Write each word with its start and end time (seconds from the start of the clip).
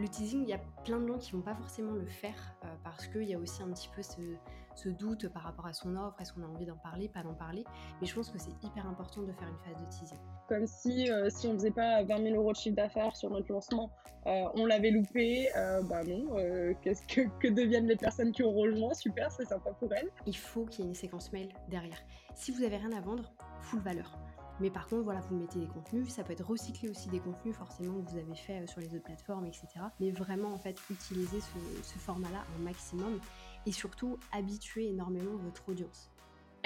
Le 0.00 0.08
teasing, 0.08 0.42
il 0.42 0.48
y 0.48 0.52
a 0.54 0.60
plein 0.84 0.98
de 0.98 1.06
gens 1.06 1.18
qui 1.18 1.32
vont 1.32 1.40
pas 1.40 1.54
forcément 1.54 1.92
le 1.92 2.06
faire 2.06 2.56
euh, 2.64 2.68
parce 2.82 3.06
qu'il 3.06 3.24
y 3.24 3.34
a 3.34 3.38
aussi 3.38 3.62
un 3.62 3.68
petit 3.68 3.88
peu 3.94 4.02
ce, 4.02 4.88
doute 4.88 5.28
par 5.28 5.42
rapport 5.42 5.66
à 5.66 5.72
son 5.72 5.94
offre, 5.94 6.20
est-ce 6.20 6.32
qu'on 6.32 6.42
a 6.42 6.48
envie 6.48 6.66
d'en 6.66 6.76
parler, 6.76 7.08
pas 7.08 7.22
d'en 7.22 7.34
parler. 7.34 7.64
Mais 8.00 8.08
je 8.08 8.14
pense 8.14 8.28
que 8.28 8.38
c'est 8.38 8.50
hyper 8.64 8.88
important 8.88 9.22
de 9.22 9.30
faire 9.32 9.48
une 9.48 9.58
phase 9.58 9.80
de 9.80 9.88
teasing. 9.88 10.18
Comme 10.48 10.66
si, 10.66 11.08
euh, 11.08 11.30
si 11.30 11.46
on 11.46 11.52
faisait 11.52 11.70
pas 11.70 12.02
20 12.02 12.24
000 12.24 12.34
euros 12.34 12.50
de 12.50 12.56
chiffre 12.56 12.74
d'affaires 12.74 13.14
sur 13.14 13.30
notre 13.30 13.52
lancement, 13.52 13.92
euh, 14.26 14.48
on 14.54 14.66
l'avait 14.66 14.90
loupé. 14.90 15.48
bah 15.88 16.02
non, 16.02 16.34
qu'est-ce 16.82 17.06
que, 17.06 17.28
que, 17.38 17.46
deviennent 17.46 17.86
les 17.86 17.96
personnes 17.96 18.32
qui 18.32 18.42
ont 18.42 18.52
rejoint? 18.52 18.94
Super, 18.94 19.30
c'est 19.30 19.44
sympa 19.44 19.70
pour 19.78 19.92
elles. 19.94 20.10
Il 20.26 20.36
faut 20.36 20.64
qu'il 20.64 20.84
y 20.84 20.88
ait 20.88 20.90
une 20.90 20.96
séquence 20.96 21.32
mail 21.32 21.50
derrière. 21.68 21.98
Si 22.34 22.50
vous 22.50 22.64
avez 22.64 22.78
rien 22.78 22.92
à 22.92 23.00
vendre, 23.00 23.32
full 23.60 23.80
valeur. 23.80 24.18
Mais 24.60 24.70
par 24.70 24.86
contre, 24.86 25.02
voilà, 25.02 25.20
vous 25.20 25.36
mettez 25.36 25.58
des 25.58 25.66
contenus, 25.66 26.08
ça 26.08 26.22
peut 26.22 26.32
être 26.32 26.44
recyclé 26.44 26.88
aussi 26.88 27.08
des 27.08 27.18
contenus 27.18 27.56
forcément 27.56 28.00
que 28.00 28.10
vous 28.10 28.18
avez 28.18 28.34
fait 28.36 28.62
euh, 28.62 28.66
sur 28.66 28.80
les 28.80 28.94
autres 28.94 29.04
plateformes, 29.04 29.46
etc. 29.46 29.66
Mais 30.00 30.10
vraiment, 30.10 30.52
en 30.52 30.58
fait, 30.58 30.78
utiliser 30.90 31.40
ce, 31.40 31.82
ce 31.82 31.98
format-là 31.98 32.44
un 32.56 32.62
maximum 32.62 33.18
et 33.66 33.72
surtout 33.72 34.18
habituer 34.32 34.88
énormément 34.88 35.36
votre 35.36 35.68
audience. 35.68 36.13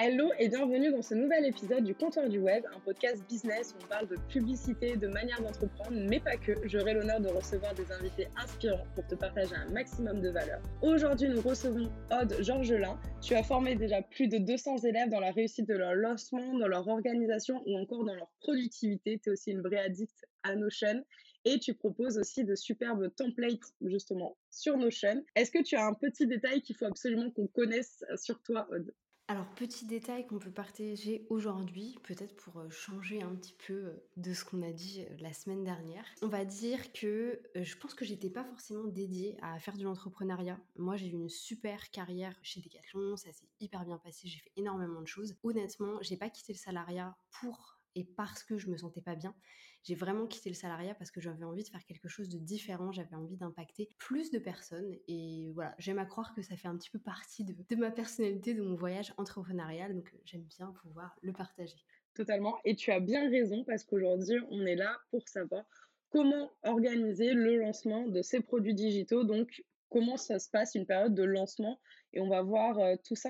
Hello 0.01 0.31
et 0.39 0.47
bienvenue 0.47 0.93
dans 0.93 1.01
ce 1.01 1.13
nouvel 1.13 1.45
épisode 1.45 1.83
du 1.83 1.93
Compteur 1.93 2.29
du 2.29 2.39
Web, 2.39 2.63
un 2.73 2.79
podcast 2.79 3.21
business 3.27 3.73
où 3.73 3.83
on 3.83 3.87
parle 3.89 4.07
de 4.07 4.15
publicité, 4.29 4.95
de 4.95 5.09
manière 5.09 5.41
d'entreprendre, 5.41 5.91
mais 5.91 6.21
pas 6.21 6.37
que. 6.37 6.53
J'aurai 6.63 6.93
l'honneur 6.93 7.19
de 7.19 7.27
recevoir 7.27 7.75
des 7.75 7.91
invités 7.91 8.29
inspirants 8.37 8.87
pour 8.95 9.05
te 9.07 9.15
partager 9.15 9.53
un 9.55 9.69
maximum 9.73 10.21
de 10.21 10.29
valeur. 10.29 10.61
Aujourd'hui, 10.81 11.27
nous 11.27 11.41
recevons 11.41 11.91
Aude 12.11 12.33
Georgelin. 12.39 12.97
Tu 13.21 13.35
as 13.35 13.43
formé 13.43 13.75
déjà 13.75 14.01
plus 14.01 14.29
de 14.29 14.37
200 14.37 14.77
élèves 14.85 15.09
dans 15.09 15.19
la 15.19 15.31
réussite 15.31 15.67
de 15.67 15.75
leur 15.75 15.93
lancement, 15.95 16.57
dans 16.57 16.69
leur 16.69 16.87
organisation 16.87 17.61
ou 17.65 17.77
encore 17.77 18.05
dans 18.05 18.15
leur 18.15 18.31
productivité. 18.39 19.19
Tu 19.21 19.27
es 19.27 19.33
aussi 19.33 19.51
une 19.51 19.61
vraie 19.61 19.81
addict 19.81 20.25
à 20.43 20.55
Notion 20.55 21.03
et 21.43 21.59
tu 21.59 21.73
proposes 21.73 22.17
aussi 22.17 22.45
de 22.45 22.55
superbes 22.55 23.13
templates 23.17 23.73
justement 23.81 24.37
sur 24.49 24.77
Notion. 24.77 25.25
Est-ce 25.35 25.51
que 25.51 25.61
tu 25.61 25.75
as 25.75 25.85
un 25.85 25.93
petit 25.93 26.25
détail 26.25 26.61
qu'il 26.61 26.77
faut 26.77 26.85
absolument 26.85 27.29
qu'on 27.31 27.47
connaisse 27.47 28.05
sur 28.15 28.41
toi, 28.43 28.65
Aude? 28.71 28.93
Alors, 29.29 29.45
petit 29.45 29.85
détail 29.85 30.25
qu'on 30.25 30.39
peut 30.39 30.49
partager 30.49 31.27
aujourd'hui, 31.29 31.99
peut-être 32.01 32.35
pour 32.37 32.61
euh, 32.61 32.69
changer 32.71 33.21
un 33.21 33.35
petit 33.35 33.53
peu 33.67 33.73
euh, 33.75 34.03
de 34.17 34.33
ce 34.33 34.43
qu'on 34.43 34.63
a 34.63 34.71
dit 34.71 35.01
euh, 35.01 35.17
la 35.19 35.33
semaine 35.33 35.63
dernière. 35.63 36.03
On 36.23 36.27
va 36.27 36.45
dire 36.45 36.91
que 36.93 37.39
je 37.53 37.75
pense 37.75 37.93
que 37.93 38.05
j'étais 38.05 38.31
pas 38.31 38.43
forcément 38.43 38.85
dédiée 38.85 39.37
à 39.43 39.59
faire 39.59 39.77
de 39.77 39.83
l'entrepreneuriat. 39.83 40.59
Moi, 40.77 40.97
j'ai 40.97 41.09
eu 41.09 41.11
une 41.11 41.29
super 41.29 41.91
carrière 41.91 42.39
chez 42.41 42.59
Decathlon, 42.59 43.17
ça 43.17 43.31
s'est 43.31 43.45
hyper 43.59 43.85
bien 43.85 43.99
passé, 43.99 44.27
j'ai 44.27 44.39
fait 44.39 44.51
énormément 44.55 44.99
de 44.99 45.07
choses. 45.07 45.35
Honnêtement, 45.43 45.99
j'ai 46.01 46.17
pas 46.17 46.31
quitté 46.31 46.53
le 46.53 46.57
salariat 46.57 47.15
pour 47.29 47.79
et 47.93 48.05
parce 48.05 48.41
que 48.41 48.57
je 48.57 48.67
me 48.67 48.77
sentais 48.77 49.01
pas 49.01 49.15
bien. 49.15 49.35
J'ai 49.83 49.95
vraiment 49.95 50.27
quitté 50.27 50.49
le 50.49 50.55
salariat 50.55 50.93
parce 50.93 51.09
que 51.09 51.21
j'avais 51.21 51.45
envie 51.45 51.63
de 51.63 51.69
faire 51.69 51.83
quelque 51.85 52.07
chose 52.07 52.29
de 52.29 52.37
différent, 52.37 52.91
j'avais 52.91 53.15
envie 53.15 53.37
d'impacter 53.37 53.89
plus 53.97 54.29
de 54.29 54.39
personnes 54.39 54.93
et 55.07 55.51
voilà, 55.53 55.73
j'aime 55.77 55.99
à 55.99 56.05
croire 56.05 56.33
que 56.35 56.41
ça 56.41 56.57
fait 56.57 56.67
un 56.67 56.77
petit 56.77 56.89
peu 56.89 56.99
partie 56.99 57.45
de, 57.45 57.75
ma 57.75 57.91
personnalité, 57.91 58.53
de 58.53 58.61
mon 58.61 58.75
voyage 58.75 59.13
entrepreneurial, 59.17 59.95
donc 59.95 60.11
euh, 60.13 60.17
j'aime 60.25 60.43
bien 60.43 60.73
pouvoir 60.83 61.15
le 61.21 61.31
partager. 61.31 61.77
Totalement, 62.13 62.57
et 62.65 62.75
tu 62.75 62.91
as 62.91 62.99
bien 62.99 63.29
raison 63.29 63.63
parce 63.63 63.83
qu'aujourd'hui 63.85 64.37
on 64.49 64.65
est 64.65 64.75
là 64.75 64.97
pour 65.11 65.27
savoir 65.29 65.63
comment 66.09 66.51
organiser 66.63 67.33
le 67.33 67.57
lancement 67.57 68.07
de 68.07 68.21
ces 68.21 68.41
produits 68.41 68.73
digitaux, 68.73 69.23
donc 69.23 69.63
comment 69.89 70.17
ça 70.17 70.39
se 70.39 70.49
passe 70.49 70.75
une 70.75 70.85
période 70.85 71.15
de 71.15 71.23
lancement 71.23 71.79
et 72.13 72.19
on 72.19 72.27
va 72.27 72.41
voir 72.41 72.79
euh, 72.79 72.95
tout 73.03 73.15
ça 73.15 73.29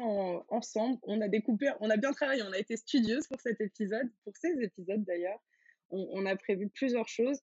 ensemble. 0.50 0.97
On 1.03 1.19
a 1.22 1.28
découpé, 1.28 1.69
on 1.80 1.89
a 1.89 1.97
bien 1.97 2.11
travaillé, 2.11 2.44
on 2.44 2.52
a 2.52 2.58
été 2.58 2.78
studieuse 2.78 3.28
pour 3.28 3.39
cet 3.41 3.59
épisode, 3.61 4.09
pour 4.23 4.36
ces 4.38 4.53
épisodes 4.61 5.03
d'ailleurs. 5.03 5.39
On, 5.91 6.25
a 6.25 6.35
prévu 6.35 6.69
plusieurs 6.69 7.07
choses. 7.07 7.39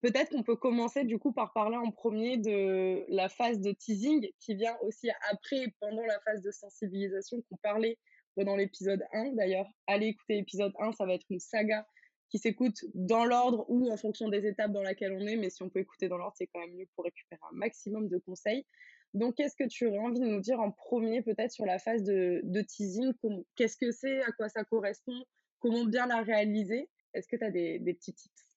Peut-être 0.00 0.30
qu'on 0.30 0.42
peut 0.42 0.56
commencer 0.56 1.04
du 1.04 1.18
coup 1.18 1.32
par 1.32 1.52
parler 1.52 1.76
en 1.76 1.90
premier 1.90 2.36
de 2.36 3.04
la 3.08 3.28
phase 3.28 3.60
de 3.60 3.72
teasing 3.72 4.28
qui 4.38 4.54
vient 4.54 4.76
aussi 4.82 5.10
après, 5.30 5.74
pendant 5.80 6.04
la 6.04 6.20
phase 6.20 6.42
de 6.42 6.50
sensibilisation 6.50 7.42
qu'on 7.48 7.56
parlait 7.56 7.98
pendant 8.36 8.54
l'épisode 8.54 9.02
1. 9.12 9.32
D'ailleurs, 9.32 9.66
allez 9.88 10.08
écouter 10.08 10.36
l'épisode 10.36 10.72
1, 10.78 10.92
ça 10.92 11.06
va 11.06 11.14
être 11.14 11.26
une 11.30 11.40
saga 11.40 11.86
qui 12.30 12.38
s'écoute 12.38 12.84
dans 12.94 13.24
l'ordre 13.24 13.64
ou 13.68 13.90
en 13.90 13.96
fonction 13.96 14.28
des 14.28 14.46
étapes 14.46 14.72
dans 14.72 14.82
lesquelles 14.82 15.12
on 15.12 15.26
est, 15.26 15.36
mais 15.36 15.50
si 15.50 15.62
on 15.62 15.70
peut 15.70 15.80
écouter 15.80 16.08
dans 16.08 16.18
l'ordre, 16.18 16.34
c'est 16.36 16.46
quand 16.46 16.60
même 16.60 16.74
mieux 16.74 16.86
pour 16.94 17.04
récupérer 17.04 17.40
un 17.50 17.56
maximum 17.56 18.08
de 18.08 18.18
conseils. 18.18 18.66
Donc, 19.14 19.36
qu'est-ce 19.36 19.56
que 19.56 19.66
tu 19.66 19.86
aurais 19.86 19.98
envie 19.98 20.20
de 20.20 20.26
nous 20.26 20.40
dire 20.40 20.60
en 20.60 20.70
premier, 20.70 21.22
peut-être 21.22 21.50
sur 21.50 21.64
la 21.64 21.78
phase 21.78 22.02
de, 22.04 22.62
teasing? 22.62 23.12
Qu'est-ce 23.56 23.76
que 23.78 23.90
c'est? 23.90 24.20
À 24.22 24.32
quoi 24.32 24.48
ça 24.48 24.64
correspond? 24.64 25.24
Comment 25.60 25.84
bien 25.84 26.06
la 26.06 26.22
réaliser? 26.22 26.88
Est-ce 27.14 27.28
que 27.28 27.36
tu 27.36 27.44
as 27.44 27.50
des, 27.50 27.78
petits 27.78 28.14
tips? 28.14 28.56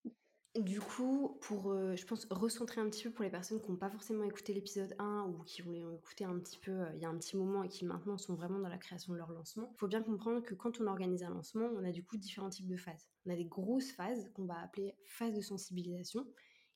Du 0.59 0.81
coup, 0.81 1.38
pour, 1.41 1.72
euh, 1.72 1.95
je 1.95 2.06
pense, 2.06 2.28
recentrer 2.29 2.81
un 2.81 2.89
petit 2.89 3.03
peu 3.03 3.12
pour 3.12 3.23
les 3.23 3.29
personnes 3.29 3.62
qui 3.62 3.72
n'ont 3.72 3.78
pas 3.78 3.89
forcément 3.89 4.25
écouté 4.25 4.53
l'épisode 4.53 4.94
1 5.00 5.28
ou 5.29 5.44
qui 5.44 5.62
voulaient 5.62 5.84
écouter 5.95 6.25
un 6.25 6.38
petit 6.39 6.57
peu 6.57 6.72
euh, 6.72 6.91
il 6.95 7.01
y 7.01 7.06
a 7.06 7.09
un 7.09 7.17
petit 7.17 7.38
moment 7.38 7.63
et 7.63 7.69
qui 7.69 7.85
maintenant 7.85 8.17
sont 8.17 8.35
vraiment 8.35 8.59
dans 8.59 8.67
la 8.67 8.78
création 8.78 9.13
de 9.13 9.17
leur 9.17 9.31
lancement, 9.31 9.69
il 9.73 9.78
faut 9.78 9.88
bien 9.88 10.03
comprendre 10.03 10.44
que 10.44 10.53
quand 10.53 10.81
on 10.81 10.88
organise 10.88 11.23
un 11.23 11.29
lancement, 11.29 11.69
on 11.78 11.85
a 11.85 11.91
du 11.94 12.03
coup 12.03 12.17
différents 12.17 12.50
types 12.50 12.67
de 12.67 12.75
phases. 12.75 13.07
On 13.25 13.29
a 13.29 13.35
des 13.38 13.45
grosses 13.45 13.91
phases 13.94 14.29
qu'on 14.34 14.45
va 14.45 14.59
appeler 14.59 14.94
phase 15.06 15.33
de 15.33 15.39
sensibilisation, 15.39 16.28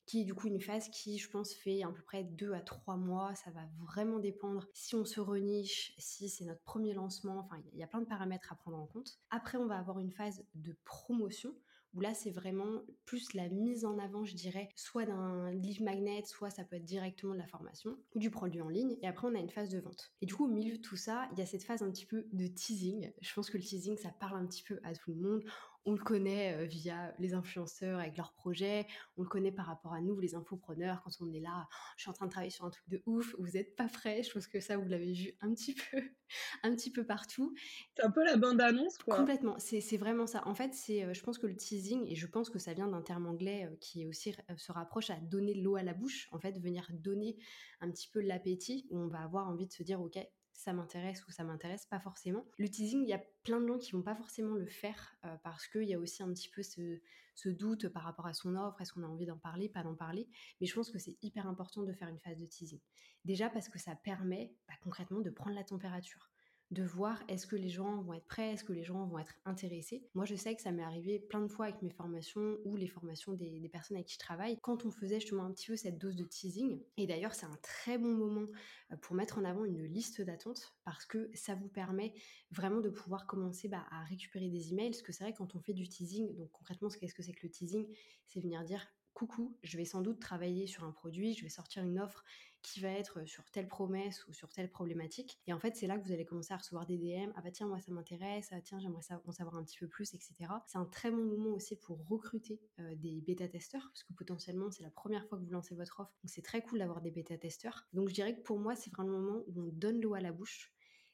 qui 0.05 0.21
est 0.21 0.23
du 0.23 0.33
coup 0.33 0.47
une 0.47 0.61
phase 0.61 0.89
qui, 0.89 1.17
je 1.17 1.29
pense, 1.29 1.53
fait 1.53 1.83
à 1.83 1.87
peu 1.89 2.01
près 2.03 2.23
2 2.23 2.53
à 2.53 2.61
3 2.61 2.95
mois. 2.95 3.33
Ça 3.35 3.49
va 3.51 3.61
vraiment 3.79 4.19
dépendre 4.19 4.67
si 4.73 4.95
on 4.95 5.03
se 5.03 5.19
reniche, 5.19 5.93
si 5.97 6.29
c'est 6.29 6.45
notre 6.45 6.61
premier 6.61 6.93
lancement. 6.93 7.39
Enfin, 7.39 7.61
il 7.73 7.79
y 7.79 7.83
a 7.83 7.87
plein 7.87 8.01
de 8.01 8.07
paramètres 8.07 8.51
à 8.51 8.55
prendre 8.55 8.77
en 8.77 8.85
compte. 8.85 9.17
Après, 9.31 9.57
on 9.57 9.65
va 9.65 9.77
avoir 9.77 9.99
une 9.99 10.11
phase 10.11 10.45
de 10.53 10.77
promotion 10.85 11.55
là 12.01 12.13
c'est 12.13 12.31
vraiment 12.31 12.81
plus 13.06 13.33
la 13.33 13.50
mise 13.50 13.85
en 13.85 13.97
avant, 14.00 14.25
je 14.25 14.35
dirais, 14.35 14.69
soit 14.75 15.06
d'un 15.06 15.51
livre 15.51 15.83
magnet, 15.83 16.23
soit 16.25 16.50
ça 16.50 16.63
peut 16.63 16.75
être 16.75 16.85
directement 16.85 17.33
de 17.33 17.39
la 17.39 17.47
formation 17.47 17.97
ou 18.13 18.19
du 18.19 18.29
produit 18.29 18.61
en 18.61 18.69
ligne. 18.69 18.97
Et 19.01 19.07
après 19.07 19.28
on 19.28 19.35
a 19.35 19.39
une 19.39 19.50
phase 19.50 19.69
de 19.69 19.79
vente. 19.79 20.13
Et 20.22 20.25
du 20.25 20.34
coup 20.34 20.45
au 20.45 20.51
milieu 20.51 20.78
de 20.78 20.81
tout 20.81 20.97
ça, 20.97 21.28
il 21.34 21.39
y 21.39 21.41
a 21.41 21.45
cette 21.45 21.63
phase 21.63 21.81
un 21.81 21.91
petit 21.91 22.05
peu 22.05 22.25
de 22.31 22.47
teasing. 22.47 23.11
Je 23.22 23.34
pense 23.34 23.50
que 23.50 23.57
le 23.57 23.63
teasing 23.63 23.97
ça 23.97 24.09
parle 24.09 24.38
un 24.38 24.45
petit 24.45 24.63
peu 24.63 24.79
à 24.84 24.94
tout 24.94 25.11
le 25.11 25.22
monde. 25.22 25.44
On 25.85 25.94
le 25.94 26.03
connaît 26.03 26.56
euh, 26.56 26.66
via 26.66 27.13
les 27.19 27.34
influenceurs 27.34 28.00
avec 28.00 28.18
leurs 28.18 28.34
projets, 28.34 28.88
on 29.18 29.23
le 29.23 29.29
connaît 29.29 29.51
par 29.51 29.68
rapport 29.68 29.94
à 29.94 30.01
nous, 30.01 30.19
les 30.19 30.35
infopreneurs, 30.35 31.01
quand 31.03 31.12
on 31.22 31.31
est 31.31 31.40
là, 31.40 31.68
je 31.97 32.03
suis 32.03 32.09
en 32.09 32.13
train 32.13 32.25
de 32.25 32.31
travailler 32.31 32.51
sur 32.51 32.66
un 32.66 32.69
truc 32.69 32.88
de 32.90 33.01
ouf, 33.06 33.35
vous 33.38 33.51
n'êtes 33.51 33.75
pas 33.75 33.88
prêts, 33.88 34.23
je 34.23 34.31
pense 34.31 34.47
que 34.47 34.59
ça 34.59 34.78
vous 34.78 34.88
l'avez 34.88 35.13
vu 35.13 35.34
un 35.41 35.53
petit 35.53 35.75
peu, 35.75 35.97
un 36.63 36.75
petit 36.75 36.91
peu 36.91 37.06
partout. 37.06 37.53
C'est 37.96 38.03
un 38.03 38.12
peu 38.12 38.23
la 38.23 38.38
bande-annonce, 38.38 38.97
quoi. 38.97 39.18
Complètement, 39.18 39.56
c'est 39.59 39.97
vraiment 39.97 40.28
ça. 40.28 40.47
En 40.47 40.56
fait, 40.56 40.73
c'est, 40.73 41.03
euh, 41.03 41.13
je 41.13 41.22
pense 41.22 41.38
que 41.38 41.47
le 41.47 41.56
teasing, 41.56 42.06
et 42.07 42.16
je 42.16 42.28
pense 42.28 42.50
que 42.50 42.59
ça 42.59 42.73
vient 42.73 42.88
d'un 42.88 43.02
terme 43.02 43.28
anglais 43.28 43.66
euh, 43.66 43.75
qui 43.79 44.06
aussi 44.06 44.35
se 44.57 44.72
rapproche 44.72 45.09
à 45.09 45.19
donner 45.19 45.53
l'eau 45.53 45.75
à 45.75 45.84
la 45.84 45.94
bouche, 45.94 46.28
en 46.31 46.40
fait, 46.40 46.57
venir 46.59 46.88
donner 46.94 47.38
un 47.81 47.91
petit 47.91 48.09
peu 48.09 48.22
l'appétit, 48.22 48.88
où 48.90 48.97
on 48.97 49.07
va 49.07 49.19
avoir 49.19 49.47
envie 49.47 49.67
de 49.67 49.72
se 49.72 49.84
dire, 49.84 50.02
ok, 50.02 50.17
ça 50.65 50.73
m'intéresse 50.73 51.23
ou 51.27 51.31
ça 51.31 51.43
m'intéresse 51.43 51.85
pas 51.85 51.99
forcément. 51.99 52.43
Le 52.57 52.67
teasing, 52.67 53.03
il 53.03 53.07
y 53.07 53.13
a 53.13 53.23
plein 53.43 53.61
de 53.61 53.67
gens 53.67 53.77
qui 53.77 53.91
vont 53.91 54.01
pas 54.01 54.15
forcément 54.15 54.55
le 54.55 54.65
faire 54.65 55.15
euh, 55.23 55.35
parce 55.43 55.67
qu'il 55.67 55.83
y 55.83 55.93
a 55.93 55.99
aussi 55.99 56.23
un 56.23 56.33
petit 56.33 56.49
peu 56.49 56.63
ce, 56.63 57.49
doute 57.49 57.87
par 57.89 58.01
rapport 58.01 58.25
à 58.25 58.33
son 58.33 58.55
offre, 58.55 58.81
est-ce 58.81 58.91
qu'on 58.91 59.03
a 59.03 59.07
envie 59.07 59.27
d'en 59.27 59.37
parler, 59.37 59.69
pas 59.69 59.83
d'en 59.83 59.93
parler. 59.93 60.27
Mais 60.59 60.65
je 60.65 60.73
pense 60.73 60.89
que 60.89 60.97
c'est 60.97 61.17
hyper 61.21 61.45
important 61.47 61.83
de 61.83 61.93
faire 61.93 62.07
une 62.07 62.17
phase 62.17 62.39
de 62.39 62.45
teasing. 62.47 62.79
Déjà 63.25 63.47
parce 63.47 63.69
que 63.69 63.77
ça 63.77 63.95
permet 63.95 64.55
bah, 64.67 64.73
concrètement 64.81 65.21
de 65.21 65.29
prendre 65.29 65.55
la 65.55 65.63
température 65.63 66.31
de 66.71 66.83
voir 66.83 67.23
est-ce 67.27 67.45
que 67.45 67.55
les 67.55 67.69
gens 67.69 68.01
vont 68.01 68.13
être 68.13 68.25
prêts, 68.25 68.53
est-ce 68.53 68.63
que 68.63 68.73
les 68.73 68.83
gens 68.83 69.05
vont 69.05 69.19
être 69.19 69.35
intéressés. 69.45 70.03
Moi, 70.15 70.25
je 70.25 70.35
sais 70.35 70.55
que 70.55 70.61
ça 70.61 70.71
m'est 70.71 70.83
arrivé 70.83 71.19
plein 71.19 71.41
de 71.41 71.47
fois 71.47 71.65
avec 71.65 71.81
mes 71.81 71.91
formations 71.91 72.57
ou 72.65 72.75
les 72.75 72.87
formations 72.87 73.33
des, 73.33 73.69
personnes 73.71 73.97
avec 73.97 74.07
qui 74.07 74.15
je 74.15 74.19
travaille, 74.19 74.59
quand 74.61 74.85
on 74.85 74.91
faisait 74.91 75.19
justement 75.19 75.45
un 75.45 75.51
petit 75.51 75.67
peu 75.67 75.75
cette 75.75 75.97
dose 75.97 76.15
de 76.15 76.23
teasing. 76.23 76.81
Et 76.97 77.05
d'ailleurs, 77.07 77.35
c'est 77.35 77.45
un 77.45 77.57
très 77.61 77.97
bon 77.97 78.13
moment 78.13 78.47
euh, 78.91 78.97
pour 78.97 79.15
mettre 79.15 79.37
en 79.37 79.43
avant 79.43 79.65
une 79.65 79.83
liste 79.85 80.21
d'attente 80.21 80.75
parce 80.83 81.05
que 81.05 81.29
ça 81.33 81.55
vous 81.55 81.67
permet 81.67 82.13
vraiment 82.51 82.81
de 82.81 82.89
pouvoir 82.89 83.27
commencer 83.27 83.67
bah, 83.67 83.85
à 83.91 84.03
récupérer 84.03 84.49
des 84.49 84.71
emails. 84.71 84.89
Parce 84.89 85.03
que 85.03 85.11
c'est 85.11 85.23
vrai, 85.23 85.33
quand 85.33 85.55
on 85.55 85.59
fait 85.59 85.73
du 85.73 85.87
teasing, 85.87 86.35
donc 86.35 86.51
concrètement, 86.51 86.89
qu'est-ce 86.89 87.13
que 87.13 87.23
c'est 87.23 87.33
que 87.33 87.45
le 87.45 87.51
teasing? 87.51 87.87
C'est 88.25 88.39
venir 88.39 88.63
dire 88.63 88.85
coucou, 89.15 89.57
je 89.63 89.77
vais 89.77 89.85
sans 89.85 90.01
doute 90.01 90.19
travailler 90.19 90.67
sur 90.67 90.83
un 90.83 90.91
produit, 90.91 91.33
je 91.33 91.43
vais 91.43 91.49
sortir 91.49 91.83
une 91.83 91.99
offre 91.99 92.23
qui 92.66 92.79
va 92.79 92.90
être 92.90 93.26
sur 93.26 93.44
telle 93.52 93.67
promesse 93.67 94.26
ou 94.28 94.34
sur 94.34 94.52
telle 94.52 94.70
problématique. 94.70 95.40
Et 95.47 95.53
en 95.53 95.59
fait, 95.59 95.76
c'est 95.76 95.88
là 95.88 95.97
que 95.97 96.03
vous 96.03 96.12
allez 96.12 96.26
commencer 96.26 96.53
à 96.53 96.58
recevoir 96.58 96.85
des 96.85 96.97
DM. 96.97 97.32
Ah 97.35 97.41
bah 97.41 97.52
tiens, 97.52 97.67
moi 97.67 97.79
ça 97.79 97.91
m'intéresse, 97.91 98.50
ah 98.52 98.62
tiens, 98.62 98.79
j'aimerais 98.79 99.03
en 99.26 99.32
savoir 99.32 99.56
un 99.56 99.64
petit 99.64 99.78
peu 99.78 99.88
plus, 99.88 100.14
etc. 100.14 100.34
C'est 100.66 100.78
un 100.78 100.85
très 100.85 101.12
bon 101.12 101.23
moment 101.23 101.52
aussi 101.52 101.76
pour 101.76 102.06
recruter 102.08 102.59
des 102.96 103.22
bêta-testeurs, 103.22 103.84
parce 103.84 104.03
que 104.03 104.14
potentiellement 104.14 104.72
c'est 104.72 104.84
la 104.84 104.90
première 104.90 105.28
fois 105.28 105.38
que 105.38 105.44
vous 105.44 105.52
lancez 105.52 105.76
votre 105.76 106.00
offre. 106.00 106.12
Donc 106.23 106.32
c'est 106.32 106.41
très 106.41 106.62
cool 106.62 106.79
d'avoir 106.79 107.02
des 107.02 107.12
bêta-testeurs. 107.12 107.88
Donc 107.94 108.09
je 108.09 108.14
dirais 108.14 108.35
que 108.35 108.41
pour 108.41 108.59
moi, 108.59 108.76
c'est 108.76 108.91
vraiment 108.91 109.17
le 109.17 109.20
moment 109.20 109.44
où 109.47 109.62
on 109.62 109.72
donne 109.72 110.02
l'eau 110.02 110.16
à 110.16 110.22
la 110.22 110.32
bouche. 110.32 110.73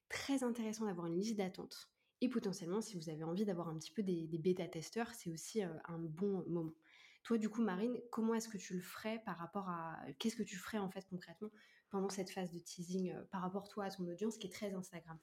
Très 0.09 0.43
intéressant 0.43 0.85
d'avoir 0.85 1.07
une 1.07 1.17
liste 1.17 1.37
d'attente. 1.37 1.89
Et 2.21 2.29
potentiellement, 2.29 2.81
si 2.81 2.95
vous 2.95 3.09
avez 3.09 3.23
envie 3.23 3.45
d'avoir 3.45 3.67
un 3.67 3.77
petit 3.77 3.91
peu 3.91 4.03
des, 4.03 4.27
bêta-testeurs, 4.37 5.11
c'est 5.15 5.31
aussi 5.31 5.63
un 5.63 5.97
bon 5.97 6.43
moment. 6.47 6.73
Toi, 7.23 7.37
du 7.37 7.49
coup, 7.49 7.61
Marine, 7.61 7.95
comment 8.11 8.33
est-ce 8.33 8.49
que 8.49 8.57
tu 8.57 8.73
le 8.73 8.81
ferais 8.81 9.21
par 9.25 9.37
rapport 9.37 9.69
à... 9.69 9.97
Qu'est-ce 10.17 10.35
que 10.35 10.43
tu 10.43 10.57
ferais 10.57 10.79
en 10.79 10.89
fait 10.89 11.05
concrètement 11.09 11.49
pendant 11.91 12.09
cette 12.09 12.31
phase 12.31 12.51
de 12.51 12.59
teasing 12.59 13.13
euh, 13.13 13.21
par 13.31 13.41
rapport 13.41 13.67
toi 13.67 13.85
à 13.85 13.89
ton 13.89 14.07
audience 14.07 14.37
qui 14.37 14.47
est 14.47 14.51
très 14.51 14.73
Instagram? 14.73 15.17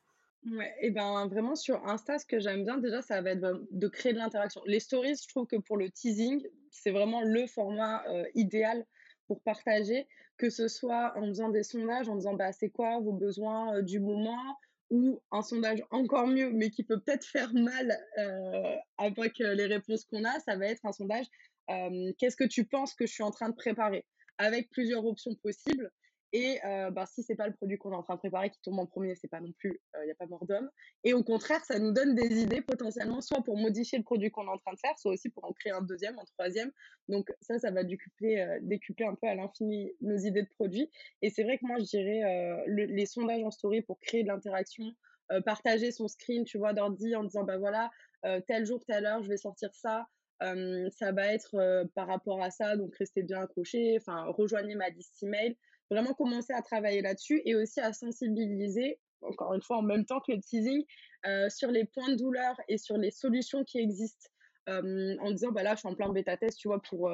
Ouais, 0.46 0.72
et 0.80 0.90
ben 0.92 1.26
vraiment 1.26 1.56
sur 1.56 1.84
Insta, 1.88 2.18
ce 2.18 2.24
que 2.24 2.38
j'aime 2.38 2.62
bien 2.62 2.78
déjà, 2.78 3.02
ça 3.02 3.20
va 3.20 3.30
être 3.30 3.66
de 3.70 3.88
créer 3.88 4.12
de 4.12 4.18
l'interaction. 4.18 4.62
Les 4.66 4.78
stories, 4.78 5.16
je 5.16 5.28
trouve 5.28 5.46
que 5.46 5.56
pour 5.56 5.76
le 5.76 5.90
teasing, 5.90 6.46
c'est 6.70 6.92
vraiment 6.92 7.22
le 7.22 7.46
format 7.48 8.06
euh, 8.08 8.24
idéal 8.34 8.86
pour 9.26 9.42
partager, 9.42 10.06
que 10.36 10.48
ce 10.48 10.68
soit 10.68 11.12
en 11.16 11.26
faisant 11.26 11.48
des 11.48 11.64
sondages, 11.64 12.08
en 12.08 12.14
disant 12.14 12.34
bah, 12.34 12.52
c'est 12.52 12.70
quoi 12.70 13.00
vos 13.00 13.12
besoins 13.12 13.82
du 13.82 13.98
moment, 13.98 14.56
ou 14.90 15.20
un 15.32 15.42
sondage 15.42 15.82
encore 15.90 16.28
mieux, 16.28 16.50
mais 16.52 16.70
qui 16.70 16.84
peut 16.84 17.00
peut-être 17.00 17.26
faire 17.26 17.52
mal 17.52 17.98
avec 18.96 19.38
les 19.38 19.66
réponses 19.66 20.04
qu'on 20.04 20.24
a, 20.24 20.38
ça 20.40 20.56
va 20.56 20.66
être 20.66 20.86
un 20.86 20.92
sondage 20.92 21.26
qu'est-ce 22.18 22.36
que 22.36 22.44
tu 22.44 22.64
penses 22.64 22.94
que 22.94 23.06
je 23.06 23.12
suis 23.12 23.22
en 23.22 23.30
train 23.30 23.48
de 23.48 23.54
préparer? 23.54 24.04
Avec 24.38 24.70
plusieurs 24.70 25.04
options 25.04 25.34
possibles. 25.42 25.90
Et 26.32 26.58
euh, 26.64 26.90
bah, 26.90 27.06
si 27.06 27.22
c'est 27.22 27.36
pas 27.36 27.46
le 27.46 27.54
produit 27.54 27.78
qu'on 27.78 27.90
est 27.92 27.96
en 27.96 28.02
train 28.02 28.16
de 28.16 28.18
préparer 28.18 28.50
qui 28.50 28.60
tombe 28.60 28.78
en 28.78 28.86
premier, 28.86 29.14
c'est 29.14 29.28
pas 29.28 29.40
non 29.40 29.52
plus, 29.52 29.80
il 30.02 30.04
n'y 30.04 30.10
a 30.10 30.14
pas 30.14 30.26
mort 30.26 30.44
d'homme. 30.44 30.68
Et 31.02 31.14
au 31.14 31.24
contraire, 31.24 31.64
ça 31.64 31.78
nous 31.78 31.90
donne 31.92 32.14
des 32.14 32.42
idées 32.42 32.60
potentiellement, 32.60 33.22
soit 33.22 33.42
pour 33.42 33.56
modifier 33.56 33.96
le 33.96 34.04
produit 34.04 34.30
qu'on 34.30 34.44
est 34.44 34.50
en 34.50 34.58
train 34.58 34.74
de 34.74 34.78
faire, 34.78 34.98
soit 34.98 35.12
aussi 35.12 35.30
pour 35.30 35.44
en 35.44 35.52
créer 35.52 35.72
un 35.72 35.80
deuxième, 35.80 36.18
un 36.18 36.24
troisième. 36.24 36.70
Donc 37.08 37.32
ça, 37.40 37.58
ça 37.58 37.70
va 37.70 37.82
décupler, 37.82 38.58
décupler 38.60 39.06
un 39.06 39.14
peu 39.14 39.26
à 39.26 39.34
l'infini 39.34 39.90
nos 40.02 40.18
idées 40.18 40.42
de 40.42 40.50
produits. 40.50 40.90
Et 41.22 41.30
c'est 41.30 41.44
vrai 41.44 41.56
que 41.56 41.66
moi, 41.66 41.78
je 41.78 41.84
dirais 41.84 42.62
les 42.66 43.06
sondages 43.06 43.42
en 43.42 43.50
story 43.50 43.80
pour 43.80 43.98
créer 43.98 44.22
de 44.22 44.28
l'interaction, 44.28 44.84
partager 45.46 45.92
son 45.92 46.08
screen, 46.08 46.44
tu 46.44 46.58
vois, 46.58 46.74
d'ordi 46.74 47.16
en 47.16 47.24
disant, 47.24 47.44
bah 47.44 47.56
voilà, 47.56 47.90
tel 48.46 48.66
jour, 48.66 48.84
telle 48.84 49.06
heure, 49.06 49.22
je 49.22 49.30
vais 49.30 49.38
sortir 49.38 49.74
ça 49.74 50.06
ça 50.40 51.12
va 51.12 51.32
être 51.32 51.84
par 51.94 52.06
rapport 52.06 52.42
à 52.42 52.50
ça, 52.50 52.76
donc 52.76 52.94
restez 52.96 53.22
bien 53.22 53.40
accrochés, 53.40 53.96
enfin 54.00 54.24
rejoignez 54.28 54.74
ma 54.74 54.88
liste 54.90 55.22
email, 55.22 55.56
vraiment 55.90 56.14
commencer 56.14 56.52
à 56.52 56.62
travailler 56.62 57.02
là-dessus 57.02 57.42
et 57.44 57.54
aussi 57.54 57.80
à 57.80 57.92
sensibiliser, 57.92 59.00
encore 59.22 59.54
une 59.54 59.62
fois 59.62 59.78
en 59.78 59.82
même 59.82 60.04
temps 60.04 60.20
que 60.20 60.32
le 60.32 60.40
teasing, 60.40 60.84
sur 61.48 61.70
les 61.70 61.84
points 61.84 62.10
de 62.10 62.16
douleur 62.16 62.56
et 62.68 62.78
sur 62.78 62.96
les 62.96 63.10
solutions 63.10 63.64
qui 63.64 63.78
existent. 63.78 64.28
en 64.68 65.30
disant 65.30 65.50
bah 65.50 65.62
là 65.62 65.74
je 65.74 65.78
suis 65.80 65.88
en 65.88 65.94
plein 65.94 66.12
bêta 66.12 66.36
test 66.36 66.58
tu 66.58 66.68
vois 66.68 66.82
pour 66.82 67.10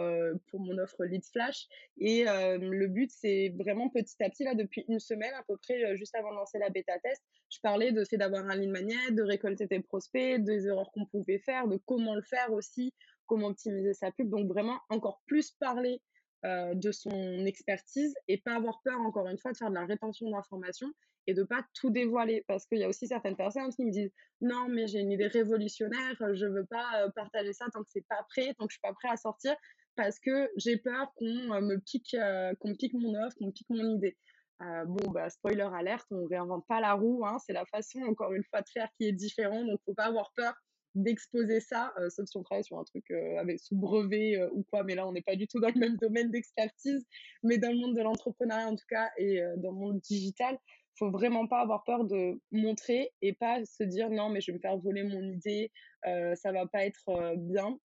pour 0.49 0.61
mon 0.61 0.77
offre 0.79 1.05
lead 1.05 1.25
flash 1.25 1.69
et 1.99 2.25
le 2.25 2.87
but 2.89 3.11
c'est 3.13 3.55
vraiment 3.57 3.89
petit 3.91 4.21
à 4.25 4.29
petit 4.29 4.43
là 4.43 4.55
depuis 4.55 4.85
une 4.89 4.99
semaine 4.99 5.33
à 5.39 5.45
peu 5.47 5.57
près 5.57 5.97
juste 5.97 6.17
avant 6.17 6.33
de 6.33 6.37
lancer 6.37 6.59
la 6.59 6.69
bêta 6.71 6.99
test 6.99 7.23
je 7.51 7.61
parlais 7.63 7.93
de 7.93 8.05
fait 8.05 8.17
d'avoir 8.17 8.45
un 8.45 8.57
lead 8.57 8.71
magnet 8.71 9.13
de 9.13 9.23
récolter 9.23 9.69
tes 9.69 9.79
prospects 9.79 10.43
des 10.43 10.67
erreurs 10.67 10.91
qu'on 10.93 11.07
pouvait 11.07 11.39
faire 11.39 11.69
de 11.69 11.77
comment 11.87 12.17
le 12.17 12.23
faire 12.23 12.53
aussi 12.53 12.93
comment 13.27 13.49
optimiser 13.49 13.95
sa 13.95 14.11
pub. 14.13 14.29
Donc 14.31 14.49
vraiment 14.49 14.79
encore 14.89 15.21
plus 15.27 15.53
parler 15.53 16.01
euh, 16.45 16.75
de 16.75 16.93
son 16.93 17.47
expertise 17.47 18.15
et 18.29 18.37
pas 18.37 18.57
avoir 18.57 18.83
peur, 18.85 19.01
encore 19.01 19.27
une 19.29 19.39
fois, 19.39 19.53
de 19.53 19.57
faire 19.57 19.71
de 19.71 19.75
la 19.75 19.87
rétention 19.87 20.29
d'informations 20.31 20.93
et 21.27 21.33
de 21.33 21.43
pas 21.43 21.65
tout 21.73 21.89
dévoiler. 21.89 22.45
Parce 22.47 22.67
qu'il 22.67 22.79
y 22.79 22.85
a 22.85 22.89
aussi 22.89 23.07
certaines 23.07 23.37
personnes 23.37 23.71
qui 23.71 23.87
me 23.87 23.91
disent 23.91 24.13
non, 24.43 24.69
mais 24.69 24.87
j'ai 24.87 24.99
une 24.99 25.11
idée 25.11 25.29
révolutionnaire, 25.29 26.17
je 26.35 26.45
veux 26.45 26.67
pas 26.67 27.03
euh, 27.03 27.09
partager 27.17 27.55
ça 27.55 27.65
tant 27.73 27.83
que 27.83 27.89
c'est 27.91 28.07
pas 28.09 28.27
prêt, 28.29 28.53
tant 28.59 28.67
que 28.67 28.73
je 28.73 28.75
suis 28.75 28.83
pas 28.83 28.93
prêt 28.93 29.09
à 29.09 29.17
sortir, 29.17 29.57
parce 29.97 30.19
que 30.21 30.51
j'ai 30.59 30.77
peur 30.77 31.15
qu'on 31.15 31.25
euh, 31.27 31.63
me 31.63 31.79
pique, 31.79 32.15
qu'on 32.61 32.75
pique 32.75 32.93
mon 32.93 33.15
offre, 33.25 33.37
qu'on 33.39 33.51
pique 33.51 33.71
mon 33.71 33.97
idée. 33.97 34.19
bon, 34.61 35.11
bah, 35.13 35.31
spoiler 35.31 35.67
alerte, 35.75 36.07
on 36.11 36.27
réinvente 36.27 36.67
pas 36.69 36.83
la 36.83 36.93
roue, 36.93 37.25
hein, 37.25 37.39
c'est 37.47 37.55
la 37.55 37.65
façon, 37.65 38.03
encore 38.03 38.35
une 38.35 38.45
fois, 38.45 38.61
de 38.61 38.69
faire 38.69 38.91
qui 38.99 39.07
est 39.07 39.13
différente, 39.13 39.67
donc 39.67 39.81
faut 39.87 39.95
pas 39.95 40.09
avoir 40.09 40.31
peur 40.37 40.53
d'exposer 40.95 41.61
ça, 41.61 41.93
euh, 41.99 42.09
sauf 42.09 42.29
si 42.29 42.37
on 42.37 42.43
travaille 42.43 42.65
sur 42.65 42.79
un 42.79 42.85
truc 42.85 43.05
euh, 43.11 43.37
avec 43.39 43.59
sous 43.61 43.77
brevet 43.77 44.37
euh, 44.37 44.49
ou 44.53 44.63
quoi, 44.65 44.85
mais 44.85 44.95
là 44.95 45.07
on 45.07 45.13
n'est 45.13 45.23
pas 45.23 45.37
du 45.37 45.47
tout 45.47 45.61
dans 45.61 45.69
le 45.69 45.79
même 45.79 45.97
domaine 45.97 46.31
d'expertise, 46.31 47.05
mais 47.43 47.59
dans 47.59 47.71
le 47.71 47.79
monde 47.79 47.97
de 47.97 48.03
l'entrepreneuriat 48.03 48.69
en 48.69 48.77
tout 48.77 48.87
cas 48.89 49.11
et 49.19 49.41
dans 49.57 49.71
le 49.71 49.77
monde 49.77 50.01
digital, 50.01 50.59
faut 50.97 51.11
vraiment 51.11 51.49
pas 51.49 51.61
avoir 51.61 51.83
peur 51.83 52.05
de 52.05 52.41
montrer 52.53 53.11
et 53.21 53.33
pas 53.33 53.65
se 53.65 53.83
dire 53.83 54.11
non 54.11 54.29
mais 54.29 54.41
je 54.41 54.53
vais 54.53 54.57
me 54.57 54.61
faire 54.61 54.77
voler 54.79 55.03
mon 55.03 55.23
idée, 55.23 55.73
ça 56.05 56.53
va 56.53 56.67
pas 56.67 56.85
être 56.85 57.35
bien. 57.37 57.79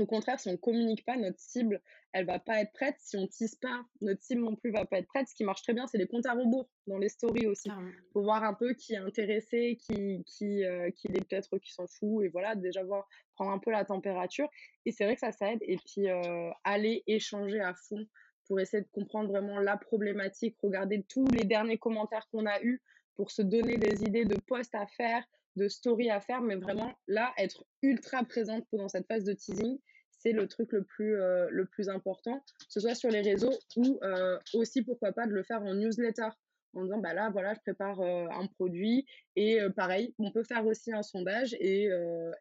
Au 0.00 0.06
contraire, 0.06 0.40
si 0.40 0.48
on 0.48 0.56
communique 0.56 1.04
pas, 1.04 1.16
notre 1.16 1.38
cible, 1.38 1.80
elle 2.12 2.26
va 2.26 2.38
pas 2.38 2.60
être 2.60 2.72
prête. 2.72 2.96
Si 2.98 3.16
on 3.16 3.26
tisse 3.26 3.54
pas, 3.54 3.84
notre 4.00 4.22
cible 4.22 4.42
non 4.42 4.56
plus 4.56 4.70
va 4.70 4.84
pas 4.86 4.98
être 4.98 5.06
prête. 5.08 5.28
Ce 5.28 5.34
qui 5.34 5.44
marche 5.44 5.62
très 5.62 5.74
bien, 5.74 5.86
c'est 5.86 5.98
les 5.98 6.06
comptes 6.06 6.26
à 6.26 6.32
rebours 6.32 6.68
dans 6.86 6.98
les 6.98 7.08
stories 7.08 7.46
aussi. 7.46 7.70
Pour 8.12 8.22
voir 8.22 8.42
un 8.42 8.54
peu 8.54 8.72
qui 8.74 8.94
est 8.94 8.98
intéressé, 8.98 9.78
qui, 9.80 10.24
qui, 10.24 10.64
euh, 10.64 10.90
qui 10.90 11.08
est 11.08 11.28
peut-être 11.28 11.58
qui 11.58 11.72
s'en 11.72 11.86
fout. 11.86 12.24
Et 12.24 12.28
voilà, 12.28 12.54
déjà 12.54 12.82
voir, 12.82 13.06
prendre 13.34 13.50
un 13.50 13.58
peu 13.58 13.70
la 13.70 13.84
température. 13.84 14.48
Et 14.86 14.92
c'est 14.92 15.04
vrai 15.04 15.14
que 15.14 15.20
ça, 15.20 15.32
ça 15.32 15.52
aide. 15.52 15.60
Et 15.62 15.76
puis, 15.76 16.08
euh, 16.08 16.50
aller 16.64 17.02
échanger 17.06 17.60
à 17.60 17.74
fond 17.74 18.06
pour 18.46 18.58
essayer 18.58 18.82
de 18.82 18.88
comprendre 18.90 19.28
vraiment 19.28 19.60
la 19.60 19.76
problématique, 19.76 20.56
regarder 20.62 21.04
tous 21.08 21.26
les 21.28 21.44
derniers 21.44 21.78
commentaires 21.78 22.26
qu'on 22.32 22.46
a 22.46 22.60
eus 22.62 22.82
pour 23.14 23.30
se 23.30 23.42
donner 23.42 23.76
des 23.76 24.02
idées 24.02 24.24
de 24.24 24.40
posts 24.40 24.74
à 24.74 24.86
faire, 24.86 25.24
de 25.56 25.68
story 25.68 26.10
à 26.10 26.20
faire, 26.20 26.40
mais 26.40 26.56
vraiment 26.56 26.92
là, 27.06 27.32
être 27.38 27.64
ultra 27.82 28.24
présente 28.24 28.66
pendant 28.70 28.88
cette 28.88 29.06
phase 29.06 29.24
de 29.24 29.32
teasing, 29.34 29.78
c'est 30.20 30.32
le 30.32 30.46
truc 30.46 30.72
le 30.72 30.82
plus, 30.82 31.16
euh, 31.16 31.48
le 31.50 31.64
plus 31.64 31.88
important, 31.88 32.40
que 32.40 32.64
ce 32.68 32.80
soit 32.80 32.94
sur 32.94 33.10
les 33.10 33.22
réseaux 33.22 33.58
ou 33.76 33.98
euh, 34.02 34.38
aussi, 34.54 34.82
pourquoi 34.82 35.12
pas, 35.12 35.26
de 35.26 35.32
le 35.32 35.42
faire 35.42 35.62
en 35.62 35.74
newsletter 35.74 36.28
en 36.74 36.84
disant 36.84 36.98
bah 36.98 37.14
là 37.14 37.30
voilà 37.30 37.54
je 37.54 37.60
prépare 37.60 38.00
un 38.00 38.46
produit 38.46 39.06
et 39.36 39.58
pareil 39.76 40.14
on 40.18 40.30
peut 40.30 40.44
faire 40.44 40.66
aussi 40.66 40.92
un 40.92 41.02
sondage 41.02 41.54
et, 41.54 41.88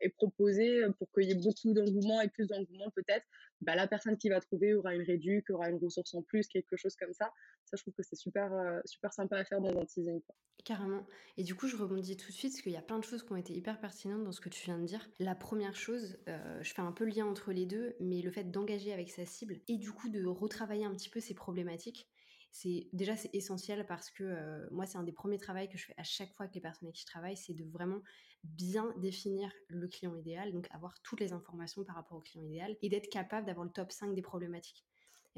et 0.01 0.09
proposer 0.09 0.83
pour 0.97 1.11
qu'il 1.11 1.27
y 1.27 1.31
ait 1.31 1.35
beaucoup 1.35 1.73
d'engouement 1.73 2.21
et 2.21 2.27
plus 2.27 2.47
d'engouement 2.47 2.89
peut-être 2.95 3.25
bah, 3.61 3.75
la 3.75 3.87
personne 3.87 4.17
qui 4.17 4.29
va 4.29 4.39
trouver 4.39 4.73
aura 4.73 4.95
une 4.95 5.03
réduc 5.03 5.49
aura 5.49 5.69
une 5.69 5.77
ressource 5.77 6.13
en 6.13 6.21
plus 6.21 6.47
quelque 6.47 6.77
chose 6.77 6.95
comme 6.95 7.13
ça. 7.13 7.33
Ça 7.65 7.75
je 7.75 7.83
trouve 7.83 7.93
que 7.93 8.03
c'est 8.03 8.15
super 8.15 8.51
super 8.85 9.13
sympa 9.13 9.37
à 9.37 9.43
faire 9.43 9.61
dans 9.61 9.77
un 9.77 9.85
teasing 9.85 10.21
carrément. 10.63 11.05
Et 11.37 11.43
du 11.43 11.55
coup 11.55 11.67
je 11.67 11.75
rebondis 11.75 12.15
tout 12.17 12.27
de 12.27 12.33
suite 12.33 12.53
parce 12.53 12.61
qu'il 12.61 12.71
y 12.71 12.77
a 12.77 12.81
plein 12.81 12.99
de 12.99 13.03
choses 13.03 13.23
qui 13.23 13.31
ont 13.31 13.37
été 13.37 13.53
hyper 13.53 13.79
pertinentes 13.79 14.23
dans 14.23 14.31
ce 14.31 14.41
que 14.41 14.49
tu 14.49 14.63
viens 14.65 14.77
de 14.77 14.85
dire. 14.85 15.09
La 15.19 15.35
première 15.35 15.75
chose 15.75 16.17
je 16.27 16.73
fais 16.73 16.81
un 16.81 16.91
peu 16.91 17.05
le 17.05 17.11
lien 17.11 17.25
entre 17.25 17.51
les 17.51 17.65
deux 17.65 17.95
mais 17.99 18.21
le 18.21 18.31
fait 18.31 18.45
d'engager 18.45 18.93
avec 18.93 19.09
sa 19.09 19.25
cible 19.25 19.59
et 19.67 19.77
du 19.77 19.91
coup 19.91 20.09
de 20.09 20.25
retravailler 20.25 20.85
un 20.85 20.93
petit 20.93 21.09
peu 21.09 21.19
ses 21.19 21.33
problématiques 21.33 22.07
c'est 22.51 22.87
déjà 22.93 23.15
c'est 23.15 23.33
essentiel 23.33 23.85
parce 23.85 24.09
que 24.09 24.23
euh, 24.23 24.67
moi 24.71 24.85
c'est 24.85 24.97
un 24.97 25.03
des 25.03 25.11
premiers 25.11 25.37
travaux 25.37 25.65
que 25.67 25.77
je 25.77 25.85
fais 25.85 25.93
à 25.97 26.03
chaque 26.03 26.33
fois 26.33 26.45
avec 26.45 26.55
les 26.55 26.61
personnes 26.61 26.87
avec 26.87 26.95
qui 26.95 27.01
je 27.01 27.07
travaille, 27.07 27.37
c'est 27.37 27.53
de 27.53 27.63
vraiment 27.65 28.01
bien 28.43 28.93
définir 28.97 29.51
le 29.67 29.87
client 29.87 30.15
idéal, 30.15 30.51
donc 30.51 30.67
avoir 30.71 30.99
toutes 31.01 31.19
les 31.19 31.33
informations 31.33 31.83
par 31.83 31.95
rapport 31.95 32.17
au 32.17 32.21
client 32.21 32.43
idéal 32.45 32.75
et 32.81 32.89
d'être 32.89 33.09
capable 33.09 33.45
d'avoir 33.45 33.65
le 33.65 33.71
top 33.71 33.91
5 33.91 34.15
des 34.15 34.21
problématiques. 34.21 34.85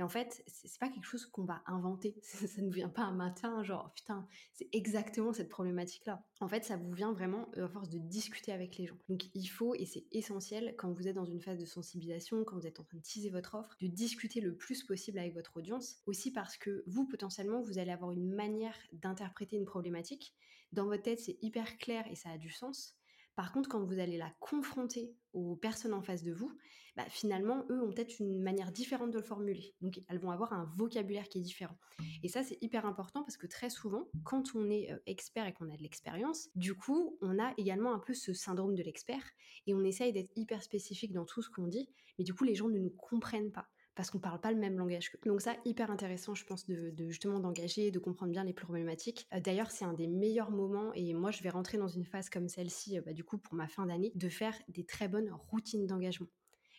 Et 0.01 0.03
en 0.03 0.09
fait, 0.09 0.44
c'est 0.48 0.80
pas 0.80 0.89
quelque 0.89 1.06
chose 1.06 1.27
qu'on 1.27 1.44
va 1.44 1.62
inventer. 1.68 2.15
Ça, 2.24 2.59
ne 2.59 2.71
vient 2.71 2.89
pas 2.89 3.03
un 3.03 3.13
matin, 3.13 3.62
genre 3.62 3.94
putain, 3.94 4.27
c'est 4.51 4.68
exactement 4.74 5.31
cette 5.31 5.48
problématique-là. 5.48 6.25
En 6.39 6.48
fait, 6.48 6.65
ça 6.65 6.75
vous 6.75 6.92
vient 6.92 7.13
vraiment 7.13 7.48
euh, 7.57 7.65
à 7.65 7.68
force 7.68 7.88
de 7.88 8.00
discuter 8.00 8.51
avec 8.51 8.80
les 8.80 8.88
gens. 8.88 8.98
Donc 9.09 9.25
il 9.36 9.45
faut, 9.45 9.75
et 9.75 9.86
c'est 9.86 10.06
essentiel, 10.12 10.74
quand 10.75 10.92
vous 10.92 11.07
êtes 11.07 11.18
dans 11.18 11.25
une 11.25 11.39
phase 11.39 11.59
de 11.59 11.65
sensibilisation, 11.65 12.44
quand 12.44 12.57
vous 12.57 12.65
êtes 12.65 12.80
en 12.80 12.83
train 12.83 12.98
de 12.98 13.03
teaser 13.03 13.30
votre 13.30 13.53
offre, 13.53 13.77
de 13.80 13.86
discuter 13.86 14.42
le 14.42 14.56
plus 14.56 14.83
possible 14.83 15.19
avec 15.19 15.36
votre 15.36 15.56
audience. 15.56 16.01
Aussi 16.07 16.31
parce 16.31 16.57
que 16.57 16.83
vous, 16.88 17.06
potentiellement, 17.06 17.62
vous 17.62 17.77
allez 17.77 17.92
avoir 17.92 18.12
une 18.12 18.33
manière 18.33 18.75
d'interpréter 18.94 19.56
une 19.56 19.66
problématique. 19.66 20.33
Dans 20.71 20.85
votre 20.85 21.04
tête, 21.04 21.19
c'est 21.19 21.37
hyper 21.44 21.78
clair 21.78 22.07
et 22.09 22.16
ça 22.16 22.31
a 22.31 22.40
du 22.40 22.49
sens. 22.49 22.97
Par 23.35 23.52
contre, 23.52 23.69
quand 23.69 23.83
vous 23.83 24.00
allez 24.00 24.18
la 24.18 24.31
confronter 24.40 25.16
aux 25.33 25.56
personnes 25.56 25.94
en 25.94 26.02
face 26.02 26.23
de 26.23 26.33
vous, 26.33 26.52
bah, 26.97 27.06
finalement, 27.09 27.66
eux 27.69 27.81
ont 27.81 27.92
peut-être 27.92 28.19
une 28.19 28.42
manière 28.42 28.71
différente 28.71 29.11
de 29.11 29.18
le 29.18 29.23
formuler. 29.23 29.73
Donc, 29.81 30.00
elles 30.09 30.19
vont 30.19 30.31
avoir 30.31 30.52
un 30.52 30.66
vocabulaire 30.76 31.30
qui 31.30 31.38
est 31.38 31.42
différent. 31.42 31.78
Et 32.23 32.28
ça, 32.28 32.44
c'est 32.44 32.57
hyper 32.61 32.85
important 32.85 33.23
parce 33.23 33.38
que 33.38 33.47
très 33.47 33.69
souvent, 33.69 34.09
quand 34.23 34.56
on 34.56 34.69
est 34.69 34.92
euh, 34.92 34.97
expert 35.06 35.47
et 35.47 35.54
qu'on 35.54 35.69
a 35.69 35.78
de 35.78 35.81
l'expérience, 35.81 36.50
du 36.56 36.76
coup, 36.76 37.18
on 37.21 37.40
a 37.40 37.54
également 37.57 37.94
un 37.94 38.00
peu 38.00 38.14
ce 38.14 38.33
syndrome 38.33 38.76
de 38.76 38.83
l'expert 38.83 39.23
et 39.68 39.73
on 39.73 39.83
essaye 39.83 40.11
d'être 40.11 40.31
hyper 40.35 40.61
spécifique 40.61 41.14
dans 41.14 41.26
tout 41.26 41.42
ce 41.42 41.50
qu'on 41.50 41.68
dit, 41.68 41.90
mais 42.18 42.26
du 42.26 42.33
coup, 42.33 42.44
les 42.44 42.56
gens 42.56 42.68
ne 42.68 42.80
nous 42.80 42.92
comprennent 42.92 43.52
pas 43.52 43.68
parce 44.02 44.10
qu'on 44.10 44.18
parle 44.18 44.42
pas 44.42 44.52
le 44.52 44.58
même 44.58 44.80
langage 44.80 45.12
que. 45.12 45.30
Donc 45.30 45.42
ça, 45.42 45.56
hyper 45.64 45.92
intéressant, 45.92 46.34
je 46.34 46.44
pense, 46.44 46.66
de, 46.66 46.92
justement 47.08 47.40
d'engager, 47.40 47.92
de 47.92 48.00
comprendre 48.00 48.31
bien 48.31 48.44
les 48.44 48.52
problématiques. 48.52 49.28
Euh, 49.31 49.40
d'ailleurs, 49.40 49.70
c'est 49.70 49.86
un 49.86 49.94
des 49.94 50.08
meilleurs 50.08 50.50
moments, 50.50 50.92
et 50.96 51.14
moi, 51.14 51.30
je 51.30 51.44
vais 51.44 51.52
rentrer 51.52 51.78
dans 51.78 51.88
une 51.88 52.04
phase 52.04 52.28
comme 52.28 52.48
celle-ci, 52.48 52.98
euh, 52.98 53.04
bah, 53.06 53.14
du 53.14 53.24
coup, 53.24 53.38
pour 53.38 53.54
ma 53.54 53.68
fin 53.68 53.86
d'année, 53.86 54.12
de 54.16 54.28
faire 54.28 54.56
des 54.70 54.84
très 54.86 55.08
bonnes 55.08 55.31
routines 55.31 55.86
d'engagement. 55.86 56.26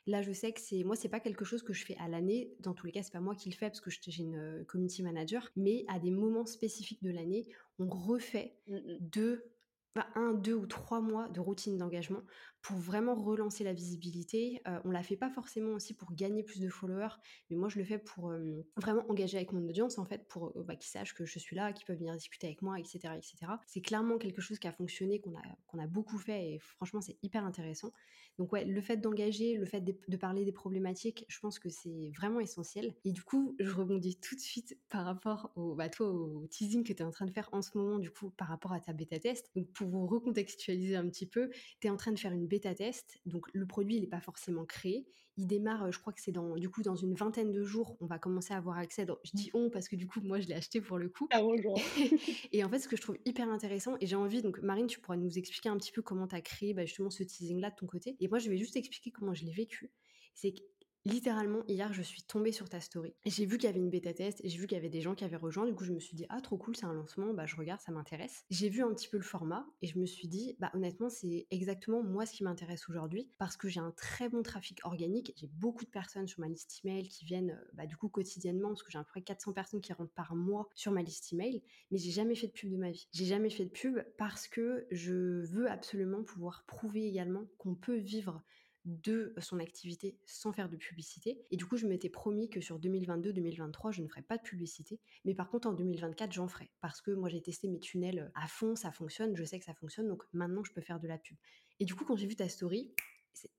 Là, 0.08 0.20
je 0.20 0.32
sais 0.32 0.52
que 0.52 0.60
c'est 0.60 0.82
moi, 0.82 0.96
c'est 0.96 1.08
pas 1.08 1.20
quelque 1.20 1.44
chose 1.44 1.62
que 1.62 1.72
je 1.72 1.84
fais 1.84 1.96
à 1.98 2.08
l'année. 2.08 2.56
Dans 2.58 2.74
tous 2.74 2.86
les 2.86 2.92
cas, 2.92 3.04
c'est 3.04 3.12
pas 3.12 3.20
moi 3.20 3.36
qui 3.36 3.48
le 3.50 3.54
fais 3.54 3.68
parce 3.68 3.80
que 3.80 3.90
j'ai 3.92 4.24
une 4.24 4.34
euh, 4.34 4.64
community 4.64 5.04
manager. 5.04 5.48
Mais 5.54 5.84
à 5.86 6.00
des 6.00 6.10
moments 6.10 6.44
spécifiques 6.44 7.04
de 7.04 7.10
l'année, 7.10 7.46
on 7.78 7.88
refait 7.88 8.56
mmh 8.66 8.78
deux 8.98 9.44
un, 10.14 10.32
deux 10.32 10.54
ou 10.54 10.66
trois 10.66 11.00
mois 11.00 11.28
de 11.28 11.40
routine 11.40 11.76
d'engagement 11.76 12.22
pour 12.62 12.76
vraiment 12.76 13.14
relancer 13.14 13.64
la 13.64 13.72
visibilité. 13.72 14.62
Euh, 14.68 14.78
on 14.84 14.90
la 14.90 15.02
fait 15.02 15.16
pas 15.16 15.30
forcément 15.30 15.72
aussi 15.72 15.94
pour 15.94 16.14
gagner 16.14 16.42
plus 16.42 16.60
de 16.60 16.68
followers, 16.68 17.16
mais 17.50 17.56
moi 17.56 17.68
je 17.68 17.78
le 17.78 17.84
fais 17.84 17.98
pour 17.98 18.30
euh, 18.30 18.64
vraiment 18.76 19.04
engager 19.10 19.36
avec 19.36 19.52
mon 19.52 19.66
audience 19.68 19.98
en 19.98 20.04
fait, 20.04 20.26
pour 20.28 20.52
euh, 20.56 20.62
bah, 20.62 20.76
qu'ils 20.76 20.90
sachent 20.90 21.14
que 21.14 21.24
je 21.24 21.38
suis 21.38 21.56
là, 21.56 21.72
qu'ils 21.72 21.84
peuvent 21.84 21.98
venir 21.98 22.14
discuter 22.14 22.46
avec 22.46 22.62
moi, 22.62 22.78
etc., 22.78 23.00
etc. 23.16 23.52
C'est 23.66 23.80
clairement 23.80 24.16
quelque 24.16 24.40
chose 24.40 24.58
qui 24.58 24.68
a 24.68 24.72
fonctionné, 24.72 25.20
qu'on 25.20 25.36
a 25.36 25.42
qu'on 25.66 25.78
a 25.78 25.86
beaucoup 25.86 26.18
fait 26.18 26.52
et 26.52 26.58
franchement 26.60 27.00
c'est 27.00 27.18
hyper 27.22 27.44
intéressant. 27.44 27.92
Donc 28.38 28.52
ouais, 28.52 28.64
le 28.64 28.80
fait 28.80 28.96
d'engager, 28.96 29.56
le 29.56 29.66
fait 29.66 29.80
de, 29.80 30.16
parler 30.16 30.44
des 30.44 30.52
problématiques, 30.52 31.24
je 31.28 31.38
pense 31.40 31.58
que 31.58 31.68
c'est 31.68 32.10
vraiment 32.16 32.40
essentiel. 32.40 32.94
Et 33.04 33.12
du 33.12 33.22
coup, 33.22 33.54
je 33.58 33.70
rebondis 33.70 34.18
tout 34.20 34.34
de 34.34 34.40
suite 34.40 34.78
par 34.88 35.04
rapport 35.04 35.52
au, 35.54 35.74
bah, 35.74 35.88
toi, 35.88 36.08
au 36.08 36.46
teasing 36.46 36.82
que 36.82 36.92
tu 36.92 37.02
es 37.02 37.04
en 37.04 37.10
train 37.10 37.26
de 37.26 37.30
faire 37.30 37.48
en 37.52 37.60
ce 37.60 37.76
moment, 37.76 37.98
du 37.98 38.10
coup, 38.10 38.30
par 38.30 38.48
rapport 38.48 38.72
à 38.72 38.80
ta 38.80 38.92
bêta 38.92 39.18
test. 39.18 39.50
Vous 39.84 40.06
recontextualiser 40.06 40.96
un 40.96 41.08
petit 41.08 41.26
peu, 41.26 41.50
tu 41.80 41.86
es 41.86 41.90
en 41.90 41.96
train 41.96 42.12
de 42.12 42.18
faire 42.18 42.32
une 42.32 42.46
bêta 42.46 42.74
test, 42.74 43.18
donc 43.26 43.46
le 43.52 43.66
produit 43.66 43.96
il 43.96 44.00
n'est 44.00 44.08
pas 44.08 44.20
forcément 44.20 44.64
créé. 44.64 45.06
Il 45.38 45.46
démarre, 45.46 45.90
je 45.90 45.98
crois 45.98 46.12
que 46.12 46.20
c'est 46.20 46.32
dans, 46.32 46.56
du 46.56 46.68
coup, 46.68 46.82
dans 46.82 46.94
une 46.94 47.14
vingtaine 47.14 47.52
de 47.52 47.62
jours, 47.62 47.96
on 48.00 48.06
va 48.06 48.18
commencer 48.18 48.52
à 48.52 48.58
avoir 48.58 48.76
accès. 48.76 49.06
je 49.24 49.30
dis 49.32 49.50
on 49.54 49.70
parce 49.70 49.88
que 49.88 49.96
du 49.96 50.06
coup, 50.06 50.20
moi, 50.20 50.40
je 50.40 50.48
l'ai 50.48 50.54
acheté 50.54 50.82
pour 50.82 50.98
le 50.98 51.08
coup. 51.08 51.26
Ah, 51.30 51.40
bonjour. 51.40 51.80
et 52.52 52.62
en 52.62 52.68
fait, 52.68 52.78
ce 52.80 52.88
que 52.88 52.96
je 52.96 53.02
trouve 53.02 53.16
hyper 53.24 53.48
intéressant, 53.48 53.96
et 54.00 54.06
j'ai 54.06 54.16
envie, 54.16 54.42
donc 54.42 54.60
Marine, 54.60 54.86
tu 54.86 55.00
pourras 55.00 55.16
nous 55.16 55.38
expliquer 55.38 55.70
un 55.70 55.78
petit 55.78 55.92
peu 55.92 56.02
comment 56.02 56.28
tu 56.28 56.36
as 56.36 56.42
créé 56.42 56.74
bah, 56.74 56.84
justement 56.84 57.08
ce 57.08 57.22
teasing-là 57.22 57.70
de 57.70 57.76
ton 57.76 57.86
côté. 57.86 58.16
Et 58.20 58.28
moi, 58.28 58.38
je 58.38 58.50
vais 58.50 58.58
juste 58.58 58.76
expliquer 58.76 59.10
comment 59.10 59.32
je 59.32 59.44
l'ai 59.46 59.52
vécu. 59.52 59.90
C'est 60.34 60.52
que 60.52 60.60
Littéralement, 61.04 61.64
hier, 61.66 61.92
je 61.92 62.00
suis 62.00 62.22
tombée 62.22 62.52
sur 62.52 62.68
ta 62.68 62.78
story. 62.78 63.12
J'ai 63.26 63.44
vu 63.44 63.58
qu'il 63.58 63.66
y 63.66 63.70
avait 63.70 63.80
une 63.80 63.90
bêta 63.90 64.14
test, 64.14 64.40
j'ai 64.44 64.56
vu 64.56 64.68
qu'il 64.68 64.76
y 64.76 64.78
avait 64.78 64.88
des 64.88 65.00
gens 65.00 65.16
qui 65.16 65.24
avaient 65.24 65.34
rejoint. 65.34 65.66
Du 65.66 65.74
coup, 65.74 65.84
je 65.84 65.92
me 65.92 65.98
suis 65.98 66.14
dit, 66.14 66.26
ah, 66.28 66.40
trop 66.40 66.56
cool, 66.56 66.76
c'est 66.76 66.86
un 66.86 66.92
lancement, 66.92 67.34
bah, 67.34 67.44
je 67.44 67.56
regarde, 67.56 67.80
ça 67.80 67.90
m'intéresse. 67.90 68.44
J'ai 68.50 68.68
vu 68.68 68.84
un 68.84 68.94
petit 68.94 69.08
peu 69.08 69.16
le 69.16 69.24
format 69.24 69.66
et 69.80 69.88
je 69.88 69.98
me 69.98 70.06
suis 70.06 70.28
dit, 70.28 70.54
bah, 70.60 70.70
honnêtement, 70.74 71.10
c'est 71.10 71.48
exactement 71.50 72.04
moi 72.04 72.24
ce 72.24 72.32
qui 72.32 72.44
m'intéresse 72.44 72.88
aujourd'hui 72.88 73.28
parce 73.38 73.56
que 73.56 73.66
j'ai 73.68 73.80
un 73.80 73.90
très 73.90 74.28
bon 74.28 74.44
trafic 74.44 74.78
organique. 74.84 75.32
J'ai 75.34 75.48
beaucoup 75.48 75.84
de 75.84 75.90
personnes 75.90 76.28
sur 76.28 76.38
ma 76.38 76.46
liste 76.46 76.80
email 76.84 77.08
qui 77.08 77.24
viennent, 77.24 77.50
euh, 77.50 77.70
bah, 77.74 77.86
du 77.86 77.96
coup, 77.96 78.08
quotidiennement 78.08 78.68
parce 78.68 78.84
que 78.84 78.92
j'ai 78.92 78.98
à 78.98 79.02
peu 79.02 79.10
près 79.10 79.22
400 79.22 79.52
personnes 79.54 79.80
qui 79.80 79.92
rentrent 79.92 80.14
par 80.14 80.36
mois 80.36 80.68
sur 80.76 80.92
ma 80.92 81.02
liste 81.02 81.32
email, 81.32 81.64
mais 81.90 81.98
j'ai 81.98 82.12
jamais 82.12 82.36
fait 82.36 82.46
de 82.46 82.52
pub 82.52 82.70
de 82.70 82.76
ma 82.76 82.92
vie. 82.92 83.08
J'ai 83.12 83.24
jamais 83.24 83.50
fait 83.50 83.64
de 83.64 83.70
pub 83.70 83.98
parce 84.18 84.46
que 84.46 84.86
je 84.92 85.44
veux 85.46 85.68
absolument 85.68 86.22
pouvoir 86.22 86.62
prouver 86.68 87.08
également 87.08 87.48
qu'on 87.58 87.74
peut 87.74 87.96
vivre 87.96 88.40
de 88.84 89.32
son 89.38 89.60
activité 89.60 90.18
sans 90.26 90.52
faire 90.52 90.68
de 90.68 90.76
publicité. 90.76 91.40
Et 91.50 91.56
du 91.56 91.64
coup, 91.66 91.76
je 91.76 91.86
m'étais 91.86 92.08
promis 92.08 92.50
que 92.50 92.60
sur 92.60 92.80
2022-2023, 92.80 93.92
je 93.92 94.02
ne 94.02 94.08
ferais 94.08 94.22
pas 94.22 94.38
de 94.38 94.42
publicité. 94.42 95.00
Mais 95.24 95.34
par 95.34 95.50
contre, 95.50 95.68
en 95.68 95.72
2024, 95.72 96.32
j'en 96.32 96.48
ferai. 96.48 96.70
Parce 96.80 97.00
que 97.00 97.12
moi, 97.12 97.28
j'ai 97.28 97.40
testé 97.40 97.68
mes 97.68 97.78
tunnels 97.78 98.32
à 98.34 98.48
fond, 98.48 98.74
ça 98.74 98.90
fonctionne, 98.90 99.36
je 99.36 99.44
sais 99.44 99.58
que 99.58 99.64
ça 99.64 99.74
fonctionne. 99.74 100.08
Donc 100.08 100.24
maintenant, 100.32 100.64
je 100.64 100.72
peux 100.72 100.80
faire 100.80 100.98
de 100.98 101.06
la 101.06 101.18
pub. 101.18 101.36
Et 101.78 101.84
du 101.84 101.94
coup, 101.94 102.04
quand 102.04 102.16
j'ai 102.16 102.26
vu 102.26 102.36
ta 102.36 102.48
story, 102.48 102.92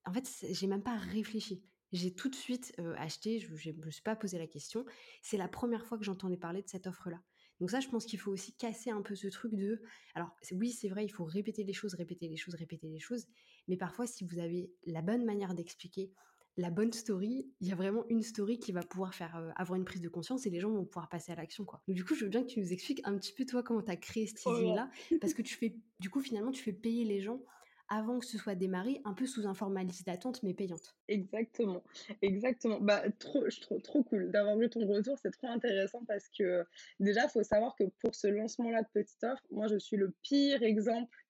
en 0.05 0.13
fait, 0.13 0.29
j'ai 0.49 0.67
même 0.67 0.83
pas 0.83 0.97
réfléchi. 0.97 1.63
J'ai 1.93 2.13
tout 2.13 2.27
de 2.27 2.35
suite 2.35 2.73
acheté, 2.97 3.39
je 3.39 3.69
ne 3.69 3.85
me 3.85 3.91
suis 3.91 4.01
pas 4.01 4.15
posé 4.15 4.37
la 4.37 4.47
question. 4.47 4.83
C'est 5.21 5.37
la 5.37 5.47
première 5.47 5.85
fois 5.85 5.97
que 5.97 6.03
j'entendais 6.03 6.37
parler 6.37 6.61
de 6.63 6.67
cette 6.67 6.87
offre-là. 6.87 7.21
Donc 7.59 7.69
ça, 7.69 7.79
je 7.79 7.87
pense 7.87 8.05
qu'il 8.05 8.19
faut 8.19 8.31
aussi 8.31 8.53
casser 8.55 8.89
un 8.89 9.01
peu 9.03 9.15
ce 9.15 9.27
truc 9.27 9.53
de... 9.53 9.79
Alors 10.15 10.35
oui, 10.51 10.71
c'est 10.71 10.89
vrai, 10.89 11.05
il 11.05 11.09
faut 11.09 11.23
répéter 11.23 11.63
les 11.63 11.71
choses, 11.71 11.93
répéter 11.93 12.27
les 12.27 12.35
choses, 12.35 12.55
répéter 12.55 12.89
les 12.89 12.99
choses. 12.99 13.27
Mais 13.67 13.77
parfois, 13.77 14.07
si 14.07 14.25
vous 14.25 14.39
avez 14.39 14.71
la 14.85 15.01
bonne 15.01 15.25
manière 15.25 15.53
d'expliquer, 15.53 16.11
la 16.57 16.69
bonne 16.69 16.93
story, 16.93 17.47
il 17.61 17.67
y 17.67 17.71
a 17.71 17.75
vraiment 17.75 18.05
une 18.09 18.21
story 18.21 18.59
qui 18.59 18.71
va 18.71 18.81
pouvoir 18.81 19.15
faire 19.15 19.35
euh, 19.37 19.49
avoir 19.55 19.75
une 19.77 19.85
prise 19.85 20.01
de 20.01 20.09
conscience 20.09 20.45
et 20.45 20.49
les 20.49 20.59
gens 20.59 20.69
vont 20.69 20.85
pouvoir 20.85 21.09
passer 21.09 21.31
à 21.31 21.35
l'action 21.35 21.65
quoi. 21.65 21.81
Donc 21.87 21.95
du 21.95 22.05
coup, 22.05 22.13
je 22.13 22.25
veux 22.25 22.29
bien 22.29 22.43
que 22.43 22.47
tu 22.47 22.59
nous 22.59 22.71
expliques 22.71 23.01
un 23.05 23.17
petit 23.17 23.33
peu 23.33 23.45
toi 23.45 23.63
comment 23.63 23.81
tu 23.81 23.91
as 23.91 23.95
créé 23.95 24.27
ce 24.27 24.35
teasing 24.35 24.75
là 24.75 24.89
parce 25.21 25.33
que 25.33 25.41
tu 25.41 25.55
fais 25.55 25.75
du 25.99 26.09
coup 26.09 26.19
finalement 26.19 26.51
tu 26.51 26.61
fais 26.61 26.73
payer 26.73 27.05
les 27.05 27.21
gens 27.21 27.41
avant 27.89 28.19
que 28.19 28.25
ce 28.25 28.37
soit 28.37 28.55
démarré, 28.55 29.01
un 29.05 29.13
peu 29.13 29.25
sous 29.25 29.45
un 29.45 29.53
format 29.53 29.83
d'attente, 30.05 30.41
mais 30.41 30.53
payante. 30.53 30.95
Exactement, 31.07 31.83
exactement. 32.21 32.79
Bah, 32.79 33.03
trop, 33.19 33.45
trop, 33.61 33.79
trop 33.79 34.03
cool 34.03 34.31
d'avoir 34.31 34.57
vu 34.57 34.69
ton 34.69 34.87
retour, 34.87 35.17
c'est 35.21 35.31
trop 35.31 35.47
intéressant 35.47 36.03
parce 36.07 36.27
que 36.29 36.65
déjà, 36.99 37.25
il 37.25 37.29
faut 37.29 37.43
savoir 37.43 37.75
que 37.75 37.83
pour 37.99 38.15
ce 38.15 38.27
lancement-là 38.27 38.81
de 38.81 38.87
petite 38.93 39.23
offre, 39.23 39.43
moi, 39.51 39.67
je 39.67 39.77
suis 39.77 39.97
le 39.97 40.11
pire 40.23 40.63
exemple 40.63 41.22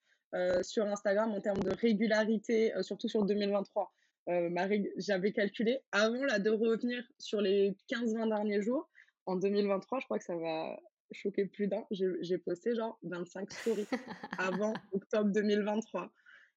sur 0.63 0.86
Instagram 0.86 1.32
en 1.32 1.42
termes 1.42 1.63
de 1.63 1.74
régularité, 1.75 2.75
euh, 2.75 2.84
surtout 2.84 3.08
sur 3.08 3.25
2023. 3.25 3.92
Euh, 4.30 4.50
j'avais 4.98 5.34
calculé 5.34 5.80
avant 5.92 6.24
là, 6.24 6.40
de 6.40 6.50
revenir 6.50 7.04
sur 7.20 7.42
les 7.42 7.75
15-20 7.90 8.30
derniers 8.30 8.62
jours. 8.62 8.90
En 9.25 9.36
2023, 9.36 10.00
je 10.00 10.06
crois 10.06 10.18
que 10.18 10.24
ça 10.24 10.36
va 10.36 10.80
choquer 11.12 11.46
plus 11.46 11.68
d'un. 11.68 11.86
J'ai 11.92 12.38
posté 12.38 12.75
genre 12.75 12.98
25 13.04 13.52
stories 13.52 13.88
avant 14.38 14.74
octobre 14.92 15.30
2023. 15.32 16.12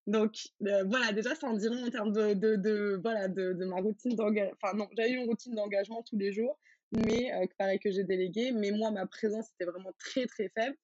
Donc 0.07 0.35
euh, 0.65 0.85
voilà, 0.85 1.13
déjà, 1.13 1.35
c'est 1.35 1.47
un 1.47 1.55
dit 1.55 1.69
en 1.69 1.91
termes 1.91 2.13
de, 2.13 2.35
de, 2.35 2.55
de 2.55 3.01
voilà, 3.03 3.27
de, 3.27 3.53
de, 3.53 3.65
ma 3.65 3.77
routine 3.77 4.15
d'engagement. 4.15 4.57
Enfin 4.63 4.77
non, 4.77 4.89
j'avais 4.97 5.11
une 5.11 5.29
routine 5.29 5.55
d'engagement 5.55 6.03
tous 6.05 6.17
les 6.17 6.33
jours, 6.33 6.61
mais 6.93 7.33
euh, 7.35 7.47
pareil 7.59 7.81
que 7.81 7.91
j'ai 7.91 8.05
délégué. 8.05 8.53
Mais 8.53 8.71
moi, 8.71 8.93
ma 8.93 9.07
présence 9.07 9.51
était 9.55 9.69
vraiment 9.69 9.93
très 9.99 10.27
très 10.27 10.49
faible. 10.51 10.77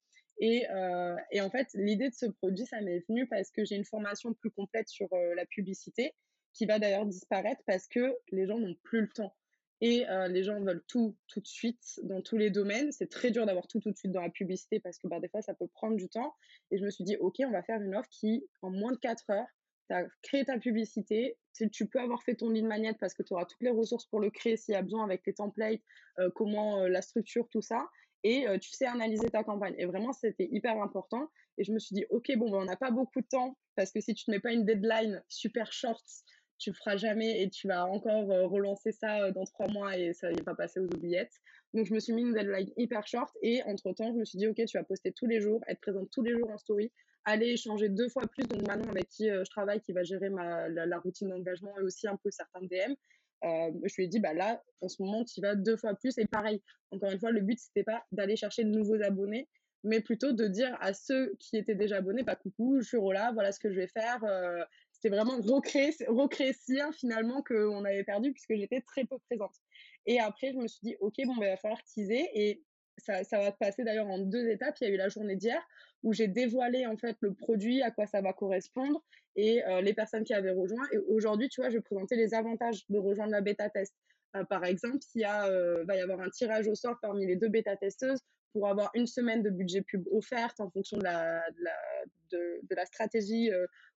Et, 0.45 0.67
euh, 0.71 1.17
et 1.31 1.41
en 1.41 1.49
fait, 1.51 1.69
l'idée 1.75 2.11
de 2.11 2.15
ce 2.15 2.27
produit, 2.27 2.67
ça 2.67 2.81
m'est 2.81 3.05
venu 3.09 3.27
parce 3.29 3.51
que 3.51 3.65
j'ai 3.65 3.77
une 3.77 3.85
formation 3.85 4.35
plus 4.35 4.51
complète 4.51 4.89
sur 4.89 5.09
la 5.37 5.47
publicité, 5.47 6.15
qui 6.53 6.67
va 6.67 6.79
d'ailleurs 6.79 7.07
disparaître 7.07 7.63
parce 7.67 7.87
que 7.89 8.15
les 8.31 8.47
gens 8.47 8.59
n'ont 8.59 8.75
plus 8.83 9.03
le 9.03 9.09
temps 9.09 9.35
et 9.83 10.09
euh, 10.09 10.29
les 10.29 10.45
gens 10.45 10.61
veulent 10.61 10.85
tout 10.87 11.17
tout 11.27 11.41
de 11.41 11.47
suite 11.47 12.01
dans 12.05 12.23
tous 12.23 12.37
les 12.37 12.51
domaines. 12.51 12.93
C'est 12.93 13.11
très 13.11 13.33
dur 13.33 13.47
d'avoir 13.47 13.67
tout 13.67 13.81
tout 13.81 13.91
de 13.91 13.97
suite 13.97 14.13
dans 14.13 14.21
la 14.21 14.31
publicité 14.31 14.79
parce 14.79 14.97
que 14.97 15.09
bah, 15.09 15.19
des 15.19 15.29
fois 15.29 15.43
ça 15.43 15.55
peut 15.55 15.67
prendre 15.67 15.97
du 15.97 16.09
temps. 16.09 16.35
Et 16.71 16.79
je 16.79 16.85
me 16.85 16.91
suis 16.91 17.03
dit, 17.05 17.17
ok, 17.17 17.37
on 17.41 17.51
va 17.51 17.63
faire 17.63 17.83
une 17.83 17.97
offre 17.97 18.09
qui, 18.09 18.47
en 18.63 18.71
moins 18.71 18.93
de 18.93 18.99
4 18.99 19.31
heures, 19.31 19.47
tu 19.89 19.95
as 19.95 20.07
créé 20.23 20.45
ta 20.45 20.57
publicité. 20.59 21.37
Tu 21.73 21.87
peux 21.87 21.99
avoir 21.99 22.23
fait 22.23 22.37
ton 22.37 22.49
lead 22.49 22.65
magnet 22.65 22.95
parce 22.95 23.13
que 23.13 23.25
tu 23.25 23.35
auras 23.35 23.45
toutes 23.45 23.61
les 23.61 23.71
ressources 23.71 24.07
pour 24.07 24.21
le 24.21 24.31
créer 24.31 24.57
s'il 24.57 24.73
y 24.73 24.77
a 24.77 24.83
besoin 24.83 25.05
avec 25.05 25.23
tes 25.23 25.35
templates, 25.35 25.83
euh, 26.19 26.31
comment 26.35 26.79
euh, 26.79 26.89
la 26.89 27.03
structure, 27.03 27.49
tout 27.51 27.61
ça. 27.61 27.89
Et 28.25 28.47
tu 28.61 28.71
sais 28.71 28.87
analyser 28.87 29.29
ta 29.31 29.43
campagne. 29.43 29.75
Et 29.79 29.85
vraiment, 29.85 30.13
c'était 30.13 30.49
hyper 30.51 30.81
important. 30.81 31.29
Et 31.59 31.65
je 31.65 31.73
me 31.73 31.79
suis 31.79 31.95
dit, 31.95 32.05
ok, 32.11 32.33
bon, 32.37 32.51
ben, 32.51 32.59
on 32.59 32.65
n'a 32.65 32.77
pas 32.77 32.91
beaucoup 32.91 33.21
de 33.21 33.27
temps 33.27 33.57
parce 33.77 33.91
que 33.91 34.01
si 34.01 34.15
tu 34.15 34.31
ne 34.31 34.37
mets 34.37 34.41
pas 34.41 34.53
une 34.53 34.65
deadline 34.65 35.23
super 35.29 35.73
short, 35.73 36.05
tu 36.59 36.71
le 36.71 36.75
feras 36.75 36.97
jamais 36.97 37.43
et 37.43 37.51
tu 37.51 37.67
vas 37.67 37.87
encore 37.87 38.31
euh, 38.31 38.47
relancer 38.47 38.93
ça 38.93 39.25
euh, 39.25 39.33
dans 39.33 39.45
trois 39.45 39.69
mois 39.69 39.97
et 39.99 40.13
ça 40.13 40.31
n'est 40.31 40.43
pas 40.43 40.55
passé 40.55 40.79
aux 40.81 40.87
oubliettes. 40.87 41.33
Donc, 41.75 41.87
je 41.87 41.95
me 41.95 41.99
suis 41.99 42.13
mis 42.13 42.23
une 42.23 42.35
deadline 42.35 42.71
hyper 42.77 43.07
short 43.07 43.31
et 43.43 43.63
entre 43.65 43.93
temps, 43.93 44.13
je 44.13 44.19
me 44.19 44.25
suis 44.25 44.39
dit, 44.39 44.47
OK, 44.47 44.57
tu 44.65 44.79
vas 44.79 44.85
poster 44.85 45.13
tous 45.13 45.27
les 45.27 45.41
jours, 45.41 45.61
être 45.67 45.81
présente 45.81 46.11
tous 46.11 46.23
les 46.23 46.33
jours 46.33 46.51
en 46.51 46.59
story, 46.59 46.93
aller 47.25 47.49
échanger 47.49 47.89
deux 47.89 48.09
fois 48.09 48.27
plus. 48.29 48.47
Donc, 48.47 48.63
Manon, 48.67 48.89
avec 48.91 49.09
qui 49.09 49.29
euh, 49.29 49.43
je 49.45 49.51
travaille, 49.51 49.81
qui 49.81 49.93
va 49.93 50.05
gérer 50.05 50.31
ma, 50.31 50.69
la, 50.69 50.99
routine 50.99 51.29
d'engagement 51.29 51.77
et 51.79 51.83
aussi 51.83 52.07
un 52.07 52.17
peu 52.17 52.31
certains 52.31 52.63
DM. 52.63 52.95
Je 53.43 53.95
lui 53.97 54.05
ai 54.05 54.09
dit, 54.09 54.21
bah 54.21 54.35
là, 54.35 54.63
en 54.81 54.89
ce 54.89 55.03
moment, 55.03 55.25
tu 55.25 55.41
y 55.41 55.43
vas 55.43 55.55
deux 55.55 55.77
fois 55.77 55.95
plus. 55.95 56.17
Et 56.19 56.27
pareil, 56.27 56.63
encore 56.91 57.11
une 57.11 57.19
fois, 57.19 57.31
le 57.31 57.41
but, 57.41 57.59
c'était 57.59 57.85
pas 57.85 58.05
d'aller 58.13 58.37
chercher 58.37 58.65
de 58.65 58.71
nouveaux 58.71 59.03
abonnés, 59.03 59.49
mais 59.85 60.01
plutôt 60.01 60.33
de 60.33 60.47
dire 60.47 60.77
à 60.81 60.93
ceux 60.93 61.35
qui 61.39 61.57
étaient 61.57 61.75
déjà 61.75 61.97
abonnés, 61.97 62.23
bah, 62.23 62.37
coucou, 62.37 62.81
je 62.81 62.89
suis 62.89 62.97
Rola, 62.97 63.33
voilà 63.33 63.53
ce 63.53 63.59
que 63.59 63.71
je 63.71 63.77
vais 63.77 63.89
faire 63.89 64.21
c'était 65.03 65.17
vraiment 65.17 65.37
recréer, 65.41 65.93
recréer 66.07 66.53
ce 66.53 66.73
lien 66.73 66.93
finalement 66.93 67.43
qu'on 67.43 67.85
avait 67.85 68.05
perdu 68.05 68.33
puisque 68.33 68.55
j'étais 68.55 68.81
très 68.83 69.05
peu 69.05 69.19
présente. 69.19 69.55
Et 70.07 70.21
après, 70.21 70.53
je 70.53 70.59
me 70.59 70.69
suis 70.69 70.81
dit, 70.83 70.97
OK, 71.01 71.15
bon, 71.27 71.35
bah, 71.37 71.47
il 71.47 71.51
va 71.51 71.57
falloir 71.57 71.83
teaser. 71.83 72.29
Et 72.35 72.63
ça, 72.99 73.25
ça 73.25 73.39
va 73.39 73.53
passer 73.53 73.85
d'ailleurs 73.85 74.09
en 74.09 74.19
deux 74.19 74.49
étapes. 74.49 74.77
Il 74.81 74.89
y 74.89 74.91
a 74.91 74.95
eu 74.95 74.97
la 74.97 75.09
journée 75.09 75.37
d'hier 75.37 75.61
où 76.03 76.13
j'ai 76.13 76.29
dévoilé 76.29 76.87
en 76.87 76.97
fait 76.97 77.17
le 77.21 77.33
produit, 77.33 77.83
à 77.83 77.91
quoi 77.91 78.07
ça 78.07 78.21
va 78.21 78.33
correspondre 78.33 79.03
et 79.37 79.65
euh, 79.65 79.81
les 79.81 79.95
personnes 79.95 80.25
qui 80.25 80.35
avaient 80.35 80.51
rejoint. 80.51 80.87
Et 80.93 80.99
aujourd'hui, 80.99 81.49
tu 81.49 81.61
vois, 81.61 81.71
je 81.71 81.77
vais 81.77 81.83
présenter 81.83 82.17
les 82.17 82.35
avantages 82.35 82.85
de 82.89 82.99
rejoindre 82.99 83.33
la 83.33 83.41
bêta 83.41 83.71
test. 83.71 83.95
Euh, 84.37 84.45
par 84.45 84.65
exemple, 84.65 84.99
il 85.15 85.23
y 85.23 85.25
a, 85.25 85.47
euh, 85.47 85.85
va 85.85 85.97
y 85.97 86.01
avoir 86.01 86.21
un 86.21 86.31
tirage 86.31 86.69
au 86.69 86.75
sort 86.75 86.99
parmi 87.01 87.27
les 87.27 87.37
deux 87.37 87.49
bêta 87.49 87.77
testeuses 87.77 88.21
pour 88.53 88.69
avoir 88.69 88.91
une 88.95 89.07
semaine 89.07 89.43
de 89.43 89.51
budget 89.51 89.83
pub 89.83 90.07
offerte 90.11 90.61
en 90.61 90.71
fonction 90.71 90.99
de 90.99 91.05
la, 91.05 91.43
de 92.31 92.61
de 92.63 92.75
la 92.75 92.85
stratégie 92.85 93.51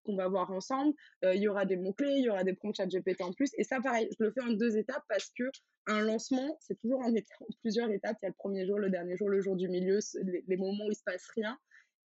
qu'on 0.05 0.17
va 0.17 0.29
voir 0.29 0.51
ensemble. 0.51 0.95
Euh, 1.25 1.35
il 1.35 1.43
y 1.43 1.49
aura 1.49 1.65
des 1.65 1.77
mots-clés, 1.77 2.15
il 2.19 2.25
y 2.25 2.31
aura 2.31 2.45
des 2.45 2.55
prompts 2.55 2.77
chat 2.77 2.87
GPT 2.87 3.23
en 3.23 3.33
plus. 3.33 3.51
Et 3.59 3.65
ça, 3.65 3.81
pareil, 3.81 4.09
je 4.19 4.25
le 4.25 4.31
fais 4.31 4.43
en 4.43 4.53
deux 4.53 4.77
étapes 4.77 5.05
parce 5.09 5.31
que 5.37 5.45
un 5.87 6.01
lancement, 6.01 6.57
c'est 6.61 6.81
toujours 6.81 7.01
en, 7.01 7.13
plusieurs 7.61 7.91
étapes. 7.91 8.17
Il 8.23 8.27
y 8.27 8.27
a 8.27 8.31
le 8.31 8.35
premier 8.35 8.67
jour, 8.67 8.79
le 8.79 8.91
dernier 8.91 9.17
jour, 9.17 9.29
le 9.29 9.41
jour 9.41 9.57
du 9.57 9.69
milieu, 9.69 9.99
les, 10.47 10.57
moments 10.57 10.87
où 10.87 10.91
il 10.91 10.97
se 10.97 11.05
passe 11.05 11.27
rien. 11.35 11.59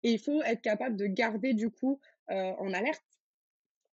Et 0.03 0.11
il 0.11 0.19
faut 0.19 0.41
être 0.43 0.61
capable 0.61 0.97
de 0.97 1.07
garder 1.07 1.53
du 1.53 1.71
coup 1.71 1.99
euh, 2.29 2.51
en 2.59 2.73
alerte 2.73 3.03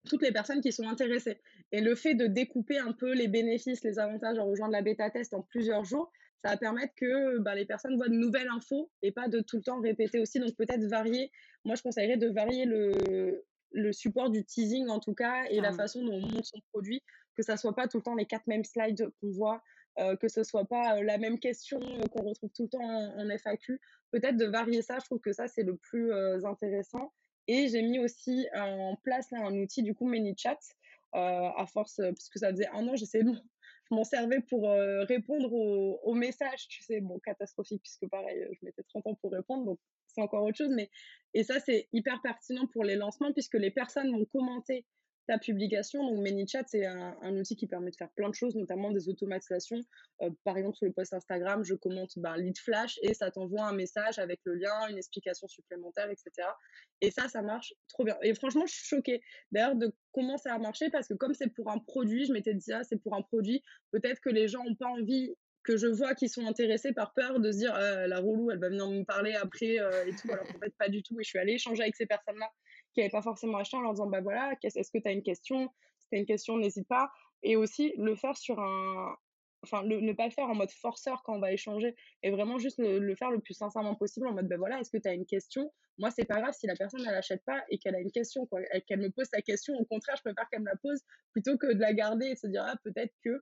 toutes 0.08 0.22
les 0.22 0.32
personnes 0.32 0.60
qui 0.60 0.72
sont 0.72 0.88
intéressées. 0.88 1.40
Et 1.72 1.80
le 1.80 1.94
fait 1.94 2.14
de 2.14 2.26
découper 2.26 2.78
un 2.78 2.92
peu 2.92 3.12
les 3.14 3.28
bénéfices, 3.28 3.84
les 3.84 3.98
avantages 3.98 4.38
en 4.38 4.46
rejoindre 4.46 4.72
la 4.72 4.82
bêta 4.82 5.10
test 5.10 5.34
en 5.34 5.42
plusieurs 5.42 5.84
jours, 5.84 6.10
ça 6.42 6.50
va 6.50 6.56
permettre 6.56 6.94
que 6.96 7.38
bah, 7.38 7.54
les 7.54 7.66
personnes 7.66 7.96
voient 7.96 8.08
de 8.08 8.14
nouvelles 8.14 8.48
infos 8.48 8.90
et 9.02 9.12
pas 9.12 9.28
de 9.28 9.40
tout 9.40 9.56
le 9.56 9.62
temps 9.62 9.80
répéter 9.80 10.18
aussi. 10.18 10.40
Donc 10.40 10.56
peut-être 10.56 10.84
varier. 10.84 11.30
Moi, 11.64 11.74
je 11.74 11.82
conseillerais 11.82 12.16
de 12.16 12.28
varier 12.28 12.64
le, 12.64 13.44
le 13.72 13.92
support 13.92 14.30
du 14.30 14.44
teasing 14.44 14.88
en 14.88 15.00
tout 15.00 15.14
cas 15.14 15.44
et 15.50 15.60
la 15.60 15.72
façon 15.72 16.02
dont 16.04 16.14
on 16.14 16.26
monte 16.26 16.44
son 16.44 16.60
produit, 16.72 17.02
que 17.36 17.42
ça 17.42 17.56
soit 17.56 17.74
pas 17.74 17.88
tout 17.88 17.98
le 17.98 18.02
temps 18.02 18.14
les 18.14 18.26
quatre 18.26 18.46
mêmes 18.46 18.64
slides 18.64 19.10
qu'on 19.20 19.30
voit, 19.30 19.62
euh, 19.98 20.16
que 20.16 20.28
ce 20.28 20.44
soit 20.44 20.64
pas 20.64 20.96
euh, 20.96 21.02
la 21.02 21.18
même 21.18 21.38
question 21.38 21.80
euh, 21.80 22.06
qu'on 22.06 22.22
retrouve 22.22 22.50
tout 22.50 22.62
le 22.64 22.68
temps 22.68 22.80
en, 22.80 23.28
FAQ. 23.28 23.80
Peut-être 24.12 24.36
de 24.36 24.46
varier 24.46 24.82
ça, 24.82 24.98
je 24.98 25.04
trouve 25.04 25.20
que 25.20 25.32
ça 25.32 25.48
c'est 25.48 25.62
le 25.62 25.76
plus 25.76 26.12
intéressant. 26.44 27.12
Et 27.48 27.68
j'ai 27.68 27.82
mis 27.82 27.98
aussi 27.98 28.46
en 28.54 28.96
place 29.02 29.30
là 29.30 29.40
un 29.44 29.56
outil 29.56 29.82
du 29.82 29.94
coup 29.94 30.06
ManyChat 30.06 30.58
à 31.12 31.66
force 31.66 32.00
puisque 32.14 32.38
ça 32.38 32.50
faisait 32.50 32.68
un 32.68 32.86
an 32.86 32.94
j'essayais 32.94 33.24
de 33.24 33.32
je 33.90 33.94
m'en 33.94 34.04
servais 34.04 34.40
pour 34.40 34.70
répondre 35.08 35.52
aux, 35.52 35.98
aux, 36.04 36.14
messages, 36.14 36.68
tu 36.68 36.80
sais, 36.84 37.00
bon, 37.00 37.18
catastrophique, 37.18 37.82
puisque 37.82 38.08
pareil, 38.08 38.46
je 38.52 38.64
mettais 38.64 38.84
30 38.84 39.08
ans 39.08 39.14
pour 39.16 39.32
répondre, 39.32 39.64
donc 39.64 39.80
encore 40.20 40.44
autre 40.44 40.56
chose. 40.56 40.72
Mais, 40.74 40.90
et 41.34 41.44
ça, 41.44 41.60
c'est 41.60 41.88
hyper 41.92 42.20
pertinent 42.22 42.66
pour 42.72 42.84
les 42.84 42.96
lancements, 42.96 43.32
puisque 43.32 43.54
les 43.54 43.70
personnes 43.70 44.10
vont 44.10 44.24
commenter 44.26 44.86
ta 45.30 45.38
publication. 45.38 46.04
Donc 46.04 46.18
ManyChat, 46.18 46.64
c'est 46.66 46.84
un, 46.86 47.16
un, 47.22 47.36
outil 47.36 47.54
qui 47.54 47.68
permet 47.68 47.90
de 47.90 47.96
faire 47.96 48.10
plein 48.16 48.28
de 48.28 48.34
choses, 48.34 48.56
notamment 48.56 48.90
des 48.90 49.08
automatisations. 49.08 49.80
Euh, 50.22 50.30
par 50.44 50.56
exemple, 50.56 50.76
sur 50.76 50.86
le 50.86 50.92
post 50.92 51.12
Instagram, 51.12 51.62
je 51.62 51.74
commente 51.74 52.10
ben, 52.16 52.36
lead 52.36 52.58
flash 52.58 52.98
et 53.02 53.14
ça 53.14 53.30
t'envoie 53.30 53.62
un 53.62 53.72
message 53.72 54.18
avec 54.18 54.40
le 54.44 54.54
lien, 54.54 54.88
une 54.88 54.98
explication 54.98 55.46
supplémentaire, 55.46 56.10
etc. 56.10 56.48
Et 57.00 57.12
ça, 57.12 57.28
ça 57.28 57.42
marche 57.42 57.72
trop 57.88 58.04
bien. 58.04 58.16
Et 58.22 58.34
franchement, 58.34 58.66
je 58.66 58.72
suis 58.72 58.86
choquée 58.86 59.22
d'ailleurs 59.52 59.76
de 59.76 59.94
comment 60.12 60.36
ça 60.36 60.52
a 60.52 60.58
marché 60.58 60.90
parce 60.90 61.06
que 61.06 61.14
comme 61.14 61.34
c'est 61.34 61.54
pour 61.54 61.70
un 61.70 61.78
produit, 61.78 62.26
je 62.26 62.32
m'étais 62.32 62.54
dit, 62.54 62.72
ah, 62.72 62.82
c'est 62.82 63.00
pour 63.00 63.14
un 63.14 63.22
produit, 63.22 63.62
peut-être 63.92 64.20
que 64.20 64.30
les 64.30 64.48
gens 64.48 64.64
n'ont 64.64 64.74
pas 64.74 64.88
envie 64.88 65.34
que 65.70 65.76
je 65.76 65.86
vois 65.86 66.14
qu'ils 66.16 66.30
sont 66.30 66.46
intéressés 66.46 66.92
par 66.92 67.12
peur 67.14 67.38
de 67.38 67.52
se 67.52 67.58
dire 67.58 67.72
«Ah, 67.74 68.08
la 68.08 68.18
roulou 68.18 68.50
elle 68.50 68.58
va 68.58 68.68
venir 68.68 68.88
me 68.88 69.04
parler 69.04 69.34
après 69.34 69.78
euh, 69.78 70.04
et 70.04 70.10
tout 70.10 70.30
alors 70.32 70.44
qu'en 70.44 70.58
fait 70.58 70.74
pas 70.76 70.88
du 70.88 71.02
tout. 71.04 71.18
Et 71.20 71.22
je 71.22 71.28
suis 71.28 71.38
allée 71.38 71.52
échanger 71.52 71.82
avec 71.82 71.94
ces 71.94 72.06
personnes 72.06 72.38
là 72.38 72.50
qui 72.92 73.00
n'avaient 73.00 73.10
pas 73.10 73.22
forcément 73.22 73.58
acheté 73.58 73.76
en 73.76 73.82
leur 73.82 73.92
disant 73.92 74.08
bah 74.08 74.20
voilà 74.20 74.52
est-ce 74.60 74.90
que 74.90 74.98
tu 74.98 75.08
as 75.08 75.12
une 75.12 75.22
question? 75.22 75.68
Si 76.00 76.08
tu 76.08 76.16
as 76.16 76.18
une 76.18 76.26
question 76.26 76.56
n'hésite 76.56 76.88
pas. 76.88 77.12
Et 77.44 77.56
aussi 77.56 77.94
le 77.98 78.16
faire 78.16 78.36
sur 78.36 78.58
un 78.58 79.14
enfin 79.62 79.84
ne 79.84 80.12
pas 80.12 80.24
le 80.24 80.32
faire 80.32 80.48
en 80.48 80.54
mode 80.54 80.70
forceur 80.70 81.22
quand 81.22 81.36
on 81.36 81.38
va 81.38 81.52
échanger 81.52 81.94
et 82.22 82.30
vraiment 82.30 82.58
juste 82.58 82.78
le, 82.78 83.14
faire 83.14 83.30
le 83.30 83.40
plus 83.40 83.52
sincèrement 83.54 83.94
possible 83.94 84.26
en 84.26 84.32
mode 84.32 84.48
ben 84.48 84.58
voilà 84.58 84.80
est-ce 84.80 84.90
que 84.90 84.98
tu 84.98 85.08
as 85.08 85.12
une 85.12 85.26
question? 85.26 85.72
Moi 85.98 86.10
c'est 86.10 86.24
pas 86.24 86.40
grave 86.40 86.54
si 86.58 86.66
la 86.66 86.74
personne 86.74 87.04
elle 87.06 87.14
achète 87.14 87.44
pas 87.44 87.62
et 87.68 87.78
qu'elle 87.78 87.94
a 87.94 88.00
une 88.00 88.10
question 88.10 88.44
quoi 88.46 88.60
qu'elle 88.88 89.00
me 89.00 89.10
pose 89.10 89.26
sa 89.32 89.40
question. 89.40 89.74
Au 89.74 89.84
contraire 89.84 90.16
je 90.16 90.22
préfère 90.22 90.48
qu'elle 90.50 90.62
me 90.62 90.70
la 90.70 90.76
pose 90.82 91.00
plutôt 91.32 91.56
que 91.58 91.72
de 91.72 91.78
la 91.78 91.92
garder 91.92 92.26
et 92.26 92.36
se 92.36 92.48
dire 92.48 92.64
ah 92.66 92.74
peut-être 92.82 93.14
que 93.24 93.40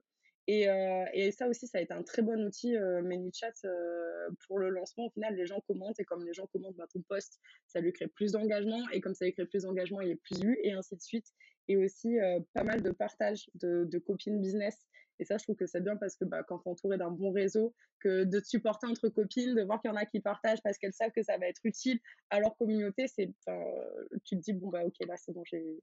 et, 0.51 0.67
euh, 0.67 1.05
et, 1.13 1.31
ça 1.31 1.47
aussi, 1.47 1.67
ça 1.67 1.77
a 1.77 1.81
été 1.81 1.93
un 1.93 2.01
très 2.01 2.23
bon 2.23 2.43
outil, 2.43 2.75
euh, 2.75 3.03
ManyChat, 3.03 3.53
euh, 3.65 4.29
pour 4.47 4.57
le 4.57 4.69
lancement. 4.69 5.05
Au 5.05 5.11
final, 5.11 5.35
les 5.35 5.45
gens 5.45 5.59
commentent 5.67 5.99
et 5.99 6.05
comme 6.05 6.25
les 6.25 6.33
gens 6.33 6.47
commentent 6.47 6.75
bah, 6.75 6.87
ton 6.91 7.03
post, 7.03 7.39
ça 7.67 7.79
lui 7.79 7.93
crée 7.93 8.07
plus 8.07 8.31
d'engagement 8.31 8.81
et 8.91 8.99
comme 8.99 9.13
ça 9.13 9.25
lui 9.25 9.33
crée 9.33 9.45
plus 9.45 9.61
d'engagement, 9.61 10.01
il 10.01 10.09
est 10.09 10.15
plus 10.15 10.41
vu 10.41 10.57
et 10.63 10.71
ainsi 10.71 10.95
de 10.95 11.01
suite. 11.01 11.27
Et 11.67 11.77
aussi 11.77 12.19
euh, 12.19 12.39
pas 12.55 12.63
mal 12.63 12.81
de 12.81 12.89
partage 12.89 13.47
de, 13.53 13.85
de 13.85 13.99
copines 13.99 14.41
business 14.41 14.87
et 15.19 15.25
ça, 15.25 15.37
je 15.37 15.43
trouve 15.43 15.55
que 15.55 15.65
c'est 15.65 15.81
bien 15.81 15.95
parce 15.97 16.15
que 16.15 16.25
bah, 16.25 16.43
quand 16.43 16.59
tu 16.59 16.69
es 16.69 16.71
entouré 16.71 16.97
d'un 16.97 17.11
bon 17.11 17.31
réseau, 17.31 17.73
que 17.99 18.23
de 18.23 18.39
te 18.39 18.47
supporter 18.47 18.87
entre 18.87 19.09
copines, 19.09 19.55
de 19.55 19.63
voir 19.63 19.81
qu'il 19.81 19.91
y 19.91 19.93
en 19.93 19.97
a 19.97 20.05
qui 20.05 20.19
partagent 20.19 20.61
parce 20.63 20.77
qu'elles 20.77 20.93
savent 20.93 21.11
que 21.11 21.23
ça 21.23 21.37
va 21.37 21.47
être 21.47 21.61
utile 21.63 21.99
à 22.29 22.39
leur 22.39 22.55
communauté, 22.57 23.07
c'est, 23.07 23.33
tu 24.23 24.37
te 24.37 24.41
dis, 24.41 24.53
bon, 24.53 24.69
bah 24.69 24.83
ok, 24.85 24.95
là, 25.07 25.15
c'est 25.17 25.33
bon, 25.33 25.43
j'ai 25.45 25.79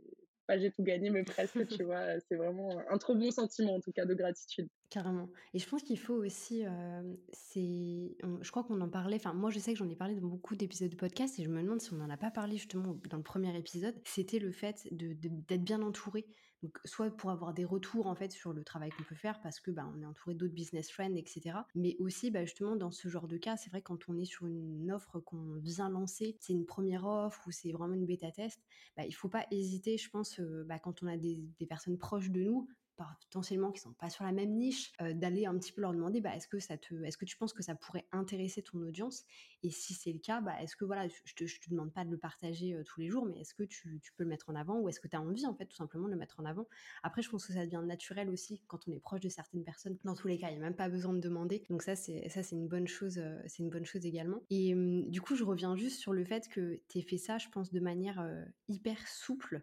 pas 0.47 0.59
j'ai 0.59 0.71
tout 0.71 0.83
gagné, 0.83 1.11
mais 1.11 1.25
presque, 1.25 1.67
tu 1.69 1.83
vois. 1.83 2.19
C'est 2.29 2.37
vraiment 2.37 2.71
un 2.89 2.99
trop 2.99 3.15
bon 3.15 3.31
sentiment, 3.31 3.75
en 3.75 3.81
tout 3.81 3.93
cas, 3.93 4.05
de 4.05 4.15
gratitude. 4.15 4.69
Carrément. 4.91 5.29
Et 5.55 5.59
je 5.59 5.69
pense 5.69 5.83
qu'il 5.83 5.99
faut 5.99 6.15
aussi, 6.15 6.65
euh, 6.65 7.03
c'est, 7.33 8.17
je 8.41 8.51
crois 8.51 8.63
qu'on 8.63 8.81
en 8.81 8.89
parlait, 8.89 9.17
enfin 9.17 9.33
moi 9.33 9.51
je 9.51 9.59
sais 9.59 9.73
que 9.73 9.79
j'en 9.79 9.89
ai 9.89 9.97
parlé 9.97 10.15
dans 10.15 10.29
beaucoup 10.29 10.55
d'épisodes 10.55 10.91
de 10.91 10.97
podcast 10.97 11.39
et 11.39 11.43
je 11.43 11.49
me 11.49 11.61
demande 11.61 11.81
si 11.81 11.93
on 11.93 11.97
n'en 11.97 12.09
a 12.09 12.17
pas 12.17 12.31
parlé 12.31 12.57
justement 12.57 12.97
dans 13.11 13.17
le 13.17 13.23
premier 13.23 13.57
épisode, 13.57 13.95
c'était 14.05 14.39
le 14.39 14.53
fait 14.53 14.87
de, 14.93 15.17
d'être 15.21 15.65
bien 15.65 15.83
entouré. 15.83 16.25
Donc 16.63 16.79
soit 16.85 17.11
pour 17.11 17.31
avoir 17.31 17.53
des 17.53 17.65
retours 17.65 18.07
en 18.07 18.15
fait 18.15 18.33
sur 18.33 18.53
le 18.53 18.65
travail 18.65 18.91
qu'on 18.91 19.03
peut 19.03 19.15
faire 19.15 19.41
parce 19.43 19.61
que 19.61 19.71
bah, 19.71 19.91
on 19.95 20.01
est 20.01 20.07
entouré 20.07 20.35
d'autres 20.35 20.55
business 20.55 20.91
friends, 20.91 21.15
etc. 21.15 21.59
Mais 21.75 21.97
aussi 21.99 22.31
bah, 22.31 22.45
justement 22.45 22.77
dans 22.77 22.91
ce 22.91 23.09
genre 23.09 23.29
de 23.29 23.37
cas, 23.37 23.57
c'est 23.57 23.71
vrai 23.71 23.83
quand 23.83 24.09
on 24.09 24.17
est 24.17 24.25
sur 24.25 24.47
une 24.47 24.91
offre 24.91 25.21
qu'on 25.21 25.57
vient 25.57 25.89
lancer, 25.89 26.37
c'est 26.41 26.53
une 26.53 26.67
première 26.67 27.05
offre 27.05 27.47
ou 27.47 27.51
c'est 27.51 27.73
vraiment 27.73 27.95
une 27.95 28.07
bêta 28.07 28.31
test, 28.31 28.61
bah, 28.97 29.05
il 29.07 29.13
faut 29.13 29.29
pas 29.29 29.47
hésiter, 29.51 29.99
je 29.99 30.09
pense, 30.11 30.41
euh, 30.41 30.65
bah, 30.67 30.79
quand 30.79 31.03
on 31.03 31.07
a 31.07 31.17
des, 31.17 31.45
des 31.59 31.67
personnes 31.67 31.99
proches 31.99 32.31
de 32.31 32.43
nous, 32.43 32.69
potentiellement 32.97 33.71
qui 33.73 33.81
sont 33.81 33.93
pas 33.93 34.11
sur 34.11 34.25
la 34.25 34.33
même 34.33 34.57
niche, 34.57 34.93
euh, 35.01 35.13
d'aller 35.13 35.47
un 35.47 35.57
petit 35.59 35.73
peu 35.73 35.81
leur 35.81 35.93
demander 35.93 36.21
bah, 36.21 36.35
est-ce 36.35 36.49
que 36.49 36.59
ça 36.59 36.77
te, 36.77 36.95
est-ce 37.05 37.17
que 37.17 37.25
tu 37.25 37.37
penses 37.37 37.53
que 37.53 37.63
ça 37.63 37.75
pourrait 37.75 38.07
intéresser 38.13 38.63
ton 38.63 38.81
audience? 38.81 39.25
Et 39.63 39.71
si 39.71 39.95
c'est 39.95 40.13
le 40.13 40.19
cas, 40.19 40.41
bah, 40.41 40.61
est-ce 40.63 40.77
que 40.77 40.85
voilà, 40.85 41.07
je 41.09 41.35
te, 41.35 41.45
te 41.45 41.71
demande 41.71 41.93
pas 41.93 42.05
de 42.05 42.11
le 42.11 42.19
partager 42.19 42.75
euh, 42.75 42.83
tous 42.85 43.01
les 43.01 43.09
jours, 43.09 43.27
mais 43.27 43.41
est-ce 43.41 43.55
que 43.55 43.63
tu, 43.63 44.01
peux 44.17 44.25
le 44.25 44.29
mettre 44.29 44.49
en 44.49 44.55
avant 44.55 44.79
ou 44.81 44.89
est-ce 44.89 45.01
que 45.01 45.09
tu 45.09 45.17
as 45.17 45.21
envie 45.21 45.47
en 45.47 45.55
fait 45.55 45.67
tout 45.67 45.77
simplement 45.77 46.07
de 46.07 46.13
le 46.13 46.19
mettre 46.19 46.41
en 46.41 46.45
avant? 46.45 46.67
Après, 47.03 47.23
je 47.23 47.31
pense 47.31 47.47
que 47.47 47.53
ça 47.53 47.65
devient 47.65 47.83
naturel 47.85 48.31
aussi 48.31 48.63
quand 48.67 48.89
on 48.89 48.93
est 48.93 49.01
proche 49.01 49.21
de 49.21 49.29
certaines 49.29 49.65
personnes. 49.65 49.99
Dans 50.05 50.15
tous 50.15 50.29
les 50.29 50.39
cas, 50.39 50.49
il 50.49 50.53
n'y 50.53 50.61
a 50.61 50.63
même 50.63 50.77
pas 50.77 50.89
besoin 50.89 51.13
de 51.13 51.21
demander. 51.21 51.65
Donc 51.71 51.83
ça, 51.83 51.97
c'est 51.97 52.29
ça, 52.29 52.43
c'est 52.43 52.57
une 52.57 52.69
bonne 52.69 52.89
chose, 52.89 53.19
euh, 53.19 53.41
c'est 53.47 53.63
une 53.63 53.71
bonne 53.71 53.87
chose 53.87 54.07
également. 54.07 54.43
Et 54.51 54.75
du 55.09 55.21
coup, 55.21 55.35
je 55.35 55.45
reviens 55.45 55.77
juste 55.77 56.01
sur 56.01 56.13
le 56.13 56.25
fait 56.25 56.49
que 56.49 56.81
tu 56.89 57.03
fait 57.03 57.19
ça, 57.19 57.39
je 57.39 57.49
pense, 57.49 57.73
de 57.73 57.81
manière 57.81 58.27
hyper 58.69 59.07
souple 59.07 59.63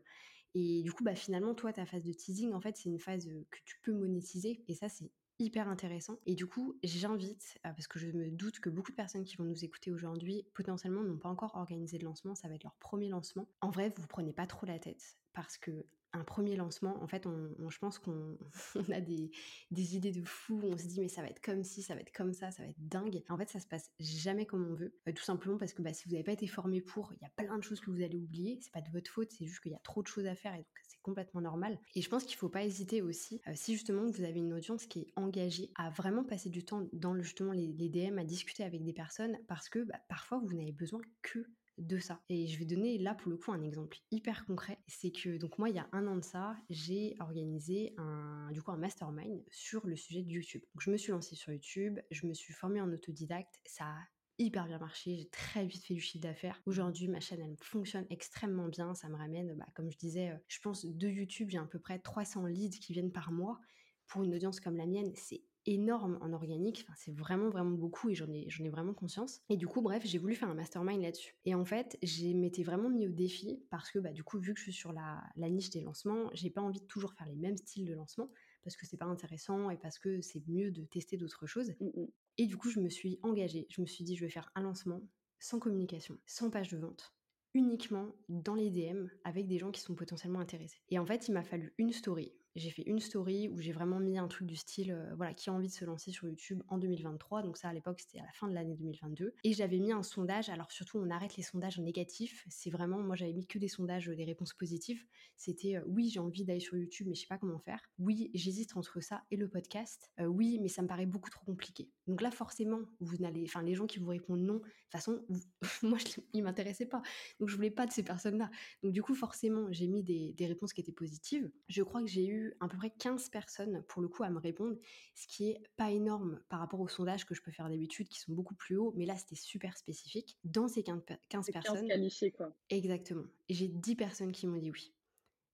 et 0.55 0.83
du 0.83 0.91
coup, 0.91 1.03
bah, 1.03 1.15
finalement, 1.15 1.55
toi, 1.55 1.73
ta 1.73 1.85
phase 1.85 2.03
de 2.03 2.13
teasing, 2.13 2.53
en 2.53 2.61
fait, 2.61 2.77
c'est 2.77 2.89
une 2.89 2.99
phase 2.99 3.27
que 3.49 3.57
tu 3.65 3.77
peux 3.81 3.93
monétiser. 3.93 4.63
Et 4.67 4.75
ça, 4.75 4.89
c'est 4.89 5.09
hyper 5.39 5.67
intéressant. 5.67 6.19
Et 6.25 6.35
du 6.35 6.45
coup, 6.45 6.77
j'invite, 6.83 7.57
parce 7.63 7.87
que 7.87 7.99
je 7.99 8.07
me 8.07 8.29
doute 8.29 8.59
que 8.59 8.69
beaucoup 8.69 8.91
de 8.91 8.95
personnes 8.95 9.23
qui 9.23 9.35
vont 9.37 9.45
nous 9.45 9.65
écouter 9.65 9.91
aujourd'hui, 9.91 10.45
potentiellement, 10.53 11.03
n'ont 11.03 11.17
pas 11.17 11.29
encore 11.29 11.55
organisé 11.55 11.97
de 11.97 12.05
lancement. 12.05 12.35
Ça 12.35 12.47
va 12.47 12.55
être 12.55 12.63
leur 12.63 12.75
premier 12.75 13.09
lancement. 13.09 13.47
En 13.61 13.71
vrai, 13.71 13.93
vous 13.97 14.07
prenez 14.07 14.33
pas 14.33 14.47
trop 14.47 14.65
la 14.65 14.79
tête. 14.79 15.17
Parce 15.33 15.57
que 15.57 15.85
un 16.13 16.23
premier 16.23 16.55
lancement, 16.55 17.01
en 17.01 17.07
fait, 17.07 17.27
je 17.69 17.77
pense 17.79 17.97
qu'on 17.97 18.37
a 18.91 19.01
des, 19.01 19.31
idées 19.71 20.11
de 20.11 20.23
fou, 20.23 20.61
on 20.63 20.77
se 20.77 20.85
dit 20.85 21.01
mais 21.01 21.07
ça 21.07 21.21
va 21.21 21.27
être 21.27 21.41
comme 21.41 21.63
ci, 21.63 21.81
ça 21.81 21.95
va 21.95 22.01
être 22.01 22.15
comme 22.15 22.33
ça, 22.33 22.51
ça 22.51 22.63
va 22.63 22.69
être 22.69 22.87
dingue. 22.87 23.23
En 23.29 23.37
fait, 23.37 23.49
ça 23.49 23.59
se 23.59 23.67
passe 23.67 23.91
jamais 23.99 24.45
comme 24.45 24.69
on 24.69 24.75
veut, 24.75 24.93
euh, 25.07 25.11
tout 25.11 25.23
simplement 25.23 25.57
parce 25.57 25.73
que 25.73 25.81
bah, 25.81 25.93
si 25.93 26.05
vous 26.05 26.11
n'avez 26.11 26.23
pas 26.23 26.31
été 26.31 26.45
formé 26.47 26.81
pour, 26.81 27.11
il 27.13 27.23
y 27.23 27.25
a 27.25 27.31
plein 27.35 27.57
de 27.57 27.63
choses 27.63 27.81
que 27.81 27.89
vous 27.89 28.03
allez 28.03 28.17
oublier. 28.17 28.59
C'est 28.61 28.71
pas 28.71 28.81
de 28.81 28.91
votre 28.91 29.09
faute, 29.09 29.31
c'est 29.31 29.45
juste 29.45 29.61
qu'il 29.61 29.71
y 29.71 29.75
a 29.75 29.79
trop 29.79 30.03
de 30.03 30.07
choses 30.07 30.27
à 30.27 30.35
faire 30.35 30.53
et 30.53 30.59
donc 30.59 30.67
c'est 30.83 31.01
complètement 31.01 31.41
normal. 31.41 31.79
Et 31.95 32.01
je 32.01 32.09
pense 32.09 32.25
qu'il 32.25 32.37
faut 32.37 32.49
pas 32.49 32.63
hésiter 32.63 33.01
aussi, 33.01 33.41
euh, 33.47 33.53
si 33.55 33.73
justement 33.73 34.05
vous 34.05 34.23
avez 34.23 34.39
une 34.39 34.53
audience 34.53 34.85
qui 34.85 34.99
est 34.99 35.07
engagée, 35.15 35.71
à 35.75 35.89
vraiment 35.89 36.23
passer 36.23 36.49
du 36.49 36.63
temps 36.63 36.87
dans 36.93 37.19
justement 37.21 37.53
les, 37.53 37.73
les 37.73 37.89
DM, 37.89 38.19
à 38.19 38.23
discuter 38.23 38.63
avec 38.63 38.83
des 38.83 38.93
personnes 38.93 39.37
parce 39.47 39.67
que 39.67 39.79
bah, 39.79 39.99
parfois 40.07 40.39
vous 40.45 40.53
n'avez 40.53 40.71
besoin 40.71 41.01
que 41.23 41.47
de 41.77 41.97
ça. 41.97 42.21
Et 42.29 42.47
je 42.47 42.59
vais 42.59 42.65
donner 42.65 42.97
là 42.97 43.15
pour 43.15 43.29
le 43.29 43.37
coup 43.37 43.51
un 43.51 43.61
exemple 43.61 43.97
hyper 44.11 44.45
concret. 44.45 44.79
C'est 44.87 45.11
que 45.11 45.37
donc 45.37 45.57
moi 45.57 45.69
il 45.69 45.75
y 45.75 45.79
a 45.79 45.87
un 45.91 46.07
an 46.07 46.15
de 46.15 46.23
ça, 46.23 46.55
j'ai 46.69 47.15
organisé 47.19 47.93
un 47.97 48.51
du 48.51 48.61
coup 48.61 48.71
un 48.71 48.77
mastermind 48.77 49.43
sur 49.51 49.85
le 49.87 49.95
sujet 49.95 50.21
de 50.21 50.29
YouTube. 50.29 50.61
Donc 50.73 50.81
je 50.81 50.91
me 50.91 50.97
suis 50.97 51.11
lancée 51.11 51.35
sur 51.35 51.51
YouTube, 51.51 51.99
je 52.11 52.27
me 52.27 52.33
suis 52.33 52.53
formée 52.53 52.81
en 52.81 52.91
autodidacte, 52.91 53.59
ça 53.65 53.85
a 53.85 53.97
hyper 54.39 54.65
bien 54.65 54.79
marché, 54.79 55.15
j'ai 55.15 55.29
très 55.29 55.65
vite 55.65 55.85
fait 55.85 55.93
du 55.93 56.01
chiffre 56.01 56.23
d'affaires. 56.23 56.61
Aujourd'hui, 56.65 57.07
ma 57.07 57.19
chaîne 57.19 57.41
elle 57.41 57.55
fonctionne 57.61 58.05
extrêmement 58.09 58.67
bien, 58.67 58.93
ça 58.95 59.09
me 59.09 59.15
ramène, 59.15 59.53
bah, 59.55 59.67
comme 59.75 59.91
je 59.91 59.97
disais, 59.97 60.31
euh, 60.31 60.37
je 60.47 60.59
pense 60.59 60.85
de 60.85 61.07
YouTube, 61.07 61.49
j'ai 61.49 61.57
à 61.57 61.65
peu 61.65 61.79
près 61.79 61.99
300 61.99 62.45
leads 62.47 62.79
qui 62.79 62.93
viennent 62.93 63.11
par 63.11 63.31
mois. 63.31 63.59
Pour 64.07 64.23
une 64.23 64.35
audience 64.35 64.59
comme 64.59 64.75
la 64.75 64.85
mienne, 64.85 65.11
c'est 65.15 65.43
énorme 65.65 66.17
en 66.21 66.33
organique. 66.33 66.85
Enfin, 66.85 66.93
c'est 66.97 67.13
vraiment, 67.13 67.49
vraiment 67.49 67.71
beaucoup 67.71 68.09
et 68.09 68.15
j'en 68.15 68.31
ai, 68.31 68.45
j'en 68.49 68.63
ai 68.63 68.69
vraiment 68.69 68.93
conscience. 68.93 69.41
Et 69.49 69.57
du 69.57 69.67
coup, 69.67 69.81
bref, 69.81 70.03
j'ai 70.05 70.17
voulu 70.17 70.35
faire 70.35 70.49
un 70.49 70.55
mastermind 70.55 71.01
là-dessus. 71.01 71.35
Et 71.45 71.55
en 71.55 71.65
fait, 71.65 71.97
j'ai 72.01 72.33
m'étais 72.33 72.63
vraiment 72.63 72.89
mis 72.89 73.07
au 73.07 73.11
défi 73.11 73.63
parce 73.69 73.91
que, 73.91 73.99
bah, 73.99 74.11
du 74.11 74.23
coup, 74.23 74.39
vu 74.39 74.53
que 74.53 74.59
je 74.59 74.63
suis 74.63 74.73
sur 74.73 74.91
la, 74.93 75.23
la 75.35 75.49
niche 75.49 75.69
des 75.69 75.81
lancements, 75.81 76.29
j'ai 76.33 76.49
pas 76.49 76.61
envie 76.61 76.81
de 76.81 76.85
toujours 76.85 77.13
faire 77.13 77.27
les 77.27 77.35
mêmes 77.35 77.57
styles 77.57 77.85
de 77.85 77.93
lancement 77.93 78.29
parce 78.63 78.75
que 78.75 78.85
c'est 78.85 78.97
pas 78.97 79.05
intéressant 79.05 79.69
et 79.69 79.77
parce 79.77 79.99
que 79.99 80.21
c'est 80.21 80.41
mieux 80.47 80.71
de 80.71 80.83
tester 80.85 81.17
d'autres 81.17 81.45
choses. 81.45 81.73
Mmh, 81.79 82.01
mmh. 82.01 82.07
Et 82.39 82.47
du 82.47 82.57
coup, 82.57 82.69
je 82.69 82.79
me 82.79 82.89
suis 82.89 83.19
engagée. 83.21 83.67
Je 83.69 83.81
me 83.81 83.85
suis 83.85 84.03
dit, 84.03 84.15
je 84.15 84.25
vais 84.25 84.31
faire 84.31 84.51
un 84.55 84.61
lancement 84.61 85.01
sans 85.39 85.59
communication, 85.59 86.17
sans 86.25 86.49
page 86.49 86.69
de 86.69 86.77
vente, 86.77 87.13
uniquement 87.53 88.15
dans 88.29 88.55
les 88.55 88.69
DM 88.69 89.07
avec 89.25 89.45
des 89.45 89.59
gens 89.59 89.71
qui 89.71 89.81
sont 89.81 89.95
potentiellement 89.95 90.39
intéressés. 90.39 90.81
Et 90.89 90.99
en 90.99 91.05
fait, 91.05 91.27
il 91.27 91.33
m'a 91.33 91.43
fallu 91.43 91.73
une 91.77 91.91
story 91.91 92.33
j'ai 92.55 92.69
fait 92.69 92.83
une 92.83 92.99
story 92.99 93.49
où 93.49 93.59
j'ai 93.59 93.71
vraiment 93.71 93.99
mis 93.99 94.17
un 94.17 94.27
truc 94.27 94.47
du 94.47 94.55
style, 94.55 94.91
euh, 94.91 95.15
voilà, 95.15 95.33
qui 95.33 95.49
a 95.49 95.53
envie 95.53 95.67
de 95.67 95.73
se 95.73 95.85
lancer 95.85 96.11
sur 96.11 96.27
YouTube 96.27 96.61
en 96.67 96.77
2023. 96.77 97.41
Donc 97.41 97.57
ça, 97.57 97.69
à 97.69 97.73
l'époque, 97.73 97.99
c'était 97.99 98.19
à 98.19 98.25
la 98.25 98.31
fin 98.31 98.47
de 98.47 98.53
l'année 98.53 98.75
2022. 98.75 99.33
Et 99.43 99.53
j'avais 99.53 99.79
mis 99.79 99.91
un 99.91 100.03
sondage. 100.03 100.49
Alors 100.49 100.71
surtout, 100.71 100.99
on 100.99 101.09
arrête 101.09 101.35
les 101.35 101.43
sondages 101.43 101.79
négatifs. 101.79 102.45
C'est 102.49 102.69
vraiment, 102.69 102.99
moi, 102.99 103.15
j'avais 103.15 103.33
mis 103.33 103.47
que 103.47 103.57
des 103.57 103.67
sondages, 103.67 104.07
des 104.07 104.23
réponses 104.23 104.53
positives. 104.53 105.03
C'était 105.35 105.77
euh, 105.77 105.83
oui, 105.87 106.09
j'ai 106.09 106.19
envie 106.19 106.45
d'aller 106.45 106.59
sur 106.59 106.77
YouTube, 106.77 107.07
mais 107.09 107.15
je 107.15 107.21
sais 107.21 107.27
pas 107.27 107.37
comment 107.39 107.59
faire. 107.59 107.81
Oui, 107.97 108.29
j'hésite 108.33 108.77
entre 108.77 108.99
ça 108.99 109.23
et 109.31 109.35
le 109.35 109.47
podcast. 109.47 110.11
Euh, 110.19 110.25
oui, 110.25 110.59
mais 110.61 110.67
ça 110.67 110.81
me 110.83 110.87
paraît 110.87 111.07
beaucoup 111.07 111.31
trop 111.31 111.45
compliqué. 111.45 111.89
Donc 112.07 112.21
là, 112.21 112.29
forcément, 112.29 112.81
vous 112.99 113.17
n'allez, 113.17 113.43
enfin, 113.45 113.63
les 113.63 113.73
gens 113.73 113.87
qui 113.87 113.97
vous 113.97 114.09
répondent 114.09 114.41
non, 114.41 114.55
de 114.55 114.59
toute 114.59 114.91
façon, 114.91 115.25
moi, 115.81 115.97
je, 115.97 116.21
ils 116.33 116.43
m'intéressaient 116.43 116.85
pas. 116.85 117.01
Donc 117.39 117.49
je 117.49 117.55
voulais 117.55 117.71
pas 117.71 117.87
de 117.87 117.91
ces 117.91 118.03
personnes-là. 118.03 118.51
Donc 118.83 118.91
du 118.91 119.01
coup, 119.01 119.15
forcément, 119.15 119.71
j'ai 119.71 119.87
mis 119.87 120.03
des, 120.03 120.33
des 120.33 120.45
réponses 120.45 120.73
qui 120.73 120.81
étaient 120.81 120.91
positives. 120.91 121.49
Je 121.67 121.81
crois 121.81 122.01
que 122.01 122.07
j'ai 122.07 122.27
eu 122.27 122.42
à 122.59 122.67
peu 122.67 122.77
près 122.77 122.89
15 122.91 123.29
personnes 123.29 123.83
pour 123.87 124.01
le 124.01 124.07
coup 124.07 124.23
à 124.23 124.29
me 124.29 124.39
répondre, 124.39 124.77
ce 125.15 125.27
qui 125.27 125.49
est 125.49 125.61
pas 125.77 125.91
énorme 125.91 126.39
par 126.49 126.59
rapport 126.59 126.79
aux 126.79 126.87
sondages 126.87 127.25
que 127.25 127.35
je 127.35 127.41
peux 127.41 127.51
faire 127.51 127.69
d'habitude 127.69 128.09
qui 128.09 128.19
sont 128.19 128.33
beaucoup 128.33 128.55
plus 128.55 128.77
hauts, 128.77 128.93
mais 128.95 129.05
là 129.05 129.15
c'était 129.15 129.35
super 129.35 129.77
spécifique. 129.77 130.37
Dans 130.43 130.67
ces 130.67 130.83
15, 130.83 131.01
15 131.29 131.49
personnes. 131.51 131.87
15 131.87 132.31
quoi. 132.35 132.53
Exactement. 132.69 133.25
J'ai 133.49 133.67
10 133.67 133.95
personnes 133.95 134.31
qui 134.31 134.47
m'ont 134.47 134.57
dit 134.57 134.71
oui. 134.71 134.93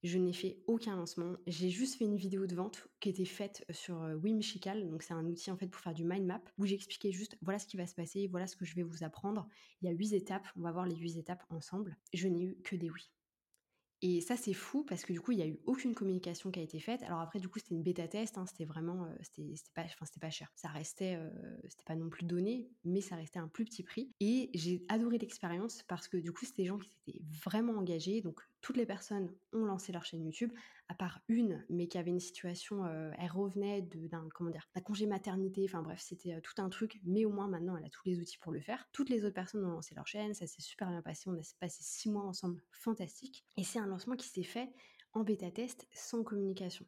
Je 0.01 0.17
n'ai 0.17 0.31
fait 0.31 0.57
aucun 0.65 0.95
lancement. 0.95 1.35
J'ai 1.45 1.69
juste 1.69 1.97
fait 1.97 2.05
une 2.05 2.15
vidéo 2.15 2.47
de 2.47 2.55
vente 2.55 2.87
qui 3.01 3.09
était 3.09 3.25
faite 3.25 3.65
sur 3.69 4.01
euh, 4.01 4.15
Wimchical. 4.15 4.89
Donc, 4.89 5.03
c'est 5.03 5.13
un 5.13 5.25
outil 5.25 5.51
en 5.51 5.57
fait 5.57 5.67
pour 5.67 5.81
faire 5.81 5.93
du 5.93 6.05
mind 6.05 6.25
map 6.25 6.41
où 6.57 6.65
j'expliquais 6.65 7.11
juste 7.11 7.37
voilà 7.41 7.59
ce 7.59 7.67
qui 7.67 7.75
va 7.75 7.85
se 7.85 7.95
passer, 7.95 8.27
voilà 8.27 8.47
ce 8.47 8.55
que 8.55 8.63
je 8.63 8.75
vais 8.75 8.83
vous 8.83 9.03
apprendre. 9.03 9.49
Il 9.81 9.89
y 9.89 9.91
a 9.91 9.93
huit 9.93 10.13
étapes. 10.13 10.47
On 10.55 10.61
va 10.61 10.71
voir 10.71 10.85
les 10.85 10.95
huit 10.95 11.17
étapes 11.17 11.43
ensemble. 11.49 11.97
Je 12.13 12.29
n'ai 12.29 12.43
eu 12.43 12.55
que 12.63 12.77
des 12.77 12.89
oui. 12.89 13.11
Et 14.01 14.21
ça, 14.21 14.37
c'est 14.37 14.53
fou 14.53 14.83
parce 14.83 15.03
que 15.03 15.11
du 15.11 15.19
coup, 15.19 15.31
il 15.33 15.37
n'y 15.37 15.43
a 15.43 15.47
eu 15.47 15.59
aucune 15.65 15.93
communication 15.93 16.51
qui 16.51 16.59
a 16.59 16.63
été 16.63 16.79
faite. 16.79 17.03
Alors 17.03 17.19
après, 17.19 17.39
du 17.39 17.49
coup, 17.49 17.59
c'était 17.59 17.75
une 17.75 17.83
bêta 17.83 18.07
test, 18.07 18.37
hein, 18.37 18.45
c'était 18.45 18.65
vraiment, 18.65 19.05
euh, 19.05 19.09
c'était 19.21 19.53
pas, 19.73 19.83
enfin, 19.83 20.05
c'était 20.05 20.19
pas 20.19 20.29
cher. 20.29 20.51
Ça 20.55 20.69
restait, 20.69 21.15
euh, 21.15 21.29
c'était 21.67 21.83
pas 21.83 21.95
non 21.95 22.09
plus 22.09 22.25
donné, 22.25 22.69
mais 22.85 23.01
ça 23.01 23.15
restait 23.15 23.39
un 23.39 23.49
plus 23.49 23.65
petit 23.65 23.83
prix. 23.83 24.11
Et 24.21 24.49
j'ai 24.53 24.85
adoré 24.87 25.17
l'expérience 25.17 25.83
parce 25.83 26.07
que 26.07 26.17
du 26.17 26.31
coup, 26.31 26.45
c'était 26.45 26.63
des 26.63 26.67
gens 26.67 26.77
qui 26.77 26.89
s'étaient 26.89 27.21
vraiment 27.43 27.73
engagés. 27.73 28.21
Donc 28.21 28.41
toutes 28.61 28.77
les 28.77 28.85
personnes 28.85 29.33
ont 29.53 29.65
lancé 29.65 29.91
leur 29.91 30.05
chaîne 30.05 30.23
YouTube, 30.23 30.51
à 30.89 30.95
part 30.95 31.21
une, 31.27 31.63
mais 31.69 31.87
qui 31.87 31.97
avait 31.97 32.09
une 32.09 32.19
situation, 32.19 32.85
euh, 32.85 33.11
elle 33.17 33.31
revenait 33.31 33.81
d'un 33.81 34.27
comment 34.33 34.49
dire, 34.49 34.67
congé 34.83 35.05
maternité, 35.05 35.65
enfin 35.65 35.81
bref, 35.81 35.99
c'était 36.01 36.33
euh, 36.33 36.41
tout 36.41 36.61
un 36.61 36.69
truc, 36.69 36.99
mais 37.03 37.25
au 37.25 37.29
moins 37.29 37.47
maintenant 37.47 37.77
elle 37.77 37.85
a 37.85 37.89
tous 37.89 38.05
les 38.05 38.19
outils 38.19 38.37
pour 38.37 38.51
le 38.51 38.59
faire. 38.59 38.87
Toutes 38.91 39.09
les 39.09 39.23
autres 39.23 39.35
personnes 39.35 39.63
ont 39.65 39.71
lancé 39.71 39.93
leur 39.95 40.07
chaîne, 40.07 40.33
ça 40.33 40.47
s'est 40.47 40.61
super 40.61 40.89
bien 40.89 41.01
passé, 41.01 41.29
on 41.29 41.33
a 41.33 41.41
passé 41.59 41.83
six 41.83 42.09
mois 42.09 42.23
ensemble, 42.23 42.63
fantastique. 42.71 43.45
Et 43.57 43.63
c'est 43.63 43.79
un 43.79 43.87
lancement 43.87 44.15
qui 44.15 44.27
s'est 44.27 44.43
fait 44.43 44.69
en 45.13 45.23
bêta 45.23 45.51
test 45.51 45.87
sans 45.91 46.23
communication. 46.23 46.85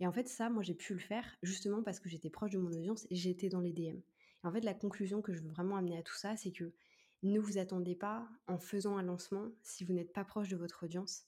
Et 0.00 0.06
en 0.06 0.12
fait, 0.12 0.28
ça, 0.28 0.48
moi, 0.48 0.62
j'ai 0.62 0.74
pu 0.74 0.92
le 0.92 1.00
faire 1.00 1.24
justement 1.42 1.82
parce 1.82 1.98
que 2.00 2.08
j'étais 2.08 2.30
proche 2.30 2.52
de 2.52 2.58
mon 2.58 2.70
audience 2.70 3.06
et 3.10 3.16
j'étais 3.16 3.48
dans 3.48 3.60
les 3.60 3.72
DM. 3.72 3.98
Et 4.44 4.46
en 4.46 4.52
fait, 4.52 4.60
la 4.60 4.74
conclusion 4.74 5.22
que 5.22 5.32
je 5.32 5.40
veux 5.40 5.48
vraiment 5.48 5.76
amener 5.76 5.98
à 5.98 6.02
tout 6.02 6.14
ça, 6.14 6.36
c'est 6.36 6.52
que 6.52 6.72
ne 7.22 7.38
vous 7.40 7.58
attendez 7.58 7.94
pas, 7.94 8.28
en 8.46 8.58
faisant 8.58 8.96
un 8.96 9.02
lancement, 9.02 9.48
si 9.62 9.84
vous 9.84 9.92
n'êtes 9.92 10.12
pas 10.12 10.24
proche 10.24 10.48
de 10.48 10.56
votre 10.56 10.84
audience, 10.84 11.24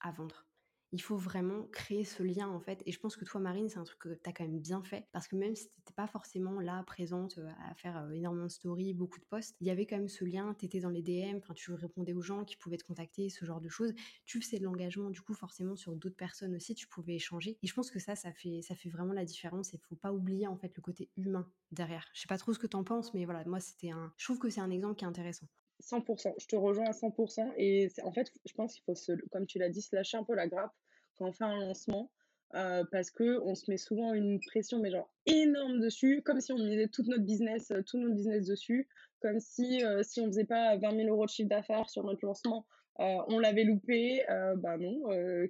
à 0.00 0.10
vendre 0.10 0.46
il 0.94 1.02
faut 1.02 1.16
vraiment 1.16 1.64
créer 1.72 2.04
ce 2.04 2.22
lien 2.22 2.48
en 2.48 2.60
fait. 2.60 2.80
Et 2.86 2.92
je 2.92 3.00
pense 3.00 3.16
que 3.16 3.24
toi, 3.24 3.40
Marine, 3.40 3.68
c'est 3.68 3.78
un 3.78 3.84
truc 3.84 3.98
que 3.98 4.14
tu 4.14 4.30
as 4.30 4.32
quand 4.32 4.44
même 4.44 4.60
bien 4.60 4.80
fait 4.84 5.08
parce 5.10 5.26
que 5.26 5.34
même 5.34 5.56
si 5.56 5.68
tu 5.68 5.92
pas 5.92 6.06
forcément 6.06 6.60
là, 6.60 6.84
présente, 6.86 7.38
euh, 7.38 7.48
à 7.68 7.74
faire 7.74 7.96
euh, 7.98 8.10
énormément 8.12 8.46
de 8.46 8.50
stories, 8.50 8.94
beaucoup 8.94 9.18
de 9.18 9.24
posts, 9.24 9.56
il 9.60 9.66
y 9.66 9.70
avait 9.70 9.86
quand 9.86 9.96
même 9.96 10.08
ce 10.08 10.24
lien, 10.24 10.54
tu 10.56 10.66
étais 10.66 10.78
dans 10.78 10.90
les 10.90 11.02
DM, 11.02 11.40
tu 11.56 11.72
répondais 11.72 12.12
aux 12.12 12.22
gens 12.22 12.44
qui 12.44 12.56
pouvaient 12.56 12.76
te 12.76 12.84
contacter, 12.84 13.28
ce 13.28 13.44
genre 13.44 13.60
de 13.60 13.68
choses. 13.68 13.92
Tu 14.24 14.40
faisais 14.40 14.58
de 14.58 14.64
l'engagement, 14.64 15.10
du 15.10 15.20
coup, 15.20 15.34
forcément, 15.34 15.74
sur 15.74 15.96
d'autres 15.96 16.16
personnes 16.16 16.54
aussi, 16.54 16.76
tu 16.76 16.86
pouvais 16.86 17.14
échanger. 17.14 17.58
Et 17.62 17.66
je 17.66 17.74
pense 17.74 17.90
que 17.90 17.98
ça, 17.98 18.14
ça 18.14 18.32
fait, 18.32 18.62
ça 18.62 18.76
fait 18.76 18.88
vraiment 18.88 19.12
la 19.12 19.24
différence 19.24 19.74
et 19.74 19.78
faut 19.78 19.96
pas 19.96 20.12
oublier 20.12 20.46
en 20.46 20.56
fait 20.56 20.72
le 20.76 20.82
côté 20.82 21.10
humain 21.16 21.50
derrière. 21.72 22.08
Je 22.14 22.20
sais 22.20 22.28
pas 22.28 22.38
trop 22.38 22.54
ce 22.54 22.58
que 22.60 22.68
tu 22.68 22.76
en 22.76 22.84
penses, 22.84 23.12
mais 23.14 23.24
voilà, 23.24 23.44
moi, 23.46 23.58
c'était 23.58 23.90
un. 23.90 24.12
Je 24.16 24.24
trouve 24.26 24.38
que 24.38 24.48
c'est 24.48 24.60
un 24.60 24.70
exemple 24.70 24.94
qui 24.94 25.04
est 25.04 25.08
intéressant. 25.08 25.48
100%, 25.82 26.34
je 26.38 26.46
te 26.46 26.56
rejoins 26.56 26.86
à 26.86 26.92
100%. 26.92 27.52
Et 27.56 27.88
en 28.04 28.12
fait, 28.12 28.32
je 28.44 28.52
pense 28.54 28.74
qu'il 28.74 28.82
faut, 28.84 28.94
comme 29.30 29.46
tu 29.46 29.58
l'as 29.58 29.68
dit, 29.68 29.82
se 29.82 29.94
lâcher 29.94 30.16
un 30.16 30.24
peu 30.24 30.34
la 30.34 30.46
grappe 30.46 30.72
quand 31.16 31.28
on 31.28 31.32
fait 31.32 31.44
un 31.44 31.58
lancement. 31.60 32.10
Euh, 32.54 32.84
parce 32.92 33.10
que 33.10 33.40
on 33.42 33.56
se 33.56 33.68
met 33.68 33.78
souvent 33.78 34.12
une 34.12 34.38
pression 34.38 34.78
mais 34.78 34.92
genre 34.92 35.10
énorme 35.26 35.80
dessus 35.80 36.22
comme 36.22 36.40
si 36.40 36.52
on 36.52 36.58
misait 36.58 36.86
tout 36.86 37.02
notre 37.02 37.24
business 37.24 37.72
euh, 37.72 37.82
tout 37.82 37.98
notre 37.98 38.14
business 38.14 38.46
dessus 38.46 38.86
comme 39.20 39.40
si 39.40 39.82
euh, 39.82 40.04
si 40.04 40.20
on 40.20 40.26
faisait 40.26 40.44
pas 40.44 40.76
20 40.76 40.94
000 40.94 41.08
euros 41.08 41.24
de 41.24 41.30
chiffre 41.30 41.48
d'affaires 41.48 41.88
sur 41.88 42.04
notre 42.04 42.24
lancement 42.24 42.64
on 42.96 43.40
l'avait 43.40 43.64
loupé 43.64 44.22
bah 44.58 44.76
non 44.78 45.00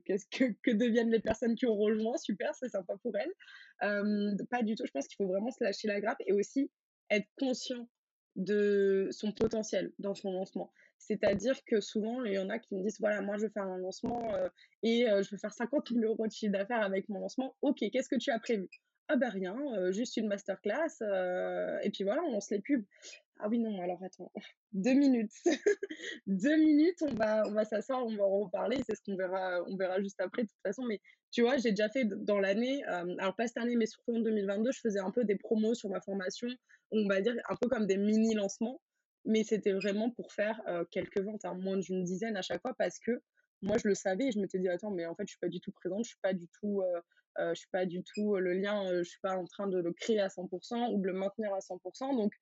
qu'est-ce 0.07 0.25
que, 0.31 0.55
que 0.63 0.71
deviennent 0.71 1.11
les 1.11 1.21
personnes 1.21 1.57
qui 1.57 1.67
ont 1.67 1.77
rejoint 1.77 2.17
super 2.17 2.55
c'est 2.55 2.71
sympa 2.71 2.97
pour 3.03 3.13
elles 3.19 4.37
pas 4.49 4.63
du 4.63 4.75
tout 4.75 4.87
je 4.87 4.91
pense 4.91 5.07
qu'il 5.07 5.17
faut 5.17 5.27
vraiment 5.27 5.51
se 5.51 5.63
lâcher 5.63 5.89
la 5.89 6.01
grappe 6.01 6.23
et 6.27 6.33
aussi 6.33 6.71
être 7.11 7.29
conscient 7.39 7.87
de 8.37 9.09
son 9.13 9.33
potentiel 9.33 9.93
dans 9.99 10.15
son 10.15 10.33
lancement. 10.33 10.73
C'est-à-dire 11.07 11.63
que 11.67 11.81
souvent, 11.81 12.25
il 12.25 12.33
y 12.33 12.39
en 12.39 12.49
a 12.49 12.59
qui 12.59 12.75
me 12.75 12.83
disent, 12.83 12.99
voilà, 12.99 13.21
moi, 13.21 13.37
je 13.37 13.43
veux 13.43 13.51
faire 13.51 13.65
un 13.65 13.77
lancement 13.77 14.35
euh, 14.35 14.49
et 14.83 15.09
euh, 15.11 15.23
je 15.23 15.31
veux 15.31 15.37
faire 15.37 15.53
50 15.53 15.91
000 15.91 16.03
euros 16.05 16.27
de 16.27 16.33
chiffre 16.33 16.53
d'affaires 16.53 16.83
avec 16.83 17.09
mon 17.11 17.21
lancement. 17.21 17.55
Ok, 17.61 17.79
qu'est-ce 17.93 18.09
que 18.09 18.17
tu 18.17 18.31
as 18.31 18.39
prévu? 18.39 18.69
Ah 19.09 19.17
ben 19.17 19.29
rien, 19.29 19.55
euh, 19.77 19.93
juste 19.93 20.17
une 20.17 20.29
masterclass. 20.29 21.03
et 21.83 21.91
puis 21.91 22.05
voilà, 22.05 22.23
on 22.23 22.33
lance 22.33 22.51
les 22.51 22.61
pubs. 22.61 22.85
Ah 23.39 23.49
oui, 23.51 23.59
non, 23.59 23.83
alors 23.83 24.03
attends, 24.03 24.33
deux 24.73 24.95
minutes. 24.95 25.33
deux 26.27 26.57
minutes, 26.57 27.03
on 27.03 27.15
va, 27.15 27.43
on 27.47 27.53
va 27.53 27.67
s'asseoir, 27.67 28.07
on 28.07 28.17
va 28.17 28.25
en 28.25 28.45
reparler. 28.45 28.79
C'est 28.87 28.95
ce 28.95 29.03
qu'on 29.05 29.17
verra, 29.17 29.63
on 29.67 29.77
verra 29.77 30.01
juste 30.01 30.21
après, 30.23 30.45
de 30.45 30.49
toute 30.49 30.63
façon. 30.63 30.85
Mais 30.85 31.01
tu 31.33 31.43
vois, 31.43 31.59
j'ai 31.59 31.71
déjà 31.71 31.91
fait 31.91 32.07
dans 32.07 32.39
l'année, 32.39 32.83
alors 32.85 33.37
pas 33.37 33.47
cette 33.47 33.59
année, 33.59 33.77
mais 33.77 33.87
surtout 33.87 34.17
en 34.17 34.21
2022, 34.21 34.73
je 34.73 34.81
faisais 34.81 35.01
un 35.01 35.11
peu 35.11 35.25
des 35.25 35.37
promos 35.37 35.75
sur 35.75 35.91
ma 35.91 36.01
formation, 36.01 36.49
on 36.93 37.07
va 37.07 37.21
dire 37.21 37.35
un 37.51 37.57
peu 37.57 37.69
comme 37.69 37.87
des 37.87 37.99
mini-lancements. 37.99 38.81
Mais 39.25 39.45
c'était 39.45 39.73
vraiment 39.73 40.11
pour 40.11 40.33
faire 40.33 40.61
quelques 40.91 41.21
ventes, 41.21 41.45
hein, 41.45 41.55
moins 41.55 41.79
d'une 41.79 42.05
dizaine 42.05 42.37
à 42.37 42.43
chaque 42.43 42.61
fois, 42.61 42.75
parce 42.79 42.99
que 42.99 43.23
moi, 43.63 43.79
je 43.79 43.89
le 43.89 43.95
savais 43.95 44.27
et 44.27 44.33
je 44.33 44.39
m'étais 44.39 44.59
dit, 44.59 44.69
attends, 44.69 44.91
mais 44.91 45.07
en 45.07 45.15
fait, 45.15 45.25
je 45.27 45.31
suis 45.31 45.39
pas 45.39 45.49
du 45.49 45.61
tout 45.61 45.73
présente, 45.73 46.05
je 46.05 46.11
suis 46.11 46.19
pas 46.23 46.35
du 46.35 46.47
tout, 46.49 46.83
je 47.39 47.55
suis 47.55 47.69
pas 47.73 47.87
du 47.87 48.03
tout 48.03 48.37
le 48.37 48.53
lien, 48.53 48.85
je 48.99 49.03
suis 49.03 49.21
pas 49.21 49.37
en 49.37 49.47
train 49.47 49.67
de 49.67 49.79
le 49.79 49.93
créer 49.93 50.21
à 50.21 50.29
100% 50.29 50.93
ou 50.93 51.01
de 51.01 51.07
le 51.07 51.15
maintenir 51.15 51.55
à 51.55 51.61
100%. 51.61 52.17
Donc, 52.17 52.35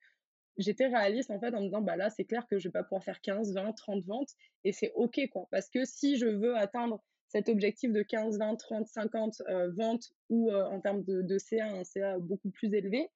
j'étais 0.59 0.87
réaliste 0.87 1.31
en 1.31 1.41
fait 1.41 1.55
en 1.55 1.61
me 1.61 1.67
disant 1.67 1.81
bah 1.81 1.97
là 1.97 2.11
c'est 2.11 2.25
clair 2.25 2.47
que 2.47 2.59
je 2.59 2.69
vais 2.69 2.73
pas 2.73 2.83
pouvoir 2.83 3.05
faire 3.05 3.21
15, 3.21 3.55
20, 3.55 3.73
30 3.73 4.05
ventes 4.05 4.31
et 4.65 4.73
c'est 4.73 4.93
ok 4.95 5.21
quoi 5.31 5.49
parce 5.51 5.69
que 5.69 5.85
si 5.85 6.17
je 6.17 6.27
veux 6.27 6.57
atteindre 6.57 7.03
cet 7.29 7.49
objectif 7.49 7.93
de 7.93 8.03
15, 8.03 8.39
20, 8.39 8.57
30, 8.57 8.87
50 8.87 9.43
ventes 9.75 10.13
ou 10.29 10.53
en 10.53 10.81
termes 10.81 11.03
de, 11.05 11.23
de, 11.23 11.39
CA, 11.39 11.67
un 11.69 11.85
CA 11.85 12.19
beaucoup 12.19 12.51
plus 12.51 12.75
élevé, 12.75 13.09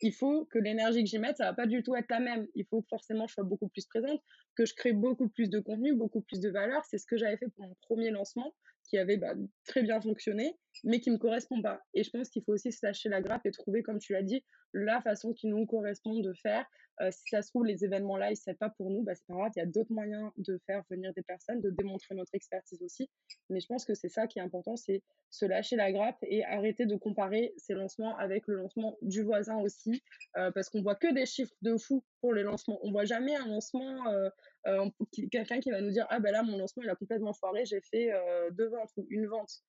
il 0.00 0.12
faut 0.12 0.46
que 0.46 0.58
l'énergie 0.58 1.04
que 1.04 1.10
j'y 1.10 1.18
mette, 1.18 1.36
ça 1.36 1.44
va 1.44 1.54
pas 1.54 1.66
du 1.66 1.82
tout 1.82 1.94
être 1.94 2.10
la 2.10 2.20
même. 2.20 2.46
Il 2.54 2.64
faut 2.66 2.84
forcément 2.88 3.24
que 3.24 3.30
je 3.30 3.34
sois 3.34 3.44
beaucoup 3.44 3.68
plus 3.68 3.86
présente, 3.86 4.20
que 4.56 4.66
je 4.66 4.74
crée 4.74 4.92
beaucoup 4.92 5.28
plus 5.28 5.48
de 5.48 5.60
contenu, 5.60 5.94
beaucoup 5.94 6.20
plus 6.22 6.40
de 6.40 6.50
valeur. 6.50 6.84
C'est 6.84 6.98
ce 6.98 7.06
que 7.06 7.16
j'avais 7.16 7.36
fait 7.36 7.48
pour 7.54 7.66
mon 7.66 7.76
premier 7.82 8.10
lancement 8.10 8.54
qui 8.84 8.98
avait 8.98 9.16
bah, 9.16 9.34
très 9.66 9.82
bien 9.82 10.00
fonctionné, 10.00 10.56
mais 10.84 11.00
qui 11.00 11.10
me 11.10 11.18
correspond 11.18 11.62
pas. 11.62 11.80
Et 11.94 12.02
je 12.02 12.10
pense 12.10 12.28
qu'il 12.28 12.42
faut 12.42 12.52
aussi 12.52 12.72
se 12.72 12.84
lâcher 12.84 13.08
la 13.08 13.20
grappe 13.20 13.46
et 13.46 13.50
trouver, 13.50 13.82
comme 13.82 13.98
tu 13.98 14.12
l'as 14.12 14.22
dit, 14.22 14.44
la 14.72 15.00
façon 15.00 15.32
qui 15.32 15.46
nous 15.46 15.64
correspond 15.66 16.18
de 16.20 16.32
faire. 16.34 16.66
Euh, 17.02 17.10
si 17.10 17.22
ça 17.30 17.42
se 17.42 17.48
trouve, 17.48 17.64
les 17.64 17.84
événements 17.84 18.18
ils 18.18 18.36
ne 18.46 18.52
pas 18.52 18.70
pour 18.70 18.90
nous, 18.90 19.02
bah, 19.02 19.14
c'est 19.14 19.26
pas 19.26 19.34
grave, 19.34 19.52
il 19.56 19.58
y 19.58 19.62
a 19.62 19.66
d'autres 19.66 19.92
moyens 19.92 20.30
de 20.36 20.58
faire 20.66 20.82
venir 20.90 21.12
des 21.14 21.22
personnes, 21.22 21.60
de 21.60 21.70
démontrer 21.70 22.14
notre 22.14 22.34
expertise 22.34 22.80
aussi. 22.82 23.10
Mais 23.50 23.60
je 23.60 23.66
pense 23.66 23.84
que 23.84 23.94
c'est 23.94 24.08
ça 24.08 24.26
qui 24.26 24.38
est 24.38 24.42
important, 24.42 24.76
c'est 24.76 25.02
se 25.30 25.44
lâcher 25.44 25.76
la 25.76 25.90
grappe 25.90 26.18
et 26.22 26.44
arrêter 26.44 26.86
de 26.86 26.96
comparer 26.96 27.54
ces 27.56 27.74
lancements 27.74 28.16
avec 28.18 28.46
le 28.46 28.56
lancement 28.56 28.96
du 29.02 29.22
voisin 29.22 29.58
aussi, 29.58 30.02
euh, 30.36 30.50
parce 30.52 30.68
qu'on 30.68 30.82
voit 30.82 30.94
que 30.94 31.12
des 31.12 31.26
chiffres 31.26 31.54
de 31.62 31.76
fou 31.76 32.04
pour 32.20 32.34
les 32.34 32.42
lancements. 32.42 32.78
On 32.82 32.92
voit 32.92 33.04
jamais 33.04 33.34
un 33.34 33.48
lancement, 33.48 34.06
euh, 34.08 34.90
quelqu'un 35.32 35.58
qui 35.58 35.70
va 35.70 35.80
nous 35.80 35.90
dire, 35.90 36.06
ah 36.10 36.20
ben 36.20 36.30
là, 36.30 36.42
mon 36.42 36.56
lancement, 36.56 36.82
il 36.84 36.90
a 36.90 36.94
complètement 36.94 37.32
foiré, 37.32 37.64
j'ai 37.64 37.80
fait 37.80 38.12
deux 38.52 38.68
ventes 38.68 38.90
ou 38.96 39.06
une 39.10 39.26
vente. 39.26 39.62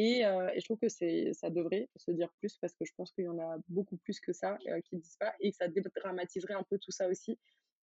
Et, 0.00 0.22
je 0.22 0.64
trouve 0.64 0.78
que 0.78 0.88
c'est, 0.88 1.32
ça 1.32 1.50
devrait 1.50 1.88
se 1.96 2.12
dire 2.12 2.32
plus 2.38 2.56
parce 2.58 2.72
que 2.74 2.84
je 2.84 2.92
pense 2.96 3.10
qu'il 3.10 3.24
y 3.24 3.28
en 3.28 3.38
a 3.40 3.56
beaucoup 3.68 3.96
plus 3.96 4.20
que 4.20 4.32
ça 4.32 4.56
qui 4.84 4.94
ne 4.94 5.00
disent 5.00 5.16
pas 5.18 5.34
et 5.40 5.50
que 5.50 5.56
ça 5.56 5.66
dédramatiserait 5.66 6.54
un 6.54 6.62
peu 6.62 6.78
tout 6.78 6.92
ça 6.92 7.08
aussi 7.08 7.36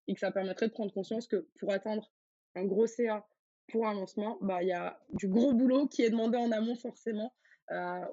et 0.08 0.14
que 0.14 0.20
ça 0.22 0.32
permettrait 0.32 0.70
de 0.70 0.72
prendre 0.72 0.94
conscience 0.94 1.28
que 1.28 1.46
pour 1.60 1.74
atteindre 1.74 2.10
un 2.56 2.64
gros 2.64 2.88
CA 2.88 3.28
pour 3.68 3.86
un 3.86 3.96
lancement, 3.96 4.38
bah, 4.42 4.64
il 4.64 4.70
y 4.70 4.72
a 4.72 4.98
du 5.10 5.28
gros 5.28 5.54
boulot 5.54 5.88
qui 5.88 6.04
est 6.04 6.10
demandé 6.10 6.38
en 6.38 6.52
amont 6.54 6.78
forcément 6.78 7.34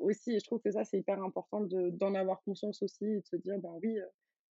aussi. 0.01 0.33
Et 0.33 0.41
je 0.41 0.45
trouve 0.45 0.61
que 0.61 0.73
ça, 0.73 0.83
c'est 0.83 0.99
hyper 0.99 1.23
important 1.23 1.61
de, 1.61 1.91
d'en 1.91 2.17
avoir 2.17 2.43
conscience 2.43 2.83
aussi 2.83 3.05
et 3.05 3.21
de 3.21 3.27
se 3.27 3.37
dire, 3.37 3.59
bah 3.59 3.75
oui, 3.85 3.99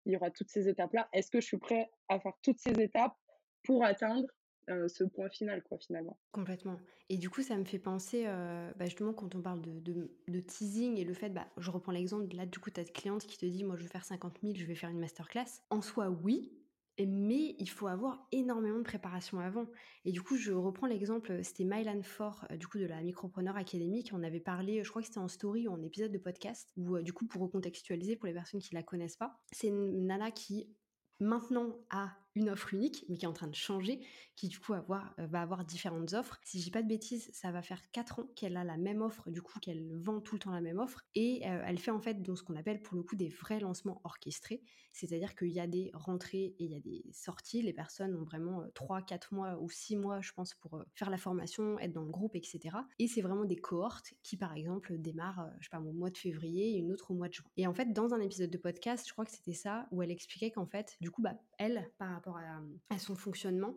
il 0.05 0.13
y 0.13 0.15
aura 0.15 0.31
toutes 0.31 0.49
ces 0.49 0.69
étapes-là. 0.69 1.09
Est-ce 1.11 1.29
que 1.29 1.41
je 1.41 1.45
suis 1.47 1.57
prêt 1.57 1.91
à 2.07 2.21
faire 2.21 2.33
toutes 2.41 2.59
ces 2.59 2.79
étapes 2.79 3.17
pour 3.63 3.83
atteindre 3.83 4.27
euh, 4.69 4.87
ce 4.87 5.03
point 5.03 5.29
final, 5.29 5.63
quoi, 5.63 5.77
finalement. 5.79 6.17
Complètement. 6.31 6.77
Et 7.09 7.17
du 7.17 7.29
coup, 7.29 7.41
ça 7.41 7.57
me 7.57 7.65
fait 7.65 7.79
penser, 7.79 8.23
euh, 8.27 8.71
bah, 8.77 8.85
justement, 8.85 9.13
quand 9.13 9.35
on 9.35 9.41
parle 9.41 9.61
de, 9.61 10.09
de, 10.27 10.39
teasing 10.39 10.97
et 10.97 11.03
le 11.03 11.13
fait, 11.13 11.29
bah, 11.29 11.47
je 11.57 11.71
reprends 11.71 11.91
l'exemple, 11.91 12.33
là, 12.35 12.45
du 12.45 12.59
coup, 12.59 12.69
tu 12.69 12.79
as 12.79 12.83
une 12.83 12.89
cliente 12.89 13.25
qui 13.25 13.37
te 13.37 13.45
dit, 13.45 13.63
moi, 13.63 13.75
je 13.75 13.83
veux 13.83 13.89
faire 13.89 14.05
50 14.05 14.39
000, 14.43 14.55
je 14.55 14.65
vais 14.65 14.75
faire 14.75 14.89
une 14.89 14.99
masterclass. 14.99 15.61
En 15.69 15.81
soi, 15.81 16.09
oui, 16.09 16.53
mais 16.99 17.55
il 17.57 17.69
faut 17.69 17.87
avoir 17.87 18.27
énormément 18.31 18.77
de 18.77 18.83
préparation 18.83 19.39
avant. 19.39 19.65
Et 20.05 20.11
du 20.11 20.21
coup, 20.21 20.37
je 20.37 20.51
reprends 20.51 20.87
l'exemple, 20.87 21.43
c'était 21.43 21.63
Mylan 21.63 22.03
Fort, 22.03 22.45
euh, 22.51 22.55
du 22.55 22.67
coup, 22.67 22.77
de 22.77 22.85
la 22.85 23.01
Micropreneur 23.01 23.57
Academy, 23.57 24.03
qui 24.03 24.13
en 24.13 24.23
avait 24.23 24.39
parlé, 24.39 24.83
je 24.83 24.89
crois 24.89 25.01
que 25.01 25.07
c'était 25.07 25.19
en 25.19 25.27
story 25.27 25.67
ou 25.67 25.71
en 25.71 25.81
épisode 25.81 26.11
de 26.11 26.17
podcast, 26.19 26.69
ou 26.77 26.99
du 26.99 27.13
coup, 27.13 27.25
pour 27.25 27.41
recontextualiser 27.41 28.15
pour 28.15 28.27
les 28.27 28.33
personnes 28.33 28.61
qui 28.61 28.75
la 28.75 28.83
connaissent 28.83 29.17
pas, 29.17 29.41
c'est 29.51 29.71
nana 29.71 30.31
qui 30.31 30.69
maintenant 31.19 31.75
a 31.89 32.11
une 32.35 32.49
offre 32.49 32.73
unique, 32.73 33.05
mais 33.09 33.17
qui 33.17 33.25
est 33.25 33.27
en 33.27 33.33
train 33.33 33.47
de 33.47 33.55
changer, 33.55 34.01
qui 34.35 34.47
du 34.47 34.59
coup 34.59 34.73
avoir, 34.73 35.13
euh, 35.19 35.27
va 35.27 35.41
avoir 35.41 35.65
différentes 35.65 36.13
offres. 36.13 36.39
Si 36.43 36.59
je 36.59 36.65
dis 36.65 36.71
pas 36.71 36.81
de 36.81 36.87
bêtises, 36.87 37.29
ça 37.33 37.51
va 37.51 37.61
faire 37.61 37.81
4 37.91 38.19
ans 38.19 38.27
qu'elle 38.35 38.57
a 38.57 38.63
la 38.63 38.77
même 38.77 39.01
offre, 39.01 39.29
du 39.29 39.41
coup 39.41 39.59
qu'elle 39.59 39.95
vend 39.97 40.21
tout 40.21 40.35
le 40.35 40.39
temps 40.39 40.51
la 40.51 40.61
même 40.61 40.79
offre, 40.79 41.01
et 41.15 41.41
euh, 41.45 41.63
elle 41.65 41.77
fait 41.77 41.91
en 41.91 41.99
fait 41.99 42.21
donc 42.21 42.37
ce 42.37 42.43
qu'on 42.43 42.55
appelle 42.55 42.81
pour 42.81 42.95
le 42.95 43.03
coup 43.03 43.15
des 43.15 43.29
vrais 43.29 43.59
lancements 43.59 44.01
orchestrés, 44.03 44.61
c'est-à-dire 44.93 45.35
qu'il 45.35 45.49
y 45.49 45.59
a 45.59 45.67
des 45.67 45.91
rentrées 45.93 46.55
et 46.59 46.65
il 46.65 46.71
y 46.71 46.75
a 46.75 46.79
des 46.79 47.05
sorties, 47.11 47.61
les 47.61 47.73
personnes 47.73 48.15
ont 48.15 48.23
vraiment 48.23 48.63
3, 48.73 48.99
euh, 48.99 49.01
4 49.01 49.33
mois 49.33 49.57
ou 49.59 49.69
6 49.69 49.97
mois 49.97 50.21
je 50.21 50.31
pense 50.33 50.53
pour 50.55 50.83
faire 50.93 51.09
la 51.09 51.17
formation, 51.17 51.79
être 51.79 51.93
dans 51.93 52.03
le 52.03 52.11
groupe, 52.11 52.35
etc. 52.35 52.77
Et 52.99 53.07
c'est 53.07 53.21
vraiment 53.21 53.45
des 53.45 53.57
cohortes 53.57 54.13
qui 54.23 54.37
par 54.37 54.55
exemple 54.55 54.97
démarrent, 54.97 55.49
je 55.59 55.65
sais 55.65 55.69
pas, 55.69 55.79
au 55.79 55.93
mois 55.93 56.09
de 56.09 56.17
février 56.17 56.75
et 56.75 56.77
une 56.77 56.91
autre 56.91 57.11
au 57.11 57.13
mois 57.13 57.27
de 57.27 57.33
juin. 57.33 57.49
Et 57.57 57.67
en 57.67 57.73
fait 57.73 57.93
dans 57.93 58.13
un 58.13 58.19
épisode 58.19 58.49
de 58.49 58.57
podcast, 58.57 59.05
je 59.07 59.13
crois 59.13 59.25
que 59.25 59.31
c'était 59.31 59.53
ça, 59.53 59.87
où 59.91 60.01
elle 60.01 60.11
expliquait 60.11 60.51
qu'en 60.51 60.65
fait, 60.65 60.97
du 61.01 61.11
coup, 61.11 61.21
bah, 61.21 61.35
elle, 61.57 61.91
par 61.97 62.09
rapport 62.21 62.39
à, 62.89 62.99
son 62.99 63.15
fonctionnement, 63.15 63.75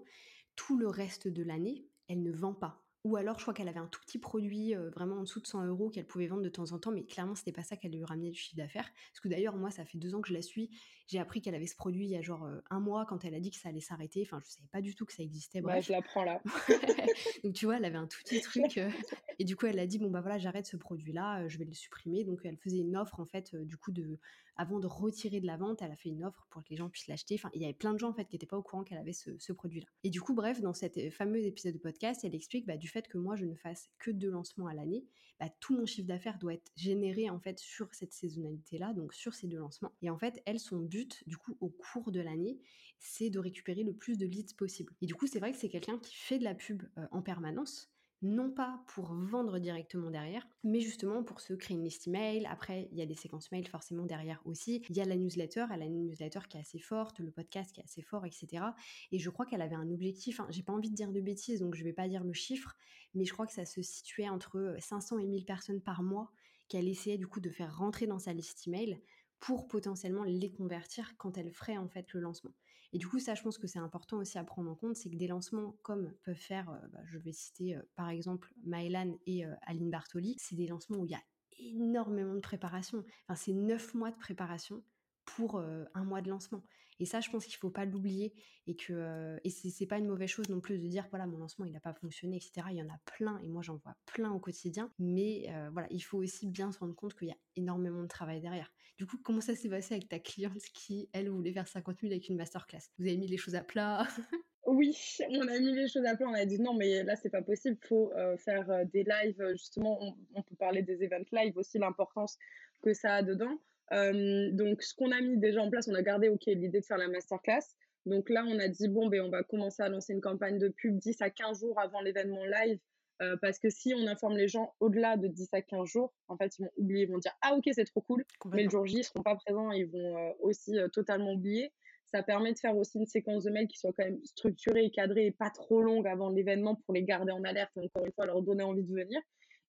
tout 0.57 0.79
le 0.79 0.89
reste 0.89 1.29
de 1.29 1.43
l'année, 1.43 1.87
elle 2.09 2.23
ne 2.23 2.33
vend 2.33 2.55
pas. 2.55 2.81
Ou 3.05 3.17
alors, 3.17 3.39
je 3.39 3.45
crois 3.45 3.53
qu'elle 3.53 3.69
avait 3.69 3.81
un 3.81 3.87
tout 3.87 4.01
petit 4.01 4.19
produit 4.19 4.75
euh, 4.75 4.89
vraiment 4.89 5.17
en 5.17 5.23
dessous 5.23 5.39
de 5.39 5.47
100 5.47 5.67
euros 5.67 5.91
qu'elle 5.91 6.07
pouvait 6.07 6.27
vendre 6.27 6.43
de 6.43 6.49
temps 6.49 6.73
en 6.73 6.79
temps, 6.79 6.91
mais 6.91 7.05
clairement, 7.05 7.35
c'était 7.35 7.53
pas 7.53 7.63
ça 7.63 7.77
qu'elle 7.77 7.93
lui 7.93 8.03
ramenait 8.03 8.31
du 8.31 8.39
chiffre 8.39 8.57
d'affaires. 8.57 8.91
Parce 9.11 9.21
que 9.21 9.29
d'ailleurs, 9.29 9.57
moi, 9.57 9.71
ça 9.71 9.85
fait 9.85 9.99
deux 9.99 10.15
ans 10.15 10.23
que 10.23 10.29
je 10.29 10.33
la 10.33 10.41
suis. 10.41 10.71
J'ai 11.07 11.19
appris 11.19 11.43
qu'elle 11.43 11.55
avait 11.55 11.67
ce 11.67 11.77
produit 11.77 12.07
il 12.07 12.11
y 12.11 12.17
a 12.17 12.23
genre 12.23 12.45
euh, 12.45 12.61
un 12.71 12.81
mois 12.81 13.05
quand 13.05 13.27
elle 13.27 13.35
a 13.35 13.41
dit 13.41 13.51
que 13.51 13.59
ça 13.59 13.69
allait 13.69 13.81
s'arrêter. 13.81 14.23
Enfin, 14.23 14.41
je 14.43 14.51
savais 14.51 14.69
pas 14.73 14.81
du 14.81 14.95
tout 14.95 15.05
que 15.05 15.13
ça 15.13 15.23
existait. 15.23 15.61
Bah, 15.61 15.81
je 15.81 15.93
l'apprends 15.93 16.25
là. 16.25 16.41
Donc, 17.45 17.53
tu 17.53 17.67
vois, 17.67 17.77
elle 17.77 17.85
avait 17.85 17.99
un 17.99 18.07
tout 18.07 18.19
petit 18.25 18.41
truc. 18.41 18.79
Euh, 18.79 18.89
et 19.39 19.45
du 19.45 19.55
coup, 19.55 19.67
elle 19.67 19.79
a 19.79 19.87
dit 19.87 19.99
bon, 19.99 20.11
bah 20.11 20.23
voilà, 20.23 20.39
j'arrête 20.39 20.67
ce 20.67 20.79
produit-là, 20.79 21.47
je 21.47 21.59
vais 21.59 21.67
le 21.67 21.75
supprimer. 21.75 22.25
Donc, 22.25 22.41
elle 22.45 22.57
faisait 22.57 22.79
une 22.79 22.97
offre, 22.97 23.21
en 23.21 23.27
fait, 23.27 23.55
du 23.55 23.77
coup, 23.77 23.93
de 23.93 24.19
avant 24.57 24.79
de 24.79 24.87
retirer 24.87 25.41
de 25.41 25.47
la 25.47 25.57
vente, 25.57 25.83
elle 25.83 25.91
a 25.91 25.97
fait 25.97 26.09
une 26.09 26.25
offre 26.25 26.47
pour 26.51 26.63
que 26.63 26.71
les 26.71 26.77
gens 26.77 26.89
puissent 26.89 27.09
l'acheter. 27.09 27.35
Enfin, 27.35 27.51
il 27.55 27.63
y 27.63 27.65
avait 27.65 27.75
plein 27.75 27.93
de 27.93 27.99
gens 27.99 28.11
en 28.11 28.15
fait 28.15 28.27
qui 28.27 28.35
n'étaient 28.35 28.47
pas 28.47 28.59
au 28.59 28.63
courant 28.63 28.85
qu'elle 28.85 28.99
avait 28.99 29.13
ce, 29.13 29.53
produit-là. 29.53 29.87
Et 30.03 30.11
du 30.11 30.21
coup, 30.21 30.35
bref, 30.35 30.61
dans 30.61 30.73
cet 30.73 31.11
fameux 31.11 31.45
épisode 31.45 31.75
de 31.75 31.79
podcast, 31.79 32.23
elle 32.25 32.35
explique 32.35 32.67
bah, 32.67 32.77
du 32.77 32.89
fait 32.89 33.09
que 33.09 33.19
moi 33.19 33.37
je 33.37 33.47
ne 33.47 33.55
fasse 33.55 33.91
que 33.99 34.11
deux 34.11 34.31
lancements 34.31 34.67
à 34.67 34.75
l'année, 34.75 35.05
bah, 35.41 35.49
tout 35.61 35.77
mon 35.77 35.87
chiffre 35.87 36.07
d'affaires 36.07 36.39
doit 36.39 36.55
être 36.55 36.71
généré 36.77 37.31
en 37.31 37.41
fait 37.41 37.59
sur 37.59 37.93
cette 37.95 38.13
saisonnalité-là, 38.13 38.93
donc 38.95 39.15
sur 39.15 39.35
ces 39.35 39.49
deux 39.49 39.59
lancements. 39.59 39.93
Et 40.03 40.11
en 40.11 40.19
fait, 40.19 40.43
elle, 40.47 40.61
son 40.61 40.79
but 40.79 41.23
du 41.27 41.37
coup 41.37 41.57
au 41.61 41.69
cours 41.69 42.13
de 42.13 42.21
l'année, 42.21 42.59
c'est 42.99 43.31
de 43.31 43.39
récupérer 43.39 43.83
le 43.83 43.95
plus 43.95 44.19
de 44.19 44.27
leads 44.27 44.55
possible. 44.57 44.93
Et 45.03 45.07
du 45.07 45.15
coup, 45.15 45.27
c'est 45.27 45.41
vrai 45.41 45.53
que 45.53 45.59
c'est 45.59 45.69
quelqu'un 45.69 45.99
qui 45.99 46.15
fait 46.15 46.39
de 46.39 46.45
la 46.45 46.55
pub 46.55 46.83
euh, 46.99 47.07
en 47.11 47.23
permanence 47.23 47.94
non 48.25 48.51
pas 48.51 48.83
pour 48.89 49.13
vendre 49.13 49.59
directement 49.59 50.11
derrière, 50.11 50.49
mais 50.65 50.81
justement 50.81 51.23
pour 51.23 51.41
se 51.41 51.53
créer 51.53 51.77
une 51.77 51.85
liste 51.85 52.09
email. 52.09 52.47
Après, 52.47 52.89
il 52.91 52.99
y 52.99 53.03
a 53.03 53.07
des 53.07 53.15
séquences 53.15 53.53
mail 53.53 53.69
forcément 53.69 54.07
derrière 54.07 54.41
aussi. 54.47 54.83
Il 54.89 54.97
y 54.97 55.01
a 55.01 55.05
la 55.05 55.17
newsletter, 55.17 55.67
elle 55.73 55.83
a 55.83 55.85
une 55.85 56.07
newsletter 56.07 56.41
qui 56.49 56.57
est 56.57 56.61
assez 56.61 56.79
forte, 56.79 57.21
le 57.21 57.31
podcast 57.31 57.73
qui 57.73 57.81
est 57.81 57.85
assez 57.85 58.03
fort, 58.03 58.25
etc. 58.25 58.65
Et 59.13 59.19
je 59.19 59.31
crois 59.31 59.45
qu'elle 59.45 59.63
avait 59.63 59.77
un 59.77 59.91
objectif, 59.91 60.41
j'ai 60.49 60.63
pas 60.63 60.73
envie 60.73 60.91
de 60.91 60.97
dire 60.97 61.13
de 61.13 61.21
bêtises, 61.21 61.61
donc 61.61 61.75
je 61.75 61.85
vais 61.85 61.93
pas 61.93 62.09
dire 62.09 62.25
le 62.25 62.33
chiffre, 62.33 62.75
mais 63.15 63.25
je 63.25 63.33
crois 63.33 63.47
que 63.47 63.53
ça 63.53 63.67
se 63.67 63.83
situait 63.83 64.29
entre 64.29 64.75
500 64.79 65.19
et 65.19 65.27
1000 65.27 65.45
personnes 65.45 65.83
par 65.83 66.03
mois 66.03 66.33
qu'elle 66.69 66.89
essayait 66.89 67.19
du 67.19 67.27
coup 67.27 67.41
de 67.41 67.51
faire 67.51 67.77
rentrer 67.77 68.07
dans 68.07 68.19
sa 68.19 68.33
liste 68.33 68.67
email 68.67 69.01
pour 69.39 69.69
potentiellement 69.69 70.25
les 70.25 70.51
convertir 70.51 71.15
quand 71.19 71.37
elle 71.37 71.51
ferait 71.51 71.77
en 71.77 71.89
fait 71.89 72.13
le 72.15 72.21
lancement. 72.21 72.55
Et 72.95 72.99
du 72.99 73.09
coup, 73.09 73.19
ça, 73.19 73.35
je 73.35 73.43
pense 73.43 73.59
que 73.59 73.67
c'est 73.67 73.81
important 73.81 74.19
aussi 74.19 74.39
à 74.39 74.45
prendre 74.45 74.71
en 74.71 74.77
compte, 74.77 74.95
c'est 74.95 75.11
que 75.11 75.17
des 75.17 75.27
lancements 75.27 75.77
comme 75.83 76.13
peuvent 76.23 76.37
faire, 76.37 76.71
euh, 76.71 76.89
bah, 76.93 77.01
je 77.07 77.19
vais 77.19 77.33
citer 77.33 77.75
euh, 77.75 77.83
par 77.97 78.09
exemple 78.09 78.55
Maëlan 78.65 79.17
et 79.27 79.45
euh, 79.45 79.53
Aline 79.63 79.91
Bartoli, 79.91 80.37
c'est 80.39 80.55
des 80.55 80.69
lancements 80.69 80.99
où 80.99 81.05
il 81.05 81.11
y 81.11 81.17
a 81.17 81.23
énormément 81.59 82.35
de 82.35 82.41
préparation. 82.41 83.05
Enfin, 83.27 83.35
c'est 83.35 83.53
neuf 83.53 83.95
mois 83.95 84.13
de 84.13 84.17
préparation 84.17 84.85
pour 85.25 85.59
un 85.59 86.05
mois 86.05 86.21
de 86.21 86.29
lancement. 86.29 86.63
Et 87.01 87.07
ça, 87.07 87.21
je 87.21 87.31
pense 87.31 87.47
qu'il 87.47 87.57
faut 87.57 87.71
pas 87.71 87.85
l'oublier 87.85 88.33
et 88.67 88.77
que 88.77 88.93
euh, 88.93 89.39
c'est 89.49 89.87
pas 89.87 89.99
une 89.99 90.07
mauvaise 90.07 90.29
chose 90.29 90.49
non 90.49 90.61
plus 90.61 90.79
de 90.79 90.87
dire 90.87 91.07
voilà 91.11 91.27
mon 91.27 91.39
lancement 91.39 91.65
il 91.65 91.73
n'a 91.73 91.81
pas 91.81 91.93
fonctionné, 91.95 92.37
etc. 92.37 92.69
Il 92.71 92.77
y 92.77 92.83
en 92.83 92.89
a 92.89 92.99
plein 93.05 93.39
et 93.39 93.49
moi 93.49 93.63
j'en 93.63 93.77
vois 93.77 93.95
plein 94.07 94.31
au 94.33 94.39
quotidien. 94.39 94.93
Mais 94.99 95.49
voilà, 95.73 95.89
il 95.91 96.01
faut 96.01 96.19
aussi 96.19 96.47
bien 96.47 96.73
se 96.73 96.79
rendre 96.79 96.95
compte 96.95 97.15
qu'il 97.15 97.29
y 97.29 97.33
a 97.33 97.37
énormément 97.57 98.03
de 98.03 98.09
travail 98.09 98.41
derrière. 98.41 98.73
Du 98.97 99.07
coup, 99.07 99.19
comment 99.23 99.41
ça 99.41 99.55
s'est 99.57 99.69
passé 99.69 99.95
avec 99.95 100.09
ta 100.09 100.21
cliente 100.21 100.63
qui 100.73 101.09
elle 101.13 101.29
voulait 101.29 101.53
faire 101.53 101.67
50 101.67 102.01
000 102.01 102.13
avec 102.13 102.29
une 102.29 102.37
masterclass? 102.37 102.91
Vous 102.99 103.07
avez 103.07 103.17
mis 103.17 103.27
les 103.27 103.37
choses 103.37 103.55
à 103.55 103.65
plat? 103.65 104.07
Oui, 104.67 104.97
on 105.29 105.47
a 105.47 105.59
mis 105.59 105.75
les 105.75 105.89
choses 105.89 106.07
à 106.07 106.17
plat. 106.17 106.27
On 106.27 106.33
a 106.33 106.47
dit 106.47 106.59
non, 106.59 106.73
mais 106.73 107.03
là, 107.03 107.17
c'est 107.17 107.29
pas 107.29 107.43
possible. 107.43 107.77
Il 107.83 107.87
faut 107.87 108.11
faire 108.39 108.87
des 108.87 109.05
lives. 109.05 109.37
Justement, 109.53 110.03
on, 110.03 110.17
on, 110.35 110.43
peut 110.43 110.57
parler 110.57 110.83
des 110.83 111.05
events 111.05 111.31
live 111.33 111.57
aussi, 111.59 111.79
l'importance 111.79 112.39
que 112.83 112.95
ça 112.95 113.17
a 113.17 113.23
dedans. 113.23 113.59
Euh, 113.93 114.51
donc, 114.53 114.83
ce 114.83 114.95
qu'on 114.95 115.11
a 115.11 115.21
mis 115.21 115.39
déjà 115.39 115.63
en 115.63 115.71
place, 115.71 115.89
on 115.89 115.95
a 115.95 116.03
gardé 116.03 116.29
OK 116.29 116.47
l'idée 116.47 116.81
de 116.81 116.85
faire 116.85 116.99
la 116.99 117.09
masterclass. 117.09 117.65
Donc 118.07 118.29
là, 118.29 118.45
on 118.47 118.59
a 118.59 118.69
dit 118.69 118.89
bon, 118.89 119.09
ben, 119.09 119.23
on 119.23 119.31
va 119.31 119.43
commencer 119.43 119.83
à 119.83 119.89
lancer 119.89 120.13
une 120.13 120.21
campagne 120.21 120.59
de 120.59 120.69
pub 120.69 120.99
10 120.99 121.21
à 121.23 121.31
15 121.31 121.61
jours 121.61 121.79
avant 121.81 122.01
l'événement 122.01 122.45
live. 122.45 122.79
Euh, 123.23 123.37
parce 123.41 123.61
que 123.61 123.71
si 123.71 123.95
on 123.95 124.07
informe 124.09 124.37
les 124.37 124.49
gens 124.49 124.75
au-delà 124.81 125.17
de 125.17 125.29
10 125.29 125.49
à 125.53 125.63
15 125.63 125.89
jours, 125.89 126.13
en 126.27 126.37
fait, 126.37 126.59
ils 126.59 126.63
vont 126.65 126.71
oublier, 126.77 127.03
ils 127.03 127.11
vont 127.11 127.19
dire 127.19 127.33
Ah, 127.43 127.55
ok, 127.55 127.65
c'est 127.73 127.85
trop 127.85 128.01
cool. 128.01 128.25
Mais 128.53 128.65
le 128.65 128.71
jour 128.71 128.87
J, 128.87 128.99
ils 128.99 129.05
seront 129.05 129.23
pas 129.23 129.37
présents, 129.37 129.71
ils 129.71 129.87
vont 129.87 130.19
euh, 130.19 130.33
aussi 130.41 130.77
totalement 130.93 131.33
oublier. 131.33 131.73
Ça 132.07 132.23
permet 132.23 132.53
de 132.53 132.59
faire 132.59 132.77
aussi 132.77 132.99
une 132.99 133.07
séquence 133.07 133.45
de 133.45 133.51
mails 133.51 133.69
qui 133.69 133.79
soit 133.79 133.93
quand 133.97 134.05
même 134.05 134.23
structurée 134.25 134.85
et 134.85 134.91
cadrée 134.91 135.27
et 135.27 135.33
pas 135.33 135.51
trop 135.51 135.81
longue 135.81 136.07
avant 136.07 136.29
l'événement 136.29 136.75
pour 136.75 136.95
les 136.95 137.03
garder 137.03 137.33
en 137.33 137.43
alerte 137.45 137.73
et 137.77 137.81
encore 137.81 138.05
une 138.05 138.13
fois 138.13 138.27
leur 138.27 138.43
donner 138.43 138.63
envie 138.63 138.85
de 138.85 138.95
venir. 138.95 139.21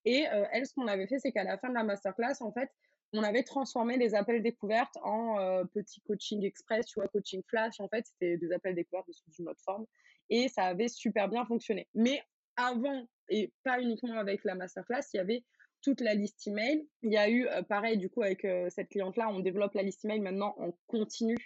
Et 0.04 0.26
elle, 0.52 0.68
ce 0.68 0.74
qu'on 0.76 0.86
avait 0.86 1.08
fait, 1.08 1.18
c'est 1.18 1.32
qu'à 1.32 1.44
la 1.44 1.58
fin 1.58 1.70
de 1.70 1.74
la 1.74 1.84
masterclass, 1.84 2.36
en 2.42 2.52
fait, 2.52 2.70
on 3.18 3.24
avait 3.24 3.44
transformé 3.44 3.98
les 3.98 4.16
appels 4.16 4.42
découvertes 4.42 4.98
en 5.04 5.40
euh, 5.40 5.64
petits 5.66 6.02
coaching 6.02 6.44
express, 6.44 6.86
tu 6.86 7.00
vois, 7.00 7.08
coaching 7.08 7.42
flash. 7.48 7.80
En 7.80 7.88
fait, 7.88 8.06
c'était 8.06 8.38
des 8.38 8.52
appels 8.52 8.76
découvertes 8.76 9.12
sous 9.12 9.32
une 9.40 9.50
autre 9.50 9.62
forme. 9.64 9.86
Et 10.30 10.50
ça 10.50 10.64
avait 10.64 10.88
super 10.88 11.30
bien 11.30 11.46
fonctionné. 11.46 11.88
Mais 11.94 12.22
avant, 12.58 13.08
et 13.30 13.52
pas 13.64 13.80
uniquement 13.80 14.18
avec 14.18 14.44
la 14.44 14.56
masterclass, 14.56 15.02
il 15.14 15.18
y 15.18 15.20
avait 15.20 15.44
toute 15.82 16.02
la 16.02 16.14
liste 16.14 16.48
email. 16.48 16.88
Il 17.04 17.12
y 17.12 17.18
a 17.18 17.30
eu, 17.30 17.48
euh, 17.48 17.62
pareil, 17.62 17.98
du 17.98 18.10
coup, 18.10 18.24
avec 18.24 18.44
euh, 18.44 18.70
cette 18.70 18.90
cliente-là, 18.90 19.30
on 19.30 19.40
développe 19.40 19.74
la 19.74 19.84
liste 19.84 20.04
email 20.06 20.20
maintenant 20.20 20.56
en 20.58 20.72
continu, 20.88 21.38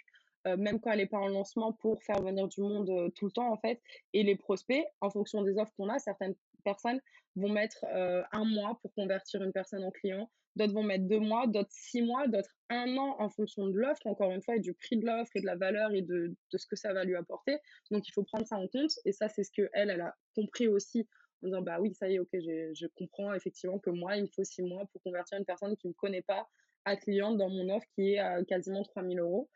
même 0.46 0.80
quand 0.80 0.90
elle 0.90 1.00
n'est 1.00 1.06
pas 1.06 1.18
en 1.18 1.28
lancement, 1.28 1.74
pour 1.74 2.02
faire 2.02 2.22
venir 2.22 2.48
du 2.48 2.62
monde 2.62 3.12
tout 3.14 3.26
le 3.26 3.30
temps, 3.30 3.52
en 3.52 3.58
fait. 3.58 3.78
Et 4.14 4.22
les 4.22 4.36
prospects, 4.36 4.82
en 5.02 5.10
fonction 5.10 5.42
des 5.42 5.58
offres 5.58 5.72
qu'on 5.76 5.90
a, 5.90 5.98
certaines 5.98 6.34
personnes 6.60 7.00
vont 7.36 7.48
mettre 7.48 7.84
un 7.84 8.44
mois 8.44 8.78
pour 8.82 8.92
convertir 8.94 9.42
une 9.42 9.52
personne 9.52 9.84
en 9.84 9.90
client 9.90 10.28
d'autres 10.56 10.74
vont 10.74 10.82
mettre 10.82 11.04
deux 11.04 11.20
mois, 11.20 11.46
d'autres 11.46 11.70
six 11.70 12.02
mois, 12.02 12.26
d'autres 12.26 12.50
un 12.68 12.96
an 12.96 13.16
en 13.18 13.28
fonction 13.28 13.66
de 13.66 13.76
l'offre, 13.76 14.06
encore 14.06 14.30
une 14.30 14.42
fois, 14.42 14.56
et 14.56 14.60
du 14.60 14.74
prix 14.74 14.96
de 14.96 15.06
l'offre 15.06 15.30
et 15.34 15.40
de 15.40 15.46
la 15.46 15.56
valeur 15.56 15.92
et 15.92 16.02
de, 16.02 16.34
de, 16.52 16.58
ce 16.58 16.66
que 16.66 16.76
ça 16.76 16.92
va 16.92 17.04
lui 17.04 17.16
apporter. 17.16 17.58
Donc, 17.90 18.06
il 18.08 18.12
faut 18.12 18.24
prendre 18.24 18.46
ça 18.46 18.56
en 18.56 18.68
compte. 18.68 18.92
Et 19.04 19.12
ça, 19.12 19.28
c'est 19.28 19.42
ce 19.42 19.50
que 19.56 19.68
elle, 19.72 19.90
elle 19.90 20.00
a 20.00 20.14
compris 20.34 20.68
aussi 20.68 21.08
en 21.42 21.48
disant, 21.48 21.62
bah 21.62 21.78
oui, 21.80 21.94
ça 21.94 22.08
y 22.08 22.14
est, 22.14 22.18
ok, 22.18 22.28
je 22.32 22.86
comprends 22.96 23.32
effectivement 23.32 23.78
que 23.78 23.90
moi, 23.90 24.16
il 24.16 24.22
me 24.22 24.28
faut 24.28 24.44
six 24.44 24.62
mois 24.62 24.84
pour 24.92 25.02
convertir 25.02 25.38
une 25.38 25.44
personne 25.44 25.76
qui 25.76 25.86
ne 25.86 25.90
me 25.90 25.94
connaît 25.94 26.22
pas 26.22 26.48
à 26.84 26.96
cliente 26.96 27.36
dans 27.38 27.48
mon 27.48 27.68
offre 27.74 27.86
qui 27.94 28.14
est 28.14 28.18
à 28.18 28.42
quasiment 28.44 28.82
3000 28.82 29.20
euros. 29.20 29.48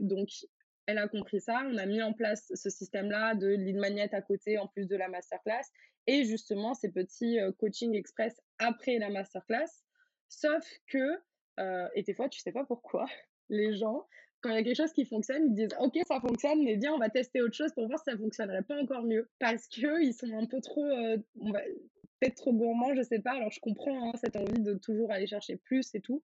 donc, 0.00 0.28
elle 0.86 0.96
a 0.98 1.06
compris 1.06 1.40
ça. 1.42 1.62
On 1.70 1.76
a 1.76 1.84
mis 1.84 2.02
en 2.02 2.14
place 2.14 2.50
ce 2.54 2.70
système-là 2.70 3.34
de 3.34 3.48
lead 3.48 3.76
magnet 3.76 4.12
à 4.14 4.22
côté 4.22 4.56
en 4.56 4.66
plus 4.68 4.86
de 4.86 4.96
la 4.96 5.08
masterclass 5.08 5.66
et 6.08 6.24
justement 6.24 6.74
ces 6.74 6.90
petits 6.90 7.38
coaching 7.60 7.94
express 7.94 8.40
après 8.58 8.98
la 8.98 9.10
masterclass 9.10 9.68
Sauf 10.28 10.64
que, 10.86 11.18
euh, 11.58 11.88
et 11.94 12.02
des 12.02 12.14
fois, 12.14 12.28
tu 12.28 12.40
sais 12.40 12.52
pas 12.52 12.64
pourquoi, 12.64 13.06
les 13.48 13.74
gens, 13.76 14.06
quand 14.40 14.50
il 14.50 14.54
y 14.54 14.58
a 14.58 14.62
quelque 14.62 14.76
chose 14.76 14.92
qui 14.92 15.04
fonctionne, 15.04 15.46
ils 15.46 15.54
disent 15.54 15.76
OK, 15.80 15.98
ça 16.06 16.20
fonctionne, 16.20 16.62
mais 16.62 16.76
bien, 16.76 16.92
on 16.92 16.98
va 16.98 17.08
tester 17.08 17.42
autre 17.42 17.56
chose 17.56 17.72
pour 17.72 17.88
voir 17.88 17.98
si 17.98 18.04
ça 18.04 18.16
fonctionnerait 18.16 18.62
pas 18.62 18.80
encore 18.80 19.02
mieux. 19.02 19.28
Parce 19.38 19.66
qu'ils 19.66 20.14
sont 20.14 20.32
un 20.32 20.46
peu 20.46 20.60
trop, 20.60 20.84
euh, 20.84 21.16
peut-être 22.20 22.36
trop 22.36 22.52
gourmands, 22.52 22.94
je 22.94 23.02
sais 23.02 23.18
pas. 23.18 23.32
Alors, 23.32 23.50
je 23.50 23.60
comprends 23.60 24.10
hein, 24.10 24.12
cette 24.22 24.36
envie 24.36 24.60
de 24.60 24.74
toujours 24.74 25.10
aller 25.10 25.26
chercher 25.26 25.56
plus 25.56 25.92
et 25.94 26.00
tout. 26.00 26.22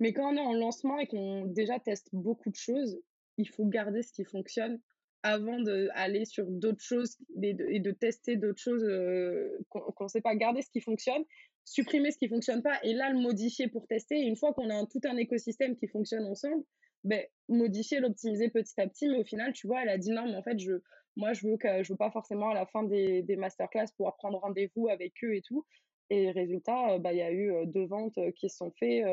Mais 0.00 0.12
quand 0.12 0.32
on 0.32 0.36
est 0.36 0.40
en 0.40 0.52
lancement 0.52 0.98
et 0.98 1.06
qu'on 1.06 1.46
déjà 1.46 1.78
teste 1.78 2.08
beaucoup 2.12 2.50
de 2.50 2.56
choses, 2.56 3.00
il 3.38 3.48
faut 3.48 3.64
garder 3.66 4.02
ce 4.02 4.12
qui 4.12 4.24
fonctionne 4.24 4.80
avant 5.22 5.60
d'aller 5.60 6.24
sur 6.24 6.46
d'autres 6.46 6.82
choses 6.82 7.16
et 7.42 7.80
de, 7.80 7.90
tester 7.90 8.36
d'autres 8.36 8.60
choses 8.60 8.84
euh, 8.84 9.58
qu'on 9.68 10.04
ne 10.04 10.08
sait 10.08 10.20
pas. 10.20 10.34
Garder 10.34 10.62
ce 10.62 10.70
qui 10.70 10.80
fonctionne 10.80 11.24
supprimer 11.64 12.10
ce 12.10 12.18
qui 12.18 12.28
fonctionne 12.28 12.62
pas 12.62 12.78
et 12.82 12.92
là 12.92 13.10
le 13.10 13.18
modifier 13.18 13.68
pour 13.68 13.86
tester. 13.86 14.20
Une 14.20 14.36
fois 14.36 14.52
qu'on 14.52 14.70
a 14.70 14.86
tout 14.86 15.00
un 15.04 15.16
écosystème 15.16 15.76
qui 15.76 15.86
fonctionne 15.86 16.24
ensemble, 16.24 16.64
ben, 17.04 17.24
modifier, 17.48 18.00
l'optimiser 18.00 18.50
petit 18.50 18.78
à 18.80 18.86
petit. 18.86 19.08
Mais 19.08 19.18
au 19.18 19.24
final, 19.24 19.52
tu 19.52 19.66
vois, 19.66 19.82
elle 19.82 19.88
a 19.88 19.98
dit 19.98 20.10
non, 20.10 20.26
mais 20.26 20.36
en 20.36 20.42
fait, 20.42 20.58
je, 20.58 20.72
moi, 21.16 21.32
je 21.32 21.46
veux 21.46 21.56
que 21.56 21.82
je 21.82 21.92
veux 21.92 21.96
pas 21.96 22.10
forcément 22.10 22.50
à 22.50 22.54
la 22.54 22.66
fin 22.66 22.82
des, 22.82 23.22
des 23.22 23.36
masterclass 23.36 23.86
pouvoir 23.96 24.16
prendre 24.16 24.38
rendez-vous 24.38 24.88
avec 24.88 25.12
eux 25.22 25.34
et 25.34 25.42
tout. 25.42 25.64
Et 26.10 26.32
résultat, 26.32 26.94
euh, 26.94 26.98
bah, 26.98 27.12
il 27.12 27.18
y 27.18 27.22
a 27.22 27.30
eu 27.30 27.52
euh, 27.52 27.66
deux 27.66 27.86
ventes 27.86 28.18
qui 28.36 28.48
se 28.48 28.56
sont 28.56 28.72
faites 28.72 29.04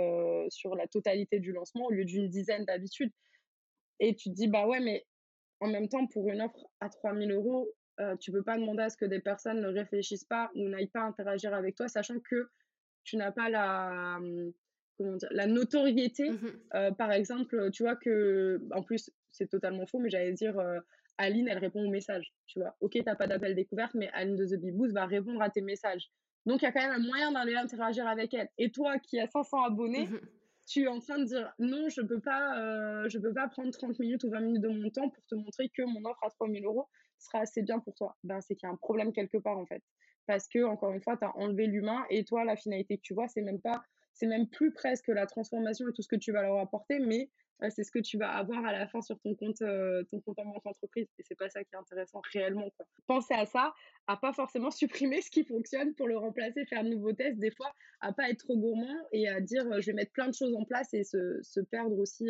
sur 0.51 0.75
la 0.75 0.87
totalité 0.87 1.39
du 1.39 1.51
lancement 1.51 1.85
au 1.85 1.91
lieu 1.91 2.05
d'une 2.05 2.27
dizaine 2.27 2.65
d'habitude. 2.65 3.11
Et 3.99 4.15
tu 4.15 4.29
te 4.29 4.35
dis, 4.35 4.47
bah 4.47 4.67
ouais, 4.67 4.79
mais 4.79 5.05
en 5.59 5.67
même 5.67 5.87
temps, 5.89 6.05
pour 6.07 6.29
une 6.29 6.41
offre 6.41 6.65
à 6.79 6.89
3000 6.89 7.31
euros, 7.31 7.69
euh, 7.99 8.15
tu 8.17 8.31
peux 8.31 8.43
pas 8.43 8.57
demander 8.57 8.83
à 8.83 8.89
ce 8.89 8.97
que 8.97 9.05
des 9.05 9.19
personnes 9.19 9.61
ne 9.61 9.67
réfléchissent 9.67 10.25
pas 10.25 10.51
ou 10.55 10.67
n'aillent 10.69 10.87
pas 10.87 11.01
interagir 11.01 11.53
avec 11.53 11.75
toi, 11.75 11.87
sachant 11.87 12.19
que 12.19 12.49
tu 13.03 13.17
n'as 13.17 13.31
pas 13.31 13.49
la, 13.49 14.17
hum, 14.17 14.51
comment 14.97 15.15
dire, 15.15 15.29
la 15.31 15.47
notoriété. 15.47 16.29
Mmh 16.29 16.59
euh, 16.75 16.91
par 16.91 17.11
exemple, 17.11 17.71
tu 17.71 17.83
vois 17.83 17.95
que, 17.95 18.61
en 18.71 18.83
plus, 18.83 19.09
c'est 19.31 19.47
totalement 19.47 19.85
faux, 19.85 19.99
mais 19.99 20.09
j'allais 20.09 20.33
dire, 20.33 20.59
euh, 20.59 20.79
Aline, 21.17 21.47
elle 21.47 21.57
répond 21.57 21.83
aux 21.83 21.89
messages. 21.89 22.33
Tu 22.45 22.59
vois, 22.59 22.75
ok, 22.81 22.97
t'as 23.03 23.15
pas 23.15 23.27
d'appel 23.27 23.55
découverte, 23.55 23.95
mais 23.95 24.09
Aline 24.13 24.35
de 24.35 24.45
The 24.45 24.59
Big 24.59 24.75
Boost 24.75 24.93
va 24.93 25.05
répondre 25.05 25.41
à 25.41 25.49
tes 25.49 25.61
messages. 25.61 26.11
Donc, 26.45 26.61
il 26.61 26.65
y 26.65 26.67
a 26.67 26.71
quand 26.71 26.81
même 26.81 27.01
un 27.01 27.05
moyen 27.05 27.31
d'aller 27.31 27.55
interagir 27.55 28.07
avec 28.07 28.33
elle. 28.33 28.49
Et 28.57 28.69
toi, 28.69 28.99
qui 28.99 29.19
as 29.19 29.27
500 29.27 29.63
abonnés, 29.63 30.05
mmh 30.05 30.19
tu 30.67 30.83
es 30.83 30.87
en 30.87 30.99
train 30.99 31.19
de 31.19 31.23
dire 31.23 31.53
non, 31.59 31.89
je 31.89 32.01
peux 32.01 32.19
je 32.19 33.17
peux 33.19 33.33
pas 33.33 33.47
prendre 33.47 33.71
30 33.71 33.97
minutes 33.99 34.23
ou 34.25 34.29
20 34.29 34.41
minutes 34.41 34.61
de 34.61 34.67
mon 34.67 34.89
temps 34.89 35.09
pour 35.09 35.25
te 35.25 35.35
montrer 35.35 35.69
que 35.69 35.83
mon 35.83 36.03
offre 36.09 36.23
à 36.23 36.29
3000 36.29 36.65
euros 36.65 36.87
sera 37.17 37.39
assez 37.39 37.61
bien 37.63 37.79
pour 37.79 37.95
toi. 37.95 38.17
Ben, 38.23 38.41
c'est 38.41 38.55
qu'il 38.55 38.67
y 38.67 38.69
a 38.69 38.73
un 38.73 38.77
problème 38.77 39.13
quelque 39.13 39.37
part, 39.37 39.57
en 39.57 39.65
fait. 39.65 39.81
Parce 40.27 40.47
que, 40.47 40.63
encore 40.65 40.91
une 40.91 41.01
fois, 41.01 41.17
tu 41.17 41.25
as 41.25 41.35
enlevé 41.37 41.67
l'humain 41.67 42.05
et 42.09 42.25
toi, 42.25 42.43
la 42.43 42.57
finalité 42.57 42.97
que 42.97 43.01
tu 43.01 43.13
vois, 43.13 43.27
c'est 43.27 43.41
même 43.41 43.61
pas, 43.61 43.81
c'est 44.17 44.27
même 44.27 44.47
plus 44.47 44.71
presque 44.71 45.09
la 45.09 45.27
transformation 45.27 45.87
et 45.87 45.93
tout 45.93 46.01
ce 46.01 46.07
que 46.07 46.15
tu 46.15 46.31
vas 46.31 46.41
leur 46.41 46.57
apporter, 46.57 46.99
mais 46.99 47.29
euh, 47.63 47.69
c'est 47.69 47.83
ce 47.83 47.91
que 47.91 47.99
tu 47.99 48.17
vas 48.17 48.29
avoir 48.29 48.65
à 48.65 48.71
la 48.71 48.87
fin 48.87 49.01
sur 49.01 49.19
ton 49.19 49.35
compte, 49.35 49.61
euh, 49.61 50.03
ton 50.11 50.19
compte 50.21 50.39
en 50.39 50.45
banque 50.45 50.65
entreprise. 50.65 51.07
Et 51.19 51.23
c'est 51.23 51.37
pas 51.37 51.49
ça 51.49 51.63
qui 51.63 51.69
est 51.73 51.77
intéressant 51.77 52.21
réellement. 52.33 52.69
Quoi. 52.77 52.87
Pensez 53.05 53.35
à 53.35 53.45
ça, 53.45 53.73
à 54.07 54.17
pas 54.17 54.33
forcément 54.33 54.71
supprimer 55.11 55.21
ce 55.21 55.29
qui 55.29 55.43
fonctionne 55.43 55.93
pour 55.93 56.07
le 56.07 56.17
remplacer, 56.17 56.65
faire 56.65 56.83
de 56.83 56.89
nouveaux 56.89 57.13
tests, 57.13 57.37
des 57.37 57.51
fois, 57.51 57.71
à 58.01 58.11
pas 58.11 58.29
être 58.29 58.39
trop 58.39 58.57
gourmand 58.57 59.07
et 59.11 59.27
à 59.27 59.39
dire 59.39 59.65
euh, 59.71 59.81
je 59.81 59.87
vais 59.87 59.93
mettre 59.93 60.11
plein 60.11 60.27
de 60.27 60.35
choses 60.35 60.55
en 60.55 60.65
place 60.65 60.93
et 60.93 61.03
se, 61.03 61.39
se 61.43 61.59
perdre 61.59 61.97
aussi 61.99 62.29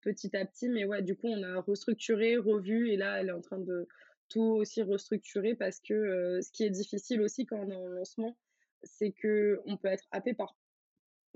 petit 0.00 0.34
à 0.34 0.46
petit. 0.46 0.70
Mais 0.70 0.86
ouais, 0.86 1.02
du 1.02 1.14
coup, 1.14 1.28
on 1.28 1.42
a 1.42 1.60
restructuré, 1.60 2.36
revu 2.36 2.90
et 2.90 2.96
là, 2.96 3.20
elle 3.20 3.28
est 3.28 3.32
en 3.32 3.42
train 3.42 3.58
de, 3.58 3.86
tout 4.30 4.42
aussi 4.42 4.82
restructuré 4.82 5.54
parce 5.54 5.80
que 5.80 6.38
ce 6.42 6.52
qui 6.52 6.64
est 6.64 6.70
difficile 6.70 7.22
aussi 7.22 7.46
quand 7.46 7.56
on 7.56 7.70
est 7.70 7.74
en 7.74 7.86
lancement, 7.86 8.36
c'est 8.82 9.12
que 9.12 9.60
on 9.64 9.76
peut 9.76 9.88
être 9.88 10.04
happé 10.10 10.34
par 10.34 10.54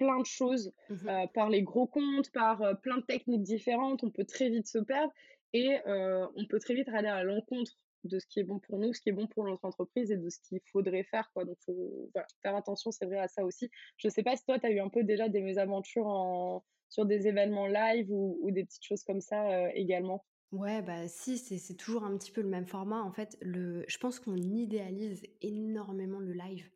plein 0.02 0.20
de 0.20 0.26
choses, 0.26 0.72
Mmh 0.88 1.26
par 1.34 1.48
les 1.48 1.62
gros 1.62 1.86
comptes, 1.86 2.30
par, 2.32 2.80
plein 2.80 2.98
de 2.98 3.02
techniques 3.02 3.42
différentes. 3.42 4.02
On 4.04 4.10
peut 4.10 4.24
très 4.24 4.48
vite 4.50 4.66
se 4.66 4.78
perdre 4.78 5.12
et 5.52 5.78
on 5.86 6.46
peut 6.48 6.58
très 6.58 6.74
vite 6.74 6.88
aller 6.88 7.08
à 7.08 7.22
l'encontre 7.22 7.78
de 8.04 8.18
ce 8.18 8.26
qui 8.26 8.40
est 8.40 8.44
bon 8.44 8.58
pour 8.58 8.78
nous, 8.78 8.92
ce 8.92 9.00
qui 9.00 9.10
est 9.10 9.12
bon 9.12 9.28
pour 9.28 9.44
notre 9.44 9.64
entreprise 9.64 10.10
et 10.10 10.16
de 10.16 10.28
ce 10.28 10.38
qu'il 10.40 10.60
faudrait 10.72 11.04
faire, 11.04 11.30
quoi. 11.32 11.44
Donc, 11.44 11.56
faut 11.64 12.10
faire 12.42 12.56
attention, 12.56 12.90
c'est 12.90 13.06
vrai, 13.06 13.18
à 13.18 13.28
ça 13.28 13.44
aussi. 13.44 13.70
Je 13.96 14.08
sais 14.08 14.24
pas 14.24 14.36
si 14.36 14.44
toi, 14.44 14.58
tu 14.58 14.66
as 14.66 14.70
eu 14.70 14.80
un 14.80 14.88
peu 14.88 15.04
déjà 15.04 15.28
des 15.28 15.40
mésaventures 15.40 16.06
en 16.06 16.64
sur 16.88 17.06
des 17.06 17.26
événements 17.26 17.66
live 17.66 18.10
ou 18.10 18.50
des 18.50 18.64
petites 18.64 18.84
choses 18.84 19.02
comme 19.04 19.20
ça, 19.20 19.72
également? 19.74 20.24
Ouais, 20.50 20.82
bah, 20.82 21.08
si, 21.08 21.38
c'est 21.38 21.56
c'est 21.56 21.76
toujours 21.76 22.04
un 22.04 22.16
petit 22.18 22.30
peu 22.30 22.42
le 22.42 22.48
même 22.48 22.66
format. 22.66 23.02
En 23.02 23.12
fait, 23.12 23.38
le 23.40 23.84
je 23.88 23.96
pense 23.96 24.20
qu'on 24.20 24.36
idéalise 24.36 25.22
énormément 25.40 26.18
le 26.18 26.32
live 26.32 26.68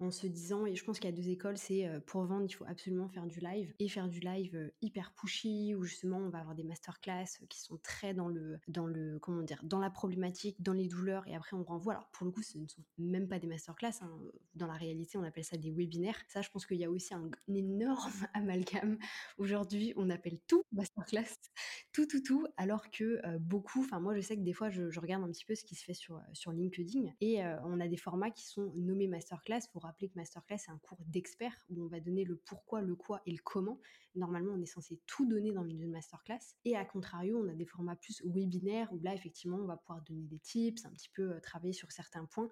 en 0.00 0.10
se 0.10 0.26
disant 0.26 0.66
et 0.66 0.74
je 0.74 0.84
pense 0.84 0.98
qu'il 0.98 1.10
y 1.10 1.12
a 1.12 1.16
2 1.16 1.28
écoles, 1.28 1.58
c'est, 1.58 1.86
heu, 1.88 2.00
pour 2.00 2.24
vendre, 2.24 2.46
il 2.48 2.52
faut 2.52 2.64
absolument 2.66 3.08
faire 3.08 3.26
du 3.26 3.40
live 3.40 3.74
et 3.78 3.88
faire 3.88 4.08
du 4.08 4.20
live, 4.20 4.56
heu, 4.56 4.72
hyper 4.80 5.12
pushy 5.14 5.74
où 5.74 5.84
justement 5.84 6.18
on 6.18 6.30
va 6.30 6.38
avoir 6.40 6.54
des 6.54 6.64
masterclass, 6.64 7.26
qui 7.48 7.60
sont 7.60 7.78
très 7.82 8.14
dans 8.14 8.28
le 8.28 8.58
dans 8.68 8.86
le 8.86 9.18
comment 9.18 9.42
dire? 9.42 9.60
Dans 9.62 9.78
la 9.78 9.90
problématique, 9.90 10.60
dans 10.62 10.72
les 10.72 10.88
douleurs 10.88 11.26
et 11.28 11.34
après 11.34 11.56
on 11.56 11.62
renvoie. 11.64 11.94
Alors 11.94 12.08
pour 12.12 12.24
le 12.26 12.32
coup, 12.32 12.42
ce 12.42 12.58
ne 12.58 12.66
sont 12.66 12.82
même 12.98 13.28
pas 13.28 13.38
des 13.38 13.46
masterclass, 13.46 13.92
hein, 14.02 14.10
dans 14.54 14.66
la 14.66 14.74
réalité, 14.74 15.18
on 15.18 15.22
appelle 15.22 15.44
ça 15.44 15.56
des 15.56 15.70
webinaires. 15.70 16.20
Ça, 16.28 16.42
je 16.42 16.50
pense 16.50 16.66
qu'il 16.66 16.78
y 16.78 16.84
a 16.84 16.90
aussi 16.90 17.14
un 17.14 17.30
énorme 17.48 18.10
amalgame. 18.34 18.98
Aujourd'hui, 19.38 19.92
on 19.96 20.10
appelle 20.10 20.38
tout 20.46 20.62
masterclass, 20.72 21.36
tout, 21.92 22.06
tout, 22.06 22.22
tout, 22.22 22.46
alors 22.56 22.90
que, 22.90 23.20
beaucoup 23.38 23.80
enfin 23.80 24.00
moi 24.00 24.14
je 24.14 24.20
sais 24.20 24.36
que 24.36 24.42
des 24.42 24.52
fois 24.52 24.70
je 24.70 24.90
je 24.90 25.00
regarde 25.00 25.22
un 25.22 25.30
petit 25.30 25.44
peu 25.44 25.54
ce 25.54 25.64
qui 25.64 25.74
se 25.74 25.84
fait 25.84 25.94
sur, 25.94 26.20
sur 26.32 26.52
LinkedIn 26.52 27.10
et 27.20 27.42
on 27.64 27.80
a 27.80 27.88
des 27.88 27.96
formats 27.96 28.30
qui 28.30 28.46
sont 28.46 28.72
nommés 28.76 29.08
masterclass 29.08 29.60
pour 29.72 29.86
rappeler 29.90 30.08
que 30.08 30.14
masterclass, 30.16 30.58
c'est 30.58 30.70
un 30.70 30.78
cours 30.78 30.98
d'expert 31.06 31.52
où 31.68 31.82
on 31.84 31.88
va 31.88 32.00
donner 32.00 32.24
le 32.24 32.36
pourquoi, 32.36 32.80
le 32.80 32.94
quoi 32.94 33.20
et 33.26 33.32
le 33.32 33.40
comment. 33.42 33.80
Normalement, 34.14 34.52
on 34.54 34.60
est 34.60 34.66
censé 34.66 35.00
tout 35.06 35.26
donner 35.26 35.52
dans 35.52 35.66
une 35.66 35.90
masterclass. 35.90 36.38
Et 36.64 36.76
à 36.76 36.84
contrario, 36.84 37.42
on 37.44 37.48
a 37.48 37.54
des 37.54 37.66
formats 37.66 37.96
plus 37.96 38.22
webinaires 38.24 38.92
où 38.92 39.00
là, 39.00 39.14
effectivement, 39.14 39.58
on 39.58 39.66
va 39.66 39.76
pouvoir 39.76 40.02
donner 40.02 40.26
des 40.26 40.38
tips, 40.38 40.84
un 40.84 40.90
petit 40.90 41.10
peu 41.14 41.32
euh, 41.32 41.40
travailler 41.40 41.72
sur 41.72 41.90
certains 41.90 42.24
points. 42.24 42.50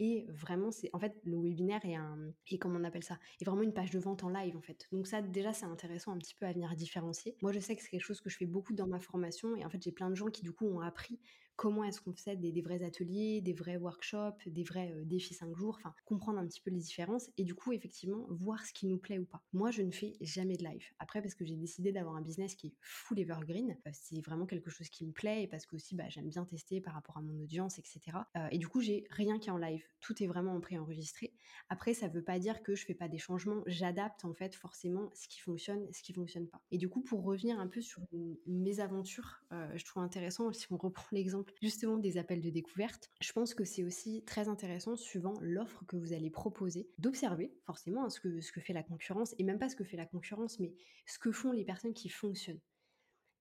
Et 0.00 0.26
vraiment, 0.28 0.72
c'est 0.72 0.90
en 0.92 0.98
fait 0.98 1.14
le 1.22 1.40
webinaire 1.40 1.84
est 1.84 1.94
un 1.94 2.32
et 2.48 2.58
comment 2.58 2.80
on 2.80 2.84
appelle 2.84 3.04
ça 3.04 3.16
est 3.40 3.44
vraiment 3.44 3.62
une 3.62 3.72
page 3.72 3.92
de 3.92 4.00
vente 4.00 4.24
en 4.24 4.28
live 4.28 4.56
en 4.56 4.60
fait. 4.60 4.88
Donc 4.90 5.06
ça 5.06 5.22
déjà 5.22 5.52
c'est 5.52 5.66
intéressant 5.66 6.12
un 6.12 6.18
petit 6.18 6.34
peu 6.34 6.46
à 6.46 6.52
venir 6.52 6.74
différencier. 6.74 7.36
Moi 7.42 7.52
je 7.52 7.60
sais 7.60 7.76
que 7.76 7.82
c'est 7.82 7.90
quelque 7.90 8.04
chose 8.04 8.20
que 8.20 8.28
je 8.28 8.36
fais 8.36 8.46
beaucoup 8.46 8.72
dans 8.72 8.88
ma 8.88 8.98
formation 8.98 9.54
et 9.54 9.64
en 9.64 9.70
fait 9.70 9.80
j'ai 9.80 9.92
plein 9.92 10.10
de 10.10 10.16
gens 10.16 10.26
qui 10.26 10.42
du 10.42 10.50
coup 10.50 10.66
ont 10.66 10.80
appris 10.80 11.20
comment 11.56 11.84
est-ce 11.84 12.00
qu'on 12.00 12.12
faisait 12.12 12.36
des, 12.36 12.62
vrais 12.62 12.82
ateliers, 12.82 13.40
des 13.40 13.52
vrais 13.52 13.76
workshops, 13.76 14.46
des 14.46 14.64
vrais 14.64 14.92
euh, 14.92 15.04
défis 15.04 15.34
5 15.34 15.54
jours, 15.56 15.76
enfin 15.78 15.94
comprendre 16.04 16.38
un 16.38 16.46
petit 16.46 16.60
peu 16.60 16.70
les 16.70 16.80
différences 16.80 17.30
et 17.38 17.44
du 17.44 17.54
coup 17.54 17.72
effectivement 17.72 18.26
voir 18.30 18.64
ce 18.64 18.72
qui 18.72 18.86
nous 18.86 18.98
plaît 18.98 19.18
ou 19.18 19.24
pas. 19.24 19.42
Moi 19.52 19.70
je 19.70 19.82
ne 19.82 19.90
fais 19.90 20.16
jamais 20.20 20.56
de 20.56 20.64
live. 20.64 20.84
Après 20.98 21.22
parce 21.22 21.34
que 21.34 21.44
j'ai 21.44 21.56
décidé 21.56 21.92
d'avoir 21.92 22.16
un 22.16 22.22
business 22.22 22.54
qui 22.54 22.68
est 22.68 22.74
full 22.80 23.18
evergreen, 23.20 23.76
euh, 23.86 23.90
c'est 23.92 24.20
vraiment 24.20 24.46
quelque 24.46 24.70
chose 24.70 24.88
qui 24.88 25.06
me 25.06 25.12
plaît 25.12 25.44
et 25.44 25.46
parce 25.46 25.66
que 25.66 25.76
aussi 25.76 25.94
bah, 25.94 26.08
j'aime 26.08 26.28
bien 26.28 26.44
tester 26.44 26.80
par 26.80 26.94
rapport 26.94 27.16
à 27.16 27.22
mon 27.22 27.40
audience, 27.42 27.78
etc. 27.78 28.00
Euh, 28.36 28.48
et 28.50 28.58
du 28.58 28.66
coup 28.68 28.80
j'ai 28.80 29.06
rien 29.10 29.38
qui 29.38 29.48
est 29.48 29.52
en 29.52 29.58
live, 29.58 29.84
tout 30.00 30.22
est 30.22 30.26
vraiment 30.26 30.54
en 30.54 30.60
pré-enregistré. 30.60 31.32
Après 31.68 31.94
ça 31.94 32.08
veut 32.08 32.24
pas 32.24 32.38
dire 32.38 32.62
que 32.62 32.74
je 32.74 32.84
fais 32.84 32.94
pas 32.94 33.08
des 33.08 33.18
changements, 33.18 33.62
j'adapte 33.66 34.24
en 34.24 34.34
fait 34.34 34.54
forcément 34.54 35.10
ce 35.14 35.28
qui 35.28 35.40
fonctionne, 35.40 35.86
ce 35.92 36.02
qui 36.02 36.12
fonctionne 36.12 36.48
pas. 36.48 36.60
Et 36.70 36.78
du 36.78 36.88
coup 36.88 37.02
pour 37.02 37.22
revenir 37.22 37.60
un 37.60 37.68
peu 37.68 37.80
sur 37.80 38.02
mes 38.46 38.80
aventures, 38.80 39.44
je 39.50 39.84
trouve 39.84 40.02
intéressant 40.02 40.52
si 40.52 40.66
on 40.72 40.76
reprend 40.76 41.06
l'exemple 41.12 41.43
justement 41.62 41.96
des 41.96 42.18
appels 42.18 42.40
de 42.40 42.50
découverte, 42.50 43.10
je 43.20 43.32
pense 43.32 43.54
que 43.54 43.64
c'est 43.64 43.84
aussi 43.84 44.24
très 44.24 44.48
intéressant, 44.48 44.96
suivant 44.96 45.34
l'offre 45.40 45.84
que 45.86 45.96
vous 45.96 46.12
allez 46.12 46.30
proposer, 46.30 46.88
d'observer 46.98 47.52
forcément 47.64 48.04
hein, 48.04 48.10
ce, 48.10 48.20
que, 48.20 48.60
fait 48.60 48.72
la 48.72 48.82
concurrence, 48.82 49.34
et 49.38 49.44
même 49.44 49.58
pas 49.58 49.68
ce 49.68 49.76
que 49.76 49.84
fait 49.84 49.96
la 49.96 50.06
concurrence, 50.06 50.58
mais 50.58 50.74
ce 51.06 51.18
que 51.18 51.32
font 51.32 51.52
les 51.52 51.64
personnes 51.64 51.94
qui 51.94 52.08
fonctionnent 52.08 52.60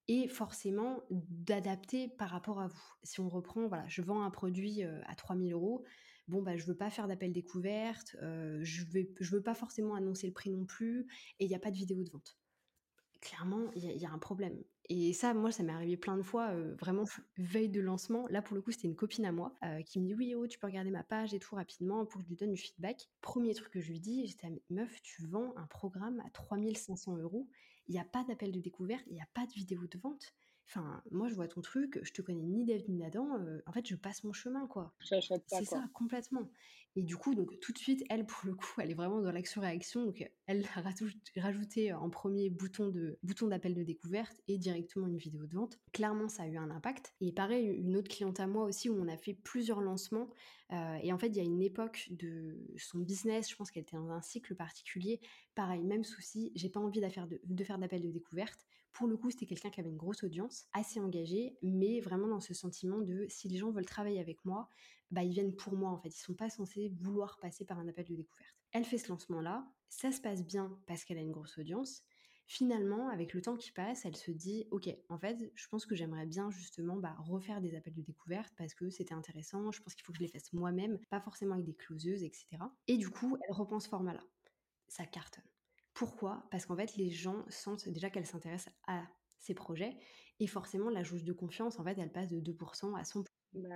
et 0.09 0.27
forcément 0.27 1.01
d'adapter 1.09 2.09
par 2.09 2.29
rapport 2.29 2.59
à 2.59 2.67
vous. 2.67 2.83
Si 3.03 3.21
on 3.21 3.29
reprend, 3.29 3.67
voilà, 3.67 3.87
je 3.87 4.01
vends 4.01 4.23
un 4.23 4.31
produit 4.31 4.83
euh, 4.83 4.99
à 5.05 5.15
3000 5.15 5.53
euros, 5.53 5.85
bon, 6.27 6.41
bah, 6.41 6.57
je 6.57 6.65
veux 6.65 6.75
pas 6.75 6.89
faire 6.89 7.07
d'appel 7.07 7.31
découverte, 7.31 8.15
euh, 8.21 8.59
je 8.63 8.83
ne 8.93 9.03
je 9.19 9.31
veux 9.31 9.41
pas 9.41 9.53
forcément 9.53 9.95
annoncer 9.95 10.27
le 10.27 10.33
prix 10.33 10.49
non 10.49 10.65
plus, 10.65 11.07
et 11.39 11.45
il 11.45 11.47
n'y 11.47 11.55
a 11.55 11.59
pas 11.59 11.71
de 11.71 11.77
vidéo 11.77 12.03
de 12.03 12.09
vente 12.09 12.37
clairement, 13.23 13.71
il 13.75 13.85
y, 13.85 14.05
a 14.05 14.11
un 14.11 14.19
problème. 14.19 14.61
Et 14.89 15.13
ça, 15.13 15.33
moi, 15.33 15.51
ça 15.51 15.63
m'est 15.63 15.71
arrivé 15.71 15.95
plein 15.95 16.17
de 16.17 16.21
fois, 16.21 16.53
vraiment 16.79 17.05
veille 17.37 17.69
de 17.69 17.79
lancement. 17.79 18.27
Là, 18.29 18.41
pour 18.41 18.53
le 18.53 18.61
coup, 18.61 18.71
c'était 18.71 18.87
une 18.87 18.97
copine 18.97 19.25
à 19.25 19.31
moi 19.31 19.53
qui 19.85 19.99
me 20.01 20.05
dit 20.05 20.13
Oui, 20.13 20.35
oh, 20.35 20.45
tu 20.45 20.59
peux 20.59 20.67
regarder 20.67 20.91
ma 20.91 21.03
page 21.03 21.33
et 21.33 21.39
tout 21.39 21.55
rapidement 21.55 22.05
pour 22.05 22.19
que 22.19 22.25
je 22.25 22.29
lui 22.29 22.35
donne 22.35 22.51
du 22.51 22.61
feedback. 22.61 23.09
Premier 23.21 23.53
truc 23.53 23.71
que 23.71 23.79
je 23.79 23.89
lui 23.89 23.99
dis, 23.99 24.27
j'étais 24.27 24.49
Meuf, 24.69 25.01
tu 25.01 25.25
vends 25.25 25.53
un 25.55 25.65
programme 25.67 26.21
à 26.25 26.29
3500 26.31 27.17
euros. 27.17 27.47
Il 27.87 27.93
n'y 27.93 27.99
a 27.99 28.05
pas 28.05 28.23
d'appel 28.25 28.51
de 28.51 28.59
découverte, 28.59 29.03
il 29.07 29.13
n'y 29.13 29.21
a 29.21 29.29
pas 29.33 29.45
de 29.45 29.53
vidéo 29.53 29.87
de 29.87 29.97
vente. 29.97 30.33
Enfin, 30.67 31.03
moi, 31.11 31.27
je 31.27 31.35
vois 31.35 31.47
ton 31.47 31.61
truc, 31.61 31.99
je 32.03 32.11
te 32.13 32.21
connais 32.21 32.45
ni 32.45 32.65
d'Eve 32.65 32.89
ni 32.89 32.97
d'Adam. 32.97 33.37
Euh, 33.37 33.61
en 33.65 33.71
fait, 33.71 33.87
je 33.87 33.95
passe 33.95 34.23
mon 34.23 34.33
chemin, 34.33 34.65
quoi. 34.67 34.93
C'est 35.01 35.65
ça, 35.65 35.83
complètement. 35.93 36.49
Et 36.95 37.01
du 37.01 37.17
coup, 37.17 37.33
donc 37.33 37.59
tout 37.59 37.71
de 37.73 37.77
suite, 37.77 38.03
elle, 38.09 38.25
pour 38.25 38.45
le 38.45 38.53
coup, 38.53 38.79
elle 38.79 38.91
est 38.91 38.95
vraiment 38.95 39.21
dans 39.21 39.31
l'action-réaction. 39.31 40.05
Donc, 40.05 40.29
elle 40.45 40.63
a 40.75 41.41
rajouté 41.41 41.91
en 41.93 42.09
premier 42.09 42.49
bouton 42.49 42.89
de 42.89 43.17
bouton 43.23 43.47
d'appel 43.47 43.73
de 43.73 43.83
découverte 43.83 44.41
et 44.47 44.57
directement 44.57 45.07
une 45.07 45.17
vidéo 45.17 45.45
de 45.45 45.55
vente. 45.55 45.79
Clairement, 45.91 46.29
ça 46.29 46.43
a 46.43 46.47
eu 46.47 46.57
un 46.57 46.69
impact. 46.69 47.13
Et 47.19 47.31
pareil, 47.31 47.65
une 47.65 47.97
autre 47.97 48.09
cliente 48.09 48.39
à 48.39 48.47
moi 48.47 48.65
aussi 48.65 48.89
où 48.89 48.95
on 48.99 49.07
a 49.07 49.17
fait 49.17 49.33
plusieurs 49.33 49.81
lancements. 49.81 50.29
Euh, 50.71 50.97
et 51.01 51.11
en 51.11 51.17
fait, 51.17 51.27
il 51.27 51.35
y 51.35 51.39
a 51.39 51.43
une 51.43 51.61
époque 51.61 52.07
de 52.11 52.57
son 52.77 52.99
business, 52.99 53.49
je 53.49 53.55
pense 53.55 53.69
qu'elle 53.71 53.83
était 53.83 53.97
dans 53.97 54.11
un 54.11 54.21
cycle 54.21 54.55
particulier. 54.55 55.19
Pareil, 55.55 55.83
même 55.83 56.03
souci, 56.03 56.51
j'ai 56.55 56.69
pas 56.69 56.79
envie 56.79 57.01
de 57.01 57.63
faire 57.63 57.77
d'appel 57.79 58.01
de 58.01 58.11
découverte 58.11 58.65
pour 58.93 59.07
le 59.07 59.17
coup, 59.17 59.31
c'était 59.31 59.47
quelqu'un 59.47 59.71
qui 59.71 59.79
avait 59.79 59.89
une 59.89 59.97
grosse 59.97 60.23
audience, 60.23 60.65
assez 60.71 60.99
engagé, 60.99 61.57
mais 61.63 61.99
vraiment 61.99 62.27
dans 62.27 62.39
ce 62.39 62.53
sentiment 62.53 63.01
de 63.01 63.25
si 63.27 63.49
les 63.49 63.57
gens 63.57 63.71
veulent 63.71 63.85
travailler 63.85 64.19
avec 64.19 64.45
moi, 64.45 64.69
bah 65.11 65.23
ils 65.23 65.31
viennent 65.31 65.55
pour 65.55 65.75
moi 65.75 65.91
en 65.91 65.97
fait. 65.97 66.09
Ils 66.09 66.21
sont 66.21 66.35
pas 66.35 66.49
censés 66.49 66.89
vouloir 66.89 67.39
passer 67.39 67.65
par 67.65 67.79
un 67.79 67.87
appel 67.87 68.05
de 68.05 68.15
découverte. 68.15 68.55
Elle 68.71 68.85
fait 68.85 68.97
ce 68.97 69.09
lancement-là, 69.09 69.67
ça 69.89 70.11
se 70.11 70.21
passe 70.21 70.43
bien 70.45 70.79
parce 70.87 71.03
qu'elle 71.03 71.17
a 71.17 71.21
une 71.21 71.31
grosse 71.31 71.57
audience. 71.57 72.03
Finalement, 72.45 73.09
avec 73.09 73.33
le 73.33 73.41
temps 73.41 73.55
qui 73.55 73.71
passe, 73.71 74.05
elle 74.05 74.15
se 74.15 74.31
dit 74.31 74.67
Ok, 74.71 74.89
en 75.09 75.17
fait, 75.17 75.51
je 75.55 75.67
pense 75.69 75.85
que 75.85 75.95
j'aimerais 75.95 76.25
bien 76.25 76.51
justement 76.51 76.97
bah, 76.97 77.15
refaire 77.19 77.61
des 77.61 77.75
appels 77.75 77.93
de 77.93 78.01
découverte 78.01 78.53
parce 78.57 78.73
que 78.73 78.89
c'était 78.89 79.13
intéressant. 79.13 79.71
Je 79.71 79.81
pense 79.81 79.95
qu'il 79.95 80.03
faut 80.03 80.11
que 80.11 80.17
je 80.17 80.23
les 80.23 80.29
fasse 80.29 80.51
moi-même, 80.53 80.99
pas 81.09 81.21
forcément 81.21 81.53
avec 81.53 81.65
des 81.65 81.75
closeuses, 81.75 82.23
etc. 82.23 82.45
Et 82.87 82.97
du 82.97 83.09
coup, 83.09 83.37
elle 83.47 83.55
reprend 83.55 83.79
ce 83.79 83.87
format-là. 83.87 84.23
Ça 84.87 85.05
cartonne. 85.05 85.52
Pourquoi? 85.93 86.47
Parce 86.51 86.65
qu'en 86.65 86.75
fait, 86.75 86.95
les 86.95 87.09
gens 87.09 87.45
sentent 87.49 87.87
déjà 87.89 88.09
qu'elle 88.09 88.25
s'intéresse 88.25 88.69
à 88.87 89.03
ces 89.37 89.53
projets 89.53 89.97
et 90.39 90.47
forcément, 90.47 90.89
la 90.89 91.03
jauge 91.03 91.23
de 91.23 91.33
confiance, 91.33 91.79
en 91.79 91.83
fait, 91.83 91.97
elle 91.97 92.11
passe 92.11 92.29
de 92.29 92.39
2% 92.39 92.97
à 92.97 93.03
100% 93.03 93.25
bah 93.55 93.75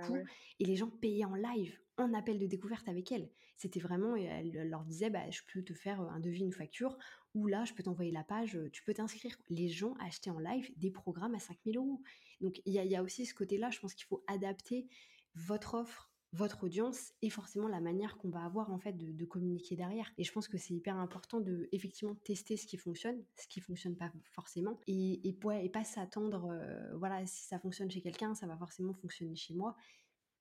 et 0.58 0.64
les 0.64 0.74
gens 0.74 0.90
payaient 0.90 1.24
en 1.24 1.36
live, 1.36 1.78
en 1.98 2.12
appel 2.12 2.38
de 2.38 2.46
découverte 2.46 2.88
avec 2.88 3.12
elle. 3.12 3.30
C'était 3.56 3.78
vraiment, 3.78 4.16
elle 4.16 4.68
leur 4.68 4.84
disait, 4.84 5.08
bah, 5.08 5.30
je 5.30 5.40
peux 5.52 5.62
te 5.62 5.72
faire 5.72 6.00
un 6.00 6.18
devis, 6.18 6.42
une 6.42 6.52
facture, 6.52 6.98
ou 7.34 7.46
là, 7.46 7.64
je 7.64 7.74
peux 7.74 7.84
t'envoyer 7.84 8.10
la 8.10 8.24
page, 8.24 8.58
tu 8.72 8.82
peux 8.82 8.92
t'inscrire. 8.92 9.36
Les 9.48 9.68
gens 9.68 9.94
achetaient 10.00 10.30
en 10.30 10.40
live 10.40 10.72
des 10.76 10.90
programmes 10.90 11.34
à 11.34 11.38
5000 11.38 11.76
euros. 11.76 12.02
Donc, 12.40 12.60
il 12.64 12.74
y, 12.74 12.86
y, 12.88 12.96
a 12.96 13.02
aussi 13.02 13.24
ce 13.24 13.34
côté-là, 13.34 13.70
je 13.70 13.78
pense 13.78 13.94
qu'il 13.94 14.06
faut 14.06 14.24
adapter 14.26 14.88
votre 15.34 15.74
offre 15.74 16.07
votre 16.32 16.64
audience 16.64 17.14
et 17.22 17.30
forcément 17.30 17.68
la 17.68 17.80
manière 17.80 18.18
qu'on 18.18 18.28
va 18.28 18.44
avoir 18.44 18.70
en 18.70 18.78
fait 18.78 18.92
de, 18.92 19.24
communiquer 19.24 19.76
derrière. 19.76 20.12
Et 20.18 20.24
je 20.24 20.32
pense 20.32 20.46
que 20.46 20.58
c'est 20.58 20.74
hyper 20.74 20.96
important 20.96 21.40
de 21.40 21.68
effectivement 21.72 22.14
tester 22.16 22.56
ce 22.56 22.66
qui 22.66 22.76
fonctionne, 22.76 23.22
ce 23.36 23.48
qui 23.48 23.60
fonctionne 23.60 23.96
pas 23.96 24.12
forcément, 24.32 24.78
et, 24.86 25.26
et, 25.26 25.32
pas 25.32 25.84
s'attendre, 25.84 26.50
euh, 26.50 26.96
voilà, 26.96 27.24
si 27.26 27.44
ça 27.46 27.58
fonctionne 27.58 27.90
chez 27.90 28.02
quelqu'un, 28.02 28.34
ça 28.34 28.46
va 28.46 28.56
forcément 28.56 28.92
fonctionner 28.92 29.36
chez 29.36 29.54
moi. 29.54 29.74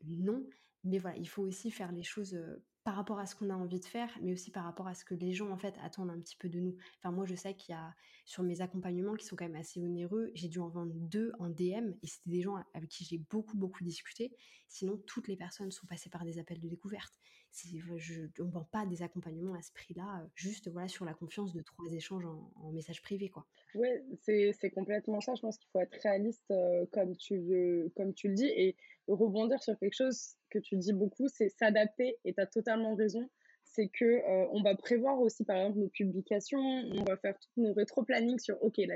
Non, 0.05 0.45
mais 0.83 0.99
voilà, 0.99 1.17
il 1.17 1.27
faut 1.27 1.43
aussi 1.43 1.71
faire 1.71 1.91
les 1.91 2.03
choses 2.03 2.33
euh, 2.33 2.63
par 2.87 2.95
rapport 2.95 3.19
à 3.19 3.25
ce 3.25 3.35
qu'on 3.35 3.49
a 3.49 3.53
envie 3.53 3.81
de 3.81 3.85
faire, 3.85 4.17
mais 4.21 4.31
aussi 4.31 4.49
par 4.49 4.63
rapport 4.63 4.87
à 4.87 4.93
ce 4.93 5.03
que 5.03 5.13
les 5.13 5.33
gens 5.33 5.51
en 5.51 5.57
fait 5.57 5.75
attendent 5.83 6.09
un 6.09 6.21
petit 6.21 6.37
peu 6.37 6.47
de 6.47 6.61
nous. 6.61 6.77
Enfin, 6.99 7.11
moi, 7.11 7.25
je 7.25 7.35
sais 7.35 7.53
qu'il 7.53 7.75
y 7.75 7.77
a 7.77 7.93
sur 8.23 8.43
mes 8.43 8.61
accompagnements 8.61 9.15
qui 9.15 9.25
sont 9.25 9.35
quand 9.35 9.43
même 9.43 9.59
assez 9.59 9.81
onéreux, 9.81 10.31
j'ai 10.35 10.47
dû 10.47 10.59
en 10.59 10.69
vendre 10.69 10.93
deux 10.95 11.33
en 11.37 11.49
DM 11.49 11.91
et 12.01 12.07
c'était 12.07 12.29
des 12.29 12.41
gens 12.41 12.55
avec 12.73 12.87
qui 12.87 13.03
j'ai 13.03 13.17
beaucoup 13.17 13.57
beaucoup 13.57 13.83
discuté. 13.83 14.33
Sinon, 14.69 15.01
toutes 15.05 15.27
les 15.27 15.35
personnes 15.35 15.69
sont 15.69 15.85
passées 15.85 16.09
par 16.09 16.23
des 16.23 16.39
appels 16.39 16.61
de 16.61 16.69
découverte. 16.69 17.11
Je, 17.53 18.21
on 18.39 18.45
ne 18.45 18.51
vend 18.51 18.67
pas 18.71 18.85
des 18.85 19.01
accompagnements 19.01 19.55
à 19.55 19.61
ce 19.61 19.71
prix-là, 19.73 20.21
euh, 20.21 20.27
juste 20.35 20.69
voilà 20.69 20.87
sur 20.87 21.05
la 21.05 21.13
confiance 21.13 21.53
de 21.53 21.61
trois 21.61 21.91
échanges 21.91 22.25
en, 22.25 22.71
message 22.71 23.01
privé, 23.01 23.29
quoi. 23.29 23.47
Oui, 23.73 23.87
c'est 24.19 24.69
complètement 24.69 25.21
ça. 25.21 25.33
Je 25.35 25.41
pense 25.41 25.57
qu'il 25.57 25.69
faut 25.71 25.79
être 25.79 25.97
réaliste 26.03 26.51
euh, 26.51 26.85
comme 26.91 27.15
tu 27.15 27.89
comme 27.95 28.13
tu 28.13 28.27
le 28.27 28.35
dis 28.35 28.45
et 28.45 28.75
rebondir 29.07 29.61
sur 29.63 29.77
quelque 29.79 29.95
chose 29.95 30.35
que 30.49 30.59
tu 30.59 30.77
dis 30.77 30.93
beaucoup, 30.93 31.27
c'est 31.27 31.49
s'adapter, 31.49 32.17
et 32.25 32.33
tu 32.33 32.41
as 32.41 32.45
totalement 32.45 32.95
raison. 32.95 33.29
C'est 33.63 33.89
que 33.89 34.05
euh, 34.05 34.47
on 34.51 34.61
va 34.61 34.75
prévoir 34.75 35.19
aussi, 35.19 35.43
par 35.43 35.57
exemple, 35.57 35.79
nos 35.79 35.89
publications, 35.89 36.59
on 36.59 37.03
va 37.03 37.17
faire 37.17 37.37
tous 37.37 37.61
nos 37.61 37.73
rétro-planning 37.73 38.39
sur, 38.39 38.61
OK, 38.63 38.77
la 38.77 38.95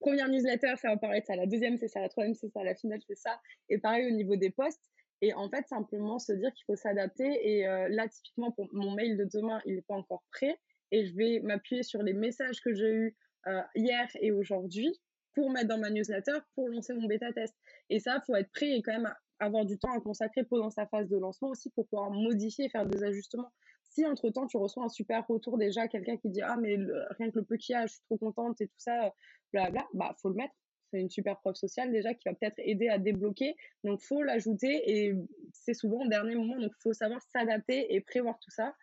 première 0.00 0.28
newsletter, 0.28 0.74
ça 0.76 0.88
va 0.88 0.96
paraître 0.96 1.26
ça, 1.26 1.36
la 1.36 1.46
deuxième, 1.46 1.78
c'est 1.78 1.88
ça, 1.88 2.00
la 2.00 2.08
troisième, 2.08 2.34
c'est 2.34 2.50
ça, 2.50 2.62
la 2.64 2.74
finale, 2.74 3.00
c'est 3.06 3.16
ça. 3.16 3.40
Et 3.68 3.78
pareil 3.78 4.06
au 4.06 4.14
niveau 4.14 4.36
des 4.36 4.50
posts. 4.50 4.90
Et 5.20 5.34
en 5.34 5.48
fait, 5.48 5.66
simplement 5.66 6.18
se 6.18 6.32
dire 6.32 6.52
qu'il 6.54 6.64
faut 6.64 6.76
s'adapter. 6.76 7.28
Et 7.42 7.66
euh, 7.66 7.88
là, 7.88 8.08
typiquement, 8.08 8.52
pour 8.52 8.68
mon 8.72 8.92
mail 8.92 9.16
de 9.16 9.24
demain, 9.24 9.60
il 9.66 9.76
n'est 9.76 9.82
pas 9.82 9.94
encore 9.94 10.24
prêt. 10.32 10.58
et 10.90 11.06
je 11.06 11.14
vais 11.14 11.40
m'appuyer 11.40 11.82
sur 11.82 12.02
les 12.02 12.14
messages 12.14 12.60
que 12.60 12.72
j'ai 12.72 12.90
eus 12.90 13.16
euh, 13.46 13.60
hier 13.74 14.08
et 14.20 14.32
aujourd'hui 14.32 14.98
pour 15.34 15.50
mettre 15.50 15.68
dans 15.68 15.78
ma 15.78 15.90
newsletter 15.90 16.38
pour 16.54 16.68
lancer 16.68 16.94
mon 16.94 17.06
bêta 17.06 17.32
test. 17.32 17.54
Et 17.90 18.00
ça, 18.00 18.22
faut 18.26 18.34
être 18.34 18.50
prêt 18.52 18.70
et 18.70 18.82
quand 18.82 18.92
même 18.92 19.12
avoir 19.38 19.64
du 19.64 19.78
temps 19.78 19.92
à 19.92 20.00
consacrer 20.00 20.44
pendant 20.44 20.70
sa 20.70 20.86
phase 20.86 21.08
de 21.08 21.16
lancement 21.16 21.50
aussi 21.50 21.70
pour 21.70 21.86
pouvoir 21.88 22.10
modifier 22.10 22.66
et 22.66 22.68
faire 22.68 22.86
des 22.86 23.04
ajustements. 23.04 23.52
Si 23.84 24.04
entre 24.04 24.30
temps 24.30 24.46
tu 24.46 24.56
reçois 24.56 24.84
un 24.84 24.88
super 24.88 25.26
retour 25.26 25.56
déjà, 25.58 25.88
quelqu'un 25.88 26.16
qui 26.16 26.28
dit 26.30 26.42
ah 26.42 26.56
mais 26.60 26.76
rien 27.18 27.30
que 27.30 27.38
le 27.38 27.44
peu 27.44 27.56
qu'il 27.56 27.74
y 27.74 27.76
a, 27.76 27.86
je 27.86 27.92
suis 27.92 28.02
trop 28.02 28.18
contente 28.18 28.60
et 28.60 28.66
tout 28.66 28.78
ça, 28.78 29.14
blabla, 29.52 29.86
bah 29.94 30.14
faut 30.20 30.28
le 30.28 30.34
mettre. 30.34 30.54
C'est 30.90 31.00
une 31.00 31.10
super 31.10 31.38
preuve 31.38 31.54
sociale 31.54 31.92
déjà 31.92 32.14
qui 32.14 32.28
va 32.28 32.34
peut-être 32.34 32.58
aider 32.58 32.88
à 32.88 32.98
débloquer. 32.98 33.56
Donc 33.84 34.00
faut 34.00 34.22
l'ajouter 34.22 34.82
et 34.86 35.14
c'est 35.52 35.74
souvent 35.74 36.04
au 36.04 36.08
dernier 36.08 36.34
moment. 36.34 36.58
Donc 36.58 36.72
faut 36.80 36.92
savoir 36.92 37.20
s'adapter 37.32 37.94
et 37.94 38.00
prévoir 38.00 38.38
tout 38.40 38.50
ça. 38.50 38.74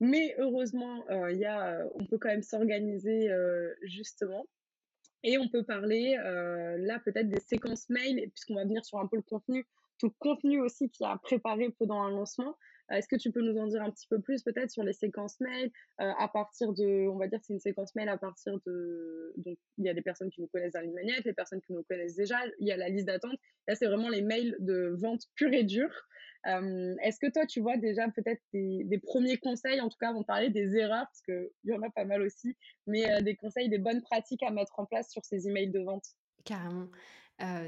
Mais 0.00 0.34
heureusement, 0.38 1.04
euh, 1.10 1.32
y 1.32 1.46
a, 1.46 1.86
on 1.94 2.04
peut 2.06 2.18
quand 2.18 2.28
même 2.28 2.42
s'organiser 2.42 3.30
euh, 3.30 3.74
justement. 3.82 4.46
Et 5.22 5.38
on 5.38 5.48
peut 5.48 5.64
parler 5.64 6.16
euh, 6.24 6.76
là 6.78 7.00
peut-être 7.04 7.28
des 7.28 7.40
séquences 7.40 7.88
mail, 7.88 8.30
puisqu'on 8.30 8.54
va 8.54 8.64
venir 8.64 8.84
sur 8.84 8.98
un 8.98 9.06
peu 9.06 9.16
le 9.16 9.22
contenu, 9.22 9.66
tout 9.98 10.06
le 10.06 10.14
contenu 10.18 10.60
aussi 10.60 10.90
qui 10.90 11.04
a 11.04 11.16
préparé 11.22 11.70
pendant 11.78 12.00
un 12.02 12.10
lancement. 12.10 12.56
Est-ce 12.90 13.08
que 13.08 13.16
tu 13.16 13.32
peux 13.32 13.40
nous 13.40 13.58
en 13.58 13.66
dire 13.66 13.82
un 13.82 13.90
petit 13.90 14.06
peu 14.08 14.20
plus 14.20 14.42
peut-être 14.42 14.70
sur 14.70 14.82
les 14.82 14.92
séquences 14.92 15.40
mail? 15.40 15.70
À 15.98 16.28
partir 16.28 16.72
de, 16.72 17.08
on 17.08 17.18
va 17.18 17.26
dire 17.28 17.40
c'est 17.42 17.52
une 17.52 17.60
séquence 17.60 17.94
mail 17.94 18.08
à 18.08 18.18
partir 18.18 18.58
de, 18.66 19.32
donc 19.38 19.58
il 19.78 19.84
y 19.84 19.88
a 19.88 19.94
des 19.94 20.02
personnes 20.02 20.30
qui 20.30 20.40
nous 20.40 20.48
connaissent 20.48 20.74
dans 20.74 20.80
les 20.80 21.32
personnes 21.32 21.60
qui 21.60 21.72
nous 21.72 21.82
connaissent 21.84 22.16
déjà, 22.16 22.38
il 22.58 22.68
y 22.68 22.72
a 22.72 22.76
la 22.76 22.88
liste 22.88 23.06
d'attente. 23.06 23.38
Là 23.66 23.74
c'est 23.74 23.86
vraiment 23.86 24.08
les 24.08 24.22
mails 24.22 24.56
de 24.60 24.94
vente 24.98 25.22
pure 25.34 25.52
et 25.52 25.64
dure. 25.64 26.06
Est-ce 26.44 27.18
que 27.18 27.30
toi, 27.30 27.44
tu 27.46 27.60
vois 27.60 27.76
déjà 27.76 28.08
peut-être 28.08 28.40
des, 28.52 29.00
premiers 29.02 29.38
conseils, 29.38 29.80
en 29.80 29.88
tout 29.88 29.98
cas, 29.98 30.12
on 30.14 30.22
parler 30.22 30.50
des 30.50 30.76
erreurs, 30.76 31.06
parce 31.06 31.22
qu'il 31.22 31.50
y 31.64 31.74
en 31.74 31.82
a 31.82 31.90
pas 31.90 32.04
mal 32.04 32.22
aussi, 32.22 32.56
mais 32.86 33.22
des 33.22 33.34
conseils, 33.34 33.68
des 33.68 33.78
bonnes 33.78 34.02
pratiques 34.02 34.42
à 34.42 34.50
mettre 34.50 34.78
en 34.78 34.86
place 34.86 35.10
sur 35.10 35.24
ces 35.24 35.48
emails 35.48 35.70
de 35.70 35.80
vente? 35.80 36.04
Carrément. 36.46 36.88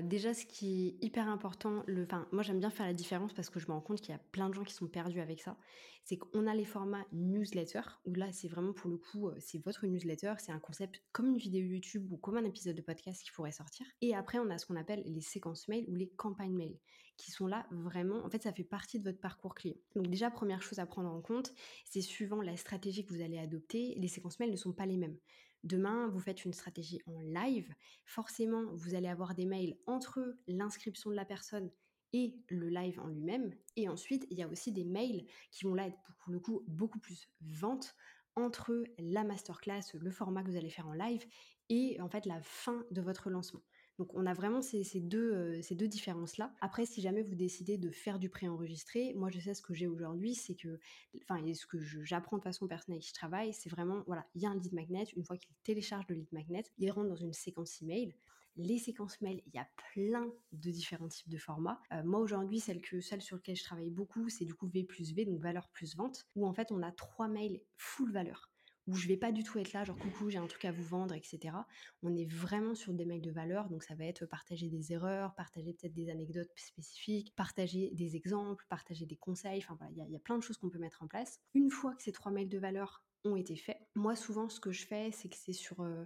déjà, 0.03 0.33
ce 0.33 0.47
qui 0.47 0.89
est 0.89 1.05
hyper 1.05 1.29
important, 1.29 1.83
le, 1.87 2.07
moi 2.33 2.43
j'aime 2.43 2.61
bien 2.61 2.71
faire 2.71 2.87
la 2.87 2.95
différence 2.95 3.35
parce 3.35 3.51
que 3.51 3.61
je 3.61 3.67
me 3.67 3.73
rends 3.73 3.83
compte 3.83 4.01
qu'il 4.01 4.13
y 4.13 4.15
a 4.15 4.21
plein 4.33 4.49
de 4.49 4.55
gens 4.55 4.65
qui 4.65 4.73
sont 4.73 4.89
perdus 4.89 5.21
avec 5.21 5.43
ça. 5.43 5.59
C'est 6.05 6.17
qu'on 6.17 6.47
a 6.47 6.55
les 6.55 6.65
formats 6.65 7.05
newsletter, 7.13 7.83
où 8.07 8.15
là 8.15 8.33
c'est 8.33 8.49
vraiment 8.49 8.73
pour 8.73 8.89
le 8.89 8.97
coup, 8.97 9.31
c'est 9.41 9.63
votre 9.63 9.87
newsletter, 9.87 10.35
c'est 10.39 10.53
un 10.53 10.59
concept 10.59 11.03
comme 11.13 11.27
une 11.27 11.37
vidéo 11.37 11.67
YouTube 11.67 12.11
ou 12.11 12.17
comme 12.17 12.39
un 12.39 12.45
épisode 12.45 12.77
de 12.77 12.81
podcast 12.81 13.23
qui 13.23 13.31
pourrait 13.33 13.53
sortir. 13.53 13.85
Et 14.01 14.15
après, 14.15 14.39
on 14.39 14.49
a 14.49 14.57
ce 14.57 14.65
qu'on 14.65 14.77
appelle 14.77 15.03
les 15.05 15.21
séquences 15.21 15.69
mail 15.69 15.85
ou 15.89 15.95
les 15.97 16.09
campagnes 16.09 16.57
mail 16.57 16.79
qui 17.19 17.33
sont 17.33 17.49
là 17.49 17.67
vraiment, 17.71 18.25
en 18.25 18.31
fait, 18.31 18.43
ça 18.45 18.53
fait 18.53 18.65
partie 18.65 19.01
de 19.01 19.05
votre 19.05 19.21
parcours 19.21 19.55
client. 19.55 19.77
Donc 19.97 20.07
déjà, 20.07 20.31
première 20.31 20.63
chose 20.63 20.79
à 20.79 20.87
prendre 20.87 21.11
en 21.11 21.21
compte, 21.21 21.53
c'est 21.85 22.01
suivant 22.01 22.41
la 22.41 22.57
stratégie 22.57 23.05
que 23.05 23.13
vous 23.13 23.21
allez 23.21 23.39
adopter, 23.39 23.95
les 23.99 24.09
séquences 24.09 24.39
mails 24.39 24.53
ne 24.53 24.57
sont 24.57 24.73
pas 24.73 24.87
les 24.87 24.97
mêmes. 24.97 25.17
Demain, 25.65 26.09
vous 26.09 26.21
faites 26.21 26.45
une 26.45 26.53
stratégie 26.53 27.01
en 27.07 27.21
live, 27.21 27.75
forcément, 28.05 28.65
vous 28.75 28.95
allez 28.95 29.09
avoir 29.09 29.35
des 29.35 29.47
mails 29.47 29.77
entre 29.87 30.37
l'inscription 30.47 31.11
de 31.11 31.17
la 31.17 31.25
personne 31.25 31.71
et 32.13 32.35
le 32.49 32.69
live 32.69 33.01
en 33.01 33.09
lui-même. 33.09 33.55
Et 33.77 33.89
ensuite, 33.89 34.27
il 34.31 34.39
y 34.39 34.43
a 34.43 34.49
aussi 34.49 34.73
des 34.73 34.85
mails 34.85 35.27
qui 35.51 35.65
vont 35.65 35.75
là 35.75 35.87
être 35.87 35.99
pour 36.19 36.33
beaucoup 36.67 36.99
plus 37.01 37.29
vente 37.41 37.95
entre 38.37 38.85
la 38.99 39.25
masterclass, 39.25 39.83
le 39.95 40.11
format 40.11 40.43
que 40.43 40.51
vous 40.51 40.57
allez 40.57 40.71
faire 40.71 40.87
en 40.87 40.93
live 40.93 41.27
et 41.69 42.01
en 42.01 42.09
fait 42.09 42.25
la 42.25 42.41
fin 42.41 42.85
de 42.91 43.01
votre 43.01 43.31
lancement. 43.31 43.63
Donc 43.99 44.15
on 44.15 44.27
a 44.27 44.33
vraiment 44.33 44.63
ces, 44.63 44.85
deux, 45.01 45.33
euh, 45.35 45.63
ces 45.63 45.75
deux 45.75 45.89
différences-là. 45.89 46.55
Après, 46.61 46.87
si 46.87 47.01
jamais 47.01 47.23
vous 47.23 47.35
décidez 47.35 47.79
de 47.79 47.91
faire 47.91 48.21
du 48.21 48.29
pré-enregistré, 48.31 49.13
moi 49.15 49.29
je 49.31 49.41
sais 49.41 49.55
ce 49.55 49.63
que 49.63 49.75
j'ai 49.75 49.89
aujourd'hui, 49.89 50.35
c'est 50.35 50.55
que, 50.55 50.79
enfin, 51.23 51.43
ce 51.53 51.67
que 51.67 51.79
j'apprends 52.05 52.39
de 52.39 52.43
façon 52.43 52.69
personnelle 52.69 53.01
et 53.01 53.07
je 53.07 53.13
travaille, 53.13 53.53
c'est 53.53 53.69
vraiment, 53.69 54.05
voilà, 54.07 54.25
il 54.37 54.43
y 54.43 54.47
a 54.47 54.51
un 54.51 54.55
lead 54.55 54.73
magnet, 54.73 55.05
une 55.17 55.25
fois 55.25 55.37
qu'il 55.37 55.55
télécharge 55.65 56.07
le 56.09 56.15
lead 56.15 56.33
magnet, 56.33 56.65
il 56.79 56.91
rentre 56.93 57.09
dans 57.09 57.17
une 57.17 57.33
séquence 57.33 57.83
email. 57.83 58.15
Les 58.57 58.79
séquences 58.79 59.21
mail, 59.21 59.41
il 59.47 59.55
y 59.55 59.59
a 59.59 59.69
plein 59.93 60.33
de 60.53 60.71
différents 60.71 61.09
types 61.09 61.29
de 61.29 61.39
formats. 61.39 61.81
Euh, 61.93 62.03
moi 62.05 62.19
aujourd'hui, 62.19 62.59
celle, 62.59 62.81
que, 62.81 63.01
celle 63.01 63.23
sur 63.23 63.37
laquelle 63.37 63.55
je 63.55 63.63
travaille 63.63 63.91
beaucoup, 63.91 64.29
c'est 64.29 64.45
du 64.45 64.55
coup 64.55 64.67
V 64.67 64.85
plus 64.85 65.13
V, 65.13 65.25
donc 65.25 65.41
valeur 65.41 65.69
plus 65.69 65.97
vente, 65.97 66.27
où 66.35 66.47
en 66.47 66.53
fait 66.53 66.73
on 66.73 66.83
a 66.83 66.91
trois 66.91 67.29
mails 67.29 67.61
full 67.77 68.13
valeur 68.13 68.48
où 68.89 68.95
je 68.97 69.07
vais 69.07 69.19
pas 69.19 69.33
du 69.33 69.45
tout 69.45 69.59
être 69.59 69.73
là, 69.75 69.85
genre 69.85 69.97
coucou, 69.97 70.31
j'ai 70.31 70.39
un 70.39 70.47
truc 70.47 70.65
à 70.65 70.73
vous 70.73 70.83
vendre, 70.83 71.15
etc. 71.15 71.55
On 72.03 72.17
est 72.17 72.25
vraiment 72.25 72.75
sur 72.75 72.95
des 72.95 73.05
mails 73.05 73.21
de 73.21 73.31
valeur, 73.31 73.69
donc 73.69 73.85
ça 73.85 73.95
va 73.95 74.05
être 74.07 74.25
partager 74.27 74.69
des 74.69 74.93
erreurs, 74.93 75.35
partager 75.35 75.75
peut-être 75.75 75.95
des 75.95 76.09
anecdotes 76.11 76.51
spécifiques, 76.57 77.35
partager 77.37 77.91
des 77.93 78.17
exemples, 78.17 78.65
partager 78.69 79.05
des 79.05 79.17
conseils, 79.17 79.59
enfin 79.59 79.77
voilà, 79.79 79.93
il 80.07 80.13
y, 80.13 80.17
a 80.17 80.21
plein 80.21 80.39
de 80.39 80.43
choses 80.43 80.57
qu'on 80.57 80.71
peut 80.71 80.79
mettre 80.79 81.03
en 81.03 81.07
place. 81.07 81.39
Une 81.55 81.71
fois 81.71 81.95
que 81.95 82.03
ces 82.03 82.13
trois 82.13 82.33
mails 82.33 82.49
de 82.49 82.59
valeur 82.59 83.05
ont 83.25 83.37
été 83.37 83.57
faits, 83.57 83.79
moi 83.95 84.17
souvent 84.17 84.49
ce 84.49 84.59
que 84.59 84.73
je 84.73 84.87
fais, 84.87 85.11
c'est 85.13 85.29
que 85.29 85.37
c'est 85.37 85.53
sur... 85.53 85.81
Euh, 85.81 86.05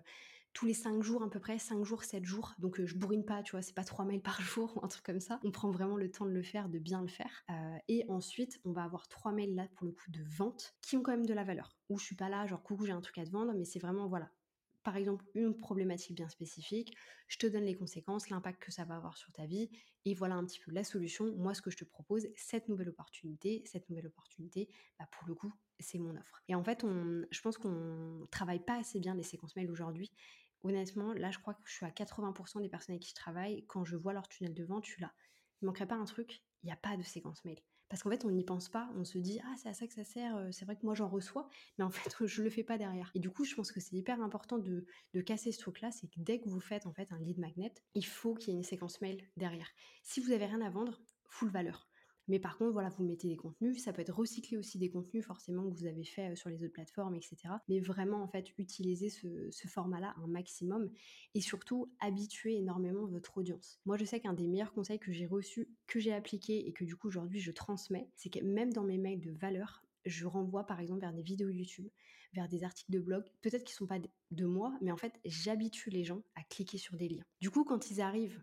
tous 0.53 0.67
les 0.67 0.75
5 0.75 1.03
jours 1.03 1.23
à 1.23 1.31
peu 1.31 1.41
près, 1.41 1.59
5 1.59 1.85
jours, 1.85 2.05
7 2.05 2.25
jours. 2.25 2.55
Donc 2.59 2.79
euh, 2.79 2.87
je 2.87 2.97
bourrine 2.97 3.25
pas, 3.25 3.43
tu 3.43 3.53
vois, 3.53 3.63
c'est 3.63 3.75
pas 3.75 3.85
3 3.85 4.05
mails 4.05 4.23
par 4.23 4.41
jour 4.43 4.77
ou 4.77 4.85
un 4.85 4.89
truc 4.89 5.05
comme 5.05 5.21
ça. 5.21 5.41
On 5.45 5.51
prend 5.51 5.71
vraiment 5.71 5.97
le 5.97 6.11
temps 6.11 6.27
de 6.27 6.31
le 6.31 6.43
faire, 6.43 6.69
de 6.69 6.79
bien 6.79 7.01
le 7.01 7.09
faire. 7.09 7.45
Euh, 7.51 7.77
et 7.89 8.05
ensuite, 8.09 8.61
on 8.65 8.73
va 8.73 8.85
avoir 8.85 9.09
3 9.09 9.33
mails 9.33 9.55
là 9.55 9.67
pour 9.75 9.87
le 9.87 9.93
coup 9.93 10.11
de 10.11 10.23
vente 10.23 10.75
qui 10.81 10.97
ont 10.97 11.03
quand 11.03 11.13
même 11.13 11.27
de 11.27 11.35
la 11.35 11.45
valeur. 11.45 11.77
Où 11.89 11.99
je 11.99 12.05
suis 12.05 12.17
pas 12.17 12.29
là, 12.29 12.47
genre 12.47 12.63
coucou, 12.63 12.87
j'ai 12.87 12.93
un 12.93 13.01
truc 13.01 13.19
à 13.19 13.25
te 13.25 13.31
vendre, 13.31 13.53
mais 13.55 13.65
c'est 13.65 13.79
vraiment 13.81 14.09
voilà. 14.09 14.31
Par 14.83 14.97
exemple, 14.97 15.25
une 15.35 15.57
problématique 15.57 16.17
bien 16.17 16.29
spécifique, 16.29 16.97
je 17.29 17.39
te 17.39 17.47
donne 17.47 17.63
les 17.63 17.77
conséquences, 17.77 18.31
l'impact 18.31 18.61
que 18.61 18.73
ça 18.73 18.85
va 18.85 18.97
avoir 18.97 19.17
sur 19.17 19.31
ta 19.31 19.47
vie, 19.47 19.71
et 20.05 20.15
voilà 20.15 20.35
un 20.35 20.45
petit 20.45 20.59
peu 20.59 20.73
la 20.73 20.83
solution. 20.83 21.33
Moi, 21.37 21.55
ce 21.55 21.63
que 21.63 21.71
je 21.71 21.77
te 21.77 21.85
propose, 21.85 22.27
cette 22.35 22.69
nouvelle 22.69 22.89
opportunité, 22.89 23.63
cette 23.65 23.89
nouvelle 23.91 24.09
opportunité, 24.09 24.69
bah 24.99 25.07
pour 25.13 25.29
le 25.29 25.37
coup, 25.37 25.53
c'est 25.79 25.99
mon 25.99 26.17
offre. 26.17 26.43
Et 26.49 26.57
en 26.57 26.65
fait, 26.65 26.83
on, 26.83 27.25
je 27.31 27.41
pense 27.41 27.59
qu'on 27.59 28.27
travaille 28.33 28.65
pas 28.65 28.79
assez 28.79 28.99
bien 28.99 29.15
les 29.15 29.23
séquences 29.23 29.55
mails 29.55 29.71
aujourd'hui 29.71 30.11
honnêtement, 30.65 31.13
là, 31.13 31.31
je 31.31 31.39
crois 31.39 31.55
que 31.55 31.63
je 31.65 31.73
suis 31.73 31.87
à 31.87 31.91
80% 31.91 32.61
des 32.61 32.69
personnes 32.69 32.95
avec 32.95 33.03
qui 33.03 33.11
je 33.11 33.15
travaille. 33.15 33.65
Quand 33.67 33.85
je 33.85 33.97
vois 33.97 34.13
leur 34.13 34.29
tunnel 34.29 34.55
de 34.55 34.65
vente, 34.65 34.85
je 34.87 34.93
suis 34.93 35.03
là. 35.03 35.13
Il 35.61 35.67
manquerait 35.67 35.87
pas 35.87 35.97
un 35.97 36.05
truc 36.05 36.43
Il 36.63 36.67
n'y 36.67 36.73
a 36.73 36.77
pas 36.77 36.97
de 36.97 37.03
séquence 37.03 37.45
mail. 37.45 37.61
Parce 37.89 38.03
qu'en 38.03 38.11
fait, 38.11 38.25
on 38.25 38.31
n'y 38.31 38.43
pense 38.43 38.71
pas. 38.71 38.89
On 38.97 39.05
se 39.05 39.19
dit, 39.19 39.39
ah, 39.45 39.55
c'est 39.59 39.69
à 39.69 39.75
ça 39.75 39.87
que 39.87 39.93
ça 39.93 40.03
sert. 40.03 40.35
Euh, 40.35 40.49
c'est 40.51 40.65
vrai 40.65 40.77
que 40.77 40.87
moi, 40.87 40.95
j'en 40.95 41.09
reçois. 41.09 41.51
Mais 41.77 41.85
en 41.85 41.91
fait, 41.91 42.11
je 42.27 42.43
le 42.43 42.49
fais 42.49 42.65
pas 42.65 42.79
derrière. 42.79 43.11
Et 43.15 43.21
du 43.21 43.29
coup, 43.29 43.45
je 43.45 43.55
pense 43.55 43.71
que 43.71 43.81
c'est 43.81 43.95
hyper 43.95 44.23
important 44.23 44.57
de, 44.57 44.87
casser 45.27 45.53
ce 45.53 45.59
truc-là. 45.59 45.91
C'est 45.93 46.09
que 46.09 46.19
dès 46.19 46.41
que 46.41 46.49
vous 46.49 46.61
faites 46.61 46.87
en 46.87 46.93
fait 46.95 47.13
un 47.13 47.19
lead 47.19 47.39
magnet, 47.39 47.75
il 47.95 48.07
faut 48.07 48.35
qu'il 48.35 48.55
y 48.55 48.57
ait 48.57 48.59
une 48.59 48.65
séquence 48.65 49.01
mail 49.03 49.23
derrière. 49.37 49.69
Si 50.03 50.21
vous 50.21 50.31
n'avez 50.31 50.47
rien 50.47 50.63
à 50.63 50.71
vendre, 50.71 51.03
full 51.29 51.51
valeur. 51.51 51.87
Mais 52.29 52.39
par 52.39 52.57
contre, 52.57 52.73
voilà, 52.73 52.89
vous 52.91 53.05
mettez 53.05 53.29
des 53.29 53.37
contenus, 53.37 53.83
ça 53.83 53.93
peut 53.93 54.03
être 54.03 54.15
recyclé 54.15 54.57
aussi 54.57 54.79
des 54.79 54.91
contenus 54.91 55.25
forcément 55.25 55.69
que 55.69 55.75
vous 55.75 55.87
avez 55.87 56.05
fait 56.05 56.33
euh, 56.33 56.37
sur 56.37 56.51
les 56.51 56.63
autres 56.63 56.73
plateformes, 56.73 57.15
etc. 57.15 57.37
Mais 57.69 57.81
vraiment, 57.81 58.23
en 58.23 58.29
fait, 58.29 58.53
utiliser 58.59 59.09
ce, 59.09 59.51
format-là 59.67 60.15
un 60.23 60.27
maximum 60.27 60.91
et 61.35 61.41
surtout 61.41 61.91
habituer 62.01 62.59
énormément 62.59 63.07
votre 63.07 63.39
audience. 63.39 63.81
Moi, 63.87 63.97
je 63.97 64.05
sais 64.05 64.21
qu'un 64.21 64.35
des 64.35 64.47
meilleurs 64.47 64.73
conseils 64.73 64.99
que 64.99 65.13
j'ai 65.13 65.27
reçus, 65.27 65.69
que 65.87 65.99
j'ai 65.99 66.13
appliqué 66.13 66.69
et 66.69 66.73
que 66.73 66.85
du 66.85 66.97
coup 66.97 67.09
aujourd'hui 67.09 67.41
je 67.41 67.53
transmets, 67.53 68.09
c'est 68.17 68.29
que 68.29 68.41
même 68.41 68.73
dans 68.73 68.85
mes 68.85 68.99
mails 68.99 69.21
de 69.21 69.31
valeur, 69.31 69.85
je 70.05 70.27
renvoie 70.27 70.67
par 70.67 70.81
exemple 70.81 71.01
vers 71.01 71.13
des 71.13 71.23
vidéos 71.23 71.49
YouTube, 71.49 71.89
vers 72.35 72.49
des 72.49 72.65
articles 72.65 72.91
de 72.91 72.99
blog, 72.99 73.25
peut-être 73.41 73.65
qu'ils 73.65 73.77
sont 73.77 73.87
pas 73.87 73.99
de 74.31 74.47
moi, 74.47 74.77
mais 74.81 74.91
en 74.91 74.97
fait, 74.97 75.13
j'habitue 75.25 75.91
les 75.91 76.05
gens 76.05 76.23
à 76.35 76.43
cliquer 76.45 76.79
sur 76.79 76.97
des 76.97 77.09
liens. 77.09 77.25
Du 77.41 77.51
coup, 77.51 77.65
quand 77.65 77.91
ils 77.91 78.01
arrivent 78.01 78.43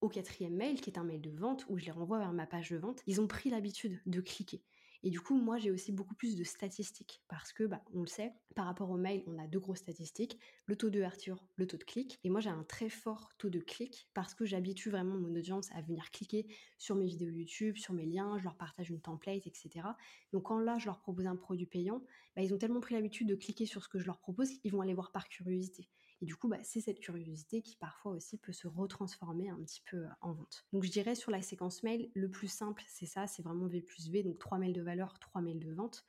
au 0.00 0.08
quatrième 0.08 0.54
mail, 0.54 0.80
qui 0.80 0.90
est 0.90 0.98
un 0.98 1.04
mail 1.04 1.20
de 1.20 1.30
vente, 1.30 1.64
où 1.68 1.78
je 1.78 1.84
les 1.84 1.90
renvoie 1.90 2.18
vers 2.18 2.32
ma 2.32 2.46
page 2.46 2.70
de 2.70 2.76
vente, 2.76 3.02
ils 3.06 3.20
ont 3.20 3.26
pris 3.26 3.50
l'habitude 3.50 4.00
de 4.06 4.20
cliquer. 4.20 4.62
Et 5.04 5.10
du 5.10 5.20
coup, 5.20 5.36
moi, 5.36 5.58
j'ai 5.58 5.70
aussi 5.70 5.92
beaucoup 5.92 6.14
plus 6.14 6.34
de 6.34 6.42
statistiques 6.42 7.22
parce 7.28 7.52
que, 7.52 7.64
bah, 7.64 7.84
on 7.94 8.00
le 8.00 8.08
sait, 8.08 8.32
par 8.56 8.66
rapport 8.66 8.90
au 8.90 8.96
mail, 8.96 9.22
on 9.28 9.38
a 9.38 9.46
deux 9.46 9.60
grosses 9.60 9.78
statistiques 9.78 10.40
le 10.66 10.76
taux 10.76 10.90
de 10.90 10.98
ouverture, 10.98 11.46
le 11.56 11.66
taux 11.66 11.76
de 11.76 11.84
clic. 11.84 12.18
Et 12.24 12.30
moi, 12.30 12.40
j'ai 12.40 12.50
un 12.50 12.64
très 12.64 12.88
fort 12.88 13.30
taux 13.38 13.48
de 13.48 13.60
clic 13.60 14.08
parce 14.12 14.34
que 14.34 14.44
j'habitue 14.44 14.90
vraiment 14.90 15.14
mon 15.14 15.34
audience 15.36 15.70
à 15.72 15.82
venir 15.82 16.10
cliquer 16.10 16.46
sur 16.78 16.96
mes 16.96 17.06
vidéos 17.06 17.30
YouTube, 17.30 17.76
sur 17.76 17.94
mes 17.94 18.06
liens, 18.06 18.38
je 18.38 18.44
leur 18.44 18.56
partage 18.56 18.90
une 18.90 19.00
template, 19.00 19.46
etc. 19.46 19.86
Donc, 20.32 20.44
quand 20.44 20.58
là, 20.58 20.78
je 20.78 20.86
leur 20.86 20.98
propose 20.98 21.26
un 21.26 21.36
produit 21.36 21.66
payant, 21.66 22.02
bah, 22.34 22.42
ils 22.42 22.52
ont 22.52 22.58
tellement 22.58 22.80
pris 22.80 22.94
l'habitude 22.94 23.28
de 23.28 23.36
cliquer 23.36 23.66
sur 23.66 23.84
ce 23.84 23.88
que 23.88 24.00
je 24.00 24.06
leur 24.06 24.18
propose 24.18 24.50
qu'ils 24.50 24.72
vont 24.72 24.80
aller 24.80 24.94
voir 24.94 25.12
par 25.12 25.28
curiosité. 25.28 25.88
Et 26.20 26.26
du 26.26 26.36
coup, 26.36 26.48
bah, 26.48 26.58
c'est 26.62 26.80
cette 26.80 27.00
curiosité 27.00 27.62
qui 27.62 27.76
parfois 27.76 28.12
aussi 28.12 28.38
peut 28.38 28.52
se 28.52 28.66
retransformer 28.66 29.48
un 29.48 29.60
petit 29.62 29.82
peu 29.88 30.06
en 30.20 30.32
vente. 30.32 30.66
Donc 30.72 30.84
je 30.84 30.90
dirais 30.90 31.14
sur 31.14 31.30
la 31.30 31.42
séquence 31.42 31.82
mail, 31.82 32.10
le 32.14 32.30
plus 32.30 32.48
simple, 32.48 32.82
c'est 32.88 33.06
ça, 33.06 33.26
c'est 33.26 33.42
vraiment 33.42 33.66
V 33.66 33.80
plus 33.80 34.10
V, 34.10 34.22
donc 34.22 34.38
3 34.38 34.58
mails 34.58 34.72
de 34.72 34.82
valeur, 34.82 35.18
3 35.18 35.40
mails 35.40 35.60
de 35.60 35.72
vente. 35.72 36.04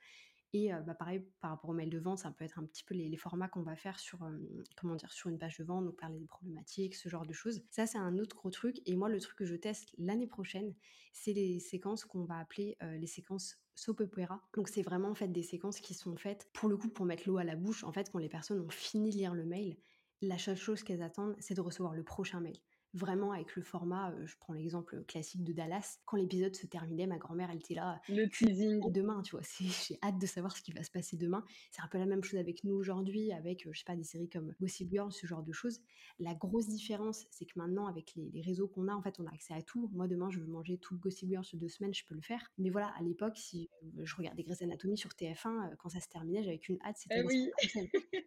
Et 0.52 0.72
bah, 0.84 0.94
pareil, 0.94 1.24
par 1.40 1.50
rapport 1.52 1.70
aux 1.70 1.74
mails 1.74 1.90
de 1.90 1.98
vente, 2.00 2.18
ça 2.18 2.32
peut 2.32 2.44
être 2.44 2.58
un 2.58 2.64
petit 2.64 2.82
peu 2.82 2.92
les, 2.92 3.16
formats 3.16 3.46
qu'on 3.46 3.62
va 3.62 3.76
faire 3.76 4.00
sur, 4.00 4.28
comment 4.76 4.96
dire, 4.96 5.12
sur 5.12 5.30
une 5.30 5.38
page 5.38 5.56
de 5.58 5.62
vente, 5.62 5.84
donc 5.84 5.96
parler 5.96 6.18
des 6.18 6.26
problématiques, 6.26 6.96
ce 6.96 7.08
genre 7.08 7.24
de 7.24 7.32
choses. 7.32 7.62
Ça, 7.70 7.86
c'est 7.86 7.98
un 7.98 8.18
autre 8.18 8.34
gros 8.34 8.50
truc. 8.50 8.80
Et 8.84 8.96
moi, 8.96 9.08
le 9.08 9.20
truc 9.20 9.36
que 9.36 9.44
je 9.44 9.54
teste 9.54 9.94
l'année 9.96 10.26
prochaine, 10.26 10.74
c'est 11.12 11.32
les 11.32 11.60
séquences 11.60 12.04
qu'on 12.04 12.24
va 12.24 12.38
appeler 12.38 12.76
les 12.80 13.06
séquences 13.06 13.60
soap 13.80 14.00
opera. 14.00 14.42
Donc 14.54 14.68
c'est 14.68 14.82
vraiment 14.82 15.08
en 15.08 15.14
fait 15.14 15.28
des 15.28 15.42
séquences 15.42 15.80
qui 15.80 15.94
sont 15.94 16.16
faites 16.16 16.48
pour 16.52 16.68
le 16.68 16.76
coup 16.76 16.88
pour 16.88 17.06
mettre 17.06 17.28
l'eau 17.28 17.38
à 17.38 17.44
la 17.44 17.56
bouche. 17.56 17.84
En 17.84 17.92
fait, 17.92 18.10
quand 18.10 18.18
les 18.18 18.28
personnes 18.28 18.60
ont 18.60 18.70
fini 18.70 19.10
de 19.10 19.16
lire 19.16 19.34
le 19.34 19.44
mail, 19.44 19.76
la 20.22 20.38
seule 20.38 20.56
chose 20.56 20.82
qu'elles 20.82 21.02
attendent, 21.02 21.36
c'est 21.40 21.54
de 21.54 21.60
recevoir 21.60 21.94
le 21.94 22.04
prochain 22.04 22.40
mail. 22.40 22.58
Vraiment 22.94 23.32
avec 23.32 23.54
le 23.56 23.62
format, 23.62 24.14
je 24.24 24.34
prends 24.38 24.52
l'exemple 24.52 25.04
classique 25.04 25.44
de 25.44 25.52
Dallas, 25.52 25.98
quand 26.04 26.16
l'épisode 26.16 26.54
se 26.56 26.66
terminait, 26.66 27.06
ma 27.06 27.18
grand-mère, 27.18 27.50
elle 27.50 27.58
était 27.58 27.74
là, 27.74 28.00
le 28.08 28.28
teasing. 28.28 28.80
Demain, 28.90 29.22
tu 29.22 29.32
vois, 29.32 29.42
j'ai 29.88 29.98
hâte 30.02 30.18
de 30.18 30.26
savoir 30.26 30.56
ce 30.56 30.62
qui 30.62 30.72
va 30.72 30.82
se 30.82 30.90
passer 30.90 31.16
demain. 31.16 31.44
C'est 31.70 31.82
un 31.82 31.88
peu 31.88 31.98
la 31.98 32.06
même 32.06 32.24
chose 32.24 32.38
avec 32.38 32.64
nous 32.64 32.74
aujourd'hui, 32.74 33.32
avec, 33.32 33.66
je 33.70 33.78
sais 33.78 33.84
pas, 33.84 33.96
des 33.96 34.04
séries 34.04 34.28
comme 34.28 34.54
Gossip 34.60 34.90
Girl, 34.90 35.12
ce 35.12 35.26
genre 35.26 35.42
de 35.42 35.52
choses. 35.52 35.80
La 36.18 36.34
grosse 36.34 36.68
différence, 36.68 37.26
c'est 37.30 37.46
que 37.46 37.58
maintenant, 37.58 37.86
avec 37.86 38.14
les, 38.16 38.40
réseaux 38.40 38.68
qu'on 38.68 38.88
a, 38.88 38.94
en 38.94 39.02
fait, 39.02 39.20
on 39.20 39.26
a 39.26 39.32
accès 39.32 39.54
à 39.54 39.62
tout. 39.62 39.90
Moi, 39.92 40.08
demain, 40.08 40.30
je 40.30 40.40
veux 40.40 40.46
manger 40.46 40.78
tout 40.78 40.94
le 40.94 41.00
Gossip 41.00 41.28
Girl 41.28 41.44
sur 41.44 41.58
deux 41.58 41.68
semaines, 41.68 41.94
je 41.94 42.04
peux 42.04 42.14
le 42.14 42.22
faire. 42.22 42.52
Mais 42.58 42.70
voilà, 42.70 42.88
à 42.98 43.02
l'époque, 43.02 43.36
si 43.36 43.68
je 43.98 44.16
regardais 44.16 44.42
Grey's 44.42 44.62
Anatomy 44.62 44.96
sur 44.96 45.10
TF1, 45.10 45.76
quand 45.76 45.88
ça 45.90 46.00
se 46.00 46.08
terminait, 46.08 46.42
j'avais 46.42 46.58
qu'une 46.58 46.78
hâte, 46.82 46.96
c'était 46.98 47.20
eh 47.20 47.26
oui. 47.26 47.50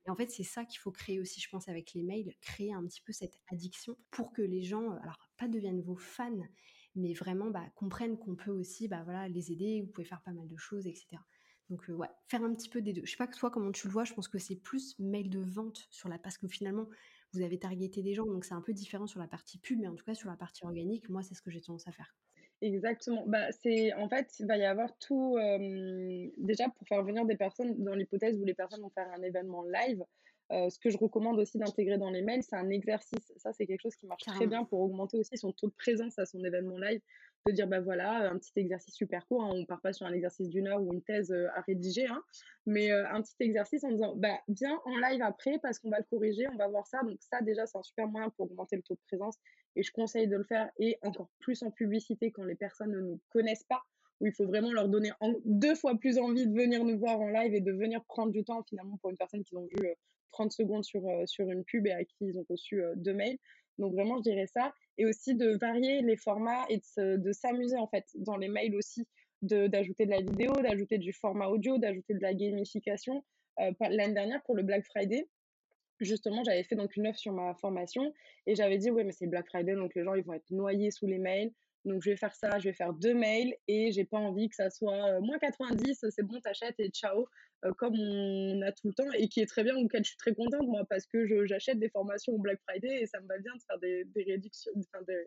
Et 0.05 0.09
en 0.09 0.16
fait, 0.16 0.30
c'est 0.30 0.43
ça 0.43 0.66
qu'il 0.66 0.80
faut 0.80 0.91
créer 0.91 1.20
aussi, 1.20 1.39
je 1.39 1.49
pense, 1.49 1.68
avec 1.68 1.93
les 1.93 2.03
mails, 2.03 2.34
créer 2.41 2.74
un 2.74 2.86
petit 2.86 3.01
peu 3.01 3.14
cette 3.14 3.39
addiction 3.51 3.97
pour 4.11 4.34
que 4.34 4.41
les 4.41 4.53
gens, 4.62 4.91
alors 5.01 5.18
pas 5.38 5.47
deviennent 5.47 5.82
vos 5.82 5.95
fans, 5.95 6.41
mais 6.95 7.14
vraiment 7.14 7.49
bah, 7.49 7.66
comprennent 7.76 8.18
qu'on 8.18 8.36
peut 8.36 8.51
aussi 8.51 8.88
bah, 8.88 9.01
voilà, 9.04 9.28
les 9.28 9.51
aider, 9.51 9.82
vous 9.82 9.91
pouvez 9.91 10.06
faire 10.06 10.22
pas 10.22 10.32
mal 10.32 10.47
de 10.47 10.58
choses, 10.58 10.88
etc. 10.88 11.08
Donc 11.70 11.86
ouais, 11.88 12.08
faire 12.28 12.43
un 12.43 12.54
petit 12.54 12.70
peu 12.70 12.82
des 12.82 12.93
deux. 12.93 13.01
Je 13.06 13.12
sais 13.12 13.18
pas 13.18 13.28
que 13.28 13.38
toi 13.38 13.49
comment 13.49 13.72
tu 13.72 13.88
le 13.88 13.93
vois, 13.93 14.04
je 14.04 14.14
pense 14.14 14.28
que 14.28 14.38
c'est 14.38 14.56
plus 14.58 14.97
mail 14.99 15.30
de 15.30 15.39
vente 15.39 15.88
sur 15.89 16.10
la 16.10 16.20
parce 16.20 16.38
que 16.38 16.47
finalement 16.47 16.88
vous 17.34 17.41
avez 17.41 17.58
targeté 17.58 18.04
des 18.04 18.14
gens, 18.14 18.26
donc 18.26 18.45
c'est 18.45 18.54
un 18.54 18.62
peu 18.62 18.74
différent 18.74 19.08
sur 19.08 19.20
la 19.20 19.28
partie 19.28 19.58
pub, 19.58 19.80
mais 19.80 19.88
en 19.88 19.95
tout 19.95 20.06
cas 20.06 20.14
sur 20.14 20.30
la 20.30 20.38
partie 20.38 20.66
organique, 20.66 21.10
moi 21.10 21.24
c'est 21.24 21.34
ce 21.34 21.41
que 21.41 21.49
j'ai 21.49 21.62
tendance 21.62 21.88
à 21.88 21.91
faire. 21.91 22.14
Exactement. 22.64 23.26
Bah, 23.28 23.51
c'est 23.51 23.93
en 23.95 24.08
fait, 24.08 24.39
il 24.39 24.47
va 24.47 24.58
y 24.58 24.64
avoir 24.64 24.97
tout. 24.97 25.38
déjà, 26.38 26.70
pour 26.70 26.88
faire 26.88 27.04
venir 27.04 27.26
des 27.26 27.36
personnes, 27.36 27.84
dans 27.84 27.93
l'hypothèse 27.93 28.39
où 28.39 28.45
les 28.45 28.54
personnes 28.54 28.82
vont 28.82 28.89
faire 28.89 29.10
un 29.12 29.22
événement 29.22 29.64
live, 29.64 30.04
euh, 30.52 30.70
ce 30.70 30.78
que 30.80 30.89
je 30.89 30.98
recommande 30.98 31.39
aussi 31.39 31.58
d'intégrer 31.58 31.98
dans 31.98 32.10
les 32.10 32.22
mails, 32.22 32.44
c'est 32.44 32.56
un 32.56 32.70
exercice. 32.70 33.32
Ça, 33.38 33.54
c'est 33.54 33.66
quelque 33.66 33.82
chose 33.82 33.96
qui 33.96 34.06
marche 34.08 34.24
très 34.24 34.48
bien 34.48 34.66
pour 34.66 34.82
augmenter 34.82 35.18
aussi 35.18 35.38
son 35.38 35.52
taux 35.52 35.68
de 35.68 35.74
présence 35.74 36.20
à 36.20 36.26
son 36.26 36.44
événement 36.44 36.78
live. 36.78 37.02
De 37.46 37.52
dire, 37.52 37.68
bah 37.68 37.82
voilà, 37.82 38.30
un 38.32 38.38
petit 38.38 38.54
exercice 38.56 38.94
super 38.94 39.26
court. 39.26 39.44
Hein, 39.44 39.52
on 39.54 39.66
part 39.66 39.82
pas 39.82 39.91
sur 39.91 40.06
un 40.06 40.14
exercice 40.14 40.48
d'une 40.50 40.68
heure 40.68 40.82
ou 40.82 40.94
une 40.94 41.02
thèse 41.02 41.32
euh, 41.32 41.48
à 41.56 41.62
rédiger, 41.62 42.08
hein, 42.08 42.24
mais 42.66 42.91
euh, 42.91 43.06
un 43.10 43.22
petit 43.22 43.36
exercice 43.41 43.84
en 43.84 43.91
disant, 43.91 44.16
bah 44.16 44.39
viens 44.48 44.80
en 44.86 44.98
live 44.98 45.22
après 45.22 45.60
parce 45.60 45.80
qu'on 45.80 45.89
va 45.89 45.98
le 45.98 46.06
corriger, 46.06 46.48
on 46.54 46.56
va 46.56 46.68
voir 46.68 46.88
ça. 46.88 47.02
Donc 47.04 47.18
ça, 47.22 47.41
déjà, 47.41 47.66
c'est 47.66 47.78
un 47.78 47.84
super 47.84 48.08
moyen 48.08 48.30
pour 48.30 48.50
augmenter 48.50 48.78
le 48.78 48.82
taux 48.82 48.96
de 48.96 49.02
présence. 49.08 49.36
Et 49.76 49.84
je 49.84 49.91
conseille 49.91 50.28
de 50.28 50.38
le 50.38 50.44
faire 50.44 50.70
et 50.78 50.98
encore 51.02 51.30
plus 51.39 51.64
en 51.64 51.72
publicité 51.72 52.32
quand 52.32 52.44
les 52.44 52.56
personnes 52.56 52.91
ne 52.91 53.02
nous 53.02 53.20
connaissent 53.30 53.66
pas 53.66 53.82
où 54.22 54.28
il 54.28 54.32
faut 54.32 54.46
vraiment 54.46 54.72
leur 54.72 54.88
donner 54.88 55.12
deux 55.44 55.76
fois 55.76 55.96
plus 55.96 56.18
envie 56.18 56.48
de 56.48 56.54
venir 56.54 56.86
nous 56.86 56.98
voir 56.98 57.20
en 57.20 57.30
live 57.30 57.54
et 57.56 57.62
de 57.62 57.72
venir 57.72 58.04
prendre 58.06 58.32
du 58.32 58.44
temps 58.44 58.64
finalement 58.64 58.98
pour 58.98 59.10
une 59.10 59.18
personne 59.18 59.44
qu'ils 59.44 59.58
ont 59.58 59.66
vue 59.66 59.88
30 60.34 60.52
secondes 60.52 60.84
sur, 60.84 61.08
euh, 61.08 61.26
sur 61.26 61.50
une 61.50 61.64
pub 61.64 61.88
et 61.88 61.92
à 61.92 62.04
qui 62.04 62.26
ils 62.26 62.38
ont 62.38 62.46
reçu 62.50 62.84
euh, 62.84 62.94
deux 62.98 63.14
mails. 63.14 63.38
Donc 63.80 63.94
vraiment, 63.94 64.18
je 64.18 64.24
dirais 64.24 64.48
ça. 64.48 64.74
Et 64.98 65.06
aussi 65.06 65.36
de 65.36 65.58
varier 65.58 66.02
les 66.02 66.18
formats 66.18 66.66
et 66.70 66.82
de, 66.98 67.32
s'amuser 67.32 67.78
en 67.78 67.88
fait 67.88 68.06
dans 68.16 68.38
les 68.38 68.48
mails 68.48 68.76
aussi, 68.76 69.08
d'ajouter 69.42 70.06
de, 70.06 70.12
la 70.12 70.22
vidéo, 70.22 70.52
d'ajouter 70.62 70.98
du 70.98 71.14
format 71.14 71.48
audio, 71.48 71.78
d'ajouter 71.78 72.14
de 72.14 72.22
la 72.22 72.34
gamification. 72.34 73.24
Euh, 73.60 73.72
l'année 73.80 74.14
dernière, 74.14 74.44
pour 74.44 74.56
le 74.56 74.64
Black 74.64 74.86
Friday, 74.86 75.28
justement, 76.00 76.44
j'avais 76.44 76.64
fait 76.64 76.76
donc 76.76 76.96
une 76.96 77.08
offre 77.08 77.18
sur 77.18 77.34
ma 77.34 77.56
formation 77.56 78.14
et 78.46 78.56
j'avais 78.56 78.78
dit, 78.78 78.92
oui, 78.92 79.04
mais 79.04 79.12
c'est 79.12 79.28
Black 79.28 79.48
Friday, 79.48 79.74
donc 79.74 79.96
les 79.96 80.04
gens, 80.04 80.14
ils 80.14 80.24
vont 80.24 80.34
être 80.34 80.50
noyés 80.52 80.92
sous 80.92 81.08
les 81.08 81.20
mails. 81.20 81.52
Donc, 81.86 82.02
je 82.02 82.12
vais 82.12 82.18
faire 82.18 82.34
ça, 82.34 82.60
je 82.60 82.70
vais 82.70 82.74
faire 82.74 82.94
deux 82.94 83.14
mails 83.14 83.54
et 83.68 83.92
j'ai 83.92 84.06
pas 84.06 84.18
envie 84.18 84.50
que 84.50 84.56
ça 84.56 84.70
soit 84.70 85.20
moins 85.20 85.38
90, 85.38 86.06
c'est 86.10 86.24
bon, 86.24 86.40
t'achètes 86.40 86.80
et 86.80 86.90
ciao, 86.90 87.28
comme 87.78 87.96
on 87.98 88.62
a 88.62 88.72
tout 88.72 88.88
le 88.88 88.94
temps 88.94 89.12
et 89.18 89.28
qui 89.28 89.42
est 89.42 89.46
très 89.46 89.64
bien, 89.64 89.76
auquel 89.78 90.04
je 90.04 90.10
suis 90.10 90.18
très 90.18 90.34
contente, 90.34 90.68
moi, 90.68 90.84
parce 90.90 91.06
que 91.06 91.46
j'achète 91.46 91.80
des 91.80 91.90
formations 91.90 92.34
au 92.34 92.40
Black 92.40 92.60
Friday 92.68 93.02
et 93.02 93.06
ça 93.06 93.20
me 93.22 93.28
va 93.28 93.38
bien 93.40 93.54
de 93.56 93.62
faire 93.62 93.80
des, 93.80 94.24
réductions, 94.24 94.72
enfin, 94.78 95.04
des, 95.08 95.26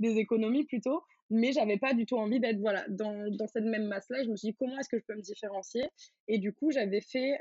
des, 0.00 0.18
économies 0.18 0.64
plutôt. 0.64 1.02
Mais 1.30 1.52
j'avais 1.52 1.76
pas 1.76 1.92
du 1.92 2.06
tout 2.06 2.16
envie 2.16 2.40
d'être 2.40 2.58
voilà, 2.58 2.86
dans, 2.88 3.30
dans, 3.36 3.46
cette 3.46 3.64
même 3.64 3.86
masse-là. 3.86 4.22
Je 4.24 4.30
me 4.30 4.36
suis 4.36 4.48
dit, 4.48 4.56
comment 4.58 4.78
est-ce 4.78 4.88
que 4.88 4.98
je 4.98 5.04
peux 5.04 5.14
me 5.14 5.20
différencier? 5.20 5.82
Et 6.26 6.38
du 6.38 6.52
coup, 6.54 6.70
j'avais 6.70 7.02
fait 7.02 7.38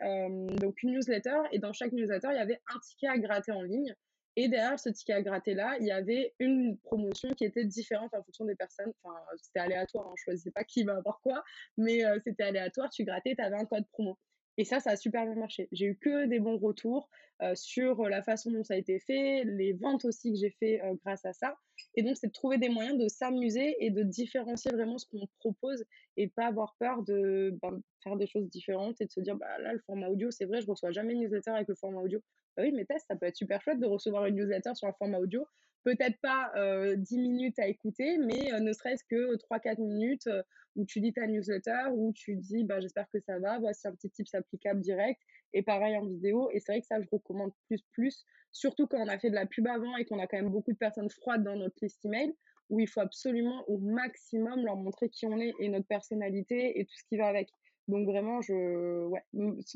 donc 0.60 0.82
une 0.84 0.92
newsletter 0.92 1.38
et 1.52 1.60
dans 1.60 1.72
chaque 1.74 1.94
newsletter, 1.94 2.28
il 2.32 2.36
y 2.38 2.40
avait 2.40 2.60
un 2.74 2.80
ticket 2.80 3.08
à 3.08 3.18
gratter 3.18 3.52
en 3.52 3.62
ligne. 3.62 3.96
Et 4.40 4.48
derrière 4.50 4.80
ce 4.80 4.90
ticket 4.90 5.14
à 5.14 5.22
gratter 5.24 5.56
là, 5.56 5.78
il 5.80 5.88
y 5.88 5.92
avait 5.92 6.36
une 6.38 6.78
promotion 6.78 7.34
qui 7.34 7.44
était 7.44 7.66
différente 7.66 8.14
en 8.14 8.22
fonction 8.22 8.46
des 8.46 8.56
personnes. 8.56 8.94
Enfin, 9.02 9.18
c'était 9.42 9.60
aléatoire, 9.60 10.06
hein, 10.06 10.14
je 10.16 10.22
ne 10.22 10.24
choisissais 10.26 10.52
pas 10.52 10.64
qui 10.64 10.84
va 10.84 10.98
avoir 10.98 11.20
quoi, 11.22 11.44
mais 11.76 12.06
euh, 12.06 12.20
c'était 12.24 12.44
aléatoire. 12.44 12.92
Tu 12.92 13.04
grattais, 13.04 13.34
tu 13.36 13.42
avais 13.42 13.56
un 13.56 13.66
code 13.66 13.88
promo. 13.92 14.16
Et 14.58 14.66
ça, 14.66 14.80
ça 14.80 14.92
a 14.92 14.96
super 14.96 15.26
bien 15.26 15.36
marché. 15.36 15.68
J'ai 15.72 15.86
eu 15.86 15.98
que 15.98 16.26
des 16.26 16.40
bons 16.40 16.58
retours 16.58 17.10
euh, 17.44 17.54
sur 17.56 18.10
la 18.10 18.24
façon 18.24 18.52
dont 18.52 18.64
ça 18.64 18.74
a 18.74 18.78
été 18.78 19.00
fait, 19.00 19.44
les 19.46 19.74
ventes 19.74 20.06
aussi 20.06 20.32
que 20.32 20.38
j'ai 20.40 20.50
fait 20.50 20.82
euh, 20.82 20.96
grâce 21.06 21.26
à 21.26 21.34
ça. 21.34 21.56
Et 21.96 22.02
donc, 22.02 22.18
c'est 22.18 22.28
de 22.28 22.32
trouver 22.32 22.58
des 22.58 22.70
moyens 22.70 22.98
de 22.98 23.08
s'amuser 23.08 23.76
et 23.80 23.92
de 23.92 24.02
différencier 24.02 24.72
vraiment 24.72 24.98
ce 24.98 25.06
qu'on 25.06 25.28
propose 25.40 25.86
et 26.18 26.28
pas 26.28 26.48
avoir 26.48 26.76
peur 26.80 27.04
de 27.04 27.56
ben, 27.62 27.80
faire 28.04 28.18
des 28.18 28.26
choses 28.26 28.50
différentes 28.50 29.00
et 29.00 29.06
de 29.06 29.12
se 29.12 29.20
dire, 29.20 29.36
bah 29.36 29.60
là, 29.60 29.74
le 29.74 29.80
format 29.86 30.08
audio, 30.08 30.32
c'est 30.32 30.46
vrai, 30.46 30.62
je 30.62 30.68
reçois 30.68 30.92
jamais 30.92 31.14
une 31.14 31.22
newsletter 31.22 31.52
avec 31.52 31.68
le 31.68 31.76
format 31.76 32.02
audio. 32.02 32.20
Bah 32.56 32.64
oui, 32.64 32.72
mais 32.72 32.86
test, 32.86 33.06
ça 33.08 33.16
peut 33.16 33.28
être 33.28 33.36
super 33.36 33.62
chouette 33.62 33.80
de 33.80 33.86
recevoir 33.86 34.26
une 34.26 34.36
newsletter 34.36 34.72
sur 34.74 34.88
un 34.88 34.94
format 34.94 35.20
audio. 35.20 35.46
Peut-être 35.88 36.20
pas 36.22 36.52
10 36.98 37.18
minutes 37.18 37.58
à 37.60 37.68
écouter, 37.68 38.18
mais 38.18 38.60
ne 38.60 38.74
serait-ce 38.74 39.06
que 39.10 39.38
3-4 39.38 39.82
minutes 39.82 40.28
où 40.76 40.86
tu 40.86 41.00
lis 41.00 41.14
ta 41.14 41.28
newsletter, 41.28 41.92
où 41.94 42.12
tu 42.14 42.36
dis 42.36 42.66
bah, 42.66 42.82
j'espère 42.82 43.10
que 43.10 43.22
ça 43.22 43.40
va, 43.40 43.58
voici 43.60 43.88
un 43.88 43.94
petit 43.94 44.10
tips 44.10 44.34
applicable 44.36 44.82
direct, 44.82 45.22
et 45.54 45.64
pareil 45.64 45.96
en 45.96 46.06
vidéo. 46.06 46.50
Et 46.52 46.60
c'est 46.60 46.74
vrai 46.74 46.82
que 46.82 46.88
ça, 46.88 47.02
je 47.02 47.08
recommande 47.10 47.52
plus, 47.68 47.82
plus, 47.94 48.26
surtout 48.52 48.86
quand 48.86 49.00
on 49.00 49.08
a 49.08 49.18
fait 49.18 49.30
de 49.30 49.36
la 49.36 49.46
pub 49.46 49.66
avant 49.66 49.96
et 49.96 50.04
qu'on 50.04 50.20
a 50.20 50.28
quand 50.28 50.38
même 50.38 50.52
beaucoup 50.52 50.74
de 50.74 50.78
personnes 50.78 51.10
froides 51.10 51.44
dans 51.44 51.56
notre 51.56 51.76
liste 51.82 52.04
email, 52.06 52.34
où 52.70 52.80
il 52.80 52.88
faut 52.88 53.00
absolument 53.00 53.64
au 53.70 53.78
maximum 53.78 54.66
leur 54.66 54.76
montrer 54.76 55.10
qui 55.10 55.26
on 55.26 55.40
est 55.40 55.54
et 55.60 55.70
notre 55.70 55.88
personnalité 55.88 56.80
et 56.80 56.86
tout 56.86 56.96
ce 56.96 57.04
qui 57.08 57.18
va 57.18 57.28
avec. 57.28 57.50
Donc 57.88 58.06
vraiment, 58.06 58.42
je, 58.42 59.06
ouais, 59.08 59.24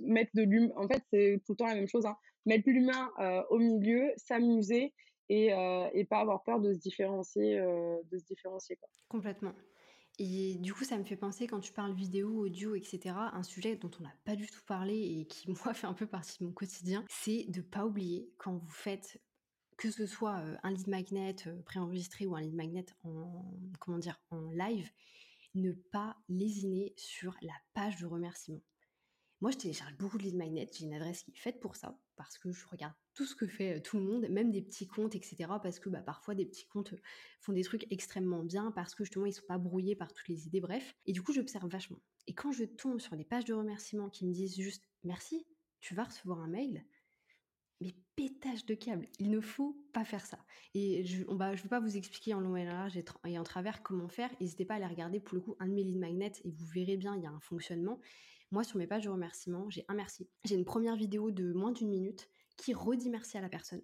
mettre 0.05 0.31
de 0.33 0.43
l'humain. 0.43 0.73
En 0.75 0.87
fait, 0.87 1.01
c'est 1.11 1.41
tout 1.45 1.53
le 1.53 1.57
temps 1.57 1.67
la 1.67 1.75
même 1.75 1.87
chose. 1.87 2.05
Hein. 2.05 2.17
Mettre 2.45 2.69
l'humain 2.69 3.09
euh, 3.19 3.41
au 3.49 3.57
milieu, 3.57 4.11
s'amuser 4.17 4.93
et, 5.31 5.53
euh, 5.53 5.89
et, 5.93 6.03
pas 6.03 6.19
avoir 6.19 6.43
peur 6.43 6.59
de 6.59 6.73
se 6.73 6.77
différencier, 6.77 7.57
euh, 7.57 7.95
de 8.11 8.17
se 8.17 8.25
différencier 8.25 8.75
quoi. 8.75 8.89
Complètement. 9.07 9.53
Et 10.19 10.55
du 10.55 10.73
coup, 10.73 10.83
ça 10.83 10.97
me 10.97 11.05
fait 11.05 11.15
penser 11.15 11.47
quand 11.47 11.61
tu 11.61 11.71
parles 11.71 11.93
vidéo, 11.93 12.45
audio, 12.45 12.75
etc. 12.75 13.15
Un 13.31 13.43
sujet 13.43 13.77
dont 13.77 13.89
on 13.99 14.03
n'a 14.03 14.13
pas 14.25 14.35
du 14.35 14.45
tout 14.45 14.59
parlé 14.67 14.93
et 14.93 15.25
qui 15.25 15.49
moi 15.65 15.73
fait 15.73 15.87
un 15.87 15.93
peu 15.93 16.05
partie 16.05 16.37
de 16.39 16.45
mon 16.45 16.51
quotidien, 16.51 17.05
c'est 17.09 17.45
de 17.47 17.61
pas 17.61 17.85
oublier 17.85 18.29
quand 18.37 18.57
vous 18.57 18.71
faites 18.71 19.21
que 19.77 19.89
ce 19.89 20.05
soit 20.05 20.43
un 20.61 20.71
lead 20.71 20.87
magnet 20.87 21.35
préenregistré 21.65 22.27
ou 22.27 22.35
un 22.35 22.41
lead 22.41 22.53
magnet 22.53 22.85
en 23.03 23.43
comment 23.79 23.97
dire 23.97 24.21
en 24.29 24.51
live, 24.51 24.91
ne 25.55 25.71
pas 25.71 26.17
lésiner 26.29 26.93
sur 26.97 27.35
la 27.41 27.53
page 27.73 27.99
de 27.99 28.05
remerciement. 28.05 28.61
Moi, 29.41 29.49
je 29.49 29.57
télécharge 29.57 29.97
beaucoup 29.97 30.19
de 30.19 30.23
lead 30.23 30.35
magnets. 30.35 30.69
J'ai 30.71 30.85
une 30.85 30.93
adresse 30.93 31.23
qui 31.23 31.31
est 31.31 31.35
faite 31.35 31.59
pour 31.59 31.75
ça, 31.75 31.99
parce 32.15 32.37
que 32.37 32.51
je 32.51 32.65
regarde 32.67 32.93
tout 33.15 33.25
ce 33.25 33.35
que 33.35 33.47
fait 33.47 33.81
tout 33.81 33.97
le 33.97 34.03
monde, 34.03 34.27
même 34.29 34.51
des 34.51 34.61
petits 34.61 34.87
comptes, 34.87 35.15
etc. 35.15 35.35
Parce 35.61 35.79
que 35.79 35.89
bah, 35.89 36.01
parfois, 36.01 36.35
des 36.35 36.45
petits 36.45 36.67
comptes 36.67 36.93
font 37.39 37.51
des 37.51 37.63
trucs 37.63 37.91
extrêmement 37.91 38.43
bien, 38.43 38.71
parce 38.71 38.93
que 38.93 39.03
justement, 39.03 39.25
ils 39.25 39.33
sont 39.33 39.47
pas 39.47 39.57
brouillés 39.57 39.95
par 39.95 40.13
toutes 40.13 40.27
les 40.27 40.45
idées, 40.45 40.61
bref. 40.61 40.95
Et 41.07 41.11
du 41.11 41.23
coup, 41.23 41.33
j'observe 41.33 41.67
vachement. 41.67 41.99
Et 42.27 42.35
quand 42.35 42.51
je 42.51 42.65
tombe 42.65 42.99
sur 42.99 43.17
des 43.17 43.25
pages 43.25 43.45
de 43.45 43.53
remerciement 43.53 44.09
qui 44.09 44.27
me 44.27 44.31
disent 44.31 44.55
juste 44.55 44.87
merci, 45.03 45.47
tu 45.79 45.95
vas 45.95 46.03
recevoir 46.03 46.39
un 46.39 46.47
mail, 46.47 46.85
mais 47.81 47.95
pétage 48.15 48.67
de 48.67 48.75
câble, 48.75 49.07
il 49.17 49.31
ne 49.31 49.41
faut 49.41 49.75
pas 49.91 50.05
faire 50.05 50.23
ça. 50.23 50.37
Et 50.75 51.03
je 51.03 51.23
ne 51.23 51.55
je 51.55 51.63
vais 51.63 51.69
pas 51.69 51.79
vous 51.79 51.97
expliquer 51.97 52.35
en 52.35 52.39
long 52.39 52.55
et 52.55 52.69
en 52.69 52.73
large 52.73 52.99
et 53.25 53.39
en 53.39 53.43
travers 53.43 53.81
comment 53.81 54.07
faire. 54.07 54.29
N'hésitez 54.39 54.65
pas 54.65 54.75
à 54.75 54.77
aller 54.77 54.85
regarder 54.85 55.19
pour 55.19 55.33
le 55.33 55.41
coup 55.41 55.55
un 55.59 55.67
de 55.67 55.73
mes 55.73 55.83
lead 55.83 55.97
magnets 55.97 56.33
et 56.43 56.51
vous 56.51 56.65
verrez 56.67 56.95
bien, 56.97 57.15
il 57.15 57.23
y 57.23 57.25
a 57.25 57.31
un 57.31 57.39
fonctionnement. 57.39 57.99
Moi, 58.51 58.65
sur 58.65 58.77
mes 58.77 58.87
pages 58.87 59.05
de 59.05 59.09
remerciement, 59.09 59.69
j'ai 59.69 59.85
un 59.87 59.93
merci. 59.93 60.29
J'ai 60.43 60.55
une 60.55 60.65
première 60.65 60.97
vidéo 60.97 61.31
de 61.31 61.53
moins 61.53 61.71
d'une 61.71 61.89
minute 61.89 62.29
qui 62.57 62.73
redit 62.73 63.09
merci 63.09 63.37
à 63.37 63.41
la 63.41 63.47
personne 63.47 63.81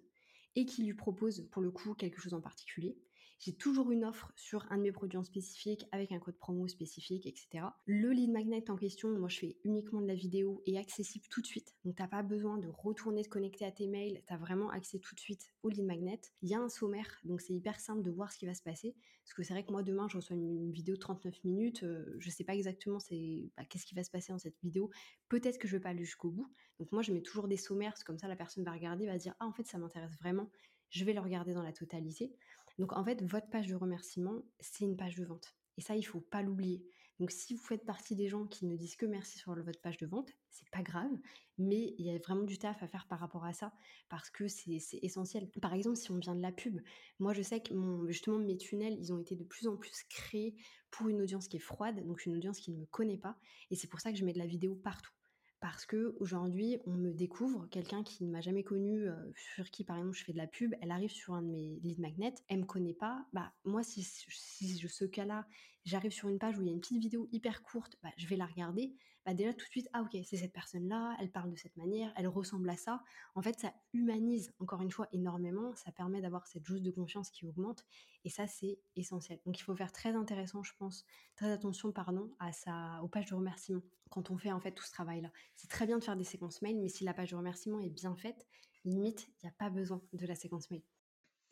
et 0.56 0.66
qui 0.66 0.84
lui 0.84 0.94
propose 0.94 1.48
pour 1.50 1.62
le 1.62 1.70
coup 1.70 1.94
quelque 1.94 2.20
chose 2.20 2.34
en 2.34 2.40
particulier. 2.42 2.98
J'ai 3.40 3.52
toujours 3.52 3.92
une 3.92 4.04
offre 4.04 4.32
sur 4.34 4.66
un 4.70 4.78
de 4.78 4.82
mes 4.82 4.90
produits 4.90 5.16
en 5.16 5.22
spécifique 5.22 5.86
avec 5.92 6.10
un 6.10 6.18
code 6.18 6.36
promo 6.36 6.66
spécifique, 6.66 7.24
etc. 7.24 7.66
Le 7.86 8.10
lead 8.10 8.30
magnet 8.30 8.68
en 8.68 8.74
question, 8.74 9.16
moi 9.16 9.28
je 9.28 9.38
fais 9.38 9.56
uniquement 9.62 10.00
de 10.00 10.08
la 10.08 10.16
vidéo 10.16 10.60
et 10.66 10.76
accessible 10.76 11.24
tout 11.30 11.40
de 11.40 11.46
suite. 11.46 11.76
Donc 11.84 11.94
t'as 11.94 12.08
pas 12.08 12.24
besoin 12.24 12.58
de 12.58 12.66
retourner 12.66 13.22
te 13.22 13.28
connecter 13.28 13.64
à 13.64 13.70
tes 13.70 13.86
mails, 13.86 14.24
tu 14.26 14.32
as 14.32 14.36
vraiment 14.38 14.70
accès 14.70 14.98
tout 14.98 15.14
de 15.14 15.20
suite 15.20 15.52
au 15.62 15.68
lead 15.68 15.84
magnet. 15.84 16.20
Il 16.42 16.48
y 16.48 16.54
a 16.54 16.58
un 16.58 16.68
sommaire, 16.68 17.20
donc 17.22 17.40
c'est 17.40 17.52
hyper 17.52 17.78
simple 17.78 18.02
de 18.02 18.10
voir 18.10 18.32
ce 18.32 18.38
qui 18.38 18.46
va 18.46 18.54
se 18.54 18.62
passer. 18.62 18.96
Parce 19.22 19.34
que 19.34 19.44
c'est 19.44 19.52
vrai 19.52 19.64
que 19.64 19.70
moi 19.70 19.84
demain 19.84 20.08
je 20.08 20.16
reçois 20.16 20.34
une, 20.34 20.72
vidéo 20.72 20.96
de 20.96 21.00
39 21.00 21.44
minutes, 21.44 21.84
euh, 21.84 22.16
je 22.18 22.30
sais 22.30 22.44
pas 22.44 22.56
exactement 22.56 22.98
c'est 22.98 23.52
bah, 23.56 23.64
qu'est-ce 23.66 23.86
qui 23.86 23.94
va 23.94 24.02
se 24.02 24.10
passer 24.10 24.32
dans 24.32 24.38
cette 24.38 24.58
vidéo. 24.64 24.90
Peut-être 25.28 25.58
que 25.58 25.68
je 25.68 25.76
vais 25.76 25.80
pas 25.80 25.90
aller 25.90 26.04
jusqu'au 26.04 26.30
bout. 26.30 26.50
Donc 26.80 26.90
moi 26.90 27.02
je 27.02 27.12
mets 27.12 27.22
toujours 27.22 27.46
des 27.46 27.56
sommaires, 27.56 27.94
comme 28.04 28.18
ça 28.18 28.26
la 28.26 28.36
personne 28.36 28.64
va 28.64 28.72
regarder, 28.72 29.06
va 29.06 29.16
dire 29.16 29.36
ah 29.38 29.46
en 29.46 29.52
fait 29.52 29.66
ça 29.68 29.78
m'intéresse 29.78 30.16
vraiment, 30.18 30.50
je 30.90 31.04
vais 31.04 31.12
le 31.12 31.20
regarder 31.20 31.54
dans 31.54 31.62
la 31.62 31.72
totalité. 31.72 32.34
Donc 32.78 32.92
en 32.92 33.04
fait, 33.04 33.22
votre 33.22 33.48
page 33.48 33.66
de 33.66 33.74
remerciement, 33.74 34.42
c'est 34.60 34.84
une 34.84 34.96
page 34.96 35.16
de 35.16 35.24
vente. 35.24 35.54
Et 35.76 35.80
ça, 35.80 35.96
il 35.96 36.02
faut 36.02 36.20
pas 36.20 36.42
l'oublier. 36.42 36.84
Donc, 37.18 37.32
si 37.32 37.54
vous 37.54 37.62
faites 37.62 37.84
partie 37.84 38.14
des 38.14 38.28
gens 38.28 38.46
qui 38.46 38.64
ne 38.66 38.76
disent 38.76 38.94
que 38.94 39.06
merci 39.06 39.38
sur 39.38 39.52
votre 39.52 39.80
page 39.80 39.96
de 39.96 40.06
vente, 40.06 40.30
c'est 40.50 40.68
pas 40.70 40.82
grave, 40.82 41.10
mais 41.56 41.94
il 41.98 42.06
y 42.06 42.10
a 42.10 42.18
vraiment 42.18 42.44
du 42.44 42.58
taf 42.58 42.80
à 42.82 42.86
faire 42.86 43.08
par 43.08 43.18
rapport 43.18 43.44
à 43.44 43.52
ça 43.52 43.72
parce 44.08 44.30
que 44.30 44.46
c'est 44.46 44.78
essentiel. 45.02 45.50
Par 45.60 45.74
exemple, 45.74 45.96
si 45.96 46.12
on 46.12 46.18
vient 46.18 46.36
de 46.36 46.42
la 46.42 46.52
pub, 46.52 46.80
moi 47.18 47.32
je 47.32 47.42
sais 47.42 47.60
que 47.60 47.74
justement 48.08 48.38
mes 48.38 48.56
tunnels, 48.56 48.96
ils 49.00 49.12
ont 49.12 49.18
été 49.18 49.34
de 49.34 49.44
plus 49.44 49.66
en 49.66 49.76
plus 49.76 50.04
créés 50.08 50.54
pour 50.90 51.08
une 51.08 51.20
audience 51.20 51.48
qui 51.48 51.56
est 51.56 51.60
froide, 51.60 52.06
donc 52.06 52.24
une 52.24 52.36
audience 52.36 52.60
qui 52.60 52.70
ne 52.70 52.78
me 52.78 52.86
connaît 52.86 53.18
pas, 53.18 53.36
et 53.70 53.74
c'est 53.74 53.88
pour 53.88 54.00
ça 54.00 54.12
que 54.12 54.18
je 54.18 54.24
mets 54.24 54.32
de 54.32 54.38
la 54.38 54.46
vidéo 54.46 54.76
partout 54.76 55.12
parce 55.60 55.86
que 55.86 56.14
aujourd'hui 56.20 56.78
on 56.86 56.92
me 56.92 57.12
découvre 57.12 57.66
quelqu'un 57.70 58.02
qui 58.02 58.24
ne 58.24 58.30
m'a 58.30 58.40
jamais 58.40 58.62
connu, 58.62 59.08
sur 59.34 59.70
qui 59.70 59.84
par 59.84 59.96
exemple 59.96 60.16
je 60.16 60.24
fais 60.24 60.32
de 60.32 60.38
la 60.38 60.46
pub, 60.46 60.74
elle 60.80 60.90
arrive 60.90 61.10
sur 61.10 61.34
un 61.34 61.42
de 61.42 61.48
mes 61.48 61.80
lead 61.82 61.98
magnets, 61.98 62.34
elle 62.48 62.60
me 62.60 62.64
connaît 62.64 62.94
pas, 62.94 63.26
bah 63.32 63.52
moi 63.64 63.82
si, 63.82 64.02
je, 64.02 64.88
ce 64.88 65.04
cas-là, 65.04 65.46
j'arrive 65.84 66.12
sur 66.12 66.28
une 66.28 66.38
page 66.38 66.58
où 66.58 66.62
il 66.62 66.66
y 66.66 66.70
a 66.70 66.72
une 66.72 66.80
petite 66.80 67.00
vidéo 67.00 67.28
hyper 67.32 67.62
courte, 67.62 67.96
bah, 68.02 68.10
je 68.16 68.26
vais 68.26 68.36
la 68.36 68.46
regarder, 68.46 68.94
bah 69.28 69.34
déjà 69.34 69.52
tout 69.52 69.66
de 69.66 69.70
suite, 69.70 69.90
ah 69.92 70.00
ok, 70.00 70.18
c'est 70.24 70.38
cette 70.38 70.54
personne-là, 70.54 71.14
elle 71.20 71.30
parle 71.30 71.50
de 71.50 71.56
cette 71.56 71.76
manière, 71.76 72.10
elle 72.16 72.28
ressemble 72.28 72.70
à 72.70 72.78
ça. 72.78 73.02
En 73.34 73.42
fait, 73.42 73.60
ça 73.60 73.74
humanise 73.92 74.54
encore 74.58 74.80
une 74.80 74.90
fois 74.90 75.06
énormément, 75.12 75.74
ça 75.74 75.92
permet 75.92 76.22
d'avoir 76.22 76.46
cette 76.46 76.64
jousse 76.64 76.80
de 76.80 76.90
confiance 76.90 77.30
qui 77.30 77.44
augmente, 77.44 77.84
et 78.24 78.30
ça 78.30 78.46
c'est 78.46 78.78
essentiel. 78.96 79.38
Donc 79.44 79.58
il 79.58 79.62
faut 79.62 79.76
faire 79.76 79.92
très 79.92 80.14
intéressant, 80.14 80.62
je 80.62 80.72
pense, 80.78 81.04
très 81.36 81.50
attention, 81.50 81.92
pardon, 81.92 82.30
à 82.38 82.52
sa, 82.52 83.02
aux 83.02 83.08
pages 83.08 83.26
de 83.26 83.34
remerciement 83.34 83.82
quand 84.08 84.30
on 84.30 84.38
fait 84.38 84.50
en 84.50 84.60
fait 84.60 84.72
tout 84.72 84.84
ce 84.84 84.92
travail-là. 84.92 85.30
C'est 85.56 85.68
très 85.68 85.84
bien 85.84 85.98
de 85.98 86.04
faire 86.04 86.16
des 86.16 86.24
séquences 86.24 86.62
mail, 86.62 86.78
mais 86.80 86.88
si 86.88 87.04
la 87.04 87.12
page 87.12 87.32
de 87.32 87.36
remerciement 87.36 87.80
est 87.80 87.90
bien 87.90 88.16
faite, 88.16 88.46
limite, 88.86 89.28
il 89.28 89.46
n'y 89.46 89.50
a 89.50 89.54
pas 89.58 89.68
besoin 89.68 90.00
de 90.14 90.26
la 90.26 90.36
séquence 90.36 90.70
mail. 90.70 90.82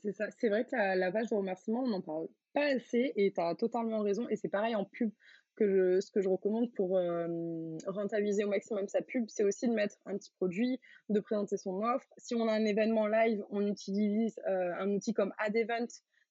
C'est 0.02 0.12
ça, 0.12 0.30
c'est 0.38 0.48
vrai 0.48 0.64
que 0.64 0.76
la, 0.76 1.12
page 1.12 1.28
de 1.28 1.34
remerciement, 1.34 1.82
on 1.82 1.88
n'en 1.88 2.00
parle 2.00 2.28
pas 2.54 2.74
assez 2.74 3.12
et 3.16 3.34
tu 3.34 3.40
as 3.40 3.54
totalement 3.54 4.00
raison. 4.00 4.26
Et 4.30 4.36
c'est 4.36 4.48
pareil 4.48 4.74
en 4.74 4.86
pub 4.86 5.10
que 5.56 6.00
ce 6.00 6.10
que 6.10 6.20
je 6.20 6.28
recommande 6.28 6.72
pour 6.72 6.96
euh, 6.96 7.76
rentabiliser 7.86 8.44
au 8.44 8.48
maximum 8.48 8.86
sa 8.88 9.02
pub, 9.02 9.24
c'est 9.28 9.44
aussi 9.44 9.68
de 9.68 9.74
mettre 9.74 9.96
un 10.06 10.16
petit 10.16 10.30
produit, 10.36 10.80
de 11.08 11.20
présenter 11.20 11.56
son 11.56 11.82
offre. 11.82 12.06
Si 12.18 12.34
on 12.34 12.46
a 12.48 12.52
un 12.52 12.64
événement 12.64 13.06
live, 13.06 13.44
on 13.50 13.66
utilise 13.66 14.38
euh, 14.48 14.72
un 14.78 14.90
outil 14.90 15.14
comme 15.14 15.32
AdEvent 15.38 15.86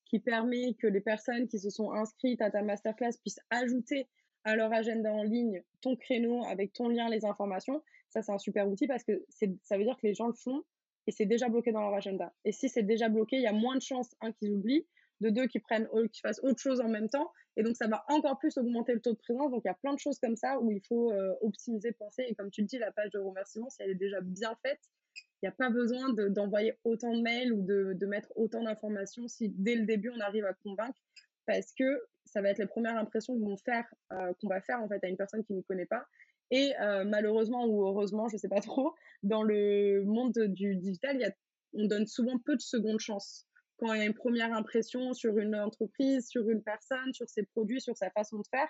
qui 0.05 0.19
permet 0.19 0.75
que 0.75 0.87
les 0.87 1.01
personnes 1.01 1.47
qui 1.47 1.59
se 1.59 1.69
sont 1.69 1.91
inscrites 1.91 2.41
à 2.41 2.51
ta 2.51 2.61
masterclass 2.61 3.17
puissent 3.21 3.39
ajouter 3.49 4.07
à 4.43 4.55
leur 4.55 4.71
agenda 4.71 5.11
en 5.11 5.23
ligne 5.23 5.63
ton 5.81 5.95
créneau 5.95 6.45
avec 6.45 6.71
ton 6.73 6.87
lien, 6.87 7.09
les 7.09 7.25
informations. 7.25 7.81
Ça, 8.09 8.21
c'est 8.21 8.31
un 8.31 8.37
super 8.37 8.69
outil 8.69 8.87
parce 8.87 9.03
que 9.03 9.25
ça 9.29 9.77
veut 9.77 9.83
dire 9.83 9.97
que 9.97 10.07
les 10.07 10.13
gens 10.13 10.27
le 10.27 10.33
font 10.33 10.63
et 11.07 11.11
c'est 11.11 11.25
déjà 11.25 11.49
bloqué 11.49 11.71
dans 11.71 11.81
leur 11.81 11.93
agenda. 11.93 12.31
Et 12.45 12.51
si 12.51 12.69
c'est 12.69 12.83
déjà 12.83 13.09
bloqué, 13.09 13.37
il 13.37 13.41
y 13.41 13.47
a 13.47 13.53
moins 13.53 13.75
de 13.75 13.81
chances, 13.81 14.15
un, 14.21 14.31
qu'ils 14.31 14.51
oublient, 14.51 14.85
de 15.21 15.29
deux, 15.29 15.47
qu'ils 15.47 15.61
qu'ils 15.61 16.21
fassent 16.21 16.41
autre 16.43 16.59
chose 16.59 16.81
en 16.81 16.89
même 16.89 17.09
temps. 17.09 17.31
Et 17.57 17.63
donc, 17.63 17.75
ça 17.77 17.87
va 17.87 18.03
encore 18.09 18.37
plus 18.37 18.57
augmenter 18.57 18.93
le 18.93 18.99
taux 18.99 19.13
de 19.13 19.17
présence. 19.17 19.51
Donc, 19.51 19.61
il 19.63 19.67
y 19.67 19.71
a 19.71 19.75
plein 19.75 19.93
de 19.93 19.99
choses 19.99 20.19
comme 20.19 20.35
ça 20.35 20.59
où 20.59 20.71
il 20.71 20.81
faut 20.81 21.11
euh, 21.11 21.33
optimiser, 21.41 21.91
penser. 21.93 22.25
Et 22.27 22.35
comme 22.35 22.51
tu 22.51 22.61
le 22.61 22.67
dis, 22.67 22.77
la 22.77 22.91
page 22.91 23.11
de 23.11 23.19
remerciement, 23.19 23.69
si 23.69 23.81
elle 23.81 23.91
est 23.91 23.95
déjà 23.95 24.19
bien 24.21 24.55
faite, 24.65 24.81
il 25.41 25.45
n'y 25.45 25.49
a 25.49 25.51
pas 25.51 25.69
besoin 25.69 26.13
d'envoyer 26.29 26.77
autant 26.83 27.15
de 27.15 27.21
mails 27.21 27.53
ou 27.53 27.61
de, 27.61 28.05
mettre 28.05 28.31
autant 28.35 28.63
d'informations 28.63 29.27
si 29.27 29.49
dès 29.49 29.75
le 29.75 29.85
début, 29.85 30.09
on 30.09 30.19
arrive 30.19 30.45
à 30.45 30.53
convaincre. 30.53 30.99
Parce 31.45 31.73
que 31.73 32.03
ça 32.25 32.41
va 32.41 32.49
être 32.49 32.57
les 32.57 32.65
premières 32.65 32.97
impressions 32.97 33.39
qu'on 33.39 33.49
va 33.49 33.57
faire, 33.57 33.85
euh, 34.11 34.33
qu'on 34.41 34.47
va 34.47 34.61
faire 34.61 34.81
en 34.81 34.87
fait 34.87 35.03
à 35.03 35.07
une 35.07 35.17
personne 35.17 35.43
qui 35.43 35.53
ne 35.53 35.61
connaît 35.61 35.85
pas. 35.85 36.05
Et 36.51 36.73
euh, 36.79 37.05
malheureusement 37.05 37.65
ou 37.65 37.85
heureusement, 37.85 38.27
je 38.27 38.35
ne 38.35 38.39
sais 38.39 38.49
pas 38.49 38.61
trop, 38.61 38.93
dans 39.23 39.43
le 39.43 40.03
monde 40.05 40.33
du 40.33 40.75
digital, 40.75 41.33
on 41.73 41.85
donne 41.85 42.07
souvent 42.07 42.37
peu 42.39 42.55
de 42.55 42.61
secondes 42.61 42.99
chances. 42.99 43.47
Quand 43.77 43.93
il 43.93 43.99
y 43.99 44.01
a 44.01 44.05
une 44.05 44.13
première 44.13 44.53
impression 44.53 45.13
sur 45.13 45.37
une 45.37 45.55
entreprise, 45.55 46.27
sur 46.27 46.49
une 46.49 46.63
personne, 46.63 47.13
sur 47.13 47.29
ses 47.29 47.43
produits, 47.43 47.81
sur 47.81 47.97
sa 47.97 48.09
façon 48.11 48.37
de 48.37 48.47
faire, 48.49 48.67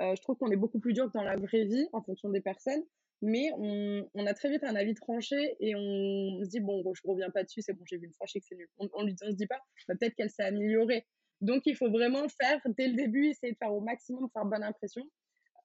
euh, 0.00 0.14
je 0.16 0.22
trouve 0.22 0.36
qu'on 0.36 0.50
est 0.50 0.56
beaucoup 0.56 0.80
plus 0.80 0.92
dur 0.92 1.06
que 1.06 1.12
dans 1.12 1.22
la 1.22 1.36
vraie 1.36 1.64
vie 1.64 1.88
en 1.92 2.02
fonction 2.02 2.28
des 2.30 2.40
personnes. 2.40 2.82
Mais 3.20 3.50
on, 3.56 4.26
a 4.26 4.34
très 4.34 4.48
vite 4.48 4.62
un 4.62 4.76
avis 4.76 4.94
tranché 4.94 5.56
et 5.58 5.74
on 5.74 6.44
se 6.44 6.48
dit, 6.50 6.60
bon, 6.60 6.84
je 6.94 7.00
reviens 7.04 7.30
pas 7.30 7.42
dessus, 7.42 7.62
c'est 7.62 7.72
bon, 7.72 7.82
j'ai 7.84 7.98
vu 7.98 8.06
une 8.06 8.14
fois, 8.14 8.26
je 8.28 8.32
sais 8.32 8.40
que 8.40 8.46
c'est 8.48 8.54
nul. 8.54 8.68
On, 8.78 8.88
on, 8.94 9.06
on 9.06 9.30
se 9.30 9.34
dit 9.34 9.48
pas, 9.48 9.58
bah, 9.88 9.94
peut-être 9.98 10.14
qu'elle 10.14 10.30
s'est 10.30 10.44
améliorée. 10.44 11.04
Donc, 11.40 11.62
il 11.66 11.76
faut 11.76 11.90
vraiment 11.90 12.26
faire 12.40 12.60
dès 12.76 12.88
le 12.88 12.94
début, 12.94 13.26
essayer 13.26 13.52
de 13.52 13.58
faire 13.58 13.72
au 13.72 13.80
maximum, 13.80 14.28
faire 14.32 14.44
bonne 14.44 14.62
impression. 14.62 15.02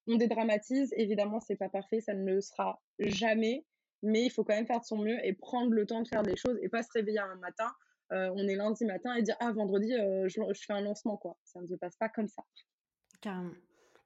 On 0.07 0.15
dédramatise, 0.15 0.93
évidemment, 0.97 1.39
c'est 1.39 1.55
pas 1.55 1.69
parfait, 1.69 2.01
ça 2.01 2.13
ne 2.13 2.25
le 2.25 2.41
sera 2.41 2.81
jamais, 2.99 3.65
mais 4.01 4.25
il 4.25 4.29
faut 4.29 4.43
quand 4.43 4.55
même 4.55 4.67
faire 4.67 4.81
de 4.81 4.85
son 4.85 4.97
mieux 4.97 5.17
et 5.23 5.33
prendre 5.33 5.71
le 5.71 5.85
temps 5.85 6.01
de 6.01 6.07
faire 6.07 6.23
des 6.23 6.35
choses 6.35 6.57
et 6.61 6.69
pas 6.69 6.83
se 6.83 6.89
réveiller 6.93 7.19
un 7.19 7.35
matin. 7.35 7.71
Euh, 8.13 8.31
on 8.35 8.47
est 8.47 8.55
lundi 8.55 8.85
matin 8.85 9.15
et 9.15 9.23
dire 9.23 9.35
ah 9.39 9.51
vendredi 9.51 9.93
euh, 9.93 10.27
je, 10.29 10.39
fais 10.65 10.73
un 10.73 10.81
lancement 10.81 11.17
quoi. 11.17 11.37
Ça 11.43 11.61
ne 11.61 11.67
se 11.67 11.75
passe 11.75 11.95
pas 11.95 12.09
comme 12.09 12.27
ça. 12.27 12.43
Carrément. 13.21 13.53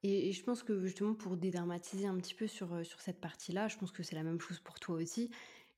Et, 0.03 0.31
je 0.31 0.43
pense 0.43 0.63
que 0.63 0.79
justement 0.79 1.13
pour 1.13 1.35
dédramatiser 1.35 2.07
un 2.07 2.15
petit 2.17 2.35
peu 2.35 2.47
sur, 2.47 2.73
euh, 2.73 2.83
sur 2.83 3.01
cette 3.01 3.19
partie-là, 3.19 3.67
je 3.67 3.77
pense 3.77 3.91
que 3.91 4.03
c'est 4.03 4.15
la 4.15 4.23
même 4.23 4.39
chose 4.39 4.59
pour 4.59 4.79
toi 4.79 4.95
aussi. 4.95 5.29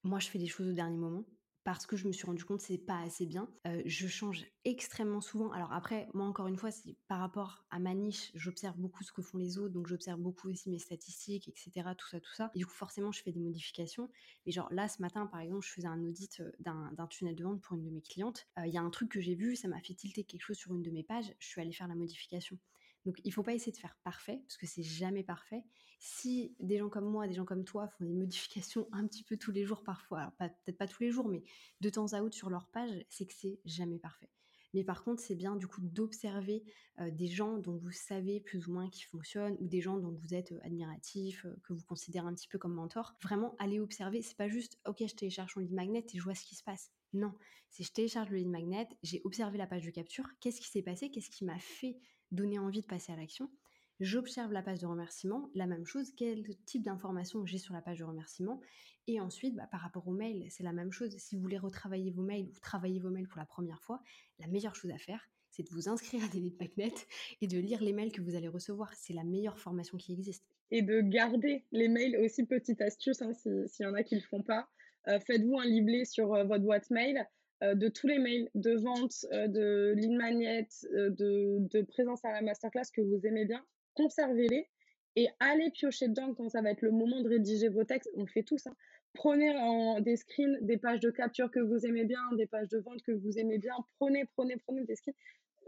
Moi, 0.03 0.19
je 0.19 0.30
fais 0.30 0.39
des 0.39 0.47
choses 0.47 0.69
au 0.69 0.73
dernier 0.73 0.97
moment 0.97 1.23
parce 1.64 1.86
que 1.86 1.95
je 1.95 2.07
me 2.07 2.12
suis 2.12 2.26
rendu 2.26 2.43
compte 2.45 2.62
c'est 2.62 2.78
pas 2.78 2.99
assez 3.01 3.26
bien. 3.26 3.49
Euh, 3.68 3.82
je 3.86 4.07
change 4.07 4.45
extrêmement 4.66 5.22
souvent. 5.22 5.51
Alors 5.51 5.72
après, 5.74 6.07
moi 6.14 6.26
encore 6.26 6.47
une 6.47 6.57
fois, 6.57 6.70
par 7.07 7.20
rapport 7.20 7.66
à 7.70 7.80
ma 7.80 7.93
niche, 7.93 8.32
j'observe 8.34 8.78
beaucoup 8.78 9.03
ce 9.03 9.12
que 9.12 9.22
font 9.22 9.38
les 9.38 9.57
autres, 9.57 9.74
donc 9.74 9.88
j'observe 9.88 10.20
beaucoup 10.20 10.49
aussi 10.49 10.70
mes 10.70 10.80
statistiques, 10.80 11.47
etc. 11.47 11.89
Tout 11.97 12.07
ça, 12.07 12.20
tout 12.20 12.34
ça. 12.34 12.51
Et 12.55 12.60
du 12.60 12.66
coup, 12.66 12.74
forcément, 12.74 13.12
je 13.12 13.22
fais 13.22 13.32
des 13.32 13.39
modifications. 13.39 14.10
Mais 14.45 14.51
genre 14.51 14.72
là, 14.72 14.88
ce 14.88 15.01
matin, 15.01 15.26
par 15.28 15.41
exemple, 15.41 15.66
je 15.66 15.72
faisais 15.72 15.88
un 15.88 16.03
audit 16.03 16.39
euh, 16.39 16.51
d'un 16.60 17.07
tunnel 17.07 17.36
de 17.36 17.43
vente 17.43 17.62
pour 17.62 17.76
une 17.76 17.84
de 17.84 17.89
mes 17.89 18.01
clientes. 18.01 18.47
Euh, 18.57 18.66
il 18.66 18.74
y 18.74 18.78
a 18.78 18.82
un 18.82 18.89
truc 18.89 19.10
que 19.10 19.22
j'ai 19.22 19.36
vu, 19.36 19.55
ça 19.55 19.68
m'a 19.68 19.82
fait 19.82 19.93
tilter 19.93 20.24
quelque 20.24 20.41
chose 20.41 20.57
sur 20.57 20.74
une 20.74 20.82
de 20.82 20.91
mes 20.91 21.03
pages. 21.03 21.34
Je 21.39 21.47
suis 21.47 21.62
allée 21.62 21.74
faire 21.74 21.88
la 21.88 21.95
modification. 21.95 22.57
Donc 23.06 23.20
il 23.24 23.32
faut 23.32 23.43
pas 23.43 23.54
essayer 23.54 23.72
de 23.72 23.78
faire 23.78 23.97
parfait 24.04 24.41
parce 24.45 24.58
que 24.58 24.68
c'est 24.68 24.84
jamais 24.84 25.24
parfait. 25.24 25.64
Si 26.00 26.56
des 26.60 26.78
gens 26.78 26.89
comme 26.89 27.10
moi, 27.10 27.28
des 27.28 27.34
gens 27.34 27.45
comme 27.45 27.66
toi 27.66 27.88
font 27.88 28.06
des 28.06 28.14
modifications 28.14 28.88
un 28.91 29.08
petit 29.08 29.24
peu 29.24 29.38
tous 29.38 29.52
les 29.52 29.66
jours 29.66 29.84
parfois, 29.84 30.34
peut-être 30.38 30.78
pas 30.78 30.88
tous 30.88 31.04
les 31.04 31.12
jours, 31.12 31.28
mais 31.28 31.43
de 31.82 31.89
temps 31.89 32.14
à 32.14 32.22
autre 32.22 32.36
sur 32.36 32.50
leur 32.50 32.68
page, 32.70 33.06
c'est 33.10 33.26
que 33.26 33.34
c'est 33.34 33.60
jamais 33.66 34.00
parfait. 34.00 34.30
Mais 34.74 34.84
par 34.84 35.04
contre, 35.04 35.22
c'est 35.22 35.36
bien 35.36 35.56
du 35.56 35.68
coup 35.68 35.82
d'observer 35.82 36.64
euh, 37.00 37.10
des 37.10 37.28
gens 37.28 37.58
dont 37.58 37.78
vous 37.78 37.91
savez 37.91 38.39
plus 38.39 38.68
ou 38.68 38.74
moins 38.74 38.89
qui 38.89 39.04
fonctionnent 39.04 39.58
ou 39.60 39.68
des 39.68 39.82
gens 39.82 39.97
dont 39.97 40.12
vous 40.12 40.34
êtes 40.34 40.52
euh, 40.52 40.60
admiratif, 40.64 41.45
euh, 41.45 41.56
que 41.64 41.74
vous 41.74 41.84
considérez 41.86 42.28
un 42.28 42.34
petit 42.34 42.47
peu 42.47 42.58
comme 42.60 42.74
mentor. 42.74 43.16
Vraiment, 43.22 43.56
aller 43.58 43.80
observer. 43.80 44.22
C'est 44.22 44.38
pas 44.38 44.47
juste, 44.47 44.78
ok, 44.86 45.04
je 45.08 45.16
télécharge 45.16 45.56
mon 45.56 45.64
lead 45.64 45.74
magnet 45.74 46.06
et 46.14 46.18
je 46.18 46.24
vois 46.24 46.36
ce 46.36 46.45
qui 46.45 46.56
se 46.56 46.64
passe. 46.64 46.91
Non, 47.14 47.34
c'est 47.72 47.84
je 47.84 47.91
télécharge 47.91 48.30
le 48.30 48.38
lead 48.38 48.50
magnet, 48.50 48.88
j'ai 49.02 49.22
observé 49.24 49.58
la 49.58 49.66
page 49.66 49.84
de 49.84 49.89
capture, 49.89 50.28
qu'est-ce 50.39 50.62
qui 50.62 50.68
s'est 50.68 50.84
passé, 50.84 51.10
qu'est-ce 51.10 51.32
qui 51.32 51.43
m'a 51.43 51.58
fait 51.58 51.97
donner 52.32 52.59
envie 52.59 52.82
de 52.82 52.88
passer 52.88 53.11
à 53.11 53.15
l'action. 53.15 53.49
J'observe 53.99 54.53
la 54.53 54.61
page 54.61 54.80
de 54.80 54.86
remerciement, 54.86 55.49
la 55.55 55.67
même 55.67 55.86
chose, 55.86 56.11
quel 56.15 56.43
type 56.65 56.84
d'informations 56.84 57.45
j'ai 57.45 57.57
sur 57.57 57.73
la 57.73 57.82
page 57.82 57.99
de 57.99 58.05
remerciement. 58.05 58.61
Et 59.07 59.19
ensuite, 59.19 59.55
bah, 59.55 59.67
par 59.69 59.82
rapport 59.82 60.07
aux 60.07 60.13
mails, 60.13 60.45
c'est 60.49 60.63
la 60.63 60.71
même 60.71 60.91
chose. 60.91 61.17
Si 61.17 61.36
vous 61.36 61.41
voulez 61.41 61.57
retravailler 61.57 62.11
vos 62.11 62.21
mails 62.21 62.49
ou 62.55 62.59
travailler 62.59 62.99
vos 62.99 63.09
mails 63.09 63.27
pour 63.27 63.39
la 63.39 63.45
première 63.45 63.82
fois, 63.82 64.01
la 64.39 64.47
meilleure 64.47 64.75
chose 64.75 64.91
à 64.91 64.97
faire, 64.97 65.30
c'est 65.49 65.63
de 65.63 65.69
vous 65.71 65.89
inscrire 65.89 66.23
à 66.23 66.27
des 66.30 66.39
lead 66.39 66.55
et 67.41 67.47
de 67.47 67.57
lire 67.57 67.82
les 67.82 67.91
mails 67.91 68.11
que 68.11 68.21
vous 68.21 68.36
allez 68.36 68.47
recevoir. 68.47 68.93
C'est 68.93 69.13
la 69.13 69.23
meilleure 69.23 69.59
formation 69.59 69.97
qui 69.97 70.13
existe. 70.13 70.45
Et 70.71 70.82
de 70.82 71.01
garder 71.01 71.65
les 71.71 71.89
mails 71.89 72.17
aussi, 72.23 72.45
petite 72.45 72.82
astuce, 72.82 73.21
hein, 73.21 73.34
s'il 73.34 73.86
y 73.86 73.86
en 73.86 73.95
a 73.95 74.03
qui 74.03 74.15
ne 74.15 74.21
le 74.21 74.25
font 74.27 74.43
pas. 74.43 74.69
Euh, 75.07 75.19
faites-vous 75.19 75.57
un 75.59 75.65
libellé 75.65 76.05
sur 76.05 76.34
euh, 76.34 76.43
votre 76.43 76.63
boîte 76.63 76.89
mail 76.91 77.25
de 77.62 77.88
tous 77.89 78.07
les 78.07 78.20
mails 78.20 78.49
de 78.55 78.76
vente, 78.76 79.26
euh, 79.34 79.47
de 79.47 79.93
ligne 79.95 80.16
magnet, 80.16 80.68
euh, 80.93 81.10
de, 81.10 81.82
présence 81.84 82.24
à 82.24 82.32
la 82.32 82.41
masterclass 82.41 82.86
que 82.93 83.01
vous 83.01 83.26
aimez 83.26 83.45
bien, 83.45 83.64
conservez-les 83.95 84.68
et 85.16 85.28
allez 85.39 85.70
piocher 85.72 86.07
dedans 86.07 86.34
quand 86.34 86.49
ça 86.49 86.62
va 86.62 86.72
être 86.72 86.82
le 86.82 86.91
moment 86.91 87.22
de 87.22 87.30
rédiger 87.30 87.68
vos 87.68 87.84
textes. 87.84 88.10
On 88.16 88.26
fait 88.26 88.43
tout 88.43 88.57
ça. 88.57 88.72
Prenez 89.14 89.49
en, 89.57 89.99
des 89.99 90.16
screens, 90.16 90.57
des 90.62 90.78
pages 90.78 90.99
de 90.99 91.10
capture 91.10 91.51
que 91.51 91.60
vous 91.60 91.86
aimez 91.86 92.05
bien, 92.05 92.22
des 92.38 92.45
pages 92.45 92.70
de 92.70 92.78
vente 92.78 93.01
que 93.01 93.12
vous 93.12 93.38
aimez 93.38 93.57
bien. 93.57 93.74
Prenez, 93.99 94.26
prenez, 94.36 94.55
prenez 94.57 94.86
des 94.86 94.95
screens. 94.95 95.16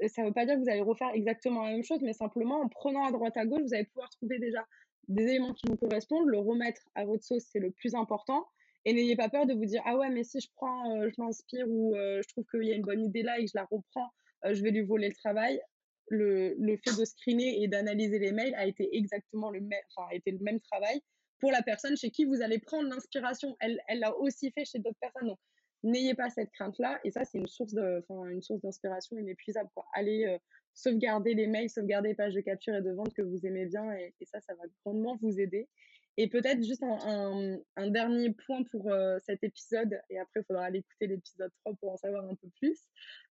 Ça 0.08 0.22
ne 0.22 0.28
veut 0.28 0.34
pas 0.34 0.46
dire 0.46 0.56
que 0.56 0.62
vous 0.62 0.70
allez 0.70 0.82
refaire 0.82 1.10
exactement 1.14 1.64
la 1.64 1.72
même 1.72 1.84
chose, 1.84 2.00
mais 2.02 2.14
simplement 2.14 2.62
en 2.62 2.70
prenant 2.70 3.04
à 3.06 3.12
droite 3.12 3.36
à 3.36 3.46
gauche, 3.46 3.62
vous 3.62 3.74
allez 3.74 3.86
pouvoir 3.86 4.10
trouver 4.12 4.39
déjà 4.39 4.66
des 5.08 5.24
éléments 5.24 5.54
qui 5.54 5.68
vous 5.68 5.78
correspondent, 5.78 6.28
le 6.28 6.38
remettre 6.38 6.82
à 6.96 7.06
votre 7.06 7.24
sauce, 7.24 7.44
c'est 7.52 7.60
le 7.60 7.72
plus 7.72 7.96
important. 7.96 8.48
Et 8.86 8.94
n'ayez 8.94 9.16
pas 9.16 9.30
peur 9.30 9.46
de 9.46 9.54
vous 9.54 9.66
dire, 9.66 9.82
ah 9.86 9.96
ouais, 9.98 10.10
mais 10.10 10.24
si 10.24 10.40
je 10.40 10.48
prends, 10.56 10.98
euh, 10.98 11.10
je 11.10 11.22
m'inspire 11.22 11.66
ou 11.68 11.96
euh, 11.96 12.22
je 12.24 12.28
trouve 12.30 12.46
qu'il 12.50 12.64
y 12.64 12.72
a 12.72 12.76
une 12.76 12.82
bonne 12.82 13.04
idée 13.04 13.22
là 13.22 13.38
et 13.40 13.46
que 13.46 13.52
je 13.52 13.58
la 13.58 13.68
reprends, 13.70 14.10
euh, 14.46 14.54
je 14.54 14.64
vais 14.64 14.72
lui 14.72 14.82
voler 14.82 15.10
le 15.10 15.16
travail. 15.16 15.62
Le, 16.08 16.56
le 16.58 16.78
fait 16.78 17.00
de 17.00 17.06
screener 17.06 17.62
et 17.62 17.68
d'analyser 17.68 18.20
les 18.20 18.32
mails 18.32 18.56
a 18.56 18.66
été 18.66 18.90
exactement 18.98 19.50
le 19.50 19.62
même, 19.62 19.80
enfin, 19.96 20.08
a 20.12 20.16
été 20.16 20.32
le 20.32 20.40
même 20.40 20.60
travail 20.60 21.00
pour 21.40 21.52
la 21.52 21.62
personne 21.62 21.96
chez 21.96 22.10
qui 22.10 22.26
vous 22.26 22.42
allez 22.42 22.60
prendre 22.60 22.90
l'inspiration. 22.90 23.56
Elle, 23.60 23.80
l'a 24.00 24.16
aussi 24.18 24.52
fait 24.52 24.66
chez 24.66 24.80
d'autres 24.80 25.00
personnes. 25.00 25.28
Donc, 25.28 25.40
n'ayez 25.84 26.14
pas 26.14 26.30
cette 26.30 26.52
crainte-là. 26.52 27.00
Et 27.04 27.12
ça, 27.12 27.24
c'est 27.24 27.38
une 27.38 27.48
source 27.48 27.74
de, 27.74 28.04
une 28.30 28.42
source 28.42 28.62
d'inspiration 28.62 29.18
inépuisable. 29.18 29.70
Quoi. 29.74 29.86
Allez 29.94 30.38
sauvegarder 30.74 31.34
les 31.34 31.48
mails, 31.48 31.70
sauvegarder 31.70 32.10
les 32.10 32.16
pages 32.16 32.34
de 32.34 32.42
capture 32.42 32.76
et 32.76 32.82
de 32.82 32.92
vente 32.92 33.14
que 33.14 33.22
vous 33.22 33.46
aimez 33.46 33.66
bien. 33.66 33.92
Et 33.94 34.14
ça, 34.26 34.42
ça 34.42 34.54
va 34.54 34.64
grandement 34.84 35.18
vous 35.22 35.40
aider. 35.40 35.70
Et 36.18 36.28
peut-être 36.28 36.62
juste 36.64 36.84
un, 36.84 37.57
un, 37.78 37.89
dernier 37.89 38.32
point 38.45 38.64
pour 38.64 38.91
euh, 38.91 39.18
cet 39.26 39.43
épisode, 39.43 39.99
et 40.09 40.20
après 40.20 40.41
il 40.41 40.43
faudra 40.43 40.66
aller 40.66 40.80
écouter 40.80 41.07
l'épisode 41.07 41.51
3 41.62 41.74
pour 41.76 41.91
en 41.93 41.97
savoir 41.97 42.26
un 42.26 42.36
peu 42.36 42.49
plus. 42.59 42.80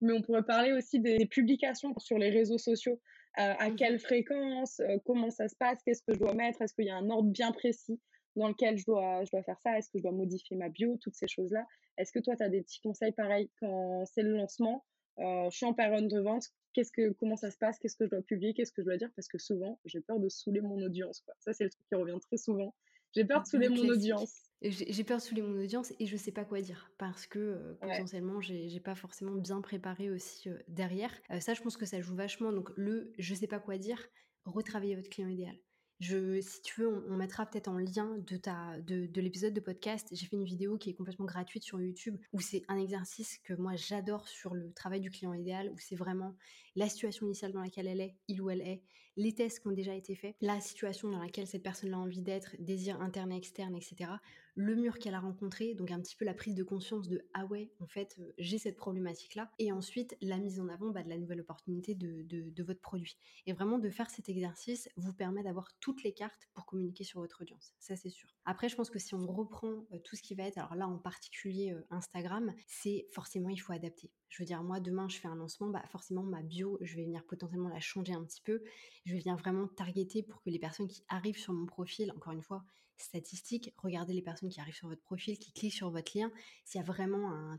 Mais 0.00 0.12
on 0.12 0.22
pourrait 0.22 0.44
parler 0.44 0.72
aussi 0.72 0.98
des 0.98 1.26
publications 1.26 1.94
sur 1.98 2.18
les 2.18 2.30
réseaux 2.30 2.58
sociaux. 2.58 3.00
Euh, 3.38 3.54
à 3.58 3.70
mmh 3.70 3.76
quelle 3.76 3.98
fréquence, 4.00 4.80
euh, 4.80 4.98
comment 5.04 5.30
ça 5.30 5.48
se 5.48 5.54
passe, 5.54 5.80
qu'est-ce 5.84 6.02
que 6.02 6.14
je 6.14 6.18
dois 6.18 6.34
mettre, 6.34 6.62
est-ce 6.62 6.74
qu'il 6.74 6.86
y 6.86 6.90
a 6.90 6.96
un 6.96 7.10
ordre 7.10 7.30
bien 7.30 7.52
précis 7.52 8.00
dans 8.34 8.48
lequel 8.48 8.76
je 8.76 8.84
dois, 8.86 9.24
je 9.24 9.30
dois 9.30 9.42
faire 9.42 9.60
ça, 9.60 9.78
est-ce 9.78 9.88
que 9.90 9.98
je 9.98 10.02
dois 10.02 10.12
modifier 10.12 10.56
ma 10.56 10.68
bio, 10.68 10.96
toutes 11.00 11.14
ces 11.14 11.28
choses-là. 11.28 11.64
Est-ce 11.96 12.12
que 12.12 12.18
toi, 12.18 12.34
tu 12.34 12.42
as 12.42 12.48
des 12.48 12.62
petits 12.62 12.80
conseils 12.80 13.12
pareils 13.12 13.50
quand 13.60 14.04
c'est 14.06 14.22
le 14.22 14.36
lancement 14.36 14.84
je 15.18 15.50
suis 15.50 15.66
en 15.66 15.74
période 15.74 16.08
de 16.08 16.18
vente, 16.18 16.46
qu'est-ce 16.72 16.92
que, 16.92 17.12
comment 17.12 17.36
ça 17.36 17.50
se 17.50 17.58
passe, 17.58 17.78
qu'est-ce 17.78 17.96
que 17.96 18.04
je 18.04 18.10
dois 18.10 18.22
publier, 18.22 18.54
qu'est-ce 18.54 18.72
que 18.72 18.82
je 18.82 18.86
dois 18.86 18.96
dire, 18.96 19.10
parce 19.16 19.28
que 19.28 19.38
souvent, 19.38 19.78
j'ai 19.84 20.00
peur 20.00 20.18
de 20.18 20.28
saouler 20.28 20.60
mon 20.60 20.80
audience. 20.82 21.20
Quoi. 21.20 21.34
Ça, 21.38 21.52
c'est 21.52 21.64
le 21.64 21.70
truc 21.70 21.84
qui 21.88 21.94
revient 21.94 22.18
très 22.20 22.36
souvent. 22.36 22.74
J'ai 23.12 23.24
peur 23.24 23.42
de 23.42 23.46
saouler 23.46 23.68
mon 23.68 23.88
audience. 23.88 24.50
J'ai 24.62 25.04
peur 25.04 25.18
de 25.18 25.22
saouler 25.22 25.42
mon 25.42 25.58
audience 25.58 25.92
et 25.98 26.06
je 26.06 26.16
sais 26.16 26.32
pas 26.32 26.44
quoi 26.44 26.60
dire 26.60 26.92
parce 26.98 27.26
que 27.26 27.38
euh, 27.38 27.74
potentiellement 27.80 28.40
j'ai 28.40 28.78
pas 28.80 28.94
forcément 28.94 29.34
bien 29.34 29.60
préparé 29.62 30.10
aussi 30.10 30.50
euh, 30.50 30.58
derrière. 30.68 31.10
Euh, 31.30 31.40
ça, 31.40 31.54
je 31.54 31.62
pense 31.62 31.76
que 31.76 31.86
ça 31.86 32.00
joue 32.00 32.14
vachement. 32.14 32.52
Donc 32.52 32.70
le 32.76 33.12
je 33.18 33.34
sais 33.34 33.46
pas 33.46 33.58
quoi 33.58 33.78
dire, 33.78 34.06
retravailler 34.44 34.96
votre 34.96 35.08
client 35.08 35.28
idéal. 35.28 35.56
Je, 36.00 36.40
si 36.40 36.62
tu 36.62 36.80
veux, 36.80 36.88
on, 36.88 37.16
mettra 37.16 37.44
peut-être 37.44 37.68
en 37.68 37.76
lien 37.76 38.16
de, 38.26 38.36
ta, 38.38 38.78
de, 38.80 39.06
de 39.06 39.20
l'épisode 39.20 39.52
de 39.52 39.60
podcast. 39.60 40.08
J'ai 40.12 40.24
fait 40.26 40.36
une 40.36 40.44
vidéo 40.44 40.78
qui 40.78 40.88
est 40.88 40.94
complètement 40.94 41.26
gratuite 41.26 41.62
sur 41.62 41.78
YouTube 41.80 42.16
où 42.32 42.40
c'est 42.40 42.62
un 42.68 42.78
exercice 42.78 43.38
que 43.44 43.52
moi 43.52 43.76
j'adore 43.76 44.26
sur 44.26 44.54
le 44.54 44.72
travail 44.72 45.00
du 45.00 45.10
client 45.10 45.34
idéal, 45.34 45.70
où 45.70 45.78
c'est 45.78 45.96
vraiment 45.96 46.34
la 46.74 46.88
situation 46.88 47.26
initiale 47.26 47.52
dans 47.52 47.60
laquelle 47.60 47.86
elle 47.86 48.00
est, 48.00 48.16
il 48.28 48.40
ou 48.40 48.48
elle 48.48 48.62
est, 48.62 48.82
les 49.16 49.34
tests 49.34 49.60
qui 49.60 49.68
ont 49.68 49.72
déjà 49.72 49.94
été 49.94 50.14
faits, 50.14 50.34
la 50.40 50.60
situation 50.60 51.10
dans 51.10 51.20
laquelle 51.20 51.46
cette 51.46 51.62
personne 51.62 51.92
a 51.92 51.98
envie 51.98 52.22
d'être, 52.22 52.56
désir 52.58 53.00
interne 53.02 53.32
et 53.32 53.36
externe, 53.36 53.76
etc 53.76 54.10
le 54.54 54.74
mur 54.74 54.98
qu'elle 54.98 55.14
a 55.14 55.20
rencontré, 55.20 55.74
donc 55.74 55.90
un 55.90 56.00
petit 56.00 56.16
peu 56.16 56.24
la 56.24 56.34
prise 56.34 56.54
de 56.54 56.62
conscience 56.62 57.08
de 57.08 57.22
ah 57.34 57.46
ouais, 57.46 57.70
en 57.80 57.86
fait, 57.86 58.16
euh, 58.18 58.32
j'ai 58.38 58.58
cette 58.58 58.76
problématique-là, 58.76 59.50
et 59.58 59.72
ensuite 59.72 60.16
la 60.20 60.38
mise 60.38 60.60
en 60.60 60.68
avant 60.68 60.90
bah, 60.90 61.02
de 61.02 61.08
la 61.08 61.18
nouvelle 61.18 61.40
opportunité 61.40 61.94
de, 61.94 62.22
de, 62.22 62.62
votre 62.62 62.80
produit. 62.80 63.16
Et 63.46 63.52
vraiment 63.52 63.78
de 63.78 63.88
faire 63.88 64.10
cet 64.10 64.28
exercice 64.28 64.88
vous 64.96 65.14
permet 65.14 65.42
d'avoir 65.42 65.68
toutes 65.80 66.02
les 66.02 66.12
cartes 66.12 66.48
pour 66.52 66.66
communiquer 66.66 67.04
sur 67.04 67.20
votre 67.20 67.42
audience, 67.42 67.74
ça 67.78 67.96
c'est 67.96 68.10
sûr. 68.10 68.28
Après, 68.44 68.68
je 68.68 68.76
pense 68.76 68.90
que 68.90 68.98
si 68.98 69.14
on 69.14 69.26
reprend 69.26 69.86
euh, 69.92 69.98
tout 70.04 70.16
ce 70.16 70.22
qui 70.22 70.34
va 70.34 70.44
être, 70.44 70.58
alors 70.58 70.74
là 70.74 70.88
en 70.88 70.98
particulier 70.98 71.72
euh, 71.72 71.86
Instagram, 71.90 72.52
c'est 72.66 73.06
forcément 73.12 73.48
il 73.48 73.58
faut 73.58 73.72
adapter. 73.72 74.10
Je 74.28 74.42
veux 74.42 74.46
dire, 74.46 74.62
moi 74.62 74.80
demain 74.80 75.08
je 75.08 75.18
fais 75.18 75.28
un 75.28 75.36
lancement, 75.36 75.68
bah 75.68 75.82
forcément 75.88 76.22
ma 76.22 76.42
bio, 76.42 76.78
je 76.80 76.96
vais 76.96 77.04
venir 77.04 77.24
potentiellement 77.24 77.68
la 77.68 77.80
changer 77.80 78.12
un 78.12 78.24
petit 78.24 78.42
peu. 78.42 78.62
Je 79.04 79.12
vais 79.14 79.20
venir 79.20 79.36
vraiment 79.36 79.66
targeter 79.68 80.22
pour 80.22 80.42
que 80.42 80.50
les 80.50 80.58
personnes 80.58 80.88
qui 80.88 81.02
arrivent 81.08 81.38
sur 81.38 81.52
mon 81.52 81.66
profil, 81.66 82.12
encore 82.12 82.32
une 82.32 82.42
fois, 82.42 82.64
statistiques, 83.02 83.74
regardez 83.78 84.12
les 84.12 84.22
personnes 84.22 84.48
qui 84.48 84.60
arrivent 84.60 84.74
sur 84.74 84.88
votre 84.88 85.02
profil, 85.02 85.38
qui 85.38 85.52
cliquent 85.52 85.74
sur 85.74 85.90
votre 85.90 86.16
lien. 86.16 86.30
S'il 86.64 86.80
y 86.80 86.82
a 86.82 86.86
vraiment 86.86 87.32
un, 87.32 87.58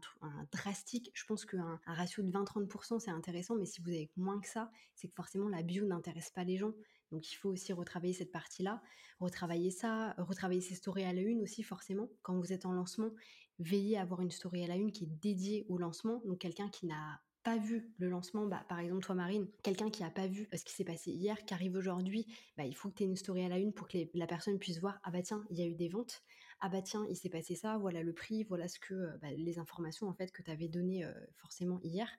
drastique, 0.52 1.12
je 1.14 1.26
pense 1.26 1.46
qu'un 1.46 1.80
un 1.86 1.94
ratio 1.94 2.24
de 2.24 2.32
20-30%, 2.32 3.00
c'est 3.00 3.12
intéressant, 3.12 3.56
mais 3.56 3.66
si 3.66 3.82
vous 3.82 3.90
avez 3.90 4.10
moins 4.16 4.40
que 4.40 4.48
ça, 4.48 4.72
c'est 4.96 5.08
que 5.08 5.14
forcément 5.14 5.50
la 5.50 5.64
bio 5.64 5.86
n'intéresse 5.86 6.30
pas 6.32 6.44
les 6.44 6.58
gens. 6.58 6.74
Donc 7.12 7.30
il 7.32 7.36
faut 7.36 7.50
aussi 7.50 7.74
retravailler 7.74 8.14
cette 8.14 8.32
partie-là, 8.32 8.82
retravailler 9.20 9.72
ça, 9.72 10.14
retravailler 10.18 10.62
ses 10.62 10.76
stories 10.76 11.04
à 11.04 11.14
la 11.14 11.22
une 11.22 11.42
aussi 11.42 11.64
forcément. 11.64 12.10
Quand 12.22 12.40
vous 12.40 12.54
êtes 12.54 12.66
en 12.66 12.72
lancement, 12.72 13.12
veillez 13.60 13.98
à 13.98 14.02
avoir 14.02 14.22
une 14.22 14.32
story 14.32 14.64
à 14.64 14.68
la 14.68 14.76
une 14.76 14.92
qui 14.92 15.04
est 15.04 15.20
dédiée 15.22 15.66
au 15.68 15.78
lancement. 15.78 16.22
Donc 16.26 16.40
quelqu'un 16.40 16.70
qui 16.70 16.86
n'a 16.86 17.22
pas 17.44 17.58
vu 17.58 17.92
le 17.98 18.10
lancement, 18.10 18.46
bah, 18.46 18.64
par 18.70 18.80
exemple 18.80 19.04
toi 19.04 19.16
Marine, 19.16 19.48
quelqu'un 19.64 19.90
qui 19.90 20.04
n'a 20.04 20.10
pas 20.10 20.28
vu 20.28 20.48
ce 20.54 20.64
qui 20.64 20.74
s'est 20.74 20.84
passé 20.84 21.12
hier, 21.12 21.44
qui 21.46 21.54
arrive 21.54 21.76
aujourd'hui, 21.76 22.26
bah, 22.58 22.66
il 22.66 22.76
faut 22.76 22.90
que 22.90 22.96
tu 22.96 23.04
aies 23.04 23.08
une 23.08 23.16
story 23.16 23.44
à 23.44 23.50
la 23.50 23.58
une 23.58 23.74
pour 23.74 23.88
que 23.88 23.98
la 24.14 24.28
personne 24.28 24.60
puisse 24.60 24.80
voir, 24.80 25.00
ah 25.04 25.12
bah 25.12 25.22
tiens, 25.22 25.44
il 25.50 25.60
y 25.60 25.64
a 25.64 25.66
eu 25.66 25.76
des 25.76 25.90
ventes, 25.90 26.24
ah 26.60 26.70
bah 26.70 26.82
tiens, 26.82 27.06
il 27.10 27.16
s'est 27.16 27.30
passé 27.30 27.56
ça, 27.56 27.78
voilà 27.78 28.04
le 28.04 28.14
prix, 28.14 28.44
voilà 28.44 28.68
ce 28.68 28.80
que 28.80 28.94
euh, 28.94 29.18
bah, 29.22 29.32
les 29.32 29.60
informations 29.60 30.08
en 30.08 30.14
fait 30.14 30.32
que 30.32 30.44
tu 30.44 30.52
avais 30.52 30.68
données 30.68 31.04
euh, 31.04 31.14
forcément 31.38 31.80
hier. 31.84 32.10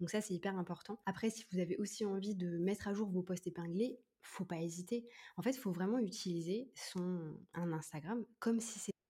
Donc 0.00 0.10
ça 0.10 0.20
c'est 0.20 0.34
hyper 0.34 0.56
important. 0.58 1.00
Après 1.06 1.30
si 1.30 1.44
vous 1.52 1.60
avez 1.60 1.76
aussi 1.76 2.04
envie 2.04 2.34
de 2.34 2.58
mettre 2.58 2.88
à 2.88 2.94
jour 2.94 3.08
vos 3.08 3.22
posts 3.22 3.46
épinglés, 3.46 4.00
faut 4.22 4.44
pas 4.44 4.60
hésiter. 4.60 5.06
En 5.36 5.42
fait, 5.42 5.52
faut 5.52 5.72
vraiment 5.72 5.98
utiliser 5.98 6.70
son 6.74 7.36
un 7.54 7.72
Instagram 7.72 8.24
comme 8.38 8.60
si 8.60 8.78
c'était 8.78 9.01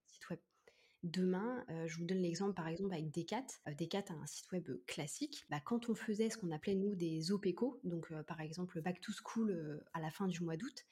Demain, 1.03 1.65
je 1.87 1.97
vous 1.99 2.05
donne 2.05 2.23
l'exemple 2.23 2.55
par 2.55 2.69
exemple 2.69 2.93
avec 2.93 3.11
Decat. 3.11 3.47
Decat 3.77 4.05
a 4.09 4.13
un 4.13 4.27
site 4.27 4.51
web 4.53 4.71
classique. 4.87 5.45
Bah, 5.51 5.61
quand 5.61 5.89
on 5.89 5.95
faisait 5.97 6.31
ce 6.31 6.39
qu'on 6.39 6.53
appelait 6.53 6.77
nous 6.77 6.95
des 6.95 7.33
OPECO, 7.33 7.81
donc 7.83 8.13
par 8.23 8.41
exemple 8.41 8.81
Back 8.81 9.01
to 9.01 9.13
School 9.13 9.83
à 9.95 10.01
la 10.01 10.11
fin 10.11 10.29
du 10.29 10.41
mois 10.43 10.57
d'août, 10.57 10.85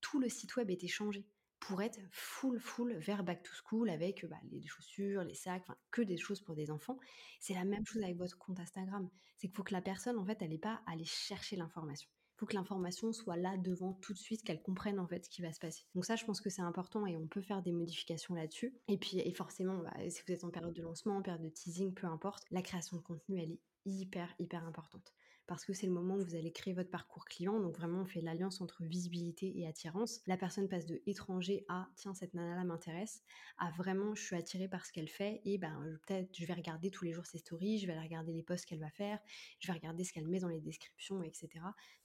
tout 0.00 0.20
le 0.20 0.28
site 0.28 0.56
web 0.56 0.70
était 0.70 0.88
changé 0.88 1.26
pour 1.60 1.82
être 1.82 1.98
full 2.10 2.58
full 2.60 2.94
vers 2.94 3.24
back 3.24 3.42
to 3.42 3.52
school 3.52 3.90
avec 3.90 4.24
bah, 4.26 4.36
les 4.50 4.66
chaussures, 4.66 5.22
les 5.22 5.34
sacs, 5.34 5.64
que 5.90 6.02
des 6.02 6.16
choses 6.16 6.40
pour 6.40 6.54
des 6.54 6.70
enfants. 6.70 6.98
C'est 7.40 7.54
la 7.54 7.64
même 7.64 7.84
chose 7.84 8.02
avec 8.02 8.16
votre 8.16 8.38
compte 8.38 8.60
Instagram. 8.60 9.08
C'est 9.36 9.48
qu'il 9.48 9.56
faut 9.56 9.64
que 9.64 9.74
la 9.74 9.82
personne 9.82 10.18
en 10.18 10.24
fait 10.24 10.40
elle 10.40 10.50
n'est 10.50 10.58
pas 10.58 10.80
aller 10.86 11.04
chercher 11.04 11.56
l'information 11.56 12.08
faut 12.38 12.46
que 12.46 12.54
l'information 12.54 13.12
soit 13.12 13.36
là 13.36 13.56
devant 13.56 13.94
tout 13.94 14.12
de 14.12 14.18
suite, 14.18 14.44
qu'elle 14.44 14.62
comprenne 14.62 15.00
en 15.00 15.06
fait 15.06 15.24
ce 15.24 15.30
qui 15.30 15.42
va 15.42 15.52
se 15.52 15.58
passer. 15.58 15.84
Donc 15.94 16.04
ça, 16.04 16.14
je 16.14 16.24
pense 16.24 16.40
que 16.40 16.50
c'est 16.50 16.62
important 16.62 17.04
et 17.04 17.16
on 17.16 17.26
peut 17.26 17.40
faire 17.40 17.62
des 17.62 17.72
modifications 17.72 18.34
là-dessus. 18.34 18.74
Et 18.86 18.96
puis, 18.96 19.18
et 19.18 19.32
forcément, 19.32 19.78
bah, 19.78 19.92
si 20.08 20.22
vous 20.26 20.32
êtes 20.32 20.44
en 20.44 20.50
période 20.50 20.72
de 20.72 20.82
lancement, 20.82 21.16
en 21.16 21.22
période 21.22 21.42
de 21.42 21.48
teasing, 21.48 21.92
peu 21.92 22.06
importe, 22.06 22.44
la 22.50 22.62
création 22.62 22.96
de 22.96 23.02
contenu, 23.02 23.40
elle 23.40 23.52
est 23.52 23.60
hyper, 23.86 24.32
hyper 24.38 24.64
importante 24.64 25.12
parce 25.48 25.64
que 25.64 25.72
c'est 25.72 25.86
le 25.86 25.92
moment 25.92 26.14
où 26.14 26.22
vous 26.22 26.34
allez 26.34 26.52
créer 26.52 26.74
votre 26.74 26.90
parcours 26.90 27.24
client. 27.24 27.58
Donc 27.58 27.74
vraiment, 27.76 28.02
on 28.02 28.04
fait 28.04 28.20
l'alliance 28.20 28.60
entre 28.60 28.84
visibilité 28.84 29.58
et 29.58 29.66
attirance. 29.66 30.20
La 30.26 30.36
personne 30.36 30.68
passe 30.68 30.84
de 30.84 31.00
étranger 31.06 31.64
à 31.68 31.88
tiens, 31.96 32.14
cette 32.14 32.34
nana-là 32.34 32.64
m'intéresse, 32.64 33.22
à 33.56 33.70
vraiment 33.70 34.14
je 34.14 34.22
suis 34.22 34.36
attirée 34.36 34.68
par 34.68 34.84
ce 34.84 34.92
qu'elle 34.92 35.08
fait 35.08 35.40
et 35.44 35.56
ben 35.56 35.98
peut-être 36.06 36.28
je 36.36 36.44
vais 36.44 36.52
regarder 36.52 36.90
tous 36.90 37.06
les 37.06 37.12
jours 37.12 37.24
ses 37.24 37.38
stories, 37.38 37.78
je 37.78 37.86
vais 37.86 37.94
aller 37.94 38.02
regarder 38.02 38.32
les 38.32 38.42
posts 38.42 38.66
qu'elle 38.66 38.78
va 38.78 38.90
faire, 38.90 39.18
je 39.58 39.66
vais 39.66 39.72
regarder 39.72 40.04
ce 40.04 40.12
qu'elle 40.12 40.28
met 40.28 40.38
dans 40.38 40.48
les 40.48 40.60
descriptions, 40.60 41.22
etc. 41.22 41.48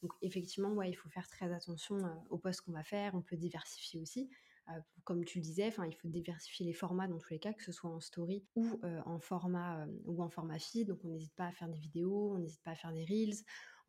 Donc 0.02 0.14
effectivement, 0.22 0.72
ouais, 0.72 0.89
il 0.89 0.96
faut 0.96 1.10
faire 1.10 1.28
très 1.28 1.52
attention 1.52 1.98
euh, 1.98 2.10
aux 2.30 2.38
posts 2.38 2.62
qu'on 2.62 2.72
va 2.72 2.84
faire. 2.84 3.14
On 3.14 3.22
peut 3.22 3.36
diversifier 3.36 4.00
aussi. 4.00 4.30
Euh, 4.70 4.80
comme 5.03 5.26
tu 5.26 5.39
le 5.39 5.43
disais, 5.43 5.68
enfin, 5.68 5.86
il 5.86 5.93
faut 5.93 6.07
diversifier 6.07 6.66
les 6.66 6.74
formats 6.74 7.07
dans 7.07 7.18
tous 7.18 7.32
les 7.32 7.39
cas, 7.39 7.51
que 7.53 7.64
ce 7.64 7.74
soit 7.74 7.89
en 7.89 7.99
story 7.99 8.45
ou 8.55 8.80
euh, 8.84 9.01
en 9.05 9.20
format 9.20 9.84
euh, 9.84 9.88
ou 10.05 10.24
en 10.24 10.30
format 10.30 10.59
feed. 10.59 10.88
Donc, 10.88 11.03
on 11.03 11.09
n'hésite 11.09 11.36
pas 11.36 11.47
à 11.47 11.51
faire 11.51 11.68
des 11.68 11.80
vidéos, 11.80 12.34
on 12.34 12.38
n'hésite 12.38 12.61
pas 12.64 12.72
à 12.72 12.76
faire 12.76 12.93
des 12.93 13.03
reels, 13.03 13.36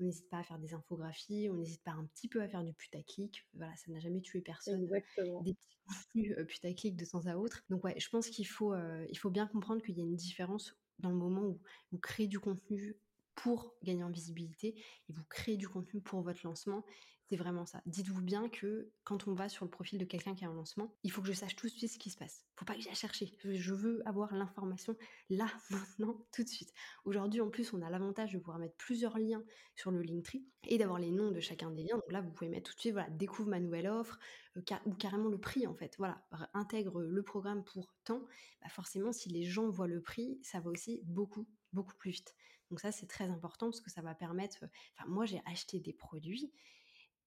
on 0.01 0.05
n'hésite 0.05 0.29
pas 0.29 0.39
à 0.39 0.43
faire 0.43 0.59
des 0.59 0.75
infographies, 0.75 1.49
on 1.49 1.55
n'hésite 1.55 1.83
pas 1.85 1.93
un 1.93 2.05
petit 2.07 2.29
peu 2.29 2.43
à 2.43 2.49
faire 2.49 2.65
du 2.65 2.73
putaclic. 2.75 3.47
Voilà, 3.55 3.75
ça 3.77 3.93
n'a 3.93 4.01
jamais 4.01 4.21
tué 4.21 4.41
personne. 4.41 4.83
Exactement. 4.83 5.43
Des 5.43 5.55
petits 5.55 5.79
contenus 5.87 6.37
putaclic 6.49 6.97
de 6.97 7.05
temps 7.05 7.27
à 7.27 7.37
autre. 7.37 7.63
Donc, 7.71 7.85
ouais, 7.85 7.99
je 7.99 8.09
pense 8.09 8.29
qu'il 8.29 8.47
faut, 8.47 8.75
il 8.75 9.17
faut 9.17 9.31
bien 9.31 9.47
comprendre 9.47 9.83
qu'il 9.83 9.97
y 9.97 10.01
a 10.01 10.05
une 10.05 10.17
différence 10.17 10.77
dans 10.99 11.11
le 11.11 11.17
moment 11.17 11.43
où 11.43 11.61
vous 11.93 11.99
créez 11.99 12.27
du 12.27 12.41
contenu 12.41 12.97
pour 13.37 13.75
gagner 13.83 14.05
en 14.05 14.11
visibilité 14.11 14.75
et 15.09 15.13
vous 15.13 15.25
créez 15.29 15.57
du 15.57 15.69
contenu 15.69 16.01
pour 16.01 16.23
votre 16.23 16.41
lancement 16.45 16.85
c'est 17.29 17.37
vraiment 17.37 17.65
ça. 17.65 17.81
Dites-vous 17.87 18.21
bien 18.21 18.49
que 18.49 18.93
quand 19.03 19.27
on 19.29 19.35
va 19.35 19.49
sur 19.49 19.65
le 19.65 19.71
profil 19.71 19.99
de 19.99 20.05
quelqu'un 20.05 20.35
qui 20.35 20.45
a 20.45 20.49
un 20.49 20.55
lancement, 20.55 20.95
il 21.03 21.11
faut 21.11 21.23
que 21.23 21.29
je 21.29 21.33
sache 21.33 21.57
tout 21.57 21.67
de 21.67 21.73
suite 21.73 21.91
ce 21.91 21.99
qui 21.99 22.11
se 22.11 22.19
passe. 22.19 22.45
Faut 22.57 22.65
pas 22.65 22.75
que 22.75 22.83
j'aille 22.83 22.95
chercher. 22.95 23.33
Je 23.43 23.73
veux 23.73 24.07
avoir 24.07 24.35
l'information 24.35 24.97
là, 25.31 25.47
maintenant, 25.71 26.27
tout 26.33 26.45
de 26.45 26.49
suite. 26.49 26.73
Aujourd'hui, 27.05 27.41
en 27.41 27.49
plus, 27.49 27.73
on 27.73 27.83
a 27.83 27.89
l'avantage 27.89 28.33
de 28.33 28.39
pouvoir 28.39 28.59
mettre 28.59 28.77
plusieurs 28.77 29.19
liens 29.19 29.43
sur 29.75 29.91
le 29.91 30.03
Linktree 30.03 30.45
et 30.69 30.77
d'avoir 30.77 30.99
les 30.99 31.11
noms 31.11 31.31
de 31.31 31.41
chacun 31.41 31.71
des 31.71 31.83
liens. 31.83 31.97
Donc 31.97 32.13
là, 32.13 32.21
vous 32.21 32.31
pouvez 32.31 32.51
mettre 32.51 32.71
tout 32.71 32.77
de 32.77 32.81
suite, 32.81 32.93
voilà, 32.93 33.09
découvre 33.11 33.49
ma 33.49 33.61
nouvelle 33.61 33.89
offre 33.89 34.19
euh, 34.57 34.63
ou 34.85 34.95
carrément 34.95 35.29
le 35.29 35.39
prix 35.39 35.67
en 35.67 35.75
fait. 35.75 35.95
Voilà, 35.99 36.23
intègre 36.53 37.01
le 37.01 37.23
programme 37.23 37.65
pour 37.65 37.95
temps. 38.05 38.27
Bah 38.61 38.69
forcément, 38.69 39.13
si 39.13 39.31
les 39.31 39.45
gens 39.45 39.69
voient 39.71 39.89
le 39.89 40.03
prix, 40.03 40.39
ça 40.43 40.61
va 40.61 40.71
aussi 40.71 41.01
beaucoup, 41.05 41.47
beaucoup 41.73 41.95
plus 41.97 42.11
vite. 42.11 42.35
Donc 42.71 42.81
ça, 42.81 42.93
c'est 42.93 43.07
très 43.07 43.29
important 43.29 43.67
parce 43.71 43.81
que 43.81 43.91
ça 43.91 44.03
va 44.03 44.15
permettre. 44.15 44.65
Enfin, 44.97 45.09
moi, 45.09 45.27
j'ai 45.27 45.41
acheté 45.47 45.81
des 45.81 45.93
produits 45.93 46.53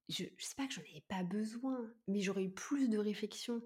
je, 0.08 0.24
je 0.36 0.44
sais 0.44 0.54
pas 0.54 0.66
que 0.66 0.74
j'en 0.74 0.82
avais 0.82 1.04
pas 1.08 1.22
besoin, 1.22 1.78
mais 2.06 2.20
j'aurais 2.20 2.44
eu 2.44 2.50
plus 2.50 2.88
de 2.88 2.98
réflexion. 2.98 3.62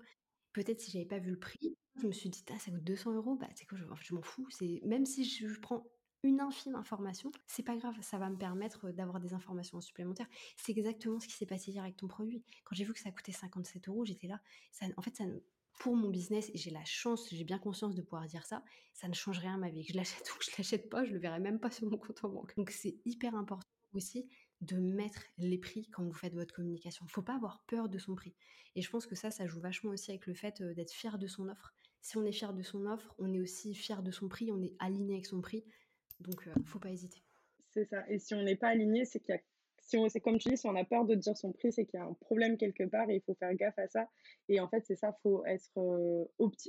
Peut-être 0.52 0.80
si 0.80 0.90
j'avais 0.90 1.06
pas 1.06 1.18
vu 1.18 1.30
le 1.30 1.38
prix, 1.38 1.76
je 2.00 2.06
me 2.06 2.12
suis 2.12 2.30
dit, 2.30 2.44
ah, 2.50 2.58
ça 2.58 2.70
coûte 2.70 2.84
200 2.84 3.14
euros, 3.14 3.36
bah, 3.36 3.48
quoi, 3.68 3.78
je, 3.78 4.14
m'en 4.14 4.22
fous. 4.22 4.46
Même 4.84 5.06
si 5.06 5.24
je, 5.24 5.60
prends 5.60 5.86
une 6.22 6.40
infime 6.40 6.74
information, 6.74 7.32
c'est 7.46 7.62
pas 7.62 7.76
grave, 7.76 7.94
ça 8.00 8.18
va 8.18 8.30
me 8.30 8.36
permettre 8.36 8.90
d'avoir 8.90 9.20
des 9.20 9.34
informations 9.34 9.80
supplémentaires. 9.80 10.28
C'est 10.56 10.72
exactement 10.72 11.20
ce 11.20 11.26
qui 11.26 11.34
s'est 11.34 11.46
passé 11.46 11.72
hier 11.72 11.82
avec 11.82 11.96
ton 11.96 12.08
produit. 12.08 12.42
Quand 12.64 12.74
j'ai 12.74 12.84
vu 12.84 12.92
que 12.92 13.00
ça 13.00 13.10
coûtait 13.10 13.32
57 13.32 13.88
euros, 13.88 14.04
j'étais 14.04 14.28
là. 14.28 14.40
En 14.96 15.02
fait, 15.02 15.22
pour 15.78 15.96
mon 15.96 16.10
business, 16.10 16.50
j'ai 16.54 16.70
la 16.70 16.84
chance, 16.84 17.28
j'ai 17.30 17.44
bien 17.44 17.58
conscience 17.58 17.94
de 17.94 18.02
pouvoir 18.02 18.26
dire 18.26 18.46
ça, 18.46 18.62
ça 18.94 19.08
ne 19.08 19.14
change 19.14 19.38
rien 19.38 19.54
à 19.54 19.58
ma 19.58 19.70
vie. 19.70 19.84
Que 19.84 19.92
je 19.92 19.96
l'achète 19.96 20.30
ou 20.34 20.38
que 20.38 20.44
je 20.44 20.50
l'achète 20.56 20.88
pas, 20.88 21.04
je 21.04 21.12
le 21.12 21.18
verrai 21.18 21.40
même 21.40 21.58
pas 21.58 21.70
sur 21.70 21.88
mon 21.88 21.98
compte 21.98 22.24
en 22.24 22.28
banque. 22.28 22.54
Donc 22.56 22.70
c'est 22.70 22.96
hyper 23.04 23.34
important 23.34 23.66
aussi 23.94 24.28
de 24.62 24.76
mettre 24.76 25.22
les 25.38 25.58
prix 25.58 25.88
quand 25.90 26.02
vous 26.02 26.12
faites 26.12 26.34
votre 26.34 26.54
communication. 26.54 27.06
Faut 27.08 27.22
pas 27.22 27.36
avoir 27.36 27.62
peur 27.66 27.88
de 27.88 27.98
son 27.98 28.14
prix. 28.14 28.34
Et 28.74 28.82
je 28.82 28.90
pense 28.90 29.06
que 29.06 29.14
ça, 29.14 29.30
ça 29.30 29.46
joue 29.46 29.60
vachement 29.60 29.90
aussi 29.90 30.10
avec 30.10 30.26
le 30.26 30.34
fait 30.34 30.60
euh, 30.60 30.72
d'être 30.72 30.92
fier 30.92 31.18
de 31.18 31.26
son 31.26 31.48
offre. 31.48 31.74
Si 32.00 32.16
on 32.16 32.24
est 32.24 32.32
fier 32.32 32.52
de 32.52 32.62
son 32.62 32.86
offre, 32.86 33.14
on 33.18 33.32
est 33.34 33.40
aussi 33.40 33.74
fier 33.74 34.02
de 34.02 34.10
son 34.10 34.28
prix, 34.28 34.50
on 34.50 34.62
est 34.62 34.74
aligné 34.78 35.14
avec 35.14 35.26
son 35.26 35.40
prix. 35.40 35.64
Donc, 36.20 36.46
euh, 36.46 36.54
faut 36.64 36.78
pas 36.78 36.90
hésiter. 36.90 37.22
C'est 37.70 37.84
ça. 37.84 38.08
Et 38.08 38.18
si 38.18 38.34
on 38.34 38.42
n'est 38.42 38.56
pas 38.56 38.68
aligné, 38.68 39.04
c'est 39.04 39.20
qu'il 39.20 39.34
y 39.34 39.38
a 39.38 39.40
si 39.82 39.98
on, 39.98 40.08
c'est 40.08 40.20
comme 40.20 40.38
tu 40.38 40.48
dis, 40.48 40.56
si 40.56 40.66
on 40.66 40.76
a 40.76 40.84
peur 40.84 41.04
de 41.04 41.14
dire 41.14 41.36
son 41.36 41.52
prix, 41.52 41.72
c'est 41.72 41.84
qu'il 41.84 41.98
y 41.98 42.02
a 42.02 42.06
un 42.06 42.14
problème 42.14 42.56
quelque 42.56 42.84
part 42.84 43.10
et 43.10 43.16
il 43.16 43.20
faut 43.22 43.34
faire 43.34 43.54
gaffe 43.54 43.78
à 43.78 43.88
ça. 43.88 44.08
Et 44.48 44.60
en 44.60 44.68
fait, 44.68 44.84
c'est 44.86 44.96
ça, 44.96 45.12
faut 45.22 45.44
être 45.44 45.70
euh, 45.76 46.24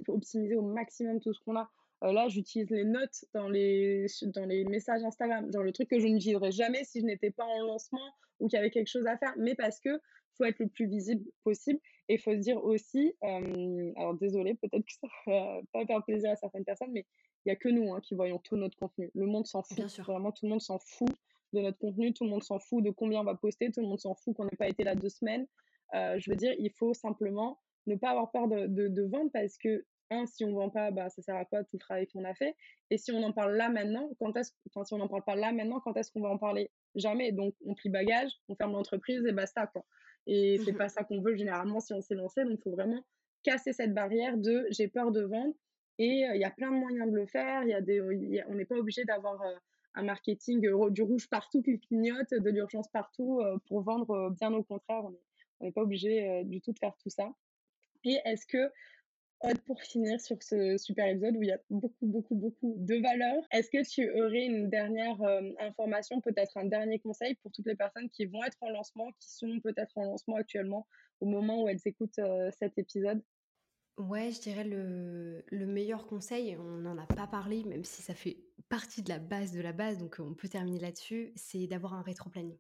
optimiser 0.08 0.56
au 0.56 0.62
maximum 0.62 1.20
tout 1.20 1.34
ce 1.34 1.40
qu'on 1.42 1.56
a. 1.56 1.72
Euh, 2.04 2.12
là, 2.12 2.28
j'utilise 2.28 2.70
les 2.70 2.84
notes 2.84 3.26
dans 3.34 3.48
les, 3.48 4.08
dans 4.36 4.46
les 4.46 4.66
messages 4.66 5.04
Instagram, 5.04 5.52
genre 5.52 5.64
le 5.64 5.72
truc 5.72 5.90
que 5.90 6.00
je 6.00 6.08
ne 6.08 6.14
n'utiliserais 6.14 6.52
jamais 6.52 6.84
si 6.84 7.00
je 7.02 7.06
n'étais 7.06 7.32
pas 7.32 7.46
en 7.46 7.64
lancement 7.64 8.14
ou 8.40 8.48
qu'il 8.48 8.58
y 8.58 8.60
avait 8.60 8.72
quelque 8.72 8.90
chose 8.90 9.08
à 9.08 9.18
faire, 9.18 9.34
mais 9.38 9.56
parce 9.56 9.80
que 9.80 10.02
faut 10.38 10.46
être 10.46 10.60
le 10.60 10.68
plus 10.68 10.88
visible 10.88 11.24
possible. 11.44 11.80
Et 12.10 12.16
il 12.16 12.20
faut 12.20 12.32
se 12.32 12.40
dire 12.40 12.64
aussi, 12.64 13.14
euh, 13.24 13.92
alors 13.96 14.16
désolé, 14.16 14.56
peut-être 14.56 14.86
que 14.86 14.94
ça 14.94 15.08
va 15.28 15.62
pas 15.72 15.86
faire 15.86 16.04
plaisir 16.04 16.32
à 16.32 16.36
certaines 16.36 16.66
personnes, 16.66 16.92
mais 16.92 17.06
il 17.46 17.50
n'y 17.50 17.52
a 17.52 17.56
que 17.56 17.70
nous 17.70 17.94
hein, 17.94 18.02
qui 18.02 18.16
voyons 18.16 18.40
tout 18.40 18.58
notre 18.58 18.78
contenu. 18.78 19.10
Le 19.14 19.26
monde 19.26 19.46
s'en 19.46 19.64
fout. 19.64 19.78
Bien 19.78 19.88
sûr. 19.88 20.04
Vraiment, 20.06 20.32
tout 20.32 20.46
le 20.46 20.50
monde 20.50 20.62
s'en 20.62 20.80
fout 20.80 21.10
de 21.54 21.62
notre 21.62 21.78
contenu, 21.78 22.14
tout 22.14 22.24
le 22.24 22.30
monde 22.30 22.44
s'en 22.44 22.60
fout 22.60 22.84
de 22.84 22.90
combien 22.90 23.22
on 23.22 23.24
va 23.24 23.36
poster, 23.36 23.72
tout 23.72 23.82
le 23.82 23.88
monde 23.88 24.00
s'en 24.00 24.16
fout 24.16 24.36
qu'on 24.36 24.46
n'ait 24.46 24.58
pas 24.58 24.68
été 24.68 24.84
là 24.84 24.96
deux 24.96 25.10
semaines. 25.10 25.46
Euh, 25.94 26.18
je 26.18 26.30
veux 26.30 26.36
dire, 26.36 26.54
il 26.58 26.72
faut 26.72 26.94
simplement 26.94 27.60
ne 27.86 27.96
pas 27.96 28.10
avoir 28.10 28.32
peur 28.32 28.48
de, 28.48 28.66
de, 28.68 28.88
de 28.88 29.04
vendre 29.04 29.30
parce 29.32 29.58
que, 29.58 29.86
un, 30.10 30.26
si 30.26 30.44
on 30.46 30.50
ne 30.50 30.56
vend 30.56 30.70
pas, 30.70 30.92
bah, 30.92 31.10
ça 31.10 31.22
sert 31.22 31.36
à 31.36 31.46
quoi 31.46 31.64
tout 31.64 31.76
le 31.76 31.80
travail 31.80 32.08
qu'on 32.08 32.24
a 32.24 32.34
fait? 32.34 32.56
Et 32.90 32.98
si 32.98 33.12
on 33.12 33.24
en 33.24 33.32
parle 33.32 33.56
là 33.56 33.70
maintenant, 33.70 34.10
quand 34.20 34.36
est-ce, 34.38 34.52
enfin, 34.70 34.84
si 34.86 34.94
on 34.94 34.98
n'en 34.98 35.08
parle 35.08 35.24
pas 35.24 35.36
là 35.36 35.52
maintenant, 35.52 35.80
quand 35.80 35.96
est-ce 35.98 36.12
qu'on 36.12 36.22
va 36.22 36.30
en 36.30 36.38
parler? 36.38 36.70
Jamais. 36.96 37.32
Donc, 37.32 37.56
on 37.66 37.74
plie 37.74 37.90
bagage, 37.90 38.32
on 38.50 38.56
ferme 38.56 38.74
l'entreprise 38.74 39.26
et 39.26 39.32
basta, 39.32 39.68
quoi. 39.68 39.86
Et 40.28 40.60
c'est 40.64 40.72
mmh 40.72 40.78
pas 40.78 40.90
ça 40.90 41.04
qu'on 41.04 41.22
veut 41.22 41.36
généralement 41.36 41.80
si 41.80 41.94
on 41.94 42.02
s'est 42.02 42.16
lancé. 42.16 42.44
Donc, 42.44 42.60
il 42.60 42.62
faut 42.64 42.72
vraiment 42.72 43.04
casser 43.44 43.74
cette 43.74 43.94
barrière 43.94 44.38
de 44.38 44.68
j'ai 44.70 44.88
peur 44.88 45.12
de 45.12 45.22
vendre. 45.22 45.54
Et 46.00 46.26
il 46.34 46.40
y 46.40 46.46
a 46.46 46.52
plein 46.52 46.72
de 46.72 46.76
moyens 46.76 47.12
de 47.12 47.16
le 47.16 47.26
faire. 47.26 47.64
Y 47.64 47.74
a 47.74 47.82
des, 47.82 48.02
on 48.48 48.56
n'est 48.56 48.66
pas 48.66 48.76
obligé 48.76 49.04
d'avoir 49.06 49.40
un 49.96 50.04
marketing 50.04 50.62
du 50.62 51.04
rouge 51.04 51.30
partout 51.30 51.62
qui 51.62 51.80
clignote, 51.80 52.32
de 52.32 52.50
l'urgence 52.50 52.88
partout 52.88 53.42
pour 53.68 53.82
vendre. 53.82 54.32
bien 54.40 54.54
au 54.54 54.64
contraire, 54.64 55.04
on 55.60 55.66
n'est 55.66 55.72
pas 55.72 55.82
obligé 55.82 56.44
du 56.46 56.62
tout 56.62 56.72
de 56.72 56.80
faire 56.80 56.96
tout 56.98 57.10
ça. 57.10 57.32
Et 58.04 58.20
est-ce 58.26 58.46
que 58.46 58.72
pour 59.66 59.82
finir 59.82 60.20
sur 60.22 60.42
ce 60.42 60.78
super 60.78 61.08
épisode 61.08 61.36
où 61.36 61.44
il 61.44 61.50
y 61.50 61.52
a 61.52 61.60
beaucoup, 61.70 62.06
beaucoup, 62.06 62.36
beaucoup 62.36 62.76
de 62.78 62.96
valeur. 62.96 63.44
Est-ce 63.52 63.70
que 63.70 63.88
tu 63.88 64.10
aurais 64.12 64.46
une 64.46 64.70
dernière 64.70 65.22
euh, 65.22 65.42
information, 65.60 66.22
peut-être 66.22 66.58
un 66.58 66.66
dernier 66.66 67.00
conseil 67.00 67.36
pour 67.36 67.52
toutes 67.52 67.66
les 67.66 67.76
personnes 67.76 68.10
qui 68.10 68.26
vont 68.26 68.44
être 68.44 68.58
en 68.62 68.70
lancement, 68.70 69.12
qui 69.20 69.30
sont 69.30 69.60
peut-être 69.62 69.98
en 69.98 70.06
lancement 70.06 70.36
actuellement 70.36 70.88
au 71.20 71.26
moment 71.26 71.64
où 71.64 71.68
elles 71.68 71.82
écoutent 71.86 72.20
euh, 72.20 72.50
cet 72.58 72.78
épisode? 72.78 73.22
Ouais, 73.98 74.32
je 74.32 74.42
dirais 74.42 74.64
le, 74.64 75.44
le 75.48 75.66
meilleur 75.68 76.08
conseil, 76.08 76.58
on 76.58 76.78
n'en 76.78 76.98
a 76.98 77.06
pas 77.06 77.28
parlé, 77.28 77.64
même 77.64 77.84
si 77.84 78.02
ça 78.02 78.16
fait 78.16 78.38
partie 78.70 79.04
de 79.04 79.10
la 79.10 79.20
base 79.20 79.52
de 79.52 79.62
la 79.62 79.72
base, 79.72 80.00
donc 80.00 80.16
on 80.20 80.34
peut 80.34 80.48
terminer 80.48 80.80
là-dessus, 80.80 81.32
c'est 81.36 81.68
d'avoir 81.68 81.94
un 81.94 82.02
rétro-planning. 82.02 82.58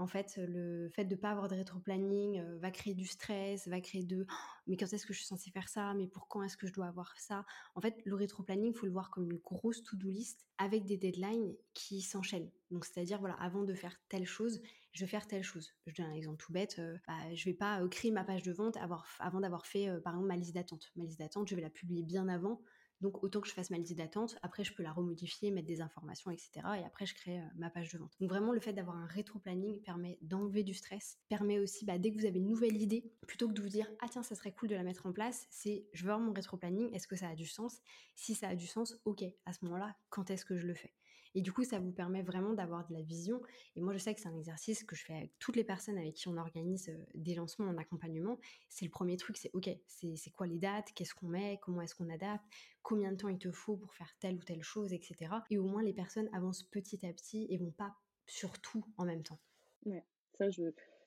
En 0.00 0.06
fait, 0.06 0.38
le 0.38 0.88
fait 0.88 1.04
de 1.04 1.14
ne 1.14 1.20
pas 1.20 1.30
avoir 1.30 1.46
de 1.46 1.54
rétro-planning 1.54 2.42
va 2.58 2.70
créer 2.70 2.94
du 2.94 3.04
stress, 3.04 3.68
va 3.68 3.82
créer 3.82 4.02
de 4.02 4.24
«Oh, 4.26 4.34
mais 4.66 4.78
quand 4.78 4.90
est-ce 4.90 5.04
que 5.04 5.12
je 5.12 5.18
suis 5.18 5.26
censée 5.26 5.50
faire 5.50 5.68
ça? 5.68 5.92
Mais 5.92 6.06
pour 6.06 6.26
quand 6.26 6.42
est-ce 6.42 6.56
que 6.56 6.66
je 6.66 6.72
dois 6.72 6.86
avoir 6.86 7.14
ça? 7.18 7.44
En 7.74 7.82
fait, 7.82 8.00
le 8.06 8.14
rétro-planning, 8.14 8.72
il 8.72 8.74
faut 8.74 8.86
le 8.86 8.92
voir 8.92 9.10
comme 9.10 9.30
une 9.30 9.36
grosse 9.36 9.82
to-do 9.82 10.08
list 10.08 10.46
avec 10.56 10.86
des 10.86 10.96
deadlines 10.96 11.54
qui 11.74 12.00
s'enchaînent. 12.00 12.50
Donc, 12.70 12.86
c'est-à-dire, 12.86 13.20
voilà, 13.20 13.34
avant 13.34 13.62
de 13.62 13.74
faire 13.74 14.00
telle 14.08 14.24
chose, 14.24 14.62
je 14.92 15.04
vais 15.04 15.10
faire 15.10 15.26
telle 15.26 15.42
chose. 15.42 15.74
Je 15.86 15.94
donne 15.94 16.06
un 16.06 16.14
exemple 16.14 16.38
tout 16.38 16.52
bête. 16.54 16.76
Je 16.78 16.82
euh, 16.82 16.96
bah, 17.06 17.34
je 17.34 17.44
vais 17.44 17.54
pas 17.54 17.86
créer 17.88 18.10
ma 18.10 18.24
page 18.24 18.42
de 18.42 18.52
vente 18.52 18.78
avant 18.78 19.40
d'avoir 19.40 19.66
fait, 19.66 19.88
par 20.00 20.14
exemple, 20.14 20.28
ma 20.28 20.36
liste 20.36 20.54
d'attente. 20.54 20.92
Ma 20.96 21.04
liste 21.04 21.18
d'attente, 21.18 21.50
je 21.50 21.54
vais 21.54 21.60
la 21.62 21.68
publier 21.68 22.02
bien 22.02 22.26
avant 22.28 22.62
donc 23.00 23.22
autant 23.22 23.40
que 23.40 23.48
je 23.48 23.52
fasse 23.52 23.70
ma 23.70 23.78
liste 23.78 23.96
d'attente, 23.96 24.36
après 24.42 24.64
je 24.64 24.72
peux 24.72 24.82
la 24.82 24.92
remodifier, 24.92 25.50
mettre 25.50 25.66
des 25.66 25.80
informations, 25.80 26.30
etc. 26.30 26.50
Et 26.78 26.84
après 26.84 27.06
je 27.06 27.14
crée 27.14 27.38
euh, 27.38 27.44
ma 27.56 27.70
page 27.70 27.92
de 27.92 27.98
vente. 27.98 28.12
Donc 28.20 28.30
vraiment 28.30 28.52
le 28.52 28.60
fait 28.60 28.72
d'avoir 28.72 28.96
un 28.96 29.06
rétro-planning 29.06 29.80
permet 29.82 30.18
d'enlever 30.22 30.62
du 30.62 30.74
stress, 30.74 31.18
permet 31.28 31.58
aussi 31.58 31.84
bah, 31.84 31.98
dès 31.98 32.10
que 32.12 32.18
vous 32.18 32.26
avez 32.26 32.38
une 32.38 32.48
nouvelle 32.48 32.80
idée, 32.80 33.12
plutôt 33.26 33.48
que 33.48 33.52
de 33.54 33.62
vous 33.62 33.68
dire 33.68 33.90
ah 34.00 34.06
tiens 34.10 34.22
ça 34.22 34.34
serait 34.34 34.52
cool 34.52 34.68
de 34.68 34.74
la 34.74 34.82
mettre 34.82 35.06
en 35.06 35.12
place, 35.12 35.46
c'est 35.50 35.86
je 35.92 36.04
veux 36.04 36.10
avoir 36.10 36.26
mon 36.26 36.32
rétro-planning, 36.32 36.92
est-ce 36.94 37.08
que 37.08 37.16
ça 37.16 37.28
a 37.28 37.34
du 37.34 37.46
sens? 37.46 37.80
Si 38.14 38.34
ça 38.34 38.48
a 38.48 38.54
du 38.54 38.66
sens, 38.66 38.96
ok, 39.04 39.24
à 39.46 39.52
ce 39.52 39.64
moment-là, 39.64 39.96
quand 40.08 40.30
est-ce 40.30 40.44
que 40.44 40.56
je 40.56 40.66
le 40.66 40.74
fais? 40.74 40.92
Et 41.34 41.42
du 41.42 41.52
coup, 41.52 41.64
ça 41.64 41.78
vous 41.78 41.92
permet 41.92 42.22
vraiment 42.22 42.52
d'avoir 42.52 42.86
de 42.88 42.92
la 42.94 43.02
vision. 43.02 43.40
Et 43.76 43.80
moi, 43.80 43.92
je 43.92 43.98
sais 43.98 44.14
que 44.14 44.20
c'est 44.20 44.28
un 44.28 44.36
exercice 44.36 44.84
que 44.84 44.96
je 44.96 45.04
fais 45.04 45.14
avec 45.14 45.32
toutes 45.38 45.56
les 45.56 45.64
personnes 45.64 45.98
avec 45.98 46.14
qui 46.14 46.28
on 46.28 46.36
organise 46.36 46.90
des 47.14 47.34
lancements 47.34 47.68
en 47.68 47.76
accompagnement. 47.78 48.38
C'est 48.68 48.84
le 48.84 48.90
premier 48.90 49.16
truc, 49.16 49.36
c'est 49.36 49.50
OK, 49.54 49.68
c'est 49.86 50.30
quoi 50.30 50.46
les 50.46 50.58
dates, 50.58 50.92
qu'est-ce 50.94 51.14
qu'on 51.14 51.28
met, 51.28 51.58
comment 51.62 51.82
est-ce 51.82 51.94
qu'on 51.94 52.10
adapte, 52.10 52.44
combien 52.82 53.12
de 53.12 53.16
temps 53.16 53.28
il 53.28 53.38
te 53.38 53.50
faut 53.50 53.76
pour 53.76 53.94
faire 53.94 54.12
telle 54.18 54.36
ou 54.36 54.42
telle 54.42 54.62
chose, 54.62 54.92
etc. 54.92 55.16
Et 55.50 55.58
au 55.58 55.64
moins, 55.64 55.82
les 55.82 55.94
personnes 55.94 56.28
avancent 56.32 56.64
petit 56.64 57.06
à 57.06 57.12
petit 57.12 57.46
et 57.48 57.58
vont 57.58 57.72
pas 57.72 57.94
sur 58.26 58.58
tout 58.60 58.84
en 58.96 59.04
même 59.04 59.22
temps. 59.22 59.38
Ouais, 59.86 60.04
ça, 60.36 60.50
je, 60.50 60.62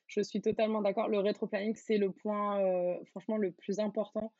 je 0.06 0.20
suis 0.20 0.40
totalement 0.40 0.82
d'accord. 0.82 1.08
Le 1.08 1.18
rétro-planning, 1.18 1.74
c'est 1.76 1.98
le 1.98 2.10
point, 2.12 2.60
franchement, 3.06 3.36
le 3.36 3.52
plus 3.52 3.78
important. 3.78 4.32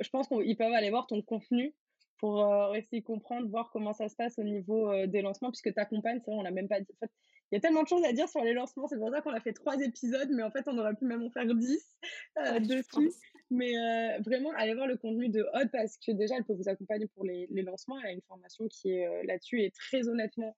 Je 0.00 0.08
pense 0.10 0.28
qu'ils 0.28 0.56
peuvent 0.56 0.72
aller 0.72 0.90
voir 0.90 1.06
ton 1.06 1.22
contenu 1.22 1.74
pour 2.18 2.44
euh, 2.44 2.74
essayer 2.74 3.00
de 3.00 3.06
comprendre, 3.06 3.48
voir 3.48 3.70
comment 3.72 3.92
ça 3.92 4.08
se 4.08 4.16
passe 4.16 4.38
au 4.38 4.42
niveau 4.42 4.90
euh, 4.90 5.06
des 5.06 5.22
lancements, 5.22 5.50
puisque 5.50 5.72
tu 5.72 5.80
accompagnes, 5.80 6.20
c'est 6.24 6.30
vrai, 6.30 6.40
on 6.40 6.42
l'a 6.42 6.50
même 6.50 6.68
pas 6.68 6.80
dit. 6.80 6.92
En 6.94 7.06
fait, 7.06 7.12
il 7.50 7.54
y 7.54 7.58
a 7.58 7.60
tellement 7.60 7.82
de 7.82 7.88
choses 7.88 8.04
à 8.04 8.12
dire 8.12 8.28
sur 8.28 8.42
les 8.44 8.52
lancements, 8.52 8.86
c'est 8.88 8.98
pour 8.98 9.10
ça 9.10 9.22
qu'on 9.22 9.32
a 9.32 9.40
fait 9.40 9.52
trois 9.52 9.80
épisodes, 9.80 10.28
mais 10.32 10.42
en 10.42 10.50
fait, 10.50 10.64
on 10.66 10.76
aurait 10.78 10.94
pu 10.94 11.06
même 11.06 11.22
en 11.22 11.30
faire 11.30 11.46
dix 11.54 11.96
euh, 12.38 12.60
dessus. 12.60 13.10
Mais 13.50 13.72
vraiment, 14.20 14.50
allez 14.56 14.74
voir 14.74 14.86
le 14.86 14.98
contenu 14.98 15.30
de 15.30 15.46
Odd 15.54 15.70
parce 15.72 15.96
que 15.96 16.12
déjà, 16.12 16.36
elle 16.36 16.44
peut 16.44 16.52
vous 16.52 16.68
accompagner 16.68 17.06
pour 17.06 17.24
les, 17.24 17.46
les 17.50 17.62
lancements. 17.62 17.98
Elle 18.00 18.06
a 18.06 18.12
une 18.12 18.22
formation 18.28 18.68
qui 18.68 18.90
est 18.90 19.24
là-dessus 19.24 19.62
et 19.62 19.70
très 19.70 20.06
honnêtement, 20.06 20.54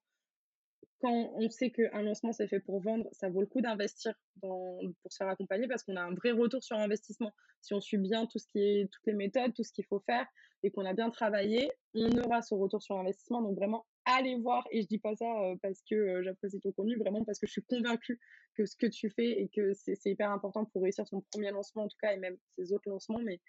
quand 1.01 1.31
on 1.35 1.49
sait 1.49 1.71
qu'un 1.71 2.03
lancement 2.03 2.31
c'est 2.31 2.47
fait 2.47 2.59
pour 2.59 2.79
vendre, 2.79 3.09
ça 3.11 3.29
vaut 3.29 3.41
le 3.41 3.47
coup 3.47 3.61
d'investir 3.61 4.13
pour 4.39 4.79
se 5.09 5.17
faire 5.17 5.27
accompagner 5.27 5.67
parce 5.67 5.83
qu'on 5.83 5.95
a 5.95 6.01
un 6.01 6.13
vrai 6.13 6.31
retour 6.31 6.63
sur 6.63 6.77
investissement. 6.77 7.31
Si 7.61 7.73
on 7.73 7.81
suit 7.81 7.97
bien 7.97 8.27
tout 8.27 8.37
ce 8.37 8.47
qui 8.47 8.59
est, 8.59 8.89
toutes 8.91 9.05
les 9.07 9.13
méthodes, 9.13 9.53
tout 9.53 9.63
ce 9.63 9.73
qu'il 9.73 9.85
faut 9.85 9.99
faire 9.99 10.25
et 10.63 10.71
qu'on 10.71 10.85
a 10.85 10.93
bien 10.93 11.09
travaillé, 11.09 11.71
on 11.95 12.09
aura 12.19 12.41
ce 12.41 12.53
retour 12.53 12.81
sur 12.83 12.97
investissement. 12.97 13.41
Donc 13.41 13.55
vraiment, 13.55 13.85
allez 14.05 14.35
voir. 14.35 14.67
Et 14.71 14.83
je 14.83 14.87
dis 14.87 14.99
pas 14.99 15.15
ça 15.15 15.25
euh, 15.25 15.55
parce 15.61 15.81
que 15.89 15.95
euh, 15.95 16.23
j'apprécie 16.23 16.59
ton 16.59 16.71
contenu, 16.71 16.97
vraiment 16.97 17.23
parce 17.25 17.39
que 17.39 17.47
je 17.47 17.51
suis 17.51 17.63
convaincue 17.63 18.19
que 18.55 18.65
ce 18.65 18.75
que 18.75 18.87
tu 18.87 19.09
fais 19.09 19.41
et 19.41 19.49
que 19.49 19.73
c'est 19.73 19.97
hyper 20.05 20.31
important 20.31 20.65
pour 20.65 20.83
réussir 20.83 21.07
son 21.07 21.21
premier 21.31 21.51
lancement 21.51 21.83
en 21.83 21.87
tout 21.87 21.97
cas 22.01 22.13
et 22.13 22.17
même 22.17 22.37
ses 22.57 22.73
autres 22.73 22.89
lancements. 22.89 23.19
Mais 23.23 23.41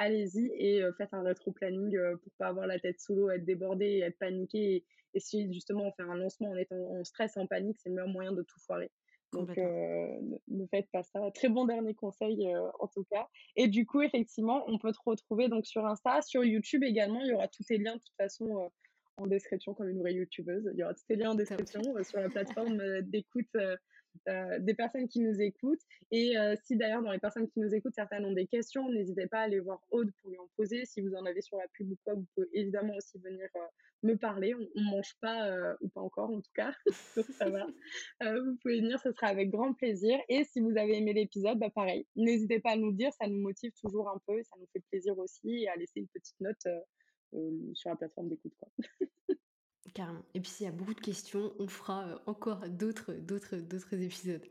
allez-y 0.00 0.50
et 0.54 0.82
faites 0.98 1.12
un 1.12 1.22
rétro-planning 1.22 1.96
pour 2.22 2.32
pas 2.38 2.48
avoir 2.48 2.66
la 2.66 2.78
tête 2.78 3.00
sous 3.00 3.14
l'eau, 3.14 3.30
être 3.30 3.44
débordé, 3.44 3.86
et 3.86 4.00
être 4.00 4.18
paniqué 4.18 4.84
et 5.14 5.20
si 5.20 5.52
justement 5.52 5.84
on 5.86 5.92
fait 5.92 6.02
un 6.02 6.16
lancement 6.16 6.50
en 6.50 6.56
étant 6.56 6.76
en 6.76 7.04
stress, 7.04 7.36
en 7.36 7.46
panique, 7.46 7.78
c'est 7.82 7.88
le 7.88 7.96
meilleur 7.96 8.08
moyen 8.08 8.32
de 8.32 8.42
tout 8.42 8.58
foirer. 8.60 8.90
Donc, 9.32 9.56
euh, 9.58 10.06
ne 10.48 10.66
faites 10.66 10.90
pas 10.90 11.04
ça. 11.04 11.20
Très 11.32 11.48
bon 11.48 11.64
dernier 11.64 11.94
conseil, 11.94 12.52
euh, 12.52 12.68
en 12.80 12.88
tout 12.88 13.04
cas. 13.04 13.28
Et 13.54 13.68
du 13.68 13.86
coup, 13.86 14.02
effectivement, 14.02 14.64
on 14.66 14.76
peut 14.76 14.90
te 14.90 14.98
retrouver 15.04 15.48
donc 15.48 15.66
sur 15.66 15.86
Insta, 15.86 16.20
sur 16.22 16.44
YouTube 16.44 16.82
également. 16.82 17.20
Il 17.20 17.28
y 17.28 17.32
aura 17.32 17.46
tous 17.46 17.62
tes 17.62 17.78
liens, 17.78 17.94
de 17.94 18.00
toute 18.00 18.16
façon, 18.16 18.58
euh, 18.58 18.68
en 19.18 19.28
description, 19.28 19.72
comme 19.72 19.88
une 19.88 20.00
vraie 20.00 20.14
YouTubeuse. 20.14 20.70
Il 20.72 20.80
y 20.80 20.82
aura 20.82 20.94
tous 20.94 21.04
tes 21.06 21.14
liens 21.14 21.30
en 21.30 21.34
description 21.36 21.80
sur 22.02 22.18
la 22.18 22.28
plateforme 22.28 23.02
d'écoute 23.02 23.56
euh, 24.28 24.58
des 24.60 24.74
personnes 24.74 25.08
qui 25.08 25.20
nous 25.20 25.40
écoutent. 25.40 25.80
Et 26.10 26.36
euh, 26.36 26.54
si 26.64 26.76
d'ailleurs 26.76 27.02
dans 27.02 27.12
les 27.12 27.18
personnes 27.18 27.48
qui 27.48 27.60
nous 27.60 27.74
écoutent, 27.74 27.94
certaines 27.94 28.24
ont 28.24 28.32
des 28.32 28.46
questions, 28.46 28.88
n'hésitez 28.90 29.26
pas 29.26 29.38
à 29.38 29.42
aller 29.42 29.60
voir 29.60 29.80
Aude 29.90 30.10
pour 30.20 30.30
lui 30.30 30.38
en 30.38 30.48
poser. 30.56 30.84
Si 30.84 31.00
vous 31.00 31.14
en 31.14 31.24
avez 31.24 31.40
sur 31.40 31.56
la 31.56 31.66
pub 31.68 31.90
ou 31.90 31.96
quoi, 32.04 32.14
vous 32.14 32.26
pouvez 32.34 32.48
évidemment 32.52 32.94
aussi 32.94 33.18
venir 33.18 33.48
euh, 33.56 33.60
me 34.02 34.14
parler. 34.16 34.54
On, 34.54 34.80
ne 34.80 34.90
mange 34.90 35.14
pas, 35.20 35.74
ou 35.80 35.88
pas 35.88 36.00
encore 36.00 36.30
en 36.30 36.40
tout 36.40 36.52
cas, 36.54 36.72
donc 37.16 37.26
ça 37.26 37.48
va. 37.50 37.66
vous 38.20 38.56
pouvez 38.62 38.80
venir, 38.80 38.98
ce 39.00 39.12
sera 39.12 39.28
avec 39.28 39.50
grand 39.50 39.72
plaisir. 39.74 40.18
Et 40.28 40.44
si 40.44 40.60
vous 40.60 40.76
avez 40.76 40.98
aimé 40.98 41.12
l'épisode, 41.12 41.58
bah 41.58 41.70
pareil, 41.70 42.06
n'hésitez 42.16 42.60
pas 42.60 42.72
à 42.72 42.76
nous 42.76 42.92
dire, 42.92 43.12
ça 43.12 43.26
nous 43.26 43.40
motive 43.40 43.72
toujours 43.80 44.08
un 44.08 44.20
peu, 44.26 44.42
ça 44.42 44.56
nous 44.58 44.66
fait 44.72 44.82
plaisir 44.90 45.18
aussi, 45.18 45.62
et 45.62 45.68
à 45.68 45.76
laisser 45.76 46.00
une 46.00 46.08
petite 46.08 46.40
note 46.40 46.66
sur 47.74 47.90
la 47.90 47.96
plateforme 47.96 48.28
d'écoute. 48.28 48.54
Carrément. 49.94 50.22
Et 50.34 50.40
puis 50.40 50.50
s'il 50.50 50.66
y 50.66 50.68
a 50.68 50.72
beaucoup 50.72 50.94
de 50.94 51.00
questions, 51.00 51.52
on 51.58 51.66
fera 51.66 52.06
euh, 52.06 52.18
encore 52.26 52.68
d'autres, 52.68 53.12
d'autres, 53.12 53.56
d'autres 53.56 53.94
épisodes. 53.94 54.42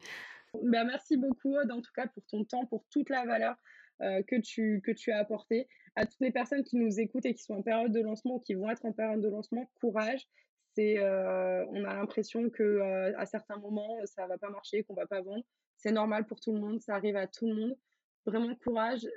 Ben, 0.64 0.84
merci 0.86 1.18
beaucoup, 1.18 1.56
en 1.58 1.82
tout 1.82 1.92
cas, 1.96 2.08
pour 2.08 2.26
ton 2.26 2.44
temps, 2.44 2.66
pour 2.66 2.84
toute 2.90 3.10
la 3.10 3.26
valeur 3.26 3.56
euh, 4.02 4.24
que, 4.24 4.36
tu, 4.42 4.82
que 4.84 4.92
tu 4.92 5.12
as 5.12 5.20
apportée. 5.20 5.68
À 5.96 6.06
toutes 6.06 6.20
les 6.22 6.32
personnes 6.32 6.64
qui 6.64 6.78
nous 6.78 7.00
écoutent 7.00 7.26
et 7.26 7.34
qui 7.34 7.44
sont 7.44 7.56
en 7.56 7.62
période 7.62 7.92
de 7.92 8.02
lancement 8.02 8.36
ou 8.36 8.40
qui 8.40 8.56
vont 8.56 8.70
être 8.70 8.86
en 8.86 8.92
période 8.92 9.22
de 9.22 9.30
lancement, 9.30 9.70
courage. 9.80 10.28
C'est, 10.76 11.00
euh, 11.00 11.66
on 11.68 11.84
a 11.84 11.96
l'impression 11.96 12.50
que 12.50 12.80
à 13.18 13.26
certains 13.26 13.58
moments, 13.58 13.98
ça 14.06 14.28
va 14.28 14.38
pas 14.38 14.50
marcher, 14.50 14.84
qu'on 14.84 14.94
va 14.94 15.08
pas 15.08 15.22
vendre. 15.22 15.44
C'est 15.78 15.92
normal 15.92 16.26
pour 16.26 16.40
tout 16.40 16.54
le 16.54 16.60
monde, 16.60 16.82
ça 16.82 16.96
arrive 16.96 17.16
à 17.16 17.28
tout 17.28 17.48
le 17.48 17.56
monde. 17.56 17.78
Vraiment 18.26 18.54
courage, 18.56 19.08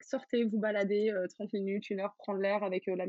sortez, 0.00 0.44
vous 0.44 0.58
baladez 0.58 1.14
30 1.30 1.52
minutes, 1.52 1.90
une 1.90 2.00
heure, 2.00 2.14
prendre 2.18 2.40
l'air 2.40 2.64
avec 2.64 2.86
la, 2.86 3.06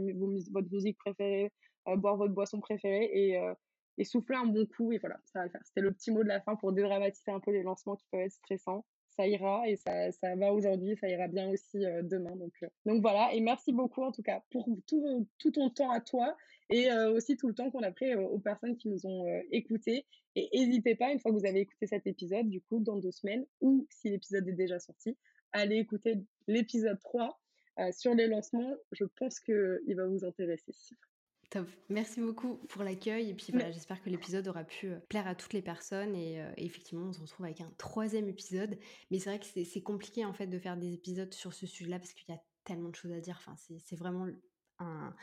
votre 0.52 0.72
musique 0.72 0.98
préférée, 0.98 1.52
boire 1.86 2.18
votre 2.18 2.34
boisson 2.34 2.60
préférée 2.60 3.10
et, 3.14 3.38
euh, 3.38 3.54
et 3.98 4.06
souffler 4.06 4.36
un 4.36 4.46
bon 4.46 4.66
coup. 4.66 4.92
Et 4.92 4.98
voilà, 4.98 5.18
ça 5.26 5.40
va 5.40 5.46
le 5.46 5.52
faire. 5.52 5.62
C'était 5.66 5.82
le 5.82 5.92
petit 5.92 6.12
mot 6.12 6.24
de 6.24 6.28
la 6.28 6.42
fin 6.42 6.56
pour 6.56 6.72
dédramatiser 6.72 7.32
un 7.32 7.40
peu 7.40 7.52
les 7.52 7.64
lancements 7.64 7.96
qui 7.96 8.06
peuvent 8.12 8.22
être 8.22 8.34
stressants. 8.34 8.86
ça 9.10 9.28
ira 9.28 9.68
et 9.68 9.76
ça, 9.76 10.12
ça 10.12 10.36
va 10.36 10.54
aujourd'hui, 10.54 10.96
ça 10.98 11.10
ira 11.10 11.28
bien 11.28 11.50
aussi 11.50 11.86
euh, 11.86 12.02
demain. 12.04 12.36
Donc, 12.36 12.54
euh, 12.64 12.68
donc 12.86 13.02
voilà, 13.02 13.34
et 13.34 13.42
merci 13.42 13.74
beaucoup 13.74 14.04
en 14.04 14.12
tout 14.12 14.24
cas 14.24 14.44
pour 14.52 14.68
tout, 14.88 15.28
tout 15.38 15.52
ton 15.52 15.70
temps 15.70 15.92
à 15.92 16.02
toi 16.02 16.36
et 16.70 16.90
aussi 16.94 17.36
tout 17.36 17.50
le 17.50 17.54
temps 17.54 17.70
qu'on 17.70 17.84
a 17.84 17.92
pris 17.92 18.16
aux 18.16 18.40
personnes 18.40 18.78
qui 18.78 18.88
nous 18.88 19.06
ont 19.06 19.26
écoutés. 19.52 20.06
Et 20.36 20.48
n'hésitez 20.54 20.96
pas, 20.96 21.12
une 21.12 21.20
fois 21.20 21.32
que 21.32 21.36
vous 21.36 21.46
avez 21.46 21.60
écouté 21.60 21.86
cet 21.86 22.08
épisode, 22.08 22.48
du 22.48 22.62
coup, 22.62 22.80
dans 22.80 22.96
deux 22.96 23.12
semaines, 23.12 23.46
ou 23.60 23.86
si 23.90 24.10
l'épisode 24.10 24.48
est 24.48 24.54
déjà 24.54 24.80
sorti, 24.80 25.18
allez 25.52 25.80
écouter 25.80 26.24
l'épisode 26.48 26.98
3 27.02 27.38
sur 27.92 28.14
les 28.14 28.28
lancements. 28.28 28.74
Je 28.94 29.04
pense 29.04 29.42
qu'il 29.42 29.96
va 29.98 30.08
vous 30.08 30.24
intéresser. 30.24 30.72
Top. 31.52 31.68
Merci 31.90 32.22
beaucoup 32.22 32.56
pour 32.70 32.82
l'accueil. 32.82 33.30
Et 33.30 33.34
puis 33.34 33.48
voilà, 33.52 33.72
j'espère 33.72 34.02
que 34.02 34.10
l'épisode 34.10 34.48
aura 34.48 34.64
pu 34.64 34.88
euh, 34.88 35.00
plaire 35.10 35.28
à 35.28 35.36
toutes 35.36 35.52
les 35.52 35.62
personnes. 35.62 36.16
Et, 36.16 36.42
euh, 36.42 36.50
effectivement, 36.56 37.08
on 37.08 37.12
se 37.12 37.20
retrouve 37.20 37.46
avec 37.46 37.60
un 37.60 37.70
troisième 37.78 38.30
épisode. 38.30 38.80
Mais 39.12 39.20
c'est 39.20 39.30
vrai 39.30 39.40
que 39.40 39.64
c'est 39.66 39.82
compliqué 39.82 40.24
en 40.24 40.32
fait 40.32 40.48
de 40.48 40.58
faire 40.58 40.78
des 40.78 40.94
épisodes 40.94 41.34
sur 41.34 41.54
ce 41.54 41.68
sujet-là 41.68 42.00
parce 42.00 42.14
qu'il 42.14 42.30
y 42.30 42.32
a 42.32 42.42
tellement 42.64 42.88
de 42.88 42.96
choses 42.96 43.12
à 43.12 43.20
dire. 43.20 43.38
Enfin, 43.38 43.56
c'est 43.80 43.98
vraiment 43.98 44.28
un, 44.80 45.14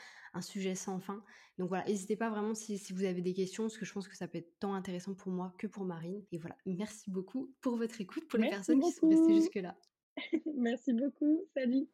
sujet 0.42 0.74
sans 0.74 1.00
fin. 1.00 1.24
Donc 1.56 1.70
voilà, 1.70 1.84
n'hésitez 1.86 2.14
pas 2.14 2.28
vraiment 2.28 2.54
si, 2.54 2.78
vous 2.92 3.04
avez 3.04 3.22
des 3.22 3.34
questions, 3.34 3.64
parce 3.64 3.78
que 3.78 3.86
je 3.86 3.92
pense 3.92 4.06
que 4.06 4.16
ça 4.16 4.28
peut 4.28 4.38
être 4.38 4.60
tant 4.60 4.74
intéressant 4.74 5.14
pour 5.14 5.32
moi 5.32 5.54
que 5.58 5.66
pour 5.66 5.84
Marine. 5.84 6.22
Et 6.30 6.38
voilà, 6.38 6.56
merci 6.66 7.10
beaucoup 7.10 7.52
pour 7.62 7.76
votre 7.76 8.00
écoute, 8.02 8.28
pour 8.28 8.38
les 8.38 8.50
personnes 8.50 8.80
qui 8.80 8.92
sont 8.92 9.08
restées 9.08 9.34
jusque-là. 9.34 9.76
merci 10.54 10.92
beaucoup. 10.92 11.42
Salut. 11.56 11.88